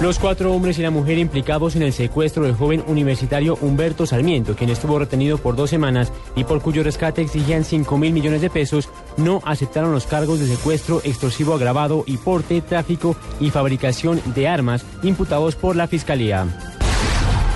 Los 0.00 0.18
cuatro 0.18 0.52
hombres 0.52 0.78
y 0.78 0.82
la 0.82 0.90
mujer 0.90 1.16
implicados 1.16 1.74
en 1.74 1.82
el 1.82 1.92
secuestro 1.92 2.44
del 2.44 2.54
joven 2.54 2.84
universitario 2.86 3.56
Humberto 3.62 4.04
Sarmiento, 4.04 4.54
quien 4.54 4.68
estuvo 4.68 4.98
retenido 4.98 5.38
por 5.38 5.56
dos 5.56 5.70
semanas 5.70 6.12
y 6.34 6.44
por 6.44 6.60
cuyo 6.60 6.82
rescate 6.82 7.22
exigían 7.22 7.64
5 7.64 7.96
mil 7.96 8.12
millones 8.12 8.42
de 8.42 8.50
pesos, 8.50 8.90
no 9.16 9.40
aceptaron 9.46 9.92
los 9.92 10.06
cargos 10.06 10.38
de 10.38 10.46
secuestro, 10.46 11.00
extorsivo 11.02 11.54
agravado 11.54 12.04
y 12.06 12.18
porte, 12.18 12.60
tráfico 12.60 13.16
y 13.40 13.50
fabricación 13.50 14.20
de 14.34 14.48
armas 14.48 14.84
imputados 15.02 15.56
por 15.56 15.76
la 15.76 15.88
Fiscalía. 15.88 16.75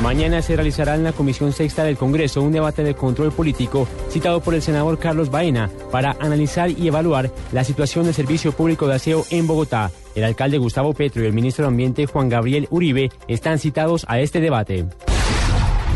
Mañana 0.02 0.40
se 0.40 0.56
realizará 0.56 0.94
en 0.94 1.04
la 1.04 1.12
Comisión 1.12 1.52
Sexta 1.52 1.84
del 1.84 1.98
Congreso 1.98 2.40
un 2.40 2.52
debate 2.52 2.82
de 2.82 2.94
control 2.94 3.32
político 3.32 3.86
citado 4.08 4.40
por 4.40 4.54
el 4.54 4.62
senador 4.62 4.98
Carlos 4.98 5.30
Baena 5.30 5.70
para 5.90 6.16
analizar 6.20 6.70
y 6.70 6.88
evaluar 6.88 7.30
la 7.52 7.64
situación 7.64 8.06
del 8.06 8.14
servicio 8.14 8.52
público 8.52 8.86
de 8.86 8.94
aseo 8.94 9.26
en 9.30 9.46
Bogotá. 9.46 9.90
El 10.14 10.24
alcalde 10.24 10.56
Gustavo 10.56 10.94
Petro 10.94 11.22
y 11.22 11.26
el 11.26 11.34
ministro 11.34 11.64
de 11.64 11.68
Ambiente 11.68 12.06
Juan 12.06 12.30
Gabriel 12.30 12.66
Uribe 12.70 13.10
están 13.28 13.58
citados 13.58 14.06
a 14.08 14.20
este 14.20 14.40
debate. 14.40 14.86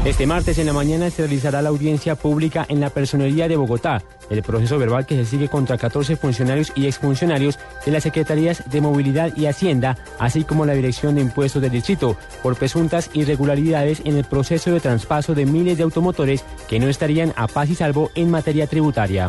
Este 0.05 0.27
martes 0.27 0.59
en 0.59 0.67
la 0.67 0.73
mañana 0.75 1.09
se 1.11 1.23
realizará 1.23 1.63
la 1.63 1.71
audiencia 1.71 2.15
pública 2.15 2.67
en 2.69 2.81
la 2.81 2.91
personería 2.91 3.49
de 3.49 3.57
Bogotá. 3.57 4.03
El 4.29 4.43
proceso 4.43 4.79
verbal 4.79 5.07
que 5.07 5.17
se 5.17 5.25
sigue 5.25 5.49
contra 5.49 5.79
14 5.79 6.17
funcionarios 6.17 6.73
y 6.75 6.87
exfuncionarios 6.87 7.59
de 7.87 7.93
las 7.93 8.03
Secretarías 8.03 8.71
de 8.71 8.81
Movilidad 8.83 9.35
y 9.37 9.47
Hacienda, 9.47 9.97
así 10.19 10.45
como 10.45 10.67
la 10.67 10.75
Dirección 10.75 11.15
de 11.15 11.23
Impuestos 11.23 11.63
del 11.63 11.73
Distrito, 11.73 12.17
por 12.43 12.57
presuntas 12.57 13.11
irregularidades 13.15 14.03
en 14.05 14.17
el 14.17 14.25
proceso 14.25 14.73
de 14.73 14.81
traspaso 14.81 15.35
de 15.35 15.47
miles 15.47 15.79
de 15.79 15.85
automotores 15.85 16.45
que 16.69 16.79
no 16.79 16.89
estarían 16.89 17.33
a 17.37 17.47
paz 17.47 17.71
y 17.71 17.75
salvo 17.75 18.11
en 18.15 18.31
materia 18.31 18.67
tributaria 18.67 19.29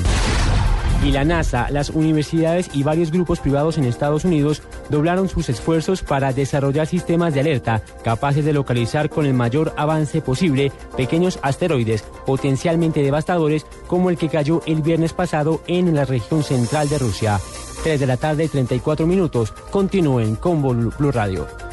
y 1.03 1.11
la 1.11 1.23
NASA, 1.23 1.67
las 1.69 1.89
universidades 1.89 2.69
y 2.73 2.83
varios 2.83 3.11
grupos 3.11 3.39
privados 3.39 3.77
en 3.77 3.85
Estados 3.85 4.25
Unidos 4.25 4.63
doblaron 4.89 5.29
sus 5.29 5.49
esfuerzos 5.49 6.01
para 6.01 6.33
desarrollar 6.33 6.87
sistemas 6.87 7.33
de 7.33 7.41
alerta 7.41 7.81
capaces 8.03 8.45
de 8.45 8.53
localizar 8.53 9.09
con 9.09 9.25
el 9.25 9.33
mayor 9.33 9.73
avance 9.77 10.21
posible 10.21 10.71
pequeños 10.97 11.39
asteroides 11.41 12.03
potencialmente 12.25 13.01
devastadores 13.01 13.65
como 13.87 14.09
el 14.09 14.17
que 14.17 14.29
cayó 14.29 14.61
el 14.65 14.81
viernes 14.81 15.13
pasado 15.13 15.61
en 15.67 15.93
la 15.95 16.05
región 16.05 16.43
central 16.43 16.89
de 16.89 16.99
Rusia. 16.99 17.39
3 17.83 17.99
de 17.99 18.07
la 18.07 18.17
tarde, 18.17 18.47
34 18.47 19.05
minutos. 19.05 19.51
Continúen 19.69 20.35
con 20.35 20.61
Blue 20.61 21.11
Radio. 21.11 21.64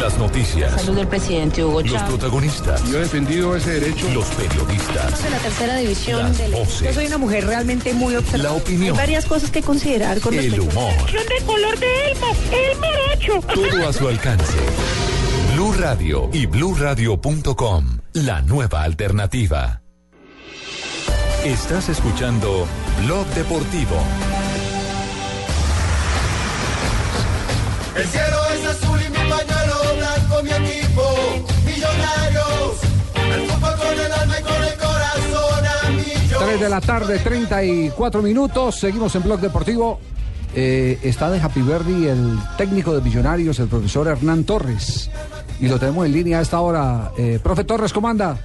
Las 0.00 0.16
noticias. 0.18 0.72
Salud 0.80 0.96
del 0.96 1.08
presidente 1.08 1.64
Hugo 1.64 1.82
Los 1.82 1.92
Chávez. 1.92 2.08
protagonistas. 2.08 2.82
Yo 2.90 2.96
he 2.98 3.00
defendido 3.00 3.54
ese 3.56 3.80
derecho. 3.80 4.08
Los 4.14 4.26
periodistas. 4.28 5.22
de 5.22 5.30
la 5.30 5.38
tercera 5.38 5.76
división 5.76 6.22
Las 6.22 6.38
del... 6.38 6.52
voces. 6.52 6.80
Yo 6.88 6.92
soy 6.94 7.06
una 7.06 7.18
mujer 7.18 7.46
realmente 7.46 7.92
muy 7.92 8.16
observadora. 8.16 8.50
La 8.50 8.56
opinión. 8.56 8.92
Hay 8.92 8.96
varias 8.98 9.26
cosas 9.26 9.50
que 9.50 9.62
considerar 9.62 10.20
con 10.20 10.32
El 10.34 10.50
respecto 10.52 10.78
humor. 10.78 10.92
de 11.12 11.44
color 11.44 11.78
de 11.78 12.10
Elmo, 12.12 12.26
el 12.52 12.78
morocho. 12.78 13.46
Todo 13.54 13.88
a 13.88 13.92
su 13.92 14.08
alcance. 14.08 14.58
Blue 15.54 15.72
Radio 15.74 16.30
y 16.32 16.46
bluradio.com. 16.46 17.98
La 18.14 18.40
nueva 18.42 18.82
alternativa. 18.82 19.82
Estás 21.44 21.88
escuchando 21.88 22.66
Blog 23.04 23.26
Deportivo. 23.34 23.96
El 27.96 28.06
cielo 28.06 28.36
3 36.50 36.60
de 36.60 36.68
la 36.68 36.80
tarde, 36.80 37.20
34 37.20 38.22
minutos. 38.22 38.80
Seguimos 38.80 39.14
en 39.14 39.22
Blog 39.22 39.38
Deportivo. 39.38 40.00
Eh, 40.52 40.98
está 41.04 41.30
de 41.30 41.38
Happy 41.38 41.62
Verdi 41.62 42.08
el 42.08 42.40
técnico 42.58 42.92
de 42.92 43.00
Millonarios, 43.00 43.60
el 43.60 43.68
profesor 43.68 44.08
Hernán 44.08 44.42
Torres. 44.42 45.12
Y 45.60 45.68
lo 45.68 45.78
tenemos 45.78 46.06
en 46.06 46.12
línea 46.12 46.40
a 46.40 46.42
esta 46.42 46.60
hora. 46.60 47.12
Eh, 47.16 47.38
profe 47.40 47.62
Torres, 47.62 47.92
¿cómo 47.92 48.08
anda? 48.08 48.36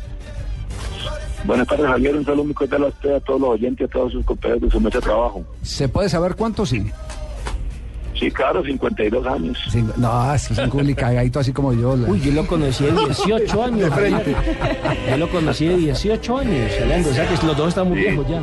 Buenas 1.45 1.66
tardes, 1.66 1.88
Javier. 1.88 2.16
Un 2.16 2.26
saludo 2.26 2.43
muy 2.43 2.53
cordial 2.53 2.84
a 2.84 2.88
usted, 2.89 3.12
a 3.12 3.20
todos 3.22 3.41
los 3.41 3.49
oyentes, 3.49 3.89
a 3.89 3.91
todos 3.91 4.12
sus 4.12 4.24
compañeros 4.24 4.62
de 4.62 4.70
su 4.70 4.80
mesa 4.80 4.99
de 4.99 5.01
trabajo. 5.01 5.43
¿Se 5.64 5.89
puede 5.89 6.08
saber 6.08 6.36
cuánto 6.36 6.64
sí? 6.64 6.86
Sí, 8.20 8.32
claro, 8.32 8.63
52 8.63 9.28
años. 9.28 9.57
Sí, 9.70 9.84
no, 9.97 10.34
es 10.34 10.49
un 10.51 10.70
culi 10.70 10.95
cagadito 10.95 11.39
así 11.39 11.51
como 11.51 11.74
yo. 11.74 11.91
Uy, 12.07 12.20
yo 12.22 12.32
lo 12.32 12.47
conocí 12.47 12.86
de 12.86 12.91
18 13.07 13.63
años. 13.63 13.80
De 13.82 13.91
frente. 13.91 14.36
Yo 15.09 15.18
lo 15.18 15.30
conocí 15.30 15.68
de 15.68 15.76
18 15.78 16.38
años, 16.38 16.72
Orlando. 16.82 17.09
O 17.09 17.13
sea 17.13 17.28
que 17.28 17.45
los 17.45 17.57
dos 17.57 17.68
están 17.70 17.89
muy 17.89 17.97
Sí. 17.97 18.03
viejos 18.05 18.28
ya. 18.30 18.41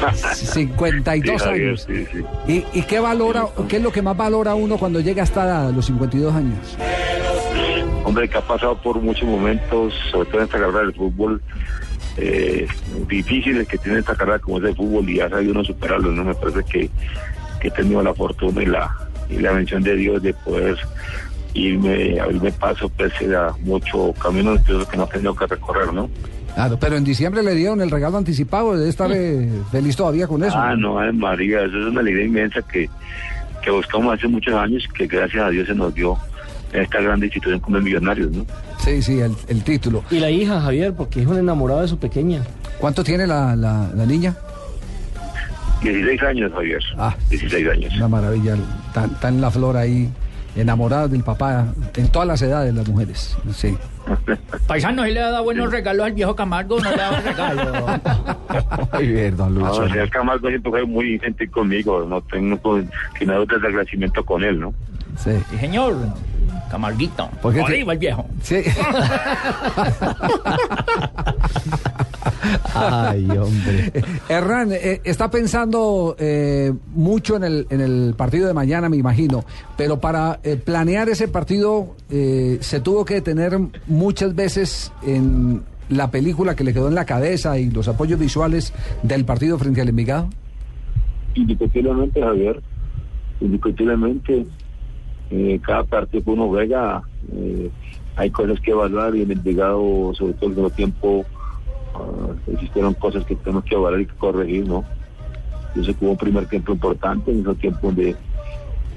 52 0.34 1.40
Sí, 1.42 1.48
Javier, 1.48 1.68
años. 1.68 1.86
sí, 1.86 2.06
sí. 2.12 2.24
¿Y, 2.72 2.78
y 2.78 2.82
qué 2.82 3.00
valora, 3.00 3.46
qué 3.68 3.76
es 3.78 3.82
lo 3.82 3.92
que 3.92 4.02
más 4.02 4.16
valora 4.16 4.54
uno 4.54 4.76
cuando 4.78 5.00
llega 5.00 5.22
hasta 5.22 5.44
edad, 5.44 5.70
los 5.72 5.86
52 5.86 6.34
años? 6.34 6.76
Hombre, 8.04 8.28
que 8.28 8.38
ha 8.38 8.40
pasado 8.46 8.76
por 8.80 9.00
muchos 9.00 9.28
momentos, 9.28 9.94
sobre 10.10 10.28
todo 10.30 10.38
en 10.38 10.44
esta 10.44 10.58
carrera 10.58 10.80
del 10.80 10.94
fútbol, 10.94 11.40
eh, 12.16 12.66
difíciles 13.08 13.68
que 13.68 13.78
tiene 13.78 13.98
esta 14.00 14.14
carrera 14.14 14.38
como 14.38 14.58
es 14.58 14.64
el 14.64 14.74
fútbol 14.76 15.08
y 15.08 15.20
ha 15.20 15.28
sabido 15.28 15.52
uno 15.52 15.64
superarlo, 15.64 16.10
¿no? 16.10 16.24
Me 16.24 16.34
parece 16.34 16.62
que, 16.64 16.90
que 17.60 17.68
he 17.68 17.70
tenido 17.70 18.02
la 18.02 18.14
fortuna 18.14 18.62
y 18.62 18.66
la, 18.66 18.96
y 19.28 19.38
la 19.38 19.52
bendición 19.52 19.82
de 19.82 19.94
Dios 19.96 20.22
de 20.22 20.34
poder 20.34 20.76
irme, 21.54 22.18
abrirme 22.20 22.52
paso 22.52 22.88
pese 22.88 23.34
a 23.36 23.52
mucho 23.60 24.12
camino 24.14 24.56
que 24.64 24.96
no 24.96 25.04
he 25.04 25.08
tenido 25.08 25.34
que 25.34 25.46
recorrer, 25.46 25.92
¿no? 25.92 26.08
Claro, 26.54 26.78
pero 26.80 26.96
en 26.96 27.04
diciembre 27.04 27.42
le 27.42 27.54
dieron 27.54 27.80
el 27.80 27.90
regalo 27.90 28.18
anticipado, 28.18 28.76
debe 28.76 28.88
estar 28.88 29.10
eh, 29.12 29.48
feliz 29.70 29.94
todavía 29.96 30.26
con 30.26 30.42
eso. 30.42 30.56
Ah, 30.58 30.74
no, 30.76 30.98
ay, 30.98 31.12
María, 31.12 31.62
eso 31.62 31.78
es 31.78 31.86
una 31.86 32.00
alegría 32.00 32.26
inmensa 32.26 32.60
que, 32.62 32.88
que 33.62 33.70
buscamos 33.70 34.14
hace 34.14 34.26
muchos 34.26 34.54
años 34.54 34.82
que 34.94 35.06
gracias 35.06 35.44
a 35.44 35.50
Dios 35.50 35.68
se 35.68 35.74
nos 35.74 35.94
dio 35.94 36.16
en 36.72 36.82
esta 36.82 37.00
gran 37.00 37.22
institución 37.22 37.60
como 37.60 37.80
Millonarios, 37.80 38.30
¿no? 38.32 38.44
Sí, 38.78 39.00
sí, 39.02 39.20
el, 39.20 39.34
el 39.48 39.62
título. 39.62 40.02
Y 40.10 40.18
la 40.18 40.30
hija, 40.30 40.60
Javier, 40.60 40.92
porque 40.94 41.20
es 41.20 41.26
un 41.26 41.38
enamorado 41.38 41.82
de 41.82 41.88
su 41.88 41.98
pequeña. 41.98 42.42
¿Cuánto 42.78 43.04
tiene 43.04 43.26
la, 43.26 43.54
la, 43.54 43.90
la 43.94 44.06
niña? 44.06 44.34
16 45.82 46.22
años, 46.22 46.52
Javier. 46.52 46.82
Ah, 46.98 47.14
16 47.30 47.68
años. 47.68 47.94
Una 47.96 48.08
maravilla, 48.08 48.56
tan, 48.92 49.10
tan 49.20 49.40
la 49.40 49.50
flor 49.50 49.76
ahí, 49.76 50.08
enamorada 50.56 51.08
del 51.08 51.22
papá, 51.22 51.72
en 51.96 52.08
todas 52.08 52.28
las 52.28 52.42
edades 52.42 52.74
las 52.74 52.88
mujeres, 52.88 53.36
sí. 53.54 53.76
Paisano, 54.66 55.06
¿y 55.06 55.12
le 55.12 55.20
ha 55.20 55.30
dado 55.30 55.44
buenos 55.44 55.70
regalos 55.70 56.06
al 56.06 56.12
viejo 56.12 56.34
Camargo 56.34 56.76
o 56.76 56.80
no 56.80 56.90
le 56.90 57.02
ha 57.02 57.10
dado 57.10 57.22
regalos? 57.22 58.00
Muy 58.94 59.06
bien, 59.06 59.36
don 59.36 59.54
No, 59.54 59.68
Lucho. 59.68 59.88
sea, 59.88 60.08
Camargo 60.08 60.48
siempre 60.48 60.70
fue 60.70 60.84
muy 60.84 61.18
gentil 61.18 61.50
conmigo, 61.50 62.04
no 62.08 62.20
tengo 62.22 62.80
sino 63.18 63.46
desagradecimiento 63.46 64.24
con 64.24 64.42
él, 64.42 64.58
¿no? 64.60 64.74
Sí. 65.18 65.30
Sí, 65.50 65.56
señor. 65.58 65.96
Camarguito. 66.70 67.28
¿Por 67.42 67.52
qué 67.52 67.60
te- 67.60 67.64
Arriba 67.66 67.92
el 67.94 67.98
viejo. 67.98 68.26
Sí. 68.42 68.56
Ay, 72.74 73.28
hombre. 73.30 73.92
Hernán, 74.28 74.70
eh, 74.72 75.00
está 75.04 75.30
pensando 75.30 76.16
eh, 76.18 76.72
mucho 76.94 77.36
en 77.36 77.44
el, 77.44 77.66
en 77.70 77.80
el 77.80 78.14
partido 78.16 78.46
de 78.46 78.54
mañana, 78.54 78.88
me 78.88 78.96
imagino, 78.96 79.44
pero 79.76 80.00
para 80.00 80.40
eh, 80.42 80.56
planear 80.56 81.08
ese 81.08 81.28
partido 81.28 81.94
eh, 82.10 82.58
se 82.60 82.80
tuvo 82.80 83.04
que 83.04 83.14
detener 83.14 83.58
muchas 83.86 84.34
veces 84.34 84.92
en 85.02 85.62
la 85.88 86.10
película 86.10 86.54
que 86.54 86.64
le 86.64 86.72
quedó 86.72 86.88
en 86.88 86.94
la 86.94 87.04
cabeza 87.04 87.58
y 87.58 87.70
los 87.70 87.88
apoyos 87.88 88.18
visuales 88.18 88.72
del 89.02 89.24
partido 89.24 89.58
frente 89.58 89.80
al 89.80 89.88
Envigado. 89.88 90.28
Indiscutiblemente, 91.34 92.20
Javier, 92.20 92.60
indiscutiblemente, 93.40 94.46
eh, 95.30 95.60
cada 95.64 95.84
partido 95.84 96.24
que 96.24 96.30
uno 96.30 96.48
juega, 96.48 97.02
eh, 97.32 97.70
hay 98.16 98.30
cosas 98.30 98.60
que 98.60 98.72
evaluar 98.72 99.14
y 99.14 99.22
en 99.22 99.30
el 99.30 99.42
llegado, 99.42 100.12
sobre 100.14 100.32
todo 100.34 100.52
en 100.52 100.64
el 100.64 100.72
tiempo, 100.72 101.24
ah, 101.94 102.34
existieron 102.52 102.94
cosas 102.94 103.24
que 103.24 103.36
tenemos 103.36 103.64
que 103.64 103.74
evaluar 103.74 104.00
y 104.00 104.06
que 104.06 104.14
corregir, 104.16 104.66
¿no? 104.66 104.84
Yo 105.76 105.84
sé 105.84 105.94
que 105.94 106.04
hubo 106.04 106.12
un 106.12 106.18
primer 106.18 106.46
tiempo 106.46 106.72
importante, 106.72 107.30
en 107.30 107.40
ese 107.40 107.54
tiempo 107.54 107.86
donde 107.86 108.16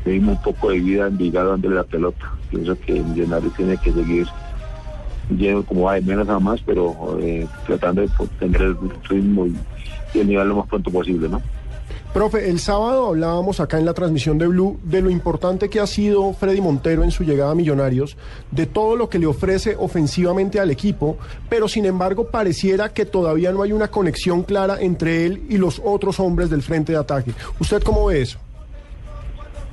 le 0.06 0.12
dimos 0.12 0.38
un 0.38 0.44
poco 0.44 0.72
de 0.72 0.80
vida 0.80 1.08
en 1.08 1.18
Vigado 1.18 1.52
dándole 1.52 1.76
la 1.76 1.84
pelota. 1.84 2.32
Pienso 2.50 2.78
que 2.80 2.94
Millonarios 2.94 3.54
tiene 3.54 3.78
que 3.78 3.92
seguir 3.92 4.28
lleno 5.30 5.64
como 5.64 5.84
va 5.84 5.96
de 5.96 6.02
menos 6.02 6.28
a 6.30 6.40
más, 6.40 6.62
pero 6.66 7.18
eh, 7.22 7.48
tratando 7.66 8.02
de 8.02 8.10
tener 8.40 8.62
el 8.62 8.78
ritmo 9.08 9.46
y, 9.46 9.56
y 10.14 10.20
el 10.20 10.28
nivel 10.28 10.50
lo 10.50 10.56
más 10.56 10.68
pronto 10.68 10.92
posible, 10.92 11.30
¿no? 11.30 11.42
Profe, 12.14 12.47
el 12.47 12.59
sábado 12.59 13.07
hablábamos 13.07 13.59
acá 13.59 13.80
en 13.80 13.86
la 13.86 13.95
transmisión 13.95 14.38
de 14.38 14.45
Blue 14.45 14.80
de 14.84 15.01
lo 15.01 15.09
importante 15.09 15.68
que 15.68 15.80
ha 15.80 15.88
sido 15.88 16.32
Freddy 16.34 16.61
Montero 16.61 17.03
en 17.03 17.09
su 17.09 17.24
llegada 17.24 17.49
a 17.49 17.55
Millonarios, 17.55 18.18
de 18.51 18.68
todo 18.68 18.95
lo 18.95 19.09
que 19.09 19.18
le 19.18 19.26
ofrece 19.26 19.76
ofensivamente 19.76 20.59
al 20.59 20.70
equipo, 20.70 21.18
pero 21.49 21.68
sin 21.68 21.86
embargo 21.86 22.28
pareciera 22.28 22.93
que 22.93 23.07
todavía 23.07 23.51
no 23.51 23.64
hay 23.64 23.72
una 23.72 23.88
conexión 23.88 24.43
clara 24.43 24.80
entre 24.80 25.26
él 25.26 25.41
y 25.49 25.57
los 25.57 25.82
otros 25.84 26.20
hombres 26.20 26.51
del 26.51 26.61
frente 26.61 26.91
de 26.91 26.99
ataque. 26.99 27.32
¿Usted 27.59 27.82
cómo 27.82 28.05
ve 28.05 28.22
eso? 28.22 28.38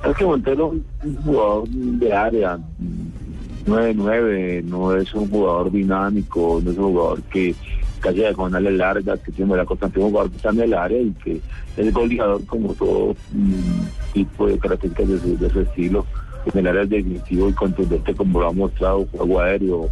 Es 0.03 0.17
que 0.17 0.25
Montero 0.25 0.73
es 0.73 1.05
un 1.05 1.15
jugador 1.17 1.69
de 1.69 2.11
área, 2.11 2.59
9-9, 3.67 4.63
no 4.63 4.95
es 4.95 5.13
un 5.13 5.29
jugador 5.29 5.71
dinámico, 5.71 6.59
no 6.63 6.71
es 6.71 6.77
un 6.79 6.85
jugador 6.85 7.21
que 7.21 7.53
casi 8.01 8.17
diagonales 8.17 8.73
largas, 8.73 9.19
que 9.19 9.31
tiene 9.31 9.55
la 9.55 9.65
que 9.65 9.73
está 10.35 10.49
en 10.49 10.59
el 10.59 10.73
área 10.73 11.01
y 11.01 11.11
que 11.23 11.39
es 11.77 11.93
goleador 11.93 12.45
como 12.45 12.73
todo 12.73 13.15
mm, 13.31 14.13
tipo 14.13 14.47
de 14.47 14.59
características 14.59 15.07
de 15.07 15.19
su, 15.19 15.37
de 15.37 15.49
su 15.49 15.61
estilo. 15.61 16.05
En 16.53 16.59
el 16.59 16.67
área 16.67 16.85
definitivo 16.85 17.49
y 17.49 17.53
contundente 17.53 18.15
como 18.15 18.41
lo 18.41 18.49
ha 18.49 18.51
mostrado, 18.51 19.07
juego 19.11 19.39
aéreo, 19.39 19.89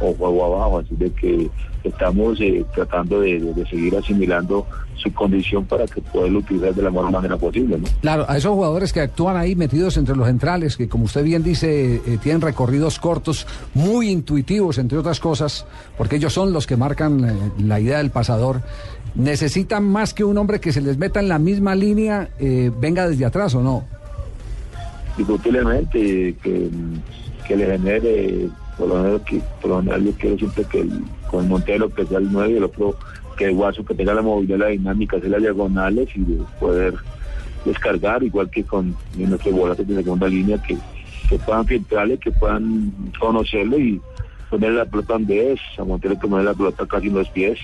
o 0.00 0.14
juego 0.14 0.54
abajo, 0.54 0.78
así 0.78 0.94
de 0.96 1.10
que 1.10 1.50
estamos 1.88 2.40
eh, 2.40 2.64
tratando 2.74 3.20
de, 3.20 3.66
seguir 3.68 3.96
asimilando 3.96 4.66
su 4.98 5.12
condición 5.12 5.64
para 5.64 5.86
que 5.86 6.00
poderlo 6.00 6.40
utilizar 6.40 6.74
de 6.74 6.82
la 6.82 6.90
mejor 6.90 7.10
manera 7.10 7.36
posible, 7.36 7.78
¿no? 7.78 7.86
Claro, 8.00 8.26
a 8.28 8.36
esos 8.36 8.52
jugadores 8.52 8.92
que 8.92 9.00
actúan 9.00 9.36
ahí 9.36 9.54
metidos 9.54 9.96
entre 9.96 10.16
los 10.16 10.26
centrales, 10.26 10.76
que 10.76 10.88
como 10.88 11.04
usted 11.04 11.22
bien 11.22 11.42
dice, 11.42 11.96
eh, 11.96 12.18
tienen 12.20 12.40
recorridos 12.40 12.98
cortos, 12.98 13.46
muy 13.74 14.10
intuitivos, 14.10 14.78
entre 14.78 14.98
otras 14.98 15.20
cosas, 15.20 15.66
porque 15.96 16.16
ellos 16.16 16.32
son 16.32 16.52
los 16.52 16.66
que 16.66 16.76
marcan 16.76 17.24
eh, 17.24 17.34
la 17.58 17.78
idea 17.78 17.98
del 17.98 18.10
pasador, 18.10 18.62
necesitan 19.14 19.84
más 19.84 20.14
que 20.14 20.24
un 20.24 20.36
hombre 20.36 20.60
que 20.60 20.72
se 20.72 20.80
les 20.80 20.98
meta 20.98 21.20
en 21.20 21.28
la 21.28 21.38
misma 21.38 21.74
línea, 21.74 22.30
eh, 22.38 22.70
venga 22.78 23.08
desde 23.08 23.24
atrás 23.24 23.54
o 23.54 23.62
no. 23.62 23.84
indiscutiblemente 25.12 26.34
que, 26.42 26.70
que 27.46 27.56
le 27.56 27.66
genere, 27.66 28.48
por 28.76 28.88
lo 28.88 29.02
menos 29.02 29.22
que 29.22 29.40
por 29.60 29.70
lo 29.70 29.78
general 29.78 30.04
yo 30.04 30.12
quiero 30.12 30.38
siempre 30.38 30.64
que 30.64 30.80
el, 30.80 31.02
con 31.30 31.48
Montero 31.48 31.92
que 31.92 32.06
sea 32.06 32.18
el 32.18 32.30
9 32.32 32.52
y 32.52 32.56
el 32.56 32.64
otro 32.64 32.96
que 33.36 33.50
Guaso 33.50 33.84
que 33.84 33.94
tenga 33.94 34.14
la 34.14 34.22
movilidad, 34.22 34.58
la 34.58 34.66
dinámica, 34.68 35.16
hacer 35.16 35.30
las 35.30 35.40
diagonales 35.40 36.08
y 36.14 36.20
de 36.20 36.42
poder 36.58 36.94
descargar, 37.64 38.22
igual 38.22 38.50
que 38.50 38.64
con 38.64 38.96
nuestros 39.16 39.54
volantes 39.54 39.86
de 39.86 40.02
segunda 40.02 40.28
línea 40.28 40.60
que, 40.62 40.76
que 41.28 41.38
puedan 41.38 41.64
filtrarle, 41.66 42.18
que 42.18 42.32
puedan 42.32 42.92
conocerlo 43.18 43.78
y 43.78 44.00
poner 44.50 44.72
la 44.72 44.84
pelota 44.84 45.14
donde 45.14 45.52
es, 45.52 45.60
a 45.78 45.84
Montero 45.84 46.18
que 46.18 46.26
poner 46.26 46.44
la 46.44 46.54
pelota 46.54 46.86
casi 46.86 47.06
en 47.06 47.14
los 47.14 47.28
pies, 47.28 47.58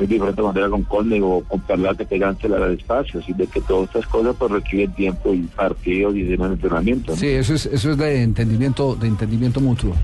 es 0.00 0.08
diferente 0.08 0.42
manera 0.42 0.68
con 0.68 0.84
Conde 0.84 1.20
o 1.22 1.42
con 1.48 1.60
Perla 1.60 1.94
que 1.94 2.04
pegan 2.04 2.36
al 2.44 2.72
espacio, 2.72 3.20
así 3.20 3.32
de 3.32 3.46
que 3.46 3.60
todas 3.60 3.88
estas 3.88 4.06
cosas 4.06 4.36
pues 4.38 4.50
requieren 4.52 4.94
tiempo 4.94 5.34
y 5.34 5.40
partidos 5.42 6.14
y 6.14 6.22
demás 6.22 6.52
entrenamiento. 6.52 7.16
Sí, 7.16 7.26
eso 7.26 7.54
es, 7.54 7.66
eso 7.66 7.90
es 7.90 7.96
de 7.96 8.22
entendimiento, 8.22 8.94
de 8.94 9.08
entendimiento 9.08 9.60
mutuo. 9.60 9.94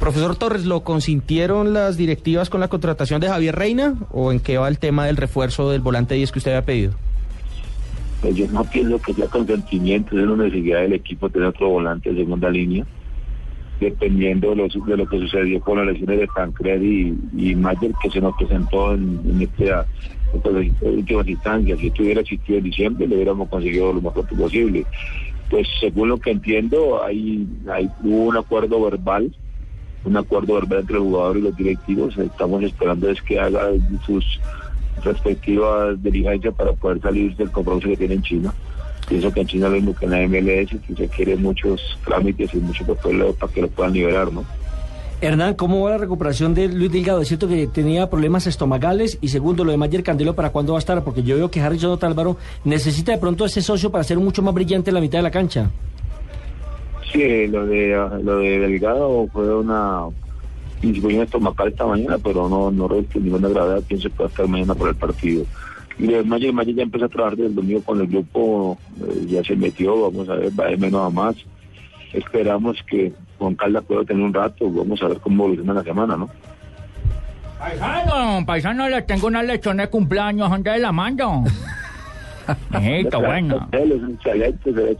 Profesor 0.00 0.36
Torres, 0.36 0.64
¿lo 0.66 0.82
consintieron 0.82 1.72
las 1.72 1.96
directivas 1.96 2.50
con 2.50 2.60
la 2.60 2.68
contratación 2.68 3.20
de 3.20 3.28
Javier 3.28 3.54
Reina 3.54 3.94
o 4.10 4.32
en 4.32 4.40
qué 4.40 4.58
va 4.58 4.68
el 4.68 4.78
tema 4.78 5.06
del 5.06 5.16
refuerzo 5.16 5.70
del 5.70 5.80
volante 5.80 6.14
10 6.14 6.32
que 6.32 6.38
usted 6.38 6.50
había 6.52 6.64
pedido? 6.64 6.92
Pues 8.20 8.36
yo 8.36 8.46
no 8.52 8.64
pienso 8.64 9.00
que 9.00 9.14
sea 9.14 9.26
consentimiento, 9.26 10.18
es 10.18 10.26
una 10.26 10.44
necesidad 10.44 10.82
del 10.82 10.92
equipo 10.92 11.28
tener 11.28 11.48
otro 11.48 11.68
volante 11.68 12.10
de 12.10 12.20
segunda 12.20 12.50
línea, 12.50 12.86
dependiendo 13.80 14.50
de 14.50 14.56
lo, 14.56 14.68
de 14.68 14.96
lo 14.96 15.08
que 15.08 15.18
sucedió 15.18 15.60
con 15.60 15.78
las 15.78 15.86
lesiones 15.88 16.20
de 16.20 16.28
Tancredi 16.34 17.14
y, 17.36 17.54
Mayer, 17.56 17.92
que 18.00 18.10
se 18.10 18.20
nos 18.20 18.36
presentó 18.36 18.94
en, 18.94 19.20
en 19.24 19.42
esta, 19.42 19.86
estas 20.34 20.52
últimas 20.82 21.26
instancias. 21.26 21.78
Si 21.80 21.88
esto 21.88 22.02
hubiera 22.02 22.20
existido 22.20 22.58
en 22.58 22.64
diciembre, 22.64 23.08
lo 23.08 23.16
hubiéramos 23.16 23.48
conseguido 23.48 23.92
lo 23.92 24.00
más 24.00 24.12
pronto 24.12 24.36
posible. 24.36 24.86
Pues 25.50 25.66
según 25.80 26.08
lo 26.08 26.18
que 26.18 26.30
entiendo, 26.30 27.02
hay, 27.02 27.46
hay 27.70 27.90
hubo 28.02 28.24
un 28.24 28.36
acuerdo 28.36 28.82
verbal, 28.82 29.34
un 30.04 30.16
acuerdo 30.16 30.54
verbal 30.54 30.80
entre 30.80 30.96
el 30.96 31.02
jugador 31.02 31.36
y 31.36 31.42
los 31.42 31.56
directivos. 31.56 32.16
Estamos 32.18 32.62
esperando 32.62 33.10
es 33.10 33.20
que 33.22 33.38
haga 33.38 33.70
sus 34.04 34.40
respectivas 35.02 36.02
diligencias 36.02 36.54
para 36.54 36.72
poder 36.72 37.00
salir 37.00 37.36
del 37.36 37.50
compromiso 37.50 37.88
que 37.88 37.96
tiene 37.96 38.14
en 38.14 38.22
China. 38.22 38.54
Pienso 39.08 39.32
que 39.32 39.40
en 39.40 39.46
China 39.46 39.68
lo 39.68 39.74
mismo 39.74 39.94
que 39.94 40.04
en 40.06 40.10
la 40.10 40.28
MLS, 40.28 40.70
que 40.86 40.94
se 40.96 41.08
quieren 41.08 41.42
muchos 41.42 41.98
trámites 42.04 42.54
y 42.54 42.58
mucho 42.58 42.86
papeleo 42.86 43.34
para 43.34 43.52
que 43.52 43.62
lo 43.62 43.68
puedan 43.68 43.92
liberar, 43.92 44.32
¿no? 44.32 44.44
Hernán, 45.20 45.54
¿cómo 45.54 45.80
va 45.82 45.90
la 45.90 45.98
recuperación 45.98 46.52
de 46.52 46.66
Luis 46.66 46.90
Delgado? 46.90 47.20
Es 47.20 47.28
cierto 47.28 47.46
que 47.46 47.68
tenía 47.68 48.10
problemas 48.10 48.48
estomacales 48.48 49.18
y 49.20 49.28
segundo, 49.28 49.64
lo 49.64 49.70
de 49.70 49.76
Mayer 49.76 50.02
Candelo, 50.02 50.34
¿para 50.34 50.50
cuándo 50.50 50.72
va 50.72 50.78
a 50.78 50.80
estar? 50.80 51.04
Porque 51.04 51.22
yo 51.22 51.36
veo 51.36 51.48
que 51.48 51.60
Harry 51.60 51.78
Jonathan 51.78 52.10
Álvaro 52.10 52.36
necesita 52.64 53.12
de 53.12 53.18
pronto 53.18 53.44
ese 53.44 53.62
socio 53.62 53.90
para 53.92 54.02
ser 54.02 54.18
mucho 54.18 54.42
más 54.42 54.52
brillante 54.52 54.90
en 54.90 54.94
la 54.94 55.00
mitad 55.00 55.18
de 55.18 55.22
la 55.22 55.30
cancha. 55.30 55.70
Sí, 57.12 57.46
lo 57.46 57.66
de, 57.66 57.88
lo 58.22 58.38
de 58.38 58.58
Delgado 58.58 59.28
fue 59.32 59.54
una 59.54 60.06
indisposición 60.80 61.24
estomacal 61.24 61.68
esta 61.68 61.86
mañana, 61.86 62.16
pero 62.18 62.48
no, 62.48 62.70
no 62.70 62.88
reviste 62.88 63.20
ninguna 63.20 63.48
gravedad. 63.48 63.82
Pienso 63.86 64.08
que 64.08 64.16
va 64.18 64.24
a 64.24 64.28
estar 64.28 64.48
mañana 64.48 64.74
por 64.74 64.88
el 64.88 64.94
partido. 64.96 65.44
Y 65.98 66.06
de 66.06 66.22
Mayer, 66.22 66.52
Mayer 66.52 66.74
ya 66.74 66.82
empezó 66.82 67.04
a 67.04 67.08
trabajar 67.08 67.36
desde 67.36 67.50
el 67.50 67.54
domingo 67.54 67.82
con 67.82 68.00
el 68.00 68.06
grupo, 68.06 68.78
eh, 69.00 69.26
ya 69.26 69.44
se 69.44 69.54
metió, 69.56 70.10
vamos 70.10 70.28
a 70.28 70.36
ver, 70.36 70.58
va 70.58 70.66
de 70.66 70.76
menos 70.78 71.06
a 71.06 71.10
más. 71.10 71.36
Esperamos 72.14 72.82
que 72.88 73.12
Juan 73.38 73.54
Caldas 73.56 73.84
pueda 73.84 74.04
tener 74.04 74.24
un 74.24 74.32
rato, 74.32 74.70
vamos 74.70 75.02
a 75.02 75.08
ver 75.08 75.18
cómo 75.18 75.44
evoluciona 75.44 75.74
la 75.74 75.82
semana, 75.82 76.16
¿no? 76.16 76.30
Paisano, 77.58 78.46
paisano, 78.46 78.88
le 78.88 79.02
tengo 79.02 79.26
una 79.28 79.42
lechón 79.42 79.76
de 79.76 79.88
cumpleaños, 79.88 80.50
¿dónde 80.50 80.78
la 80.78 80.92
mando? 80.92 81.44
Eh, 82.74 83.06
qué 83.08 83.16
buena. 83.16 83.68
Es 83.70 83.88
un 83.88 84.14
excelente, 84.14 84.74
se 84.74 84.96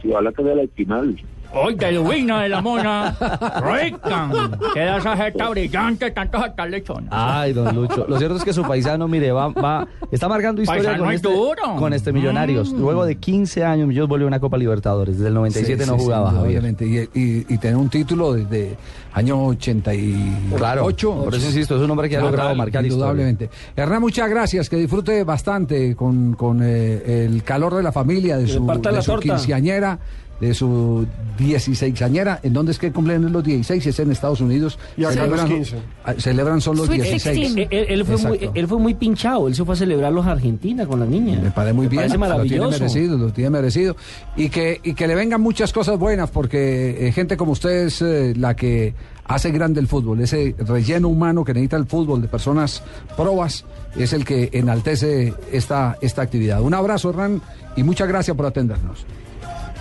le 1.53 1.61
la 1.61 1.77
que 1.77 1.85
de 1.85 1.91
la 1.91 2.01
final. 2.01 2.07
Hoy 2.07 2.09
de 2.09 2.15
Luina 2.15 2.41
de 2.43 2.49
la 2.49 2.61
mona. 2.61 3.15
Rica. 3.61 4.29
Queda 4.73 4.97
esa 4.97 5.15
jeta 5.17 5.49
brillante, 5.49 6.11
tanto 6.11 6.41
jeta 6.41 6.65
lechona. 6.65 7.07
Ay, 7.11 7.53
don 7.53 7.75
Lucho. 7.75 8.05
Lo 8.07 8.17
cierto 8.17 8.37
es 8.37 8.43
que 8.43 8.53
su 8.53 8.63
paisano, 8.63 9.07
mire, 9.07 9.31
va, 9.31 9.49
va, 9.49 9.87
está 10.11 10.27
marcando 10.27 10.61
historia 10.61 10.97
con 10.97 11.09
es 11.09 11.15
este, 11.15 11.29
con 11.77 11.93
este 11.93 12.11
Millonarios. 12.13 12.71
Luego 12.71 13.05
de 13.05 13.15
15 13.17 13.63
años, 13.63 13.87
Millos 13.87 14.07
volvió 14.07 14.25
a 14.25 14.29
una 14.29 14.39
Copa 14.39 14.57
Libertadores. 14.57 15.15
Desde 15.17 15.27
el 15.29 15.33
97 15.35 15.83
Sí, 15.83 15.89
no 15.89 15.97
sí, 15.97 16.03
jugaba, 16.03 16.29
sí, 16.31 16.35
Javier. 16.37 16.49
obviamente. 16.59 16.85
Y, 16.85 17.19
y- 17.19 17.45
y 17.49 17.57
tener 17.57 17.75
un 17.77 17.89
título 17.89 18.33
desde 18.33 18.75
año 19.13 19.45
88. 19.45 20.57
Claro, 20.57 20.83
por 21.23 21.35
eso 21.35 21.45
insisto, 21.47 21.75
es 21.75 21.81
un 21.81 21.91
hombre 21.91 22.09
que 22.09 22.17
ha 22.17 22.21
logrado 22.21 22.55
marcar 22.55 22.83
historia. 22.85 22.93
Indudablemente. 23.11 23.49
Hernán, 23.75 24.01
muchas 24.01 24.29
gracias. 24.29 24.69
Que 24.69 24.77
disfrute 24.77 25.23
bastante 25.23 25.95
con, 25.95 26.33
con, 26.33 26.61
eh, 26.63 27.25
el 27.25 27.43
calor 27.43 27.75
de 27.75 27.83
la 27.83 27.91
familia, 27.91 28.37
de 28.37 28.45
Que 28.45 28.51
su, 28.53 28.65
de 28.65 28.91
la 28.91 29.01
su 29.01 29.11
torta. 29.11 29.21
quinceañera, 29.23 29.99
de 30.39 30.53
su 30.53 31.05
16añera. 31.39 32.39
¿En 32.43 32.53
dónde 32.53 32.71
es 32.71 32.79
que 32.79 32.91
cumplen 32.91 33.31
los 33.31 33.43
16? 33.43 33.85
Es 33.85 33.99
en 33.99 34.11
Estados 34.11 34.41
Unidos. 34.41 34.77
Y 34.97 35.05
acá 35.05 35.25
los 35.25 35.39
Celebran- 35.41 35.47
15. 35.47 35.77
ah, 36.05 36.13
Celebran 36.17 36.61
son 36.61 36.77
los 36.77 36.87
Sweet 36.87 37.01
16. 37.03 37.35
16. 37.55 37.67
Él, 37.71 37.85
él 37.89 38.05
fue 38.05 38.17
muy, 38.17 38.49
él 38.53 38.67
fue 38.67 38.79
muy 38.79 38.93
pinchado, 38.93 39.47
él 39.47 39.55
se 39.55 39.63
fue 39.63 39.73
a 39.75 39.77
celebrarlos 39.77 40.25
a 40.25 40.31
Argentina 40.31 40.85
con 40.85 40.99
la 40.99 41.05
niña. 41.05 41.39
Me 41.41 41.51
parece 41.51 41.73
muy 41.73 41.87
bien. 41.87 42.01
Parece 42.01 42.17
Lo 42.17 42.25
tiene 42.25 42.29
maravilloso. 42.59 42.69
merecido, 42.79 43.17
lo 43.17 43.31
tiene 43.33 43.49
merecido. 43.51 43.95
Y 44.35 44.49
que, 44.49 44.79
y 44.83 44.93
que 44.93 45.07
le 45.07 45.15
vengan 45.15 45.41
muchas 45.41 45.71
cosas 45.71 45.97
buenas, 45.97 46.29
porque 46.31 47.07
eh, 47.07 47.11
gente 47.11 47.37
como 47.37 47.53
usted 47.53 47.85
es 47.87 48.01
eh, 48.01 48.33
la 48.35 48.55
que 48.55 48.93
hace 49.25 49.51
grande 49.51 49.79
el 49.79 49.87
fútbol. 49.87 50.19
Ese 50.19 50.53
relleno 50.57 51.07
humano 51.07 51.43
que 51.45 51.53
necesita 51.53 51.77
el 51.77 51.85
fútbol 51.85 52.21
de 52.21 52.27
personas 52.27 52.83
probas 53.15 53.63
es 53.95 54.11
el 54.11 54.25
que 54.25 54.49
enaltece 54.51 55.33
esta, 55.51 55.97
esta 56.01 56.21
actividad. 56.21 56.61
Un 56.61 56.73
abrazo, 56.73 57.09
Hernán, 57.11 57.41
y 57.77 57.83
muchas 57.83 58.07
gracias 58.09 58.35
por 58.35 58.45
atendernos. 58.45 59.05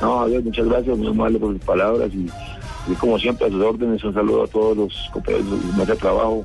No, 0.02 0.26
Dios, 0.26 0.44
muchas 0.44 0.66
gracias, 0.68 0.98
muy 0.98 1.06
amable 1.08 1.38
por 1.38 1.52
sus 1.54 1.62
palabras 1.64 2.10
y, 2.12 2.28
y 2.90 2.94
como 2.96 3.18
siempre 3.18 3.46
a 3.46 3.50
sus 3.50 3.62
órdenes, 3.62 4.02
un 4.04 4.12
saludo 4.12 4.42
a 4.44 4.46
todos 4.48 4.76
los 4.76 5.10
compañeros 5.12 5.46
de 5.76 5.86
de 5.86 5.96
trabajo. 5.96 6.44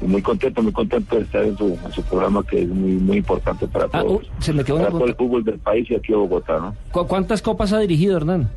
Y 0.00 0.04
muy 0.04 0.22
contento, 0.22 0.62
muy 0.62 0.70
contento 0.72 1.16
de 1.16 1.22
estar 1.22 1.42
en 1.42 1.56
su, 1.58 1.76
en 1.84 1.92
su 1.92 2.02
programa 2.04 2.44
que 2.44 2.62
es 2.62 2.68
muy 2.68 2.92
muy 2.92 3.16
importante 3.16 3.66
para 3.66 3.86
Ah, 3.86 4.02
todos, 4.02 4.22
uh, 4.22 4.42
se 4.42 4.52
me 4.52 4.62
quedó 4.62 4.76
una 4.76 4.84
para 4.86 4.98
todo 4.98 5.08
el 5.08 5.14
fútbol 5.16 5.42
del 5.44 5.58
país 5.58 5.90
y 5.90 5.94
aquí 5.96 6.12
de 6.12 6.18
Bogotá, 6.18 6.58
¿no? 6.60 6.74
¿Cu- 6.92 7.06
¿Cuántas 7.08 7.42
copas 7.42 7.72
ha 7.72 7.80
dirigido 7.80 8.16
Hernán? 8.16 8.48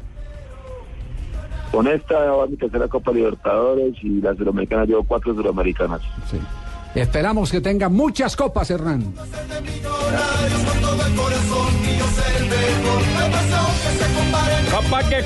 Con 1.71 1.87
esta 1.87 2.19
va 2.31 2.45
mi 2.47 2.57
tercera 2.57 2.87
Copa 2.87 3.11
Libertadores 3.11 3.95
y 4.03 4.21
la 4.21 4.35
Sudamericana 4.35 4.85
llevo 4.85 5.03
cuatro 5.03 5.33
Sudamericanas. 5.33 6.01
Esperamos 6.95 7.51
que 7.51 7.61
tenga 7.61 7.87
muchas 7.89 8.35
copas, 8.35 8.69
Hernán. 8.69 9.13
Copas 14.71 15.09
de... 15.09 15.25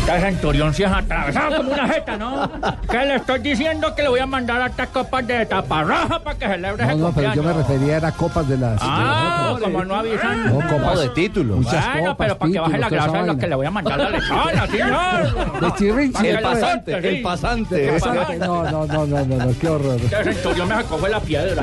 Esta 0.00 0.20
centurión 0.20 0.74
sí 0.74 0.82
es 0.82 0.90
atravesado 0.90 1.58
como 1.58 1.72
una 1.72 1.88
jeta, 1.88 2.16
¿no? 2.16 2.50
Que 2.90 2.98
le 3.04 3.14
estoy 3.16 3.38
diciendo 3.40 3.94
que 3.94 4.02
le 4.02 4.08
voy 4.08 4.20
a 4.20 4.26
mandar 4.26 4.60
a 4.60 4.66
estas 4.66 4.88
copas 4.88 5.24
de 5.26 5.46
taparraja 5.46 6.18
para 6.18 6.38
que 6.38 6.46
celebre 6.48 6.84
No, 6.84 6.90
ese 6.92 7.00
no, 7.00 7.12
pero 7.12 7.34
yo 7.34 7.42
me 7.42 7.52
refería 7.52 7.98
a 8.06 8.12
copas 8.12 8.48
de 8.48 8.58
las. 8.58 8.78
Ah, 8.82 9.56
como 9.60 9.84
no 9.84 9.94
avisan. 9.94 10.46
No, 10.58 10.66
copas 10.68 11.00
de 11.00 11.08
título. 11.10 11.56
Muchas 11.56 11.84
Bueno, 11.92 12.10
copas, 12.10 12.26
pero 12.26 12.38
para 12.38 12.52
que 12.52 12.58
baje 12.60 12.78
la 12.78 12.88
grasa 12.88 13.18
de 13.22 13.26
lo 13.28 13.36
que 13.38 13.46
le 13.46 13.54
voy 13.54 13.66
a 13.66 13.70
mandar 13.70 13.98
la 13.98 14.10
lechona, 14.10 14.66
señor. 14.66 15.60
De 15.60 16.30
El 16.30 16.40
pasante, 16.40 16.92
el 16.94 17.16
sí. 17.16 17.22
pasante. 17.22 17.88
El 17.88 18.00
Pasante. 18.00 18.18
pasante. 18.18 18.38
No, 18.38 18.64
no, 18.64 18.86
no, 18.86 19.06
no, 19.06 19.24
no, 19.24 19.36
no, 19.46 19.58
qué 19.60 19.68
horror. 19.68 19.96
Este 20.02 20.34
centurión 20.34 20.68
me 20.68 20.74
sacó 20.74 20.98
fue 20.98 21.10
la 21.10 21.20
piedra. 21.20 21.62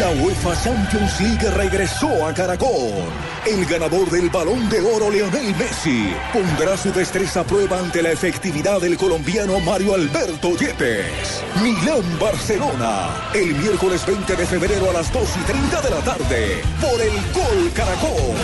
La 0.00 0.08
UEFA 0.12 0.58
Champions 0.62 1.20
League 1.20 1.50
regresó 1.50 2.26
a 2.26 2.32
Caracol. 2.32 3.04
El 3.44 3.66
ganador 3.66 4.08
del 4.08 4.30
balón 4.30 4.66
de 4.70 4.80
oro, 4.80 5.10
Lionel 5.10 5.54
Messi, 5.56 6.14
pondrá 6.32 6.74
su 6.78 6.90
destreza 6.90 7.40
a 7.40 7.44
prueba 7.44 7.78
ante 7.78 8.02
la 8.02 8.10
efectividad 8.10 8.80
del 8.80 8.96
colombiano 8.96 9.60
Mario 9.60 9.94
Alberto 9.94 10.56
Yepes. 10.56 11.42
Milán-Barcelona, 11.62 13.10
el 13.34 13.54
miércoles 13.56 14.06
20 14.06 14.36
de 14.36 14.46
febrero 14.46 14.88
a 14.88 14.94
las 14.94 15.12
2 15.12 15.22
y 15.38 15.44
30 15.44 15.82
de 15.82 15.90
la 15.90 16.00
tarde, 16.00 16.62
por 16.80 16.98
el 16.98 17.12
Gol 17.34 17.70
Caracol. 17.74 18.36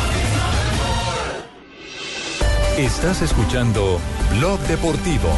Estás 2.77 3.23
escuchando 3.23 3.99
Blog 4.35 4.61
Deportivo. 4.69 5.31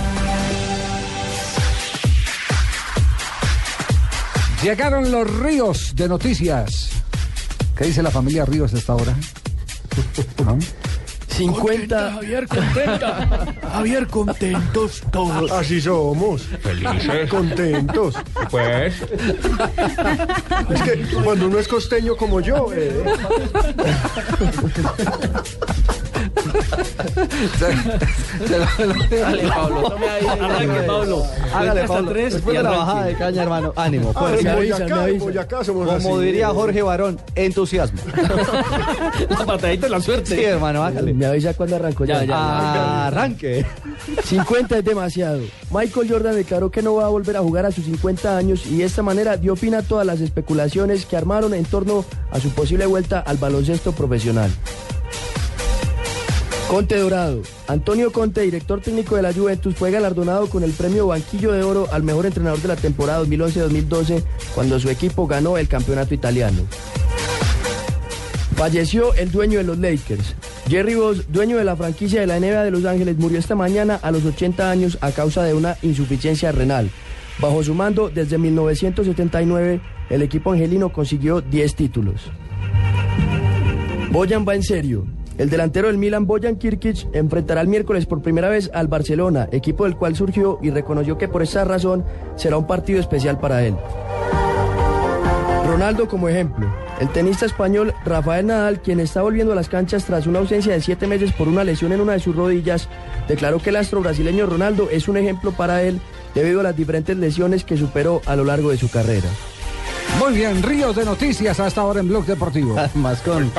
Llegaron 4.63 5.13
los 5.13 5.31
ríos 5.39 5.95
de 5.95 6.09
noticias. 6.09 6.91
¿Qué 7.77 7.85
dice 7.85 8.03
la 8.03 8.11
familia 8.11 8.45
Ríos 8.45 8.75
a 8.75 8.79
esta 8.79 8.95
hora? 8.95 9.15
¿No? 10.45 10.59
50. 11.29 12.13
Javier, 12.15 12.49
contenta. 12.49 13.55
Javier, 13.73 14.07
contentos 14.09 15.03
todos. 15.13 15.53
Así 15.53 15.81
somos. 15.81 16.43
Felices. 16.43 17.31
Contentos. 17.31 18.17
Pues. 18.51 18.95
Es 20.71 20.83
que 20.83 21.07
cuando 21.23 21.47
uno 21.47 21.61
es 21.61 21.69
costeño 21.69 22.17
como 22.17 22.41
yo, 22.41 22.73
eh, 22.75 23.05
Dale, 29.11 29.49
Pablo. 29.49 29.97
Arranque, 30.41 30.83
Pablo. 30.87 31.27
Hágale, 31.55 31.85
Pablo. 31.85 32.11
tres 32.13 32.35
Después 32.35 32.57
de 32.57 32.63
la 32.63 32.71
bajada 32.71 33.05
de 33.07 33.15
caña, 33.15 33.43
hermano. 33.43 33.73
Ánimo, 33.77 34.13
ah, 34.15 34.33
Boyacá. 34.55 35.07
Boyacá 35.19 35.65
somos 35.65 35.87
Como 35.89 36.17
así. 36.17 36.25
diría 36.25 36.49
Jorge 36.51 36.83
Barón, 36.83 37.21
entusiasmo. 37.35 38.01
La 39.31 39.45
patadita 39.45 39.87
de 39.87 39.91
la 39.91 40.01
suerte. 40.01 40.37
Sí, 40.37 40.45
hermano, 40.45 40.83
hágale. 40.83 41.13
Me 41.15 41.27
avisa 41.27 41.55
cuando 41.55 41.77
arrancó 41.77 42.05
ya. 42.05 42.25
Ya, 42.25 42.27
ya, 42.27 43.07
Arranque. 43.09 43.65
50 44.25 44.79
es 44.79 44.85
demasiado. 44.85 45.41
Michael 45.71 46.11
Jordan 46.11 46.35
declaró 46.35 46.71
que 46.71 46.83
no 46.83 46.95
va 46.95 47.07
a 47.07 47.09
volver 47.09 47.37
a 47.37 47.41
jugar 47.41 47.67
a 47.67 47.73
sus 47.73 47.85
50 47.85 48.37
años 48.37 48.67
y 48.67 48.79
de 48.79 48.85
esta 48.85 49.03
manera 49.03 49.37
dio 49.37 49.57
fin 49.57 49.75
a 49.75 49.83
todas 49.83 50.07
las 50.07 50.21
especulaciones 50.21 51.07
que 51.07 51.17
armaron 51.17 51.55
en 51.55 51.65
torno 51.65 52.05
a 52.31 52.41
su 52.41 52.51
posible 52.51 52.87
vuelta 52.87 53.21
al 53.21 53.37
baloncesto 53.37 53.93
profesional. 53.93 54.51
Conte 56.69 56.99
Dorado. 56.99 57.41
Antonio 57.67 58.13
Conte, 58.13 58.43
director 58.43 58.83
técnico 58.83 59.17
de 59.17 59.23
la 59.23 59.33
Juventus, 59.33 59.75
fue 59.75 59.91
galardonado 59.91 60.51
con 60.51 60.63
el 60.63 60.73
premio 60.73 61.07
Banquillo 61.07 61.53
de 61.53 61.63
Oro 61.63 61.89
al 61.91 62.03
mejor 62.03 62.27
entrenador 62.27 62.61
de 62.61 62.69
la 62.69 62.77
temporada 62.77 63.23
2011-2012 63.25 64.23
cuando 64.55 64.79
su 64.79 64.91
equipo 64.91 65.27
ganó 65.27 65.57
el 65.57 65.67
campeonato 65.67 66.13
italiano. 66.13 66.59
Falleció 68.55 69.15
el 69.15 69.31
dueño 69.31 69.59
de 69.59 69.65
los 69.65 69.79
Lakers. 69.79 70.35
Jerry 70.69 70.95
Boss, 70.95 71.33
dueño 71.33 71.57
de 71.57 71.65
la 71.65 71.75
franquicia 71.75 72.21
de 72.21 72.27
la 72.27 72.39
NBA 72.39 72.65
de 72.65 72.71
Los 72.71 72.85
Ángeles, 72.85 73.17
murió 73.17 73.39
esta 73.39 73.55
mañana 73.55 73.99
a 74.03 74.11
los 74.11 74.27
80 74.27 74.71
años 74.71 74.99
a 75.01 75.11
causa 75.13 75.45
de 75.45 75.55
una 75.55 75.79
insuficiencia 75.81 76.53
renal. 76.53 76.91
Bajo 77.41 77.63
su 77.63 77.73
mando, 77.73 78.11
desde 78.11 78.37
1979, 78.37 79.81
el 80.11 80.21
equipo 80.23 80.53
angelino 80.53 80.93
consiguió 80.93 81.41
10 81.41 81.75
títulos. 81.77 82.31
Boyan 84.11 84.47
va 84.47 84.55
en 84.55 84.63
serio. 84.63 85.07
El 85.39 85.51
delantero 85.51 85.87
del 85.87 85.99
Milan, 85.99 86.27
Boyan 86.27 86.57
Kirkic, 86.57 87.09
enfrentará 87.15 87.61
el 87.61 87.69
miércoles 87.69 88.07
por 88.07 88.21
primera 88.21 88.49
vez 88.49 88.71
al 88.75 88.89
Barcelona, 88.89 89.49
equipo 89.53 89.85
del 89.85 89.97
cual 89.97 90.17
surgió 90.17 90.59
y 90.61 90.71
reconoció 90.71 91.17
que 91.17 91.29
por 91.29 91.43
esa 91.43 91.65
razón 91.65 92.05
será 92.35 92.59
un 92.59 92.67
partido 92.67 92.99
especial 92.99 93.39
para 93.39 93.65
él. 93.65 93.77
Ronaldo 95.65 96.09
como 96.09 96.29
ejemplo. 96.29 96.67
El 96.99 97.09
tenista 97.11 97.47
español 97.47 97.95
Rafael 98.05 98.47
Nadal, 98.47 98.81
quien 98.81 98.99
está 98.99 99.23
volviendo 99.23 99.53
a 99.53 99.57
las 99.57 99.69
canchas 99.69 100.07
tras 100.07 100.27
una 100.27 100.41
ausencia 100.41 100.73
de 100.73 100.81
siete 100.81 101.07
meses 101.07 101.33
por 101.33 101.47
una 101.47 101.63
lesión 101.63 101.93
en 101.93 102.01
una 102.01 102.15
de 102.15 102.21
sus 102.21 102.35
rodillas, 102.35 102.89
declaró 103.29 103.61
que 103.61 103.71
el 103.71 103.77
astro 103.77 104.01
brasileño 104.01 104.47
Ronaldo 104.47 104.89
es 104.91 105.07
un 105.07 105.19
ejemplo 105.19 105.53
para 105.53 105.83
él 105.83 106.01
debido 106.35 106.61
a 106.61 106.65
las 106.65 106.77
diferentes 106.77 107.17
lesiones 107.17 107.63
que 107.63 107.77
superó 107.77 108.23
a 108.27 108.35
lo 108.35 108.45
largo 108.45 108.71
de 108.71 108.77
su 108.77 108.91
carrera. 108.91 109.29
Muy 110.19 110.33
bien, 110.33 110.63
ríos 110.63 110.97
de 110.97 111.05
noticias 111.05 111.61
hasta 111.61 111.81
ahora 111.81 112.01
en 112.01 112.09
Blog 112.09 112.25
Deportivo. 112.27 112.75
Más 112.95 113.21
con, 113.21 113.51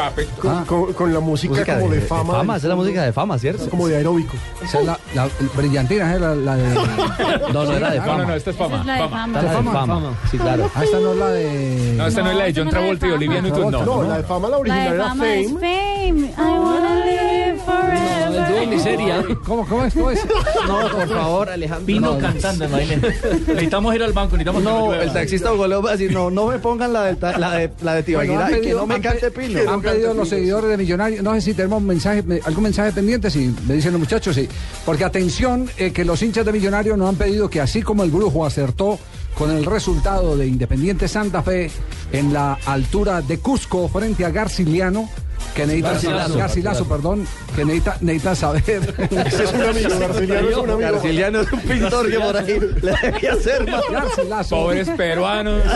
Con, 0.42 0.66
con- 0.66 0.94
con 0.94 1.14
la 1.14 1.20
música, 1.22 1.54
música 1.54 1.80
como 1.80 1.90
de, 1.92 2.00
de 2.02 2.06
fama. 2.06 2.34
fama, 2.34 2.58
esa 2.58 2.68
es 2.68 2.70
la 2.70 2.76
música 2.76 3.04
de 3.04 3.14
fama, 3.14 3.40
¿cierto? 3.40 3.70
Como 3.70 3.88
de 3.88 3.96
aeróbico. 3.98 4.36
Esa 4.62 4.80
es 4.82 4.86
la, 4.86 5.30
brillantina, 5.56 6.14
¿eh? 6.16 6.20
la, 6.20 6.36
la 6.36 6.56
de... 6.58 6.76
No, 7.54 7.64
no 7.64 7.72
era 7.74 7.92
de 7.92 8.00
No, 8.00 8.06
fama. 8.06 8.18
no, 8.24 8.28
no, 8.28 8.36
esta 8.36 8.50
es 8.50 8.56
fama. 8.58 8.76
Esa 8.76 8.82
es 8.82 8.86
la 8.88 8.94
de 9.04 9.10
fama. 9.10 9.40
Esta 9.40 9.52
es 9.60 9.66
de 9.66 9.72
fama. 9.72 10.18
Sí, 10.32 10.38
claro. 10.38 10.72
Ah, 10.76 10.84
esta 10.84 11.00
no 11.00 11.12
es 11.14 11.18
la 11.18 11.28
de... 11.30 11.94
No, 11.96 12.08
esta 12.08 12.22
no, 12.24 12.32
es 12.32 12.38
la 12.38 12.44
de 12.44 12.54
John 12.54 12.64
no 12.66 12.70
es 12.70 12.74
la 12.74 12.80
de 12.82 12.86
Travolta 12.98 13.08
y. 13.08 13.12
Olivia 13.12 13.42
Newton, 13.42 13.72
no. 13.72 13.86
No, 13.86 14.04
la 14.04 14.18
de 14.18 14.24
fama, 14.24 14.48
la 14.48 14.52
La 14.52 14.58
original 14.58 14.90
de 14.90 14.96
era 14.96 15.08
fama 15.10 15.34
es 15.34 15.48
Fame. 15.48 15.60
Fame. 15.60 16.20
I 16.38 16.60
wanna 16.60 16.96
live 17.06 17.60
No, 17.66 17.86
el 17.86 18.34
dúo 18.34 18.46
forever. 18.46 18.68
miseria. 18.68 19.24
¿Cómo, 19.46 19.66
cómo 19.66 19.86
es? 19.86 19.94
¿Cómo 19.94 20.12
es? 20.12 20.26
No, 20.68 20.80
por 20.90 21.08
favor, 21.10 21.50
Alejandro. 21.50 21.86
Pino 21.86 22.12
no. 22.14 22.20
cantando, 22.20 22.66
imagínate. 22.66 23.20
Necesitamos 23.48 23.96
ir 23.96 24.04
al 24.04 24.14
banco, 24.14 24.38
necesitamos 24.38 24.64
No, 24.64 24.94
el 24.94 25.12
taxista 25.14 25.54
Hugo 25.54 25.82
va 25.82 25.90
a 25.90 25.94
decir, 25.94 26.12
no, 26.12 26.30
no 26.30 26.39
me 26.48 26.60
pongan 26.60 26.94
la 26.94 27.04
de, 27.06 27.16
ta- 27.16 27.38
la 27.38 27.54
de, 27.56 27.70
la 27.82 27.96
de 27.96 28.02
Bueno, 28.02 28.04
Tibaquirá 28.34 28.46
han 28.48 28.56
y 28.58 28.62
que 28.62 28.74
no 28.74 28.88
me 28.88 29.02
cante 29.02 29.32
Pino. 29.32 29.60
Han 29.72 29.82
pedido 29.82 30.14
los 30.14 30.30
seguidores 30.30 30.70
de 30.70 30.78
Millonarios. 30.78 31.24
No 31.24 31.34
sé 31.36 31.42
si 31.42 31.54
tenemos 31.54 31.82
mensaje, 31.82 32.24
me- 32.24 32.40
algún 32.46 32.64
mensaje 32.64 32.92
pendiente, 32.92 33.30
sí, 33.30 33.54
me 33.68 33.76
dicen 33.76 33.92
los 33.92 34.00
muchachos, 34.00 34.36
sí. 34.36 34.48
Porque 34.86 35.04
atención, 35.04 35.70
eh, 35.78 35.92
que 35.92 36.06
los 36.06 36.22
hinchas 36.22 36.46
de 36.46 36.52
Millonarios 36.52 36.98
nos 36.98 37.10
han 37.10 37.16
pedido 37.16 37.50
que 37.50 37.62
así 37.62 37.82
como 37.82 38.04
el 38.04 38.12
Brujo 38.12 38.46
acertó 38.46 39.00
con 39.38 39.52
el 39.52 39.66
resultado 39.66 40.36
de 40.36 40.48
Independiente 40.48 41.08
Santa 41.08 41.42
Fe 41.44 41.70
en 42.12 42.34
la 42.34 42.58
altura 42.66 43.22
de 43.22 43.38
Cusco 43.40 43.88
frente 43.88 44.26
a 44.26 44.30
Garciliano, 44.32 45.10
que 45.56 45.66
necesita 45.66 45.92
Garcilaso. 45.92 46.38
Garcilaso, 46.38 46.88
perdón, 46.88 47.28
que 47.56 47.66
necesita, 47.66 47.98
necesita 48.02 48.36
saber. 48.36 48.64
Ese 49.26 49.44
es 49.44 49.54
un 49.54 49.62
amigo, 49.62 50.00
Garciliano 50.00 50.50
es 50.50 50.58
un 50.58 50.70
amigo. 50.70 50.92
Garciliano 50.92 51.42
es 51.42 51.52
un 51.52 51.60
pintor 51.62 52.10
que 52.10 52.20
por 52.20 52.38
ahí 52.38 52.60
le 52.82 52.92
debía 53.12 53.34
hacer 53.34 53.70
más. 53.70 53.84
Garcilaso. 53.92 54.56
Pobres 54.56 54.90
peruanos. 54.90 55.62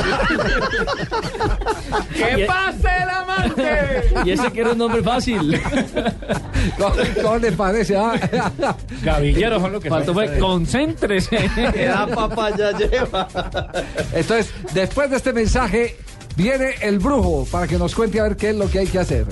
¡Que 2.16 2.46
pase 2.46 2.90
el 3.02 3.10
amante! 3.10 4.04
Y 4.26 4.32
ese 4.32 4.52
que 4.52 4.62
era 4.62 4.72
un 4.72 4.78
nombre 4.78 5.04
fácil. 5.04 5.62
¿Cómo, 6.78 6.96
cómo 7.22 7.38
le 7.38 7.52
parece? 7.52 7.98
ah? 7.98 8.14
Gavilleros 9.04 9.62
son 9.62 9.72
lo 9.74 9.80
que 9.80 9.90
Faltó 9.90 10.14
fue, 10.14 10.38
concéntrese. 10.40 11.50
La 11.88 12.08
papaya 12.08 12.72
lleva. 12.78 13.28
Entonces, 14.14 14.54
después 14.74 15.10
de 15.10 15.18
este 15.18 15.34
mensaje, 15.34 15.98
viene 16.36 16.76
el 16.82 17.00
Brujo 17.00 17.48
para 17.52 17.68
que 17.68 17.78
nos 17.78 17.96
cuente 17.96 18.20
a 18.20 18.24
ver 18.24 18.36
qué 18.38 18.50
es 18.50 18.56
lo 18.56 18.70
que 18.70 18.80
hay 18.80 18.88
que 18.88 19.00
hacer. 19.00 19.28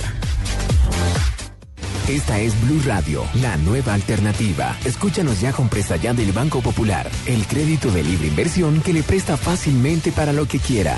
Esta 2.08 2.40
es 2.40 2.60
Blue 2.62 2.82
Radio, 2.86 3.24
la 3.42 3.56
nueva 3.58 3.94
alternativa. 3.94 4.76
Escúchanos 4.84 5.40
ya 5.40 5.54
con 5.54 5.70
presta 5.70 5.96
ya 5.96 6.14
del 6.14 6.32
Banco 6.34 6.62
Popular, 6.62 7.10
el 7.26 7.46
crédito 7.46 7.92
de 7.92 8.04
libre 8.04 8.28
inversión 8.28 8.82
que 8.82 8.92
le 8.92 9.04
presta 9.04 9.38
fácilmente 9.38 10.12
para 10.12 10.34
lo 10.34 10.46
que 10.46 10.60
quiera. 10.60 10.98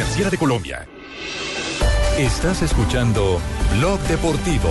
Superfinanciera 0.01 0.29
de 0.31 0.37
Colombia. 0.37 0.87
Estás 2.17 2.61
escuchando 2.63 3.39
Blog 3.77 3.99
Deportivo. 4.01 4.69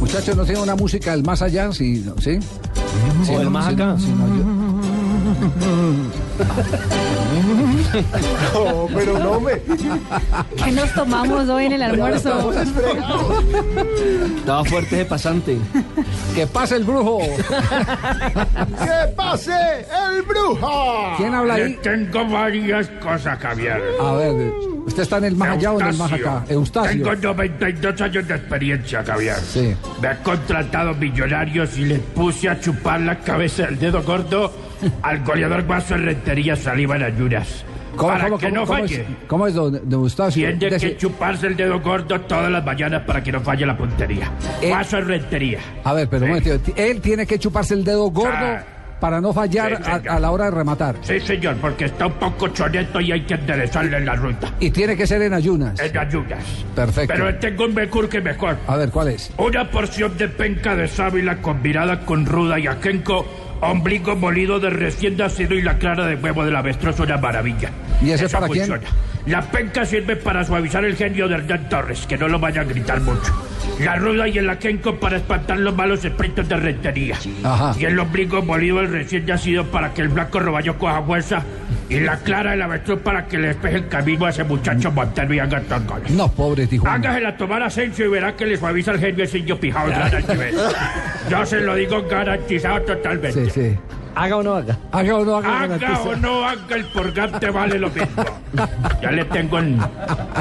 Muchachos, 0.00 0.36
¿no 0.36 0.44
tiene 0.44 0.60
una 0.60 0.74
música 0.74 1.12
del 1.12 1.22
más 1.22 1.40
allá? 1.42 1.72
Sí, 1.72 2.02
no, 2.04 2.14
¿sí? 2.20 2.38
El 3.30 3.44
no, 3.44 3.50
más 3.50 3.66
sí, 3.66 3.74
acá. 3.74 3.86
no, 3.86 3.98
sí, 3.98 4.08
no, 4.08 4.26
yo- 4.36 4.44
No, 8.54 8.86
pero 8.94 9.18
no 9.18 9.40
me. 9.40 9.52
¿Qué 10.62 10.72
nos 10.72 10.92
tomamos 10.94 11.48
hoy 11.48 11.66
en 11.66 11.72
el 11.72 11.82
almuerzo? 11.82 12.52
Estaba 14.36 14.64
fuerte 14.64 14.96
de 14.96 15.04
pasante. 15.04 15.58
¡Que 16.34 16.46
pase 16.46 16.76
el 16.76 16.84
brujo! 16.84 17.18
¡Que 18.78 19.12
pase 19.16 19.52
el 20.14 20.22
brujo! 20.22 21.14
¿Quién 21.16 21.34
habla 21.34 21.56
Le 21.56 21.64
ahí? 21.64 21.78
tengo 21.82 22.26
varias 22.28 22.88
cosas, 23.02 23.38
Javier. 23.38 23.82
A 24.00 24.12
ver, 24.12 24.52
¿usted 24.86 25.02
está 25.02 25.18
en 25.18 25.24
el 25.24 25.36
más 25.36 25.50
allá 25.50 25.72
o 25.72 25.80
en 25.80 25.86
el 25.88 25.96
más 25.96 26.12
acá? 26.12 26.44
Eustacio. 26.48 27.02
Tengo 27.04 27.34
92 27.34 28.00
años 28.00 28.28
de 28.28 28.34
experiencia, 28.34 29.04
Javier. 29.04 29.36
Sí. 29.36 29.74
Me 30.00 30.08
han 30.08 30.16
contratado 30.18 30.94
millonarios 30.94 31.76
y 31.78 31.84
les 31.84 32.00
puse 32.00 32.48
a 32.48 32.58
chupar 32.60 33.00
la 33.00 33.18
cabeza 33.18 33.66
del 33.66 33.78
dedo 33.78 34.02
gordo 34.02 34.52
al 35.02 35.22
goleador 35.24 35.64
Guaso 35.64 35.94
en 35.94 36.06
Rentería 36.06 36.56
saliva 36.56 36.96
en 36.96 37.02
ayunas. 37.92 38.20
Para 38.30 38.38
que 38.38 38.50
no 38.52 38.60
cómo 38.66 38.78
falle. 38.78 38.94
es, 39.00 39.06
cómo 39.26 39.46
es, 39.46 39.54
don, 39.54 39.80
don? 39.84 40.08
Tiene 40.32 40.58
que 40.78 40.96
chuparse 40.96 41.46
el 41.46 41.56
dedo 41.56 41.80
gordo 41.80 42.20
todas 42.22 42.50
las 42.50 42.64
mañanas 42.64 43.02
para 43.06 43.22
que 43.22 43.32
no 43.32 43.40
falle 43.40 43.66
la 43.66 43.76
puntería. 43.76 44.30
Eh. 44.60 44.68
Guaso 44.68 44.98
en 44.98 45.08
Rentería. 45.08 45.58
A 45.84 45.92
ver, 45.92 46.08
pero 46.08 46.24
un 46.24 46.30
momento, 46.30 46.50
él 46.76 47.00
tiene 47.00 47.26
que 47.26 47.38
chuparse 47.38 47.74
el 47.74 47.84
dedo 47.84 48.10
gordo 48.10 48.32
Ah. 48.32 48.62
para 49.00 49.20
no 49.20 49.32
fallar 49.32 49.76
Sí, 49.78 49.82
señor. 49.84 50.08
a, 50.08 50.14
a 50.14 50.20
la 50.20 50.30
hora 50.30 50.44
de 50.46 50.50
rematar. 50.52 50.94
Sí, 51.02 51.18
señor, 51.20 51.56
porque 51.56 51.86
está 51.86 52.06
un 52.06 52.12
poco 52.12 52.48
choneto 52.48 53.00
y 53.00 53.10
hay 53.12 53.22
que 53.22 53.34
enderezarle 53.34 53.96
en 53.96 54.06
la 54.06 54.14
ruta. 54.14 54.52
Y 54.60 54.70
tiene 54.70 54.96
que 54.96 55.06
ser 55.06 55.22
en 55.22 55.34
ayunas. 55.34 55.78
En 55.80 55.98
ayunas. 55.98 56.44
Perfecto. 56.74 57.14
Pero 57.16 57.34
tengo 57.38 57.64
un 57.64 57.74
mejor 57.74 58.08
que 58.08 58.20
mejor. 58.20 58.56
A 58.68 58.76
ver, 58.76 58.90
¿cuál 58.90 59.08
es? 59.08 59.32
Una 59.38 59.68
porción 59.70 60.16
de 60.16 60.28
penca 60.28 60.76
de 60.76 60.86
sábila 60.86 61.38
combinada 61.38 62.00
con 62.06 62.24
ruda 62.26 62.58
y 62.60 62.66
ajenco, 62.68 63.26
ombligo 63.62 64.16
molido 64.16 64.58
de 64.58 64.70
recién 64.70 65.16
nacido 65.16 65.54
y 65.54 65.62
la 65.62 65.78
clara 65.78 66.06
de 66.06 66.16
huevo 66.16 66.44
del 66.44 66.56
avestruz, 66.56 66.98
una 66.98 67.16
maravilla. 67.16 67.70
¿Y 68.02 68.10
Eso 68.10 68.28
para 68.28 68.48
quién? 68.48 68.68
La 69.26 69.42
penca 69.42 69.84
sirve 69.84 70.16
para 70.16 70.44
suavizar 70.44 70.84
el 70.84 70.96
genio 70.96 71.28
de 71.28 71.36
Hernán 71.36 71.68
Torres, 71.68 72.06
que 72.06 72.18
no 72.18 72.26
lo 72.26 72.40
vaya 72.40 72.62
a 72.62 72.64
gritar 72.64 73.00
mucho. 73.00 73.32
La 73.78 73.94
ruda 73.96 74.26
y 74.26 74.38
el 74.38 74.50
ajenco 74.50 74.96
para 74.96 75.16
espantar 75.16 75.58
los 75.58 75.74
malos 75.74 76.04
espíritus 76.04 76.48
de 76.48 76.56
rentería. 76.56 77.16
Ajá. 77.44 77.74
Y 77.78 77.84
el 77.84 77.98
ombligo 77.98 78.42
molido 78.42 78.78
del 78.78 78.90
recién 78.90 79.24
nacido 79.26 79.64
para 79.66 79.94
que 79.94 80.02
el 80.02 80.08
blanco 80.08 80.40
roballo 80.40 80.76
coja 80.76 81.02
fuerza. 81.02 81.42
Y 81.88 82.00
la 82.00 82.16
clara 82.18 82.52
del 82.52 82.62
avestruz 82.62 83.00
para 83.00 83.26
que 83.26 83.38
le 83.38 83.48
despeje 83.48 83.76
el 83.76 83.88
camino 83.88 84.26
a 84.26 84.30
ese 84.30 84.44
muchacho 84.44 84.90
Montero 84.90 85.34
y 85.34 85.38
haga 85.38 85.60
dos 85.60 85.86
goles. 85.86 86.10
No, 86.10 86.30
pobre 86.30 86.66
Tijuana. 86.66 86.96
Hágasela 86.96 87.36
tomar 87.36 87.62
Asensio 87.62 88.06
y 88.06 88.08
verá 88.08 88.34
que 88.34 88.46
le 88.46 88.56
suaviza 88.56 88.92
el 88.92 88.98
genio 88.98 89.24
ese 89.24 89.38
indio 89.38 89.58
pijado. 89.58 89.92
Yo 91.30 91.46
se 91.46 91.60
lo 91.60 91.74
digo 91.74 92.02
garantizado 92.08 92.82
totalmente. 92.82 93.44
Sí, 93.44 93.50
sí. 93.50 93.76
Haga 94.14 94.36
o 94.36 94.42
no 94.42 94.54
haga. 94.54 94.78
Haga 94.92 95.16
o 95.16 95.24
no 95.24 95.36
haga. 95.36 95.62
Haga 95.62 96.00
o 96.02 96.16
no 96.16 96.44
haga, 96.46 96.76
el 96.76 96.84
purgante 96.86 97.50
vale 97.50 97.78
lo 97.78 97.88
mismo. 97.90 98.24
Ya 99.00 99.10
le 99.10 99.24
tengo 99.26 99.58
en, 99.58 99.78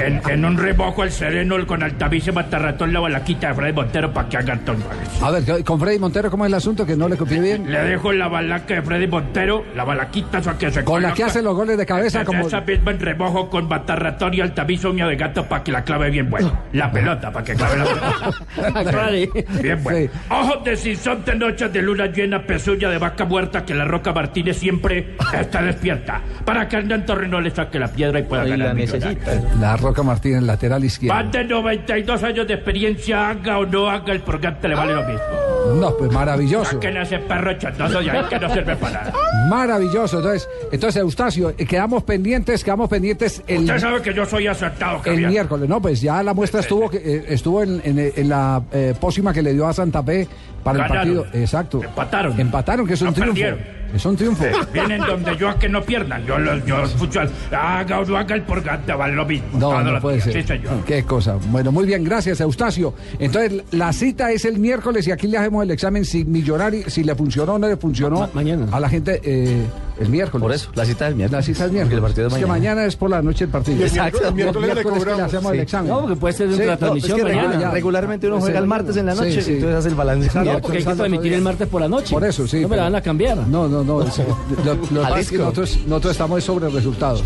en, 0.04 0.22
en 0.30 0.46
un 0.46 0.58
remojo 0.58 1.04
al 1.04 1.12
sereno 1.12 1.56
con 1.66 1.84
Altavice 1.84 2.32
Matarratón 2.32 2.94
la 2.94 3.00
balaquita 3.00 3.50
de 3.50 3.54
Freddy 3.54 3.74
Montero 3.74 4.12
para 4.14 4.30
que 4.30 4.38
haga 4.38 4.56
goles. 4.66 5.22
A 5.22 5.32
ver, 5.32 5.64
con 5.64 5.80
Freddy 5.80 6.00
Montero, 6.00 6.30
¿cómo 6.32 6.46
es 6.46 6.50
el 6.50 6.56
asunto? 6.56 6.86
Que 6.86 6.96
no 6.96 7.08
le 7.08 7.18
copié 7.18 7.40
bien. 7.40 7.72
Le 7.72 7.84
dejo 7.84 8.12
la 8.12 8.28
balaca 8.28 8.74
de 8.76 8.82
Freddy 8.82 9.08
Montero, 9.08 9.64
la 9.76 9.84
balaquita 9.84 10.40
esa 10.40 10.58
que 10.58 10.72
se 10.72 10.84
Con 10.84 11.02
la 11.02 11.10
que 11.10 11.16
coloca. 11.16 11.32
hace 11.32 11.42
los 11.42 11.56
goles 11.56 11.78
de 11.78 11.86
cabeza, 11.86 12.26
como. 12.26 12.48
Esa 12.48 12.62
misma 12.62 12.92
en 12.92 13.00
remojo 13.00 13.50
con 13.50 13.68
Matarratón 13.68 14.34
y 14.34 14.42
Altavice 14.42 14.88
uña 14.88 15.08
de 15.08 15.16
gato 15.16 15.46
para 15.46 15.64
que 15.64 15.72
la 15.72 15.84
clave 15.84 16.10
bien 16.10 16.30
bueno. 16.30 16.58
La 16.74 16.92
pelota, 16.92 17.32
para 17.32 17.46
que 17.46 17.56
clave 17.56 17.78
la 17.78 17.86
pelota. 17.86 19.12
Bien 19.62 19.84
bueno. 19.84 20.12
Ojos 20.30 20.64
de 20.64 20.76
sinsonte, 20.78 21.36
noches 21.36 21.72
de 21.72 21.82
luna 21.82 22.08
llena, 22.08 22.42
pezuña 22.46 22.90
de 22.90 22.98
vaca 22.98 23.26
muerta, 23.26 23.61
que 23.66 23.74
la 23.74 23.86
Roca 23.86 24.14
Martínez 24.14 24.58
siempre 24.58 25.16
está 25.34 25.62
despierta. 25.62 26.22
Para 26.46 26.68
que 26.68 26.78
Hernán 26.78 27.06
Torres 27.06 27.30
no 27.30 27.42
le 27.42 27.52
saque 27.52 27.80
la 27.80 27.88
piedra 27.88 28.20
y 28.20 28.24
pueda 28.24 28.44
Ahí 28.44 28.52
ganar 28.52 28.68
la 28.70 28.74
millonario. 28.74 29.20
La 29.60 29.78
Roca 29.78 30.04
Martínez, 30.04 30.44
lateral 30.44 30.84
izquierdo. 30.84 31.16
Más 31.16 31.32
de 31.32 31.44
92 31.44 32.24
años 32.24 32.48
de 32.48 32.54
experiencia, 32.54 33.30
haga 33.30 33.60
o 33.60 33.66
no 33.66 33.90
haga, 33.90 34.14
el 34.14 34.22
purgante 34.22 34.68
le 34.68 34.76
vale 34.76 34.94
lo 34.94 35.04
mismo. 35.04 35.51
No, 35.76 35.96
pues 35.98 36.12
maravilloso. 36.12 36.80
Que 36.80 36.92
perro 37.28 37.54
chantoso 37.58 38.02
y 38.02 38.10
ahí 38.10 38.24
que 38.30 38.40
no 38.40 38.54
sirve 38.54 38.76
para 38.76 39.02
nada. 39.06 39.14
Maravilloso. 39.50 40.18
Entonces, 40.18 40.50
entonces 40.72 41.02
Eustacio, 41.02 41.50
eh, 41.58 41.66
quedamos 41.66 42.04
pendientes, 42.04 42.64
quedamos 42.64 42.90
pendientes 42.90 43.42
el, 43.48 43.62
Usted 43.62 43.80
sabe 43.80 44.02
que 44.02 44.14
yo 44.14 44.26
soy 44.26 44.48
acertado, 44.48 44.98
el 44.98 45.04
Javier. 45.14 45.30
miércoles. 45.30 45.70
No, 45.70 45.82
pues 45.82 46.02
ya 46.02 46.22
la 46.24 46.34
muestra 46.34 46.60
estuvo 46.62 46.90
que, 46.90 46.98
eh, 46.98 47.26
estuvo 47.30 47.64
en, 47.64 47.82
en- 47.84 48.12
en 48.16 48.30
la 48.30 48.62
eh, 48.72 48.94
pócima 49.00 49.34
que 49.34 49.42
le 49.42 49.54
dio 49.54 49.68
a 49.68 49.74
Santa 49.74 50.04
Fe 50.04 50.28
para 50.64 50.80
Ganaron. 50.80 51.08
el 51.10 51.16
partido. 51.24 51.42
Exacto. 51.42 51.84
Empataron. 51.84 52.40
Empataron, 52.40 52.88
que 52.88 52.94
es 52.94 53.02
un 53.02 53.08
No 53.08 53.14
triunfo. 53.14 53.34
perdieron. 53.34 53.81
Es 53.94 54.06
un 54.06 54.16
triunfo. 54.16 54.46
Vienen 54.74 55.02
donde 55.02 55.36
yo 55.38 55.50
a 55.50 55.60
que 55.60 55.68
no 55.68 55.82
pierdan. 55.84 56.26
Yo 56.26 56.38
los 56.38 56.66
yo 56.66 56.86
futsal. 56.88 57.30
Haga 57.52 58.00
o 58.00 58.06
no 58.06 58.18
haga 58.18 58.36
el 58.36 58.44
purgante, 58.44 58.94
vale 58.94 59.14
lo 59.16 59.26
mismo. 59.26 59.48
No, 59.60 59.82
no 59.84 60.00
puede 60.00 60.16
días. 60.18 60.26
ser. 60.32 60.42
Sí, 60.42 60.48
señor. 60.48 60.84
Qué 60.86 61.04
cosa. 61.04 61.38
Bueno, 61.50 61.72
muy 61.72 61.86
bien, 61.86 62.04
gracias, 62.04 62.40
Eustacio. 62.42 62.94
Entonces, 63.20 63.64
la 63.72 63.92
cita 63.94 64.32
es 64.32 64.46
el 64.46 64.60
miércoles 64.60 65.08
y 65.08 65.12
aquí 65.12 65.28
le 65.28 65.38
hacemos 65.38 65.64
el 65.64 65.72
examen 65.72 66.06
si 66.06 66.24
Millonario, 66.26 66.90
si 66.90 67.04
le 67.04 67.16
funcionó 67.16 67.54
o 67.54 67.60
no 67.60 67.68
le 67.68 67.78
funcionó 67.78 68.30
mañana. 68.34 68.68
a 68.72 68.80
la 68.80 68.88
gente 68.90 69.20
eh, 69.24 69.66
el 70.00 70.10
miércoles. 70.10 70.42
Por 70.42 70.52
eso, 70.54 70.72
la 70.76 70.86
cita 70.86 71.06
del 71.06 71.16
miércoles. 71.16 71.48
La 71.48 71.54
cita 71.54 71.66
es 71.66 71.72
miércoles. 71.72 71.98
El 71.98 72.02
partido 72.04 72.28
es 72.28 72.34
Es 72.34 72.40
que 72.40 72.46
mañana. 72.46 72.70
mañana 72.76 72.88
es 72.88 72.96
por 72.96 73.10
la 73.10 73.22
noche 73.22 73.44
el 73.46 73.50
partido. 73.52 73.78
Y 73.78 73.84
el 73.84 73.92
miércoles- 73.92 74.28
el 74.28 74.34
miércoles 74.36 74.70
le 74.70 74.76
que 74.76 74.90
le 74.90 74.96
cobramos. 74.96 75.22
hacemos 75.22 75.52
el 75.52 75.58
Sí. 75.58 75.64
examen. 75.64 75.92
No, 75.92 76.02
porque 76.02 76.16
puede 76.16 76.34
ser 76.34 76.50
Sí, 76.54 76.62
una 76.62 76.66
no, 76.72 76.78
transmisión 76.78 77.18
es 77.20 77.24
que 77.26 77.30
mañana. 77.30 77.48
regula- 77.50 77.62
ya. 77.68 77.72
regularmente 77.72 78.28
uno 78.28 78.40
juega 78.40 78.58
el- 78.58 78.64
el 78.64 78.68
martes 78.70 78.98
en 78.98 79.06
la 79.06 79.16
sí, 79.16 79.20
noche, 79.22 79.42
sí. 79.42 79.52
entonces 79.54 79.78
hace 79.78 79.90
el 79.90 79.96
balance. 79.96 80.40
No, 80.44 80.60
porque 80.60 80.78
hay 80.78 80.84
que 80.86 80.96
transmitir 80.96 81.34
el 81.34 81.42
martes 81.42 81.68
por 81.68 81.82
la 81.82 81.88
noche. 81.88 82.14
Por 82.14 82.24
eso, 82.26 82.48
sí. 82.48 82.62
No 82.62 82.68
me 82.70 82.78
la 82.78 82.84
van 82.84 82.96
a 82.96 83.02
cambiar. 83.02 83.38
No, 83.38 83.68
no, 83.68 83.81
no. 83.84 84.02
es- 84.04 84.18
lo, 84.66 84.76
lo 84.76 84.82
que 84.82 84.88
pasa 84.96 85.20
es 85.20 85.30
que 85.30 85.38
Jalisco. 85.38 85.38
nosotros, 85.38 85.80
nosotros 85.88 86.12
estamos 86.12 86.44
sobre 86.44 86.70
resultados. 86.70 87.24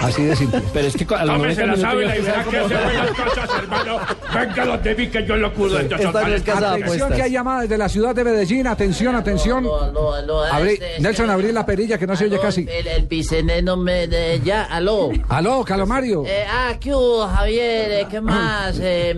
Así 0.00 0.22
de 0.24 0.36
simple. 0.36 0.62
Pero 0.72 0.86
es 0.88 0.96
que 0.96 1.14
a 1.14 1.24
los 1.24 1.36
Tómese 1.36 1.66
90 1.66 1.66
la 1.66 1.66
minutos 1.66 1.90
sábila 1.90 2.14
ya 2.14 2.16
y 2.16 2.20
usted 2.20 2.32
verá 2.32 2.44
sabe 2.44 2.50
que 2.50 2.56
cómo- 2.58 2.74
hace 2.74 2.84
buenas 2.84 3.10
cosas, 3.34 3.50
hermano. 3.58 3.98
Venga 4.34 4.66
donde 4.66 4.94
vi 4.94 5.06
que 5.08 5.26
yo 5.26 5.36
lo 5.36 5.54
cuido. 5.54 5.78
No 5.82 5.88
de 5.88 5.96
vale. 6.12 6.36
Atención 6.36 6.64
apuestas. 6.84 7.12
que 7.12 7.22
hay 7.22 7.30
llamadas 7.32 7.62
desde 7.62 7.78
la 7.78 7.88
ciudad 7.88 8.14
de 8.14 8.24
Medellín. 8.24 8.66
Atención, 8.66 9.14
atención. 9.16 9.58
Aló, 9.64 10.12
aló, 10.14 10.44
Abrí- 10.44 10.72
este, 10.74 11.00
Nelson, 11.00 11.24
este, 11.26 11.32
abrí 11.32 11.52
la 11.52 11.66
perilla 11.66 11.98
que 11.98 12.06
no 12.06 12.16
se 12.16 12.24
oye 12.26 12.38
casi. 12.38 12.66
El, 12.70 12.86
el 12.86 13.04
piceneno 13.06 13.76
me 13.76 14.06
de, 14.06 14.40
ya, 14.44 14.64
aló. 14.64 15.10
Aló, 15.28 15.64
Calomario. 15.64 16.24
Eh, 16.26 16.44
ah, 16.48 16.74
¿qué 16.80 16.94
hubo, 16.94 17.26
Javier? 17.26 17.90
Eh, 17.90 18.06
¿Qué 18.10 18.20
más? 18.20 18.76
Eh, 18.80 19.14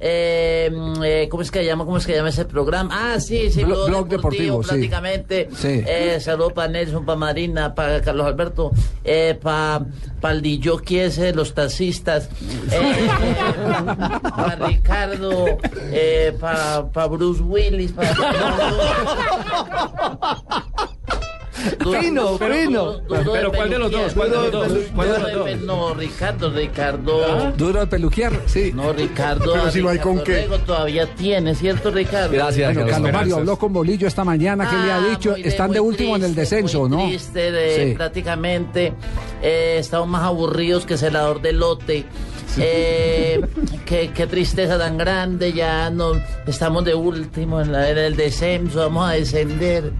eh, 0.00 0.70
eh, 1.04 1.28
¿Cómo 1.30 1.42
es 1.42 1.50
que 1.50 1.64
llama? 1.64 1.84
¿Cómo 1.84 1.96
es 1.96 2.06
que 2.06 2.14
llama 2.14 2.28
ese 2.28 2.44
programa? 2.44 2.90
Ah, 2.92 3.18
sí, 3.20 3.50
sí, 3.50 3.62
Blo- 3.62 3.66
Blog, 3.86 3.88
Blog 3.88 4.08
Deportivo, 4.08 4.62
sí. 4.62 4.68
prácticamente. 4.68 5.48
Sí. 5.56 5.82
Eh, 5.86 6.18
saludos 6.20 6.52
para 6.52 6.68
Nelson, 6.68 7.04
para 7.04 7.18
Marina, 7.18 7.74
para 7.74 8.00
Carlos 8.00 8.26
Alberto, 8.26 8.70
eh, 9.04 9.38
para 9.40 9.84
pa 10.20 10.32
el 10.32 10.42
DJ 10.42 11.06
ese 11.06 11.32
los 11.32 11.54
taxistas, 11.54 12.28
eh, 12.72 13.08
para 14.36 14.56
Ricardo, 14.66 15.46
eh, 15.92 16.36
para 16.40 16.86
pa 16.92 17.06
Bruce 17.06 17.42
Willis, 17.42 17.92
para... 17.92 18.14
Fino, 22.00 22.38
fino. 22.38 23.00
Pero 23.08 23.52
¿cuál 23.52 23.70
de 23.70 23.78
los 23.78 23.90
dos? 23.90 24.14
¿Cuál 24.14 24.30
de 24.30 24.36
los 24.36 24.52
dos? 24.52 24.72
¿Cuál 24.94 25.12
de 25.12 25.18
los 25.18 25.32
dos? 25.32 25.60
No, 25.62 25.94
Ricardo, 25.94 26.50
Ricardo. 26.50 27.52
Duro 27.56 27.80
de 27.80 27.86
peluquear, 27.86 28.32
sí. 28.46 28.72
No, 28.74 28.92
Ricardo. 28.92 29.52
Pero 29.52 29.70
si 29.70 29.82
no 29.82 29.88
hay 29.90 29.98
con 29.98 30.22
qué. 30.22 30.48
Todavía 30.66 31.06
tiene, 31.14 31.54
¿cierto, 31.54 31.90
Ricardo? 31.90 32.30
Gracias, 32.32 32.74
Bueno, 32.74 32.80
Carlos. 32.90 33.06
Esperanzas. 33.08 33.38
habló 33.38 33.58
con 33.58 33.72
Bolillo 33.72 34.06
esta 34.08 34.24
mañana. 34.24 34.68
¿Qué 34.68 34.76
le 34.76 34.92
ha 34.92 34.96
Ah, 34.96 35.08
dicho? 35.10 35.34
Están 35.36 35.70
de 35.72 35.80
último 35.80 36.16
en 36.16 36.24
el 36.24 36.34
descenso, 36.34 36.88
¿no? 36.88 37.06
Triste, 37.06 37.94
prácticamente. 37.96 38.92
Eh, 39.42 39.76
estamos 39.78 40.08
más 40.08 40.22
aburridos 40.24 40.84
que 40.86 40.96
celador 40.96 41.40
de 41.40 41.52
lote. 41.52 42.04
Eh, 42.60 43.40
qué, 43.84 44.10
qué 44.14 44.26
tristeza 44.26 44.78
tan 44.78 44.96
grande, 44.98 45.52
ya 45.52 45.90
no 45.90 46.12
estamos 46.46 46.84
de 46.84 46.94
último 46.94 47.60
en, 47.60 47.70
la- 47.72 47.88
en 47.90 47.98
el 47.98 48.16
descenso, 48.16 48.80
vamos 48.80 49.08
a 49.08 49.12
descender. 49.12 49.92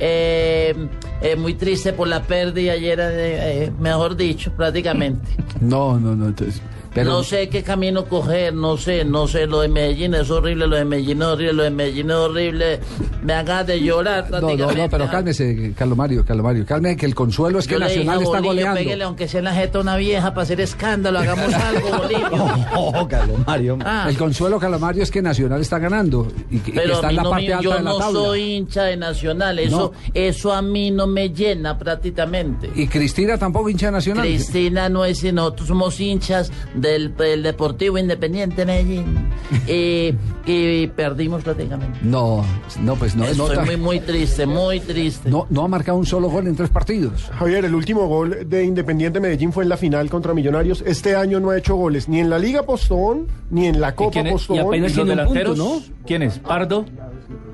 Eh, 0.00 0.74
eh, 1.20 1.36
muy 1.36 1.54
triste 1.54 1.92
por 1.92 2.08
la 2.08 2.22
pérdida 2.22 2.72
ayer, 2.72 2.98
eh, 3.02 3.72
mejor 3.78 4.16
dicho, 4.16 4.52
prácticamente. 4.52 5.28
No, 5.60 5.98
no, 5.98 6.14
no. 6.14 6.26
entonces, 6.26 6.60
pero, 6.94 7.10
No 7.10 7.22
sé 7.24 7.48
qué 7.48 7.62
camino 7.62 8.04
coger, 8.06 8.54
no 8.54 8.76
sé, 8.76 9.04
no 9.04 9.26
sé, 9.26 9.46
lo 9.46 9.60
de 9.60 9.68
Medellín 9.68 10.14
es 10.14 10.30
horrible, 10.30 10.66
lo 10.66 10.76
de 10.76 10.84
Medellín 10.84 11.20
es 11.22 11.28
horrible, 11.28 11.52
lo 11.52 11.62
de 11.64 11.70
Medellín 11.70 12.10
es 12.10 12.16
horrible. 12.16 12.80
Me 13.22 13.32
hagas 13.32 13.66
de 13.66 13.80
llorar 13.80 14.30
No, 14.30 14.40
no, 14.40 14.72
no, 14.72 14.88
pero 14.88 15.10
cálmese, 15.10 15.72
Calomario, 15.76 16.24
Calomario. 16.24 16.64
Cálmese 16.66 16.96
que 16.96 17.06
el 17.06 17.14
consuelo 17.14 17.58
es 17.58 17.66
que 17.66 17.72
Yo 17.74 17.78
le 17.80 17.86
dije 17.86 18.04
Nacional 18.04 18.22
está 18.22 18.40
goleando. 18.40 18.78
pégale 18.80 19.04
aunque 19.04 19.28
sea 19.28 19.38
en 19.38 19.44
la 19.44 19.54
jeta 19.54 19.80
una 19.80 19.96
vieja 19.96 20.30
para 20.34 20.42
hacer 20.42 20.60
escándalo, 20.60 21.18
hagamos 21.18 21.52
algo, 21.54 21.88
Bolillo. 21.98 22.46
Oh, 22.76 23.08
Calomario. 23.08 23.78
Ah. 23.84 24.06
El 24.08 24.16
consuelo, 24.16 24.58
Calomario, 24.58 25.02
es 25.02 25.10
que 25.10 25.20
Nacional 25.22 25.60
está 25.60 25.78
ganando 25.78 26.28
y 26.50 26.58
que, 26.58 26.70
y 26.70 26.72
que 26.74 26.80
Pero 26.80 26.94
está 26.94 27.08
a 27.08 27.10
mí 27.10 27.16
en 27.16 27.16
la 27.16 27.22
no 27.24 27.30
parte 27.30 27.46
me- 27.46 27.52
alta 27.54 27.62
yo 27.64 27.70
de 27.70 27.76
la 27.76 27.90
no 27.90 27.98
tabla. 27.98 28.20
soy 28.20 28.42
hincha 28.54 28.82
de 28.84 28.96
Nacional, 28.96 29.58
eso, 29.58 29.92
eso 30.12 30.52
a 30.52 30.62
mí 30.62 30.90
no 30.90 31.06
me 31.06 31.30
llena 31.30 31.78
prácticamente. 31.78 32.70
Y 32.74 32.86
Cristina 32.86 33.38
tampoco 33.38 33.68
hincha 33.68 33.86
de 33.86 33.92
Nacional. 33.92 34.24
Cristina 34.26 34.88
no 34.88 35.04
es, 35.04 35.24
nosotros 35.32 35.66
somos 35.68 35.98
hinchas 36.00 36.52
del, 36.84 37.16
del 37.16 37.42
Deportivo 37.42 37.98
Independiente 37.98 38.64
Medellín 38.64 39.28
y, 39.66 40.14
y 40.46 40.86
perdimos 40.88 41.42
prácticamente. 41.42 41.98
No, 42.02 42.44
no, 42.80 42.94
pues 42.94 43.16
no. 43.16 43.24
Estoy 43.24 43.56
no, 43.56 43.62
muy, 43.64 43.76
muy 43.76 44.00
triste, 44.00 44.46
muy 44.46 44.80
triste. 44.80 45.30
no, 45.30 45.46
no 45.50 45.64
ha 45.64 45.68
marcado 45.68 45.98
un 45.98 46.06
solo 46.06 46.28
gol 46.28 46.46
en 46.46 46.54
tres 46.56 46.70
partidos. 46.70 47.30
Javier, 47.38 47.64
el 47.64 47.74
último 47.74 48.06
gol 48.06 48.48
de 48.48 48.64
Independiente 48.64 49.20
Medellín 49.20 49.52
fue 49.52 49.64
en 49.64 49.70
la 49.70 49.76
final 49.76 50.08
contra 50.10 50.34
Millonarios. 50.34 50.82
Este 50.86 51.16
año 51.16 51.40
no 51.40 51.50
ha 51.50 51.58
hecho 51.58 51.74
goles 51.76 52.08
ni 52.08 52.20
en 52.20 52.30
la 52.30 52.38
Liga 52.38 52.64
Postón, 52.64 53.26
ni 53.50 53.66
en 53.66 53.80
la 53.80 53.94
Copa 53.94 54.10
quién 54.12 54.26
es? 54.28 54.32
Postón. 54.34 54.56
¿Y 54.56 54.58
apenas 54.60 54.96
los 54.96 54.98
un 54.98 55.06
punto, 55.06 55.10
delanteros? 55.10 55.90
¿Quién 56.06 56.22
es? 56.22 56.38
¿Pardo? 56.38 56.84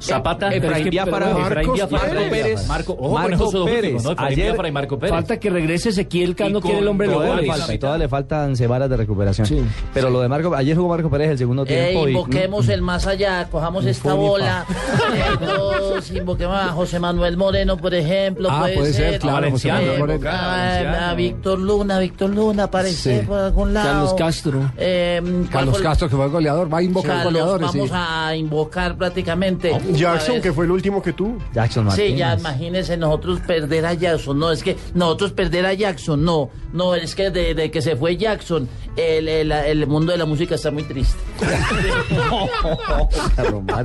Zapata, 0.00 0.48
Efraín 0.48 0.62
pero 0.62 0.76
es 0.76 0.82
que- 0.82 0.90
Biafara, 0.90 1.26
pero- 1.26 1.46
Efraín 1.46 1.72
Biafara, 1.74 2.14
Marco 2.14 2.30
Pérez. 2.30 2.68
Marco, 2.68 2.92
ojo 2.98 3.14
con 3.14 3.68
últimos, 3.68 4.04
¿no? 4.04 4.12
Efraín 4.12 4.36
Biafara 4.36 4.68
y 4.68 4.72
Marco 4.72 4.98
Pérez. 4.98 5.14
Falta 5.14 5.38
que 5.38 5.50
regrese 5.50 5.90
Ezequiel 5.90 6.34
Cano, 6.34 6.58
Y 6.58 6.62
que 6.62 6.78
el 6.78 6.88
hombre 6.88 7.06
y 7.06 7.10
todavía 7.10 7.98
le 7.98 8.08
faltan 8.08 8.56
semanas 8.56 8.88
de 8.88 8.96
recuperación. 8.96 9.19
Pero 9.94 10.10
lo 10.10 10.20
de 10.20 10.28
Marco, 10.28 10.54
ayer 10.54 10.76
jugó 10.76 10.88
Marco 10.88 11.10
Pérez 11.10 11.30
el 11.30 11.38
segundo 11.38 11.64
Eh, 11.64 11.66
tiempo. 11.66 12.08
y- 12.08 12.10
invoquemos 12.12 12.68
el 12.68 12.82
más 12.82 13.06
allá, 13.06 13.48
cojamos 13.50 13.84
esta 13.84 14.14
bola. 14.14 14.64
Eh, 15.14 16.16
invoquemos 16.18 16.56
a 16.56 16.68
José 16.68 16.98
Manuel 16.98 17.36
Moreno, 17.36 17.76
por 17.76 17.94
ejemplo. 17.94 18.48
Ah, 18.50 18.68
puede 18.74 18.92
ser, 18.92 19.18
claro, 19.18 19.46
Eh, 19.46 19.50
José 19.50 19.68
Manuel 19.72 19.98
Moreno. 19.98 20.30
a, 20.30 21.10
a 21.10 21.14
Víctor 21.14 21.58
Luna, 21.58 21.98
Víctor 21.98 22.30
Luna, 22.30 22.64
aparece 22.64 23.20
Sí. 23.20 23.26
por 23.26 23.38
algún 23.38 23.74
lado. 23.74 23.88
Carlos 23.88 24.14
Castro. 24.14 24.72
Eh, 24.76 25.20
¿cuál 25.22 25.48
Carlos 25.50 25.78
Castro, 25.82 26.08
que 26.08 26.16
fue 26.16 26.28
goleador, 26.28 26.72
va 26.72 26.78
a 26.78 26.82
invocar 26.82 27.10
Carlos, 27.18 27.24
goleadores. 27.32 27.66
vamos 27.68 27.88
sí. 27.88 27.94
a 27.96 28.36
invocar 28.36 28.96
prácticamente. 28.96 29.78
Jackson, 29.92 30.40
que 30.40 30.52
fue 30.52 30.64
el 30.64 30.70
último 30.70 31.02
que 31.02 31.12
tuvo. 31.12 31.38
Jackson 31.54 31.90
Sí, 31.92 32.14
ya 32.14 32.34
imagínense 32.36 32.96
nosotros 32.96 33.40
perder 33.40 33.86
a 33.86 33.94
Jackson. 33.94 34.38
No, 34.38 34.50
es 34.52 34.62
que 34.62 34.76
nosotros 34.94 35.32
perder 35.32 35.66
a 35.66 35.74
Jackson, 35.74 36.24
no. 36.24 36.50
No, 36.72 36.94
es 36.94 37.14
que 37.14 37.30
de, 37.30 37.54
de 37.54 37.70
que 37.70 37.82
se 37.82 37.96
fue 37.96 38.16
Jackson, 38.16 38.68
el, 39.00 39.28
el, 39.28 39.52
el 39.52 39.86
mundo 39.86 40.12
de 40.12 40.18
la 40.18 40.26
música 40.26 40.54
está 40.54 40.70
muy 40.70 40.82
triste. 40.84 41.18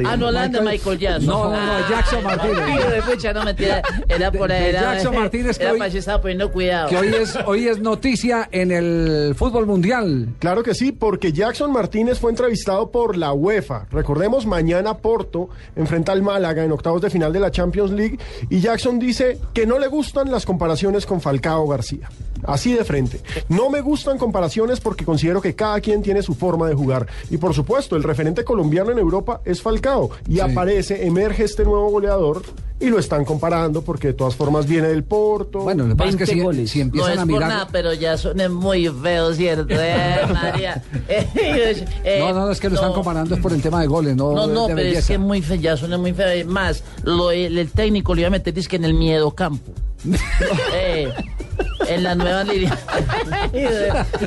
Ah, 0.06 0.18
no, 0.18 0.32
la 0.32 0.48
de 0.48 0.62
Michael 0.62 1.00
Jackson. 1.00 1.26
No, 1.26 1.46
no, 1.46 1.52
no, 1.52 1.58
Ah, 1.58 1.88
Jackson 1.90 2.24
Martínez. 2.24 3.34
No 3.34 3.44
mentira. 3.46 3.82
Era 4.08 4.32
por 4.32 4.52
ahí. 4.52 4.66
Era, 4.66 4.82
Jackson 4.94 5.16
Martínez, 5.16 5.58
que 5.58 5.64
Era 5.64 5.74
hoy- 5.74 5.92
que 5.92 5.98
estaba 5.98 6.22
poniendo 6.22 6.52
cuidado. 6.52 6.90
Que 6.90 6.98
hoy 6.98 7.08
es, 7.14 7.38
hoy 7.46 7.68
es 7.68 7.80
noticia 7.80 8.48
en 8.52 8.72
el 8.72 9.36
fútbol 9.36 9.66
mundial. 9.66 10.30
Claro 10.40 10.64
que 10.64 10.74
sí, 10.74 10.92
porque 10.92 11.32
Jackson 11.32 11.72
Martínez 11.72 12.20
fue 12.20 12.32
entrevistado 12.32 12.92
por 12.92 13.18
la 13.18 13.34
UEFA. 13.34 13.86
Recordemos, 13.92 14.46
mañana 14.46 14.98
Porto 14.98 15.50
enfrenta 15.76 16.12
al 16.12 16.22
Málaga 16.22 16.64
en 16.64 16.72
octavos 16.72 17.02
de 17.02 17.10
final 17.10 17.32
de 17.34 17.40
la 17.40 17.52
Champions 17.52 17.92
League 17.92 18.20
y 18.50 18.60
Jackson 18.60 19.00
dice 19.00 19.40
que 19.54 19.66
no 19.66 19.80
le 19.80 19.88
gustan 19.88 20.32
las 20.32 20.46
comparaciones 20.46 21.06
con 21.06 21.22
Falcao 21.22 21.68
García. 21.68 22.10
Así 22.44 22.74
de 22.74 22.84
frente. 22.84 23.22
No 23.50 23.70
me 23.70 23.82
gustan 23.82 24.18
comparaciones 24.18 24.80
porque 24.80 25.06
considero 25.06 25.42
que 25.42 25.56
cada 25.56 25.80
quien 25.82 26.02
tiene 26.02 26.22
su 26.22 26.36
forma 26.36 26.68
de 26.68 26.76
jugar. 26.76 27.08
Y 27.30 27.38
por 27.38 27.54
supuesto, 27.54 27.96
el 27.96 28.04
referente 28.04 28.44
colombiano 28.44 28.92
en 28.92 29.00
Europa 29.00 29.42
es 29.46 29.62
Falcao. 29.62 30.12
Y 30.28 30.40
aparece, 30.40 31.06
emerge 31.06 31.44
este 31.44 31.64
nuevo 31.64 31.90
goleador 31.90 32.44
y 32.78 32.88
lo 32.90 33.00
están 33.00 33.24
comparando 33.24 33.82
porque 33.82 34.08
de 34.08 34.14
todas 34.14 34.36
formas 34.36 34.68
viene 34.68 34.90
del 34.90 35.04
Porto. 35.04 35.60
Bueno, 35.60 35.84
lo 35.84 35.90
que 35.90 35.96
pasa 35.96 36.10
es 36.12 36.16
que 36.18 36.26
si, 36.26 36.68
si 36.68 36.80
No 36.80 36.86
empiezan 36.86 37.12
es 37.14 37.18
a 37.18 37.22
por 37.22 37.28
mirar. 37.28 37.50
nada, 37.50 37.68
pero 37.72 37.94
ya 37.94 38.18
son 38.18 38.54
muy 38.54 38.90
feos, 38.90 39.38
¿cierto? 39.38 39.74
Eh, 39.80 40.18
María. 40.34 40.84
Eh, 41.08 41.28
eh, 42.04 42.20
no, 42.20 42.34
no, 42.34 42.52
es 42.52 42.60
que 42.60 42.70
lo 42.70 42.76
están 42.76 42.90
no. 42.90 42.96
comparando 42.96 43.36
es 43.36 43.42
por 43.42 43.54
el 43.54 43.62
tema 43.62 43.82
de 43.82 43.88
goles, 43.88 44.16
no, 44.16 44.34
No, 44.34 44.48
no, 44.48 44.68
de 44.68 44.76
pero 44.76 44.90
es 44.90 45.08
que 45.08 45.14
es 45.14 45.20
muy 45.20 45.42
feo, 45.42 45.56
ya 45.56 45.78
suena 45.78 45.98
muy 45.98 46.14
feo. 46.14 46.28
Es 46.28 46.46
Más, 46.46 46.84
lo, 47.04 47.32
el, 47.32 47.58
el 47.58 47.72
técnico 47.72 48.14
le 48.14 48.22
iba 48.22 48.28
a 48.28 48.32
meter 48.32 48.54
que 48.54 48.76
en 48.76 48.86
el 48.86 48.94
miedo 48.94 49.32
campo. 49.32 49.72
Eh, 50.74 51.10
en 51.88 52.04
la 52.04 52.16
nueva 52.16 52.44
línea. 52.44 52.78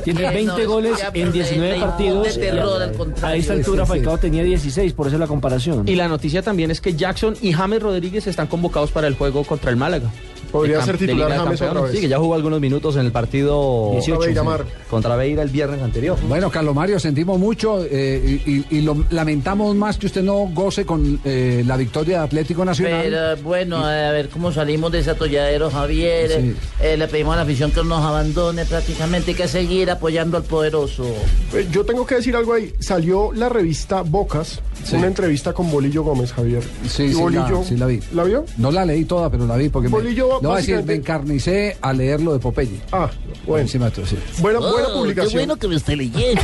Tiene 0.03 0.25
Eh, 0.25 0.33
20 0.33 0.63
no, 0.63 0.69
goles 0.69 0.99
en 1.13 1.31
19 1.31 1.73
de- 1.73 1.79
partidos. 1.79 2.35
De 2.35 2.41
terror, 2.41 2.81
al 2.81 2.91
contrario. 2.93 3.27
A 3.27 3.35
esta 3.35 3.53
altura 3.53 3.85
Falcao 3.85 4.17
tenía 4.17 4.43
16, 4.43 4.93
por 4.93 5.07
eso 5.07 5.17
la 5.17 5.27
comparación. 5.27 5.87
Y 5.87 5.95
la 5.95 6.07
noticia 6.07 6.41
también 6.41 6.71
es 6.71 6.81
que 6.81 6.95
Jackson 6.95 7.35
y 7.41 7.53
James 7.53 7.81
Rodríguez 7.81 8.27
están 8.27 8.47
convocados 8.47 8.91
para 8.91 9.07
el 9.07 9.15
juego 9.15 9.43
contra 9.43 9.69
el 9.71 9.77
Málaga. 9.77 10.09
Podría 10.51 10.81
ser 10.83 10.97
titular 10.97 11.31
James 11.31 11.61
otra 11.61 11.81
vez. 11.81 11.91
Sí, 11.93 12.01
que 12.01 12.07
ya 12.07 12.17
jugó 12.17 12.33
algunos 12.35 12.59
minutos 12.59 12.95
en 12.95 13.05
el 13.05 13.11
partido 13.11 13.89
18, 13.93 14.11
Contra 14.15 14.25
Beiramar. 14.27 14.65
sí, 14.65 14.73
contra 14.89 15.15
Beira 15.15 15.43
el 15.43 15.49
viernes 15.49 15.81
anterior. 15.81 16.17
Bueno, 16.27 16.49
Carlos 16.49 16.73
Mario, 16.75 16.99
sentimos 16.99 17.39
mucho 17.39 17.83
eh, 17.85 18.41
y, 18.45 18.51
y- 18.51 18.65
y 18.71 18.81
lo 18.81 19.03
lamentamos 19.11 19.75
más 19.75 19.97
que 19.97 20.07
usted 20.07 20.23
no 20.23 20.49
goce 20.53 20.85
con 20.85 21.19
eh, 21.23 21.63
la 21.65 21.77
victoria 21.77 22.19
de 22.19 22.23
Atlético 22.25 22.65
Nacional. 22.65 23.01
Pero 23.03 23.37
bueno, 23.43 23.77
a 23.85 24.11
ver 24.11 24.29
cómo 24.29 24.51
salimos 24.51 24.91
de 24.91 24.99
ese 24.99 25.11
atolladero, 25.11 25.69
Javier. 25.69 26.31
Sí. 26.31 26.55
Eh, 26.81 26.97
le 26.97 27.07
pedimos 27.07 27.33
a 27.33 27.37
la 27.37 27.41
afición 27.43 27.71
que 27.71 27.83
nos 27.83 28.03
abandone 28.03 28.65
prácticamente, 28.65 29.31
hay 29.31 29.37
que 29.37 29.47
seguir 29.47 29.89
apoyando 29.91 30.37
al 30.37 30.43
poderoso. 30.43 31.05
Eh, 31.53 31.67
Yo 31.71 31.85
tengo 31.85 32.05
que 32.05 32.15
decir 32.15 32.35
algo 32.35 32.53
ahí. 32.53 32.73
Salió 32.79 33.31
la 33.33 33.49
revista 33.49 34.01
Bocas, 34.01 34.61
Sí. 34.83 34.95
una 34.95 35.07
entrevista 35.07 35.51
con 35.53 35.69
Bolillo 35.69 36.03
Gómez, 36.03 36.31
Javier. 36.31 36.63
Sí, 36.87 37.03
Y 37.03 37.13
sí, 37.13 37.19
Bolillo, 37.19 37.59
la, 37.59 37.63
sí 37.63 37.75
la 37.77 37.85
vi. 37.85 37.99
¿La 38.13 38.23
vio? 38.23 38.45
No 38.57 38.71
la 38.71 38.85
leí 38.85 39.03
toda, 39.05 39.29
pero 39.29 39.45
la 39.45 39.57
vi 39.57 39.67
porque 39.69 39.89
me, 39.89 39.95
Voy 40.41 40.53
a 40.53 40.57
decir, 40.57 40.83
me 40.83 40.93
encarnicé 40.95 41.77
a 41.81 41.91
leer 41.93 42.21
lo 42.21 42.33
de 42.33 42.39
Popeye. 42.39 42.79
Ah, 42.91 43.09
bueno. 43.45 43.61
Encima 43.63 43.85
de 43.85 43.91
todo, 43.91 44.05
sí. 44.05 44.17
Buena, 44.39 44.59
Oh, 44.59 44.71
buena 44.71 44.87
Qué 44.87 44.93
publicación. 44.93 45.33
bueno 45.33 45.55
que 45.57 45.67
me 45.67 45.75
esté 45.75 45.95
leyendo. 45.95 46.41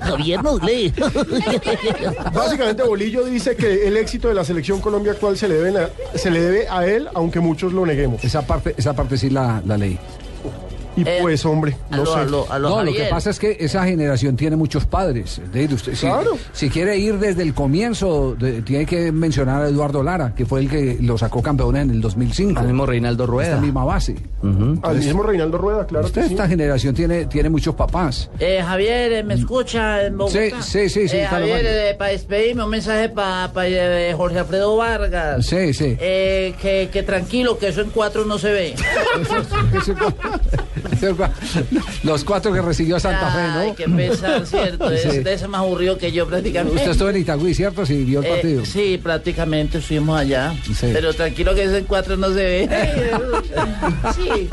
Javier 0.00 0.42
nos 0.42 0.62
lee. 0.62 0.92
Básicamente 2.32 2.82
Bolillo 2.82 3.24
dice 3.24 3.56
que 3.56 3.86
el 3.86 3.96
éxito 3.96 4.28
de 4.28 4.34
la 4.34 4.44
selección 4.44 4.80
Colombia 4.80 5.12
actual 5.12 5.36
se 5.36 5.48
le, 5.48 5.54
deben 5.54 5.76
a- 5.76 5.88
se 6.18 6.30
le 6.30 6.40
debe 6.40 6.68
a 6.68 6.86
él, 6.86 7.08
aunque 7.14 7.40
muchos 7.40 7.72
lo 7.72 7.84
neguemos. 7.86 8.22
Esa 8.24 8.42
parte, 8.46 8.74
esa 8.76 8.94
parte 8.94 9.16
sí 9.18 9.30
la, 9.30 9.62
la 9.66 9.76
leí. 9.76 9.98
Y 11.00 11.04
pues, 11.22 11.44
hombre, 11.46 11.76
no 11.90 11.96
aló, 12.02 12.06
sé. 12.14 12.18
aló, 12.20 12.46
aló, 12.50 12.68
no, 12.70 12.84
lo 12.84 12.92
que 12.92 13.04
pasa 13.04 13.30
es 13.30 13.38
que 13.38 13.56
esa 13.60 13.84
generación 13.84 14.36
tiene 14.36 14.56
muchos 14.56 14.84
padres. 14.86 15.38
Es 15.38 15.52
decir, 15.52 15.74
usted, 15.74 15.94
si- 15.94 16.06
Claro. 16.06 16.36
si, 16.52 16.68
quiere 16.70 16.96
ir 16.98 17.18
desde 17.18 17.42
el 17.42 17.54
comienzo, 17.54 18.34
de- 18.38 18.62
tiene 18.62 18.86
que 18.86 19.12
mencionar 19.12 19.62
a 19.62 19.68
Eduardo 19.68 20.02
Lara, 20.02 20.34
que 20.34 20.44
fue 20.46 20.60
el 20.60 20.68
que 20.68 20.98
lo 21.00 21.16
sacó 21.18 21.42
campeón 21.42 21.76
en 21.76 21.90
el 21.90 22.00
2005. 22.00 22.58
Al 22.60 22.66
mismo 22.66 22.86
Reinaldo 22.86 23.26
Rueda. 23.26 23.50
Esta 23.50 23.60
misma 23.60 23.84
base. 23.84 24.16
Al 24.82 24.96
mismo 24.98 25.22
Reinaldo 25.22 25.58
Rueda, 25.58 25.86
claro 25.86 26.06
Usted, 26.06 26.22
que 26.22 26.28
sí. 26.28 26.34
esta 26.34 26.48
generación 26.48 26.94
tiene, 26.94 27.26
tiene 27.26 27.48
muchos 27.48 27.74
papás. 27.74 28.30
Eh, 28.38 28.62
Javier, 28.64 29.12
eh, 29.12 29.22
¿me 29.22 29.34
escucha 29.34 30.04
en 30.06 30.16
Bogotá? 30.18 30.38
Sí, 30.38 30.50
sí, 30.62 30.88
sí, 30.88 31.08
sí, 31.08 31.16
Eh, 31.16 31.26
Carlos 31.30 31.50
Javier, 31.50 31.66
eh, 31.66 31.94
para 31.98 32.10
despedirme, 32.12 32.64
un 32.64 32.70
mensaje 32.70 33.08
para 33.08 33.50
Jorge 34.16 34.38
Alfredo 34.38 34.76
Vargas. 34.76 35.44
Sí, 35.46 35.72
sí. 35.74 35.96
Eh, 36.00 36.54
que, 36.60 36.88
que 36.92 37.02
tranquilo, 37.02 37.58
que 37.58 37.68
eso 37.68 37.80
en 37.82 37.90
cuatro 37.90 38.24
no 38.24 38.38
se 38.38 38.50
ve. 38.52 38.74
Los 42.02 42.24
cuatro 42.24 42.52
que 42.52 42.60
recibió 42.62 42.98
Santa 43.00 43.30
Fe, 43.30 43.42
¿no? 43.48 43.58
Ay, 43.60 43.72
qué 43.76 43.88
pesar, 43.88 44.46
¿cierto? 44.46 44.90
Es 44.98 45.02
Sí. 45.02 45.18
de 45.20 45.32
ese 45.34 45.48
más 45.48 45.60
aburrido 45.60 45.96
que 45.98 46.10
yo 46.12 46.26
prácticamente. 46.26 46.76
Usted 46.76 46.90
estuvo 46.92 47.08
en 47.10 47.16
Itagüí, 47.18 47.54
¿cierto? 47.54 47.86
Sí, 47.86 48.04
vio 48.04 48.20
el 48.20 48.26
Eh, 48.26 48.30
partido. 48.30 48.64
sí, 48.64 48.98
prácticamente 49.02 49.78
estuvimos 49.78 50.18
allá. 50.20 50.54
Sí. 50.64 50.90
Pero 50.92 51.12
tranquilo 51.14 51.54
que 51.54 51.64
eso 51.64 51.76
en 51.76 51.84
cuatro 51.84 52.16
no 52.16 52.28
se 52.28 52.34
ve. 52.34 52.68
sí. 54.14 54.48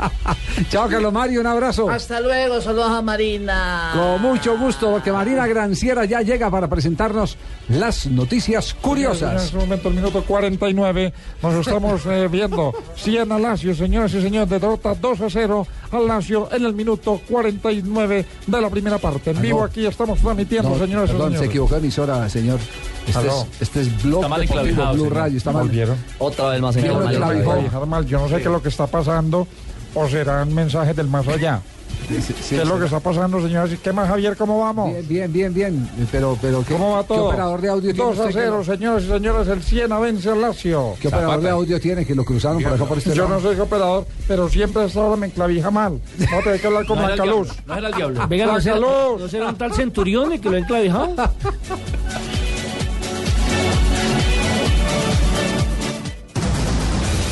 Chao, 0.70 0.88
Carlos 0.88 1.12
Mario, 1.12 1.40
un 1.40 1.46
abrazo. 1.46 1.88
Hasta 1.90 2.20
luego, 2.20 2.60
saludos 2.60 2.90
a 2.90 3.02
Marina. 3.02 3.92
Con 3.94 4.22
mucho 4.22 4.56
gusto, 4.58 4.90
porque 4.90 5.12
Marina 5.12 5.46
Granciera 5.46 6.04
ya 6.04 6.22
llega 6.22 6.50
para 6.50 6.68
presentarnos 6.68 7.36
las 7.68 8.06
noticias 8.06 8.72
En 8.74 8.80
curiosas. 8.80 9.44
este 9.44 9.56
momento, 9.56 9.88
el 9.88 9.94
minuto 9.94 10.22
49, 10.24 11.12
nos 11.42 11.66
estamos 11.66 12.02
eh, 12.06 12.28
viendo 12.30 12.72
100 12.96 13.32
al 13.32 13.42
Lazio, 13.42 13.74
señoras 13.74 14.12
y 14.14 14.22
señores, 14.22 14.48
de 14.48 14.58
derrota 14.58 14.94
2 14.94 15.20
a 15.20 15.30
0 15.30 15.66
al 15.92 16.06
Lazio 16.06 16.48
en 16.52 16.64
el 16.64 16.74
minuto 16.74 17.20
49 17.28 18.26
de 18.46 18.60
la 18.60 18.70
primera 18.70 18.98
parte. 18.98 19.30
En 19.30 19.38
Ah, 19.38 19.40
vivo 19.40 19.58
no. 19.60 19.64
aquí 19.64 19.86
estamos 19.86 20.18
transmitiendo, 20.20 20.70
No, 20.70 20.78
señoras 20.78 21.08
y 21.10 21.12
perdón, 21.12 21.28
señores. 21.28 21.40
se 21.40 21.46
equivocó 21.46 21.76
emisora, 21.76 22.28
señor. 22.28 22.58
Este 23.06 23.18
Aló. 23.18 23.42
es, 23.42 23.62
este 23.62 23.80
es 23.82 24.02
Blog 24.02 24.20
Está 24.24 24.28
mal 24.28 24.40
Deportivo 24.40 24.60
enclavijado, 24.68 24.94
Blue 24.94 25.04
señor. 25.04 25.16
Radio. 25.16 25.38
Está 25.38 25.52
mal. 25.52 25.62
¿Volvieron? 25.62 25.96
Otra 26.18 26.48
vez 26.48 26.60
más 26.60 26.74
Sí, 26.74 26.80
señor 26.80 27.02
enclavijado 27.12 27.86
mal. 27.86 28.06
Yo 28.06 28.18
no 28.18 28.28
sé 28.28 28.36
qué 28.36 28.42
es 28.42 28.46
lo 28.50 28.62
que 28.62 28.68
está 28.68 28.86
pasando 28.86 29.46
o 29.94 30.08
serán 30.08 30.52
mensajes 30.54 30.94
del 30.96 31.06
más 31.08 31.26
allá. 31.28 31.60
¿Qué 32.08 32.56
es 32.62 32.64
lo 32.68 32.78
que 32.78 32.84
está 32.84 33.00
pasando, 33.00 33.40
señores? 33.40 33.72
¿Y 33.72 33.76
qué 33.78 33.92
más, 33.92 34.08
Javier? 34.08 34.36
¿Cómo 34.36 34.60
vamos? 34.60 34.92
Bien, 35.08 35.32
bien, 35.32 35.32
bien, 35.32 35.54
bien. 35.54 35.90
Pero, 36.12 36.38
pero 36.40 36.64
¿qué, 36.66 36.74
¿Cómo 36.74 36.92
va 36.92 37.02
qué 37.02 37.08
todo? 37.08 37.26
operador 37.28 37.60
de 37.60 37.68
audio 37.68 37.92
tiene 37.92 37.98
2 37.98 38.06
a 38.06 38.22
usted 38.22 38.26
que- 38.26 38.32
0, 38.46 38.64
señores 38.64 39.04
y 39.04 39.08
señores, 39.08 39.48
el 39.48 39.62
Siena 39.62 39.98
vence 39.98 40.30
al 40.30 40.40
Lazio. 40.40 40.94
¿Qué 41.00 41.08
operador 41.08 41.40
de 41.40 41.50
audio 41.50 41.80
tiene 41.80 42.06
que 42.06 42.14
lo 42.14 42.24
cruzaron 42.24 42.62
por 42.62 42.72
acá 42.74 42.84
por 42.84 42.98
este 42.98 43.14
Yo 43.14 43.24
lado? 43.24 43.36
no 43.36 43.40
soy 43.40 43.58
operador, 43.58 44.06
pero 44.28 44.48
siempre 44.48 44.84
esta 44.84 45.00
hora 45.00 45.16
me 45.16 45.26
enclavija 45.26 45.70
mal. 45.70 46.00
Vamos 46.18 46.40
a 46.40 46.44
tener 46.44 46.60
que 46.60 46.66
hablar 46.66 46.86
con 46.86 46.98
No 46.98 47.04
era 47.04 47.14
el 47.14 47.20
Blanca 47.20 47.36
Luz. 47.36 47.46
diablo, 47.48 47.62
no 47.66 47.76
era 47.78 47.88
el 47.88 47.94
diablo. 47.94 48.28
Venga, 48.28 48.46
¿no 48.46 48.60
será. 48.60 48.76
¿no 48.80 49.28
será 49.28 49.48
un 49.48 49.56
tal 49.56 49.72
Centurión 49.74 50.38
que 50.38 50.48
lo 50.50 50.56
ha 50.56 50.60
enclavijado? 50.60 51.14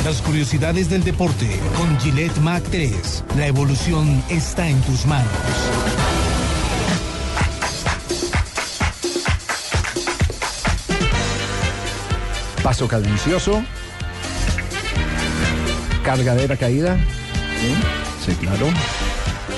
Las 0.05 0.21
curiosidades 0.21 0.87
del 0.87 1.03
deporte 1.03 1.59
con 1.75 1.99
Gillette 1.99 2.37
Mac 2.37 2.63
3. 2.69 3.23
La 3.37 3.47
evolución 3.47 4.23
está 4.29 4.69
en 4.69 4.79
tus 4.81 5.03
manos. 5.07 5.31
Paso 12.61 12.87
cadencioso. 12.87 13.63
Cargadera 16.03 16.55
caída. 16.55 16.99
Sí, 18.23 18.35
claro. 18.35 18.67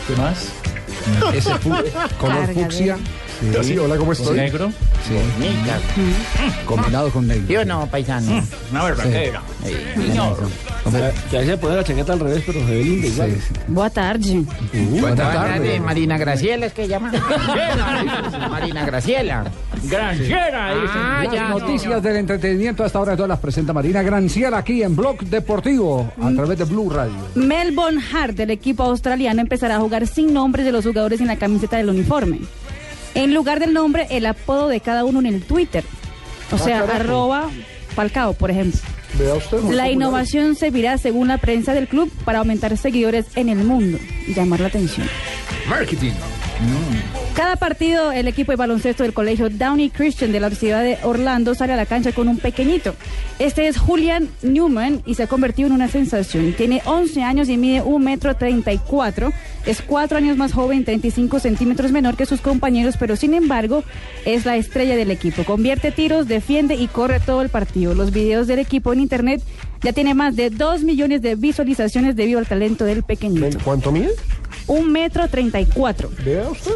¿Qué 0.07 0.15
más? 0.15 0.47
Ese 1.33 1.51
color 2.17 2.53
fucsia. 2.53 2.97
Sí, 3.63 3.77
hola, 3.77 3.97
¿cómo 3.97 4.13
estoy? 4.13 4.37
¿Negro? 4.37 4.71
Sí. 5.07 5.15
Combinado 6.65 7.09
con 7.11 7.27
negro. 7.27 7.45
Yo 7.47 7.65
no, 7.65 7.85
paisano. 7.87 8.43
Una 8.71 8.83
berraquera. 8.83 9.41
Sí. 9.63 9.73
Que 11.29 11.37
veces 11.37 11.51
se 11.51 11.57
pone 11.57 11.75
la 11.75 11.83
chaqueta 11.83 12.13
al 12.13 12.19
revés, 12.19 12.43
pero 12.45 12.59
se 12.59 12.65
ve 12.65 12.83
linda 12.83 13.07
igual. 13.07 13.91
Tarde. 13.91 14.43
Buenas 14.73 15.33
tardes, 15.33 15.81
Marina 15.81 16.17
Graciela 16.17 16.65
es 16.65 16.73
que 16.73 16.87
llama. 16.87 17.11
Marina 18.49 18.85
Graciela. 18.85 19.45
Granciera, 19.83 20.73
dice. 20.75 20.93
Ah, 20.95 21.21
Las 21.23 21.33
ya. 21.33 21.49
noticias 21.49 22.01
del 22.03 22.15
entretenimiento 22.17 22.83
hasta 22.83 22.97
ahora 22.97 23.15
todas 23.15 23.29
las 23.29 23.39
presenta 23.39 23.73
Marina 23.73 24.01
Granciera 24.01 24.57
aquí 24.57 24.81
en 24.81 24.95
Blog 24.95 25.19
Deportivo 25.19 26.11
a 26.21 26.31
través 26.31 26.57
de 26.57 26.65
Blue 26.65 26.89
Radio. 26.89 27.15
Melbourne 27.35 28.01
Hart 28.13 28.35
del 28.35 28.51
equipo 28.51 28.83
australiano 28.83 29.41
empezará 29.41 29.75
a 29.75 29.79
jugar 29.79 30.07
sin 30.07 30.33
nombres 30.33 30.65
de 30.65 30.71
los 30.71 30.85
jugadores 30.85 31.21
en 31.21 31.27
la 31.27 31.35
camiseta 31.37 31.77
del 31.77 31.89
uniforme. 31.89 32.39
En 33.17 33.33
lugar 33.33 33.59
del 33.59 33.73
nombre, 33.73 34.07
el 34.11 34.25
apodo 34.25 34.67
de 34.67 34.79
cada 34.79 35.03
uno 35.03 35.19
en 35.19 35.25
el 35.25 35.41
Twitter. 35.41 35.83
O 36.51 36.57
sea, 36.57 36.81
carajo. 36.81 37.01
arroba 37.01 37.49
Falcao, 37.95 38.33
por 38.33 38.51
ejemplo. 38.51 38.79
Vea 39.17 39.33
usted. 39.33 39.59
La 39.71 39.89
innovación 39.89 40.55
servirá, 40.55 40.97
según 40.97 41.27
la 41.27 41.39
prensa 41.39 41.73
del 41.73 41.87
club, 41.87 42.11
para 42.23 42.39
aumentar 42.39 42.77
seguidores 42.77 43.25
en 43.35 43.49
el 43.49 43.57
mundo 43.57 43.97
y 44.27 44.33
llamar 44.33 44.59
la 44.59 44.67
atención. 44.67 45.07
Marketing. 45.67 46.11
Cada 47.37 47.55
partido, 47.55 48.11
el 48.11 48.27
equipo 48.27 48.51
de 48.51 48.55
baloncesto 48.55 49.03
del 49.03 49.13
colegio 49.13 49.51
Downey 49.51 49.91
Christian 49.91 50.31
de 50.31 50.39
la 50.39 50.49
ciudad 50.49 50.81
de 50.81 50.97
Orlando 51.03 51.53
sale 51.53 51.73
a 51.73 51.75
la 51.75 51.85
cancha 51.85 52.11
con 52.11 52.27
un 52.27 52.39
pequeñito. 52.39 52.95
Este 53.37 53.67
es 53.67 53.77
Julian 53.77 54.27
Newman 54.41 55.03
y 55.05 55.13
se 55.13 55.21
ha 55.21 55.27
convertido 55.27 55.67
en 55.67 55.73
una 55.73 55.87
sensación. 55.87 56.53
Tiene 56.53 56.81
11 56.83 57.21
años 57.21 57.47
y 57.49 57.57
mide 57.57 57.83
1 57.83 57.99
metro 57.99 58.35
34. 58.35 59.31
Es 59.67 59.83
4 59.83 60.17
años 60.17 60.35
más 60.35 60.51
joven, 60.51 60.83
35 60.83 61.39
centímetros 61.39 61.91
menor 61.91 62.15
que 62.17 62.25
sus 62.25 62.41
compañeros, 62.41 62.95
pero 62.97 63.15
sin 63.15 63.35
embargo 63.35 63.83
es 64.25 64.47
la 64.47 64.57
estrella 64.57 64.95
del 64.95 65.11
equipo. 65.11 65.43
Convierte 65.43 65.91
tiros, 65.91 66.27
defiende 66.27 66.73
y 66.73 66.87
corre 66.87 67.19
todo 67.19 67.43
el 67.43 67.49
partido. 67.49 67.93
Los 67.93 68.09
videos 68.09 68.47
del 68.47 68.57
equipo 68.57 68.93
en 68.93 68.99
internet 68.99 69.43
ya 69.83 69.93
tiene 69.93 70.15
más 70.15 70.35
de 70.35 70.49
2 70.49 70.81
millones 70.81 71.21
de 71.21 71.35
visualizaciones 71.35 72.15
debido 72.15 72.39
al 72.39 72.47
talento 72.47 72.83
del 72.83 73.03
pequeñito. 73.03 73.59
¿Cuánto 73.63 73.91
mide? 73.91 74.09
1 74.65 74.89
metro 74.89 75.27
34. 75.27 76.09
Vea 76.25 76.49
usted. 76.49 76.73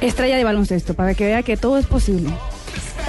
Estrella 0.00 0.36
de 0.36 0.44
baloncesto, 0.44 0.94
para 0.94 1.14
que 1.14 1.24
vea 1.26 1.42
que 1.42 1.56
todo 1.56 1.78
es 1.78 1.86
posible. 1.86 2.30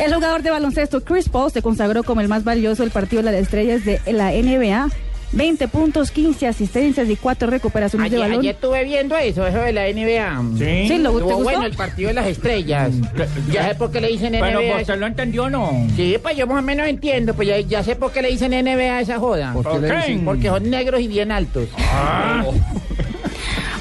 El 0.04 0.14
jugador 0.14 0.42
de 0.44 0.50
baloncesto 0.52 1.04
Chris 1.04 1.30
Paul 1.30 1.52
se 1.52 1.62
consagró 1.62 2.04
como 2.04 2.22
el 2.22 2.28
más 2.28 2.44
valioso 2.44 2.84
del 2.84 2.92
partido 2.92 3.22
de 3.24 3.32
las 3.32 3.42
estrellas 3.42 3.86
de 3.86 4.00
la 4.12 4.32
NBA. 4.32 4.90
20 5.32 5.68
puntos, 5.68 6.12
15 6.12 6.48
asistencias 6.48 7.10
y 7.10 7.16
4 7.18 7.50
recuperaciones 7.50 8.10
de 8.10 8.16
Ayer, 8.18 8.28
balón. 8.30 8.40
ayer 8.42 8.56
estuve 8.56 8.84
viendo 8.86 9.18
eso, 9.18 9.46
eso 9.46 9.58
de 9.58 9.74
la 9.74 9.88
NBA. 9.90 10.42
Sí. 10.58 10.88
Sí, 10.88 10.98
¿lo- 11.00 11.12
te 11.18 11.24
gustó? 11.24 11.40
bueno 11.44 11.66
el 11.66 11.76
partido 11.76 12.08
de 12.10 12.14
las 12.14 12.28
estrellas. 12.28 12.92
Ya 13.52 13.68
sé 13.70 13.76
por 13.76 13.92
qué 13.92 14.00
le 14.00 14.08
dicen 14.10 14.32
Pero 14.40 14.62
NBA. 14.62 14.82
usted 14.82 14.98
lo 14.98 15.08
entendió 15.08 15.46
o 15.46 15.50
no. 15.50 15.88
Sí, 15.98 16.16
pues 16.22 16.38
yo 16.38 16.48
más 16.48 16.60
o 16.60 16.62
menos 16.62 16.88
entiendo, 16.88 17.34
pues 17.34 17.48
ya, 17.50 17.60
ya 17.60 17.84
sé 17.84 17.96
por 17.98 18.12
qué 18.12 18.22
le 18.22 18.30
dicen 18.30 18.52
NBA 18.54 18.98
a 18.98 19.02
esa 19.02 19.20
joda. 19.20 19.52
¿Por 19.54 19.70
qué 19.74 19.80
le 19.80 19.92
Ok. 19.92 19.98
dicen? 19.98 20.26
Porque 20.26 20.48
son 20.48 20.70
negros 20.70 21.02
y 21.02 21.08
bien 21.08 21.32
altos. 21.32 21.68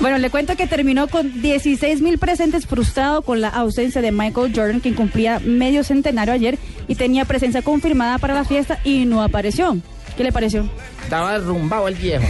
Bueno, 0.04 0.18
le 0.18 0.28
cuento 0.28 0.54
que 0.54 0.66
terminó 0.66 1.08
con 1.08 1.40
16 1.40 2.02
mil 2.02 2.18
presentes 2.18 2.66
frustrado 2.66 3.22
con 3.22 3.40
la 3.40 3.48
ausencia 3.48 4.02
de 4.02 4.12
Michael 4.12 4.52
Jordan, 4.54 4.80
quien 4.80 4.92
cumplía 4.92 5.38
medio 5.38 5.82
centenario 5.82 6.34
ayer 6.34 6.58
y 6.88 6.94
tenía 6.94 7.24
presencia 7.24 7.62
confirmada 7.62 8.18
para 8.18 8.34
la 8.34 8.44
fiesta 8.44 8.78
y 8.84 9.06
no 9.06 9.22
apareció. 9.22 9.78
¿Qué 10.16 10.22
le 10.22 10.32
pareció? 10.32 10.68
Estaba 11.02 11.38
derrumbado 11.38 11.88
el 11.88 11.94
viejo. 11.96 12.24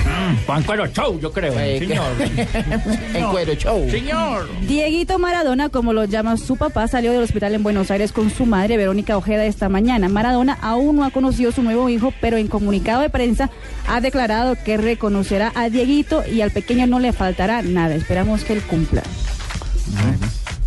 Pan 0.46 0.62
cuero 0.62 0.86
show, 0.86 1.18
yo 1.20 1.30
creo. 1.30 1.52
Eh, 1.58 1.78
señor. 1.78 2.12
en 3.14 3.26
cuero 3.30 3.54
show. 3.54 3.88
Señor. 3.90 4.48
Dieguito 4.66 5.18
Maradona, 5.18 5.68
como 5.68 5.92
lo 5.92 6.04
llama 6.04 6.36
su 6.36 6.56
papá, 6.56 6.88
salió 6.88 7.12
del 7.12 7.22
hospital 7.22 7.54
en 7.54 7.62
Buenos 7.62 7.90
Aires 7.90 8.10
con 8.12 8.30
su 8.30 8.46
madre, 8.46 8.76
Verónica 8.76 9.16
Ojeda, 9.16 9.44
esta 9.44 9.68
mañana. 9.68 10.08
Maradona 10.08 10.58
aún 10.60 10.96
no 10.96 11.04
ha 11.04 11.10
conocido 11.10 11.50
a 11.50 11.52
su 11.52 11.62
nuevo 11.62 11.88
hijo, 11.88 12.12
pero 12.20 12.36
en 12.36 12.48
comunicado 12.48 13.02
de 13.02 13.10
prensa 13.10 13.50
ha 13.86 14.00
declarado 14.00 14.56
que 14.64 14.76
reconocerá 14.76 15.52
a 15.54 15.68
Dieguito 15.68 16.24
y 16.26 16.40
al 16.40 16.50
pequeño 16.50 16.86
no 16.86 16.98
le 16.98 17.12
faltará 17.12 17.62
nada. 17.62 17.94
Esperamos 17.94 18.44
que 18.44 18.54
él 18.54 18.62
cumpla. 18.62 19.02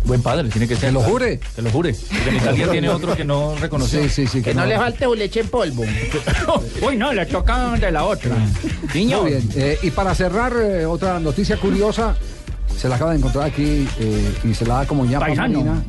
Buen 0.08 0.22
padre, 0.22 0.48
tiene 0.48 0.66
que 0.66 0.74
ser. 0.74 0.88
Que 0.88 0.92
lo 0.92 1.02
jure. 1.02 1.38
Que 1.54 1.60
lo 1.60 1.70
jure. 1.70 1.94
Porque 1.94 2.30
en 2.30 2.36
Italia 2.36 2.70
tiene 2.70 2.88
otro 2.88 3.14
que 3.14 3.24
no 3.26 3.54
reconoció. 3.60 4.02
Sí, 4.04 4.08
sí, 4.08 4.26
sí. 4.26 4.42
Que 4.42 4.54
no 4.54 4.64
le 4.64 4.76
falte 4.76 5.06
un 5.06 5.18
leche 5.18 5.40
en 5.40 5.48
polvo. 5.48 5.84
Uy, 6.86 6.96
no, 6.96 7.12
le 7.12 7.26
toca 7.26 7.72
de 7.72 7.92
la 7.92 8.04
otra. 8.04 8.34
Niño. 8.94 9.20
Muy 9.20 9.32
bien. 9.32 9.48
eh, 9.54 9.78
y 9.82 9.90
para 9.90 10.14
cerrar, 10.14 10.54
eh, 10.56 10.86
otra 10.86 11.20
noticia 11.20 11.58
curiosa, 11.58 12.16
se 12.74 12.88
la 12.88 12.96
acaba 12.96 13.10
de 13.10 13.18
encontrar 13.18 13.44
aquí 13.44 13.86
eh, 14.00 14.34
y 14.44 14.54
se 14.54 14.64
la 14.64 14.76
da 14.78 14.86
como 14.86 15.04
ñapa 15.04 15.26
Paisano. 15.26 15.60
Marina, 15.60 15.82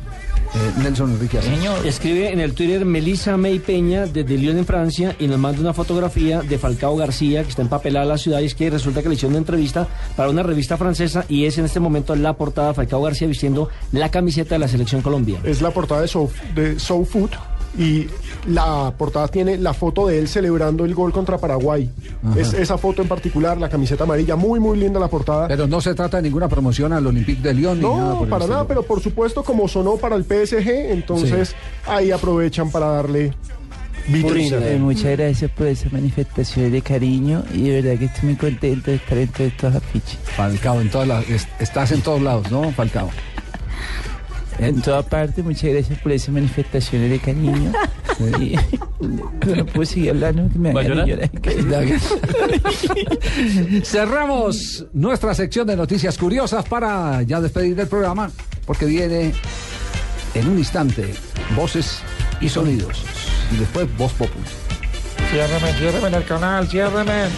Nelson 0.82 1.12
Enrique 1.12 1.38
Asensio. 1.38 1.60
Señor. 1.60 1.86
Escribe 1.86 2.32
en 2.32 2.40
el 2.40 2.54
Twitter 2.54 2.84
Melissa 2.84 3.36
May 3.36 3.58
Peña 3.58 4.06
desde 4.06 4.36
Lyon 4.36 4.58
en 4.58 4.66
Francia 4.66 5.14
y 5.18 5.26
nos 5.26 5.38
manda 5.38 5.60
una 5.60 5.72
fotografía 5.72 6.42
de 6.42 6.58
Falcao 6.58 6.96
García 6.96 7.42
que 7.42 7.50
está 7.50 7.62
empapelada 7.62 8.06
la 8.06 8.18
ciudad 8.18 8.40
y 8.40 8.46
es 8.46 8.54
que 8.54 8.70
resulta 8.70 9.02
que 9.02 9.08
le 9.08 9.14
hicieron 9.14 9.32
una 9.32 9.40
entrevista 9.40 9.88
para 10.16 10.30
una 10.30 10.42
revista 10.42 10.76
francesa 10.76 11.24
y 11.28 11.44
es 11.44 11.58
en 11.58 11.64
este 11.64 11.80
momento 11.80 12.14
la 12.16 12.34
portada 12.34 12.68
de 12.68 12.74
Falcao 12.74 13.02
García 13.02 13.28
vistiendo 13.28 13.68
la 13.92 14.10
camiseta 14.10 14.54
de 14.54 14.60
la 14.60 14.68
selección 14.68 15.02
Colombia. 15.02 15.40
Es 15.44 15.62
la 15.62 15.70
portada 15.70 16.02
de 16.02 16.08
Soul, 16.08 16.28
de 16.54 16.78
Soul 16.78 17.06
Food 17.06 17.30
y 17.78 18.06
la 18.48 18.92
portada 18.98 19.28
tiene 19.28 19.56
la 19.56 19.72
foto 19.74 20.06
de 20.08 20.18
él 20.18 20.28
celebrando 20.28 20.84
el 20.84 20.94
gol 20.94 21.12
contra 21.12 21.38
Paraguay. 21.38 21.88
Es 22.36 22.52
esa 22.52 22.76
foto 22.78 23.00
en 23.02 23.08
particular, 23.08 23.56
la 23.58 23.68
camiseta 23.68 24.04
amarilla, 24.04 24.36
muy 24.36 24.58
muy 24.60 24.78
linda 24.78 24.98
la 25.00 25.08
portada. 25.08 25.46
Pero 25.48 25.66
no 25.66 25.80
se 25.80 25.94
trata 25.94 26.16
de 26.18 26.24
ninguna 26.24 26.48
promoción 26.48 26.92
al 26.92 27.06
Olympique 27.06 27.40
de 27.42 27.54
Lyon 27.54 27.78
ni 27.80 27.86
nada 27.88 28.10
No, 28.12 28.18
por 28.18 28.28
para 28.28 28.46
nada, 28.46 28.66
pero 28.66 28.82
por 28.82 29.00
supuesto 29.00 29.42
como 29.44 29.68
sonó 29.68 29.96
para 29.96 30.16
el 30.16 30.24
PSG, 30.24 30.68
entonces 30.90 31.54
ahí 31.86 32.10
aprovechan 32.10 32.70
para 32.70 32.86
darle 32.88 33.32
vitrina. 34.08 34.56
Eh, 34.66 34.78
muchas 34.78 35.16
gracias 35.16 35.50
por 35.52 35.66
esas 35.68 35.92
manifestaciones 35.92 36.72
de 36.72 36.82
cariño 36.82 37.44
y 37.54 37.68
de 37.68 37.82
verdad 37.82 37.98
que 37.98 38.06
estoy 38.06 38.24
muy 38.30 38.36
contento 38.36 38.90
de 38.90 38.96
estar 38.96 39.18
entre 39.18 39.46
estos 39.46 39.74
afiches. 39.74 40.18
Falcao, 40.36 40.80
en 40.80 40.90
todas 40.90 41.06
las- 41.06 41.28
es- 41.28 41.48
estás 41.60 41.92
en 41.92 42.00
todos 42.00 42.20
lados, 42.20 42.50
¿no, 42.50 42.70
Falcao? 42.72 43.10
En 44.60 44.82
toda 44.82 45.02
parte, 45.02 45.42
muchas 45.42 45.70
gracias 45.70 45.98
por 46.00 46.12
esas 46.12 46.28
manifestaciones 46.30 47.10
de 47.10 47.18
cariño. 47.18 47.72
Y, 48.38 48.54
no 49.00 49.66
puedo 49.66 49.86
seguir 49.86 50.10
hablando 50.10 50.50
que. 51.40 51.98
Cerramos 53.82 54.86
nuestra 54.92 55.34
sección 55.34 55.66
de 55.66 55.76
noticias 55.76 56.18
curiosas 56.18 56.66
para 56.66 57.22
ya 57.22 57.40
despedir 57.40 57.74
del 57.74 57.88
programa, 57.88 58.30
porque 58.66 58.84
viene 58.84 59.32
en 60.34 60.48
un 60.48 60.58
instante 60.58 61.14
voces 61.56 62.00
y 62.40 62.48
sonidos. 62.48 63.02
Y 63.54 63.56
después 63.56 63.88
voz 63.96 64.12
popular. 64.12 64.48
Ciérreme, 65.30 65.72
ciérreme 65.78 66.08
en 66.08 66.14
el 66.14 66.24
canal, 66.24 66.68
ciérreme. 66.68 67.28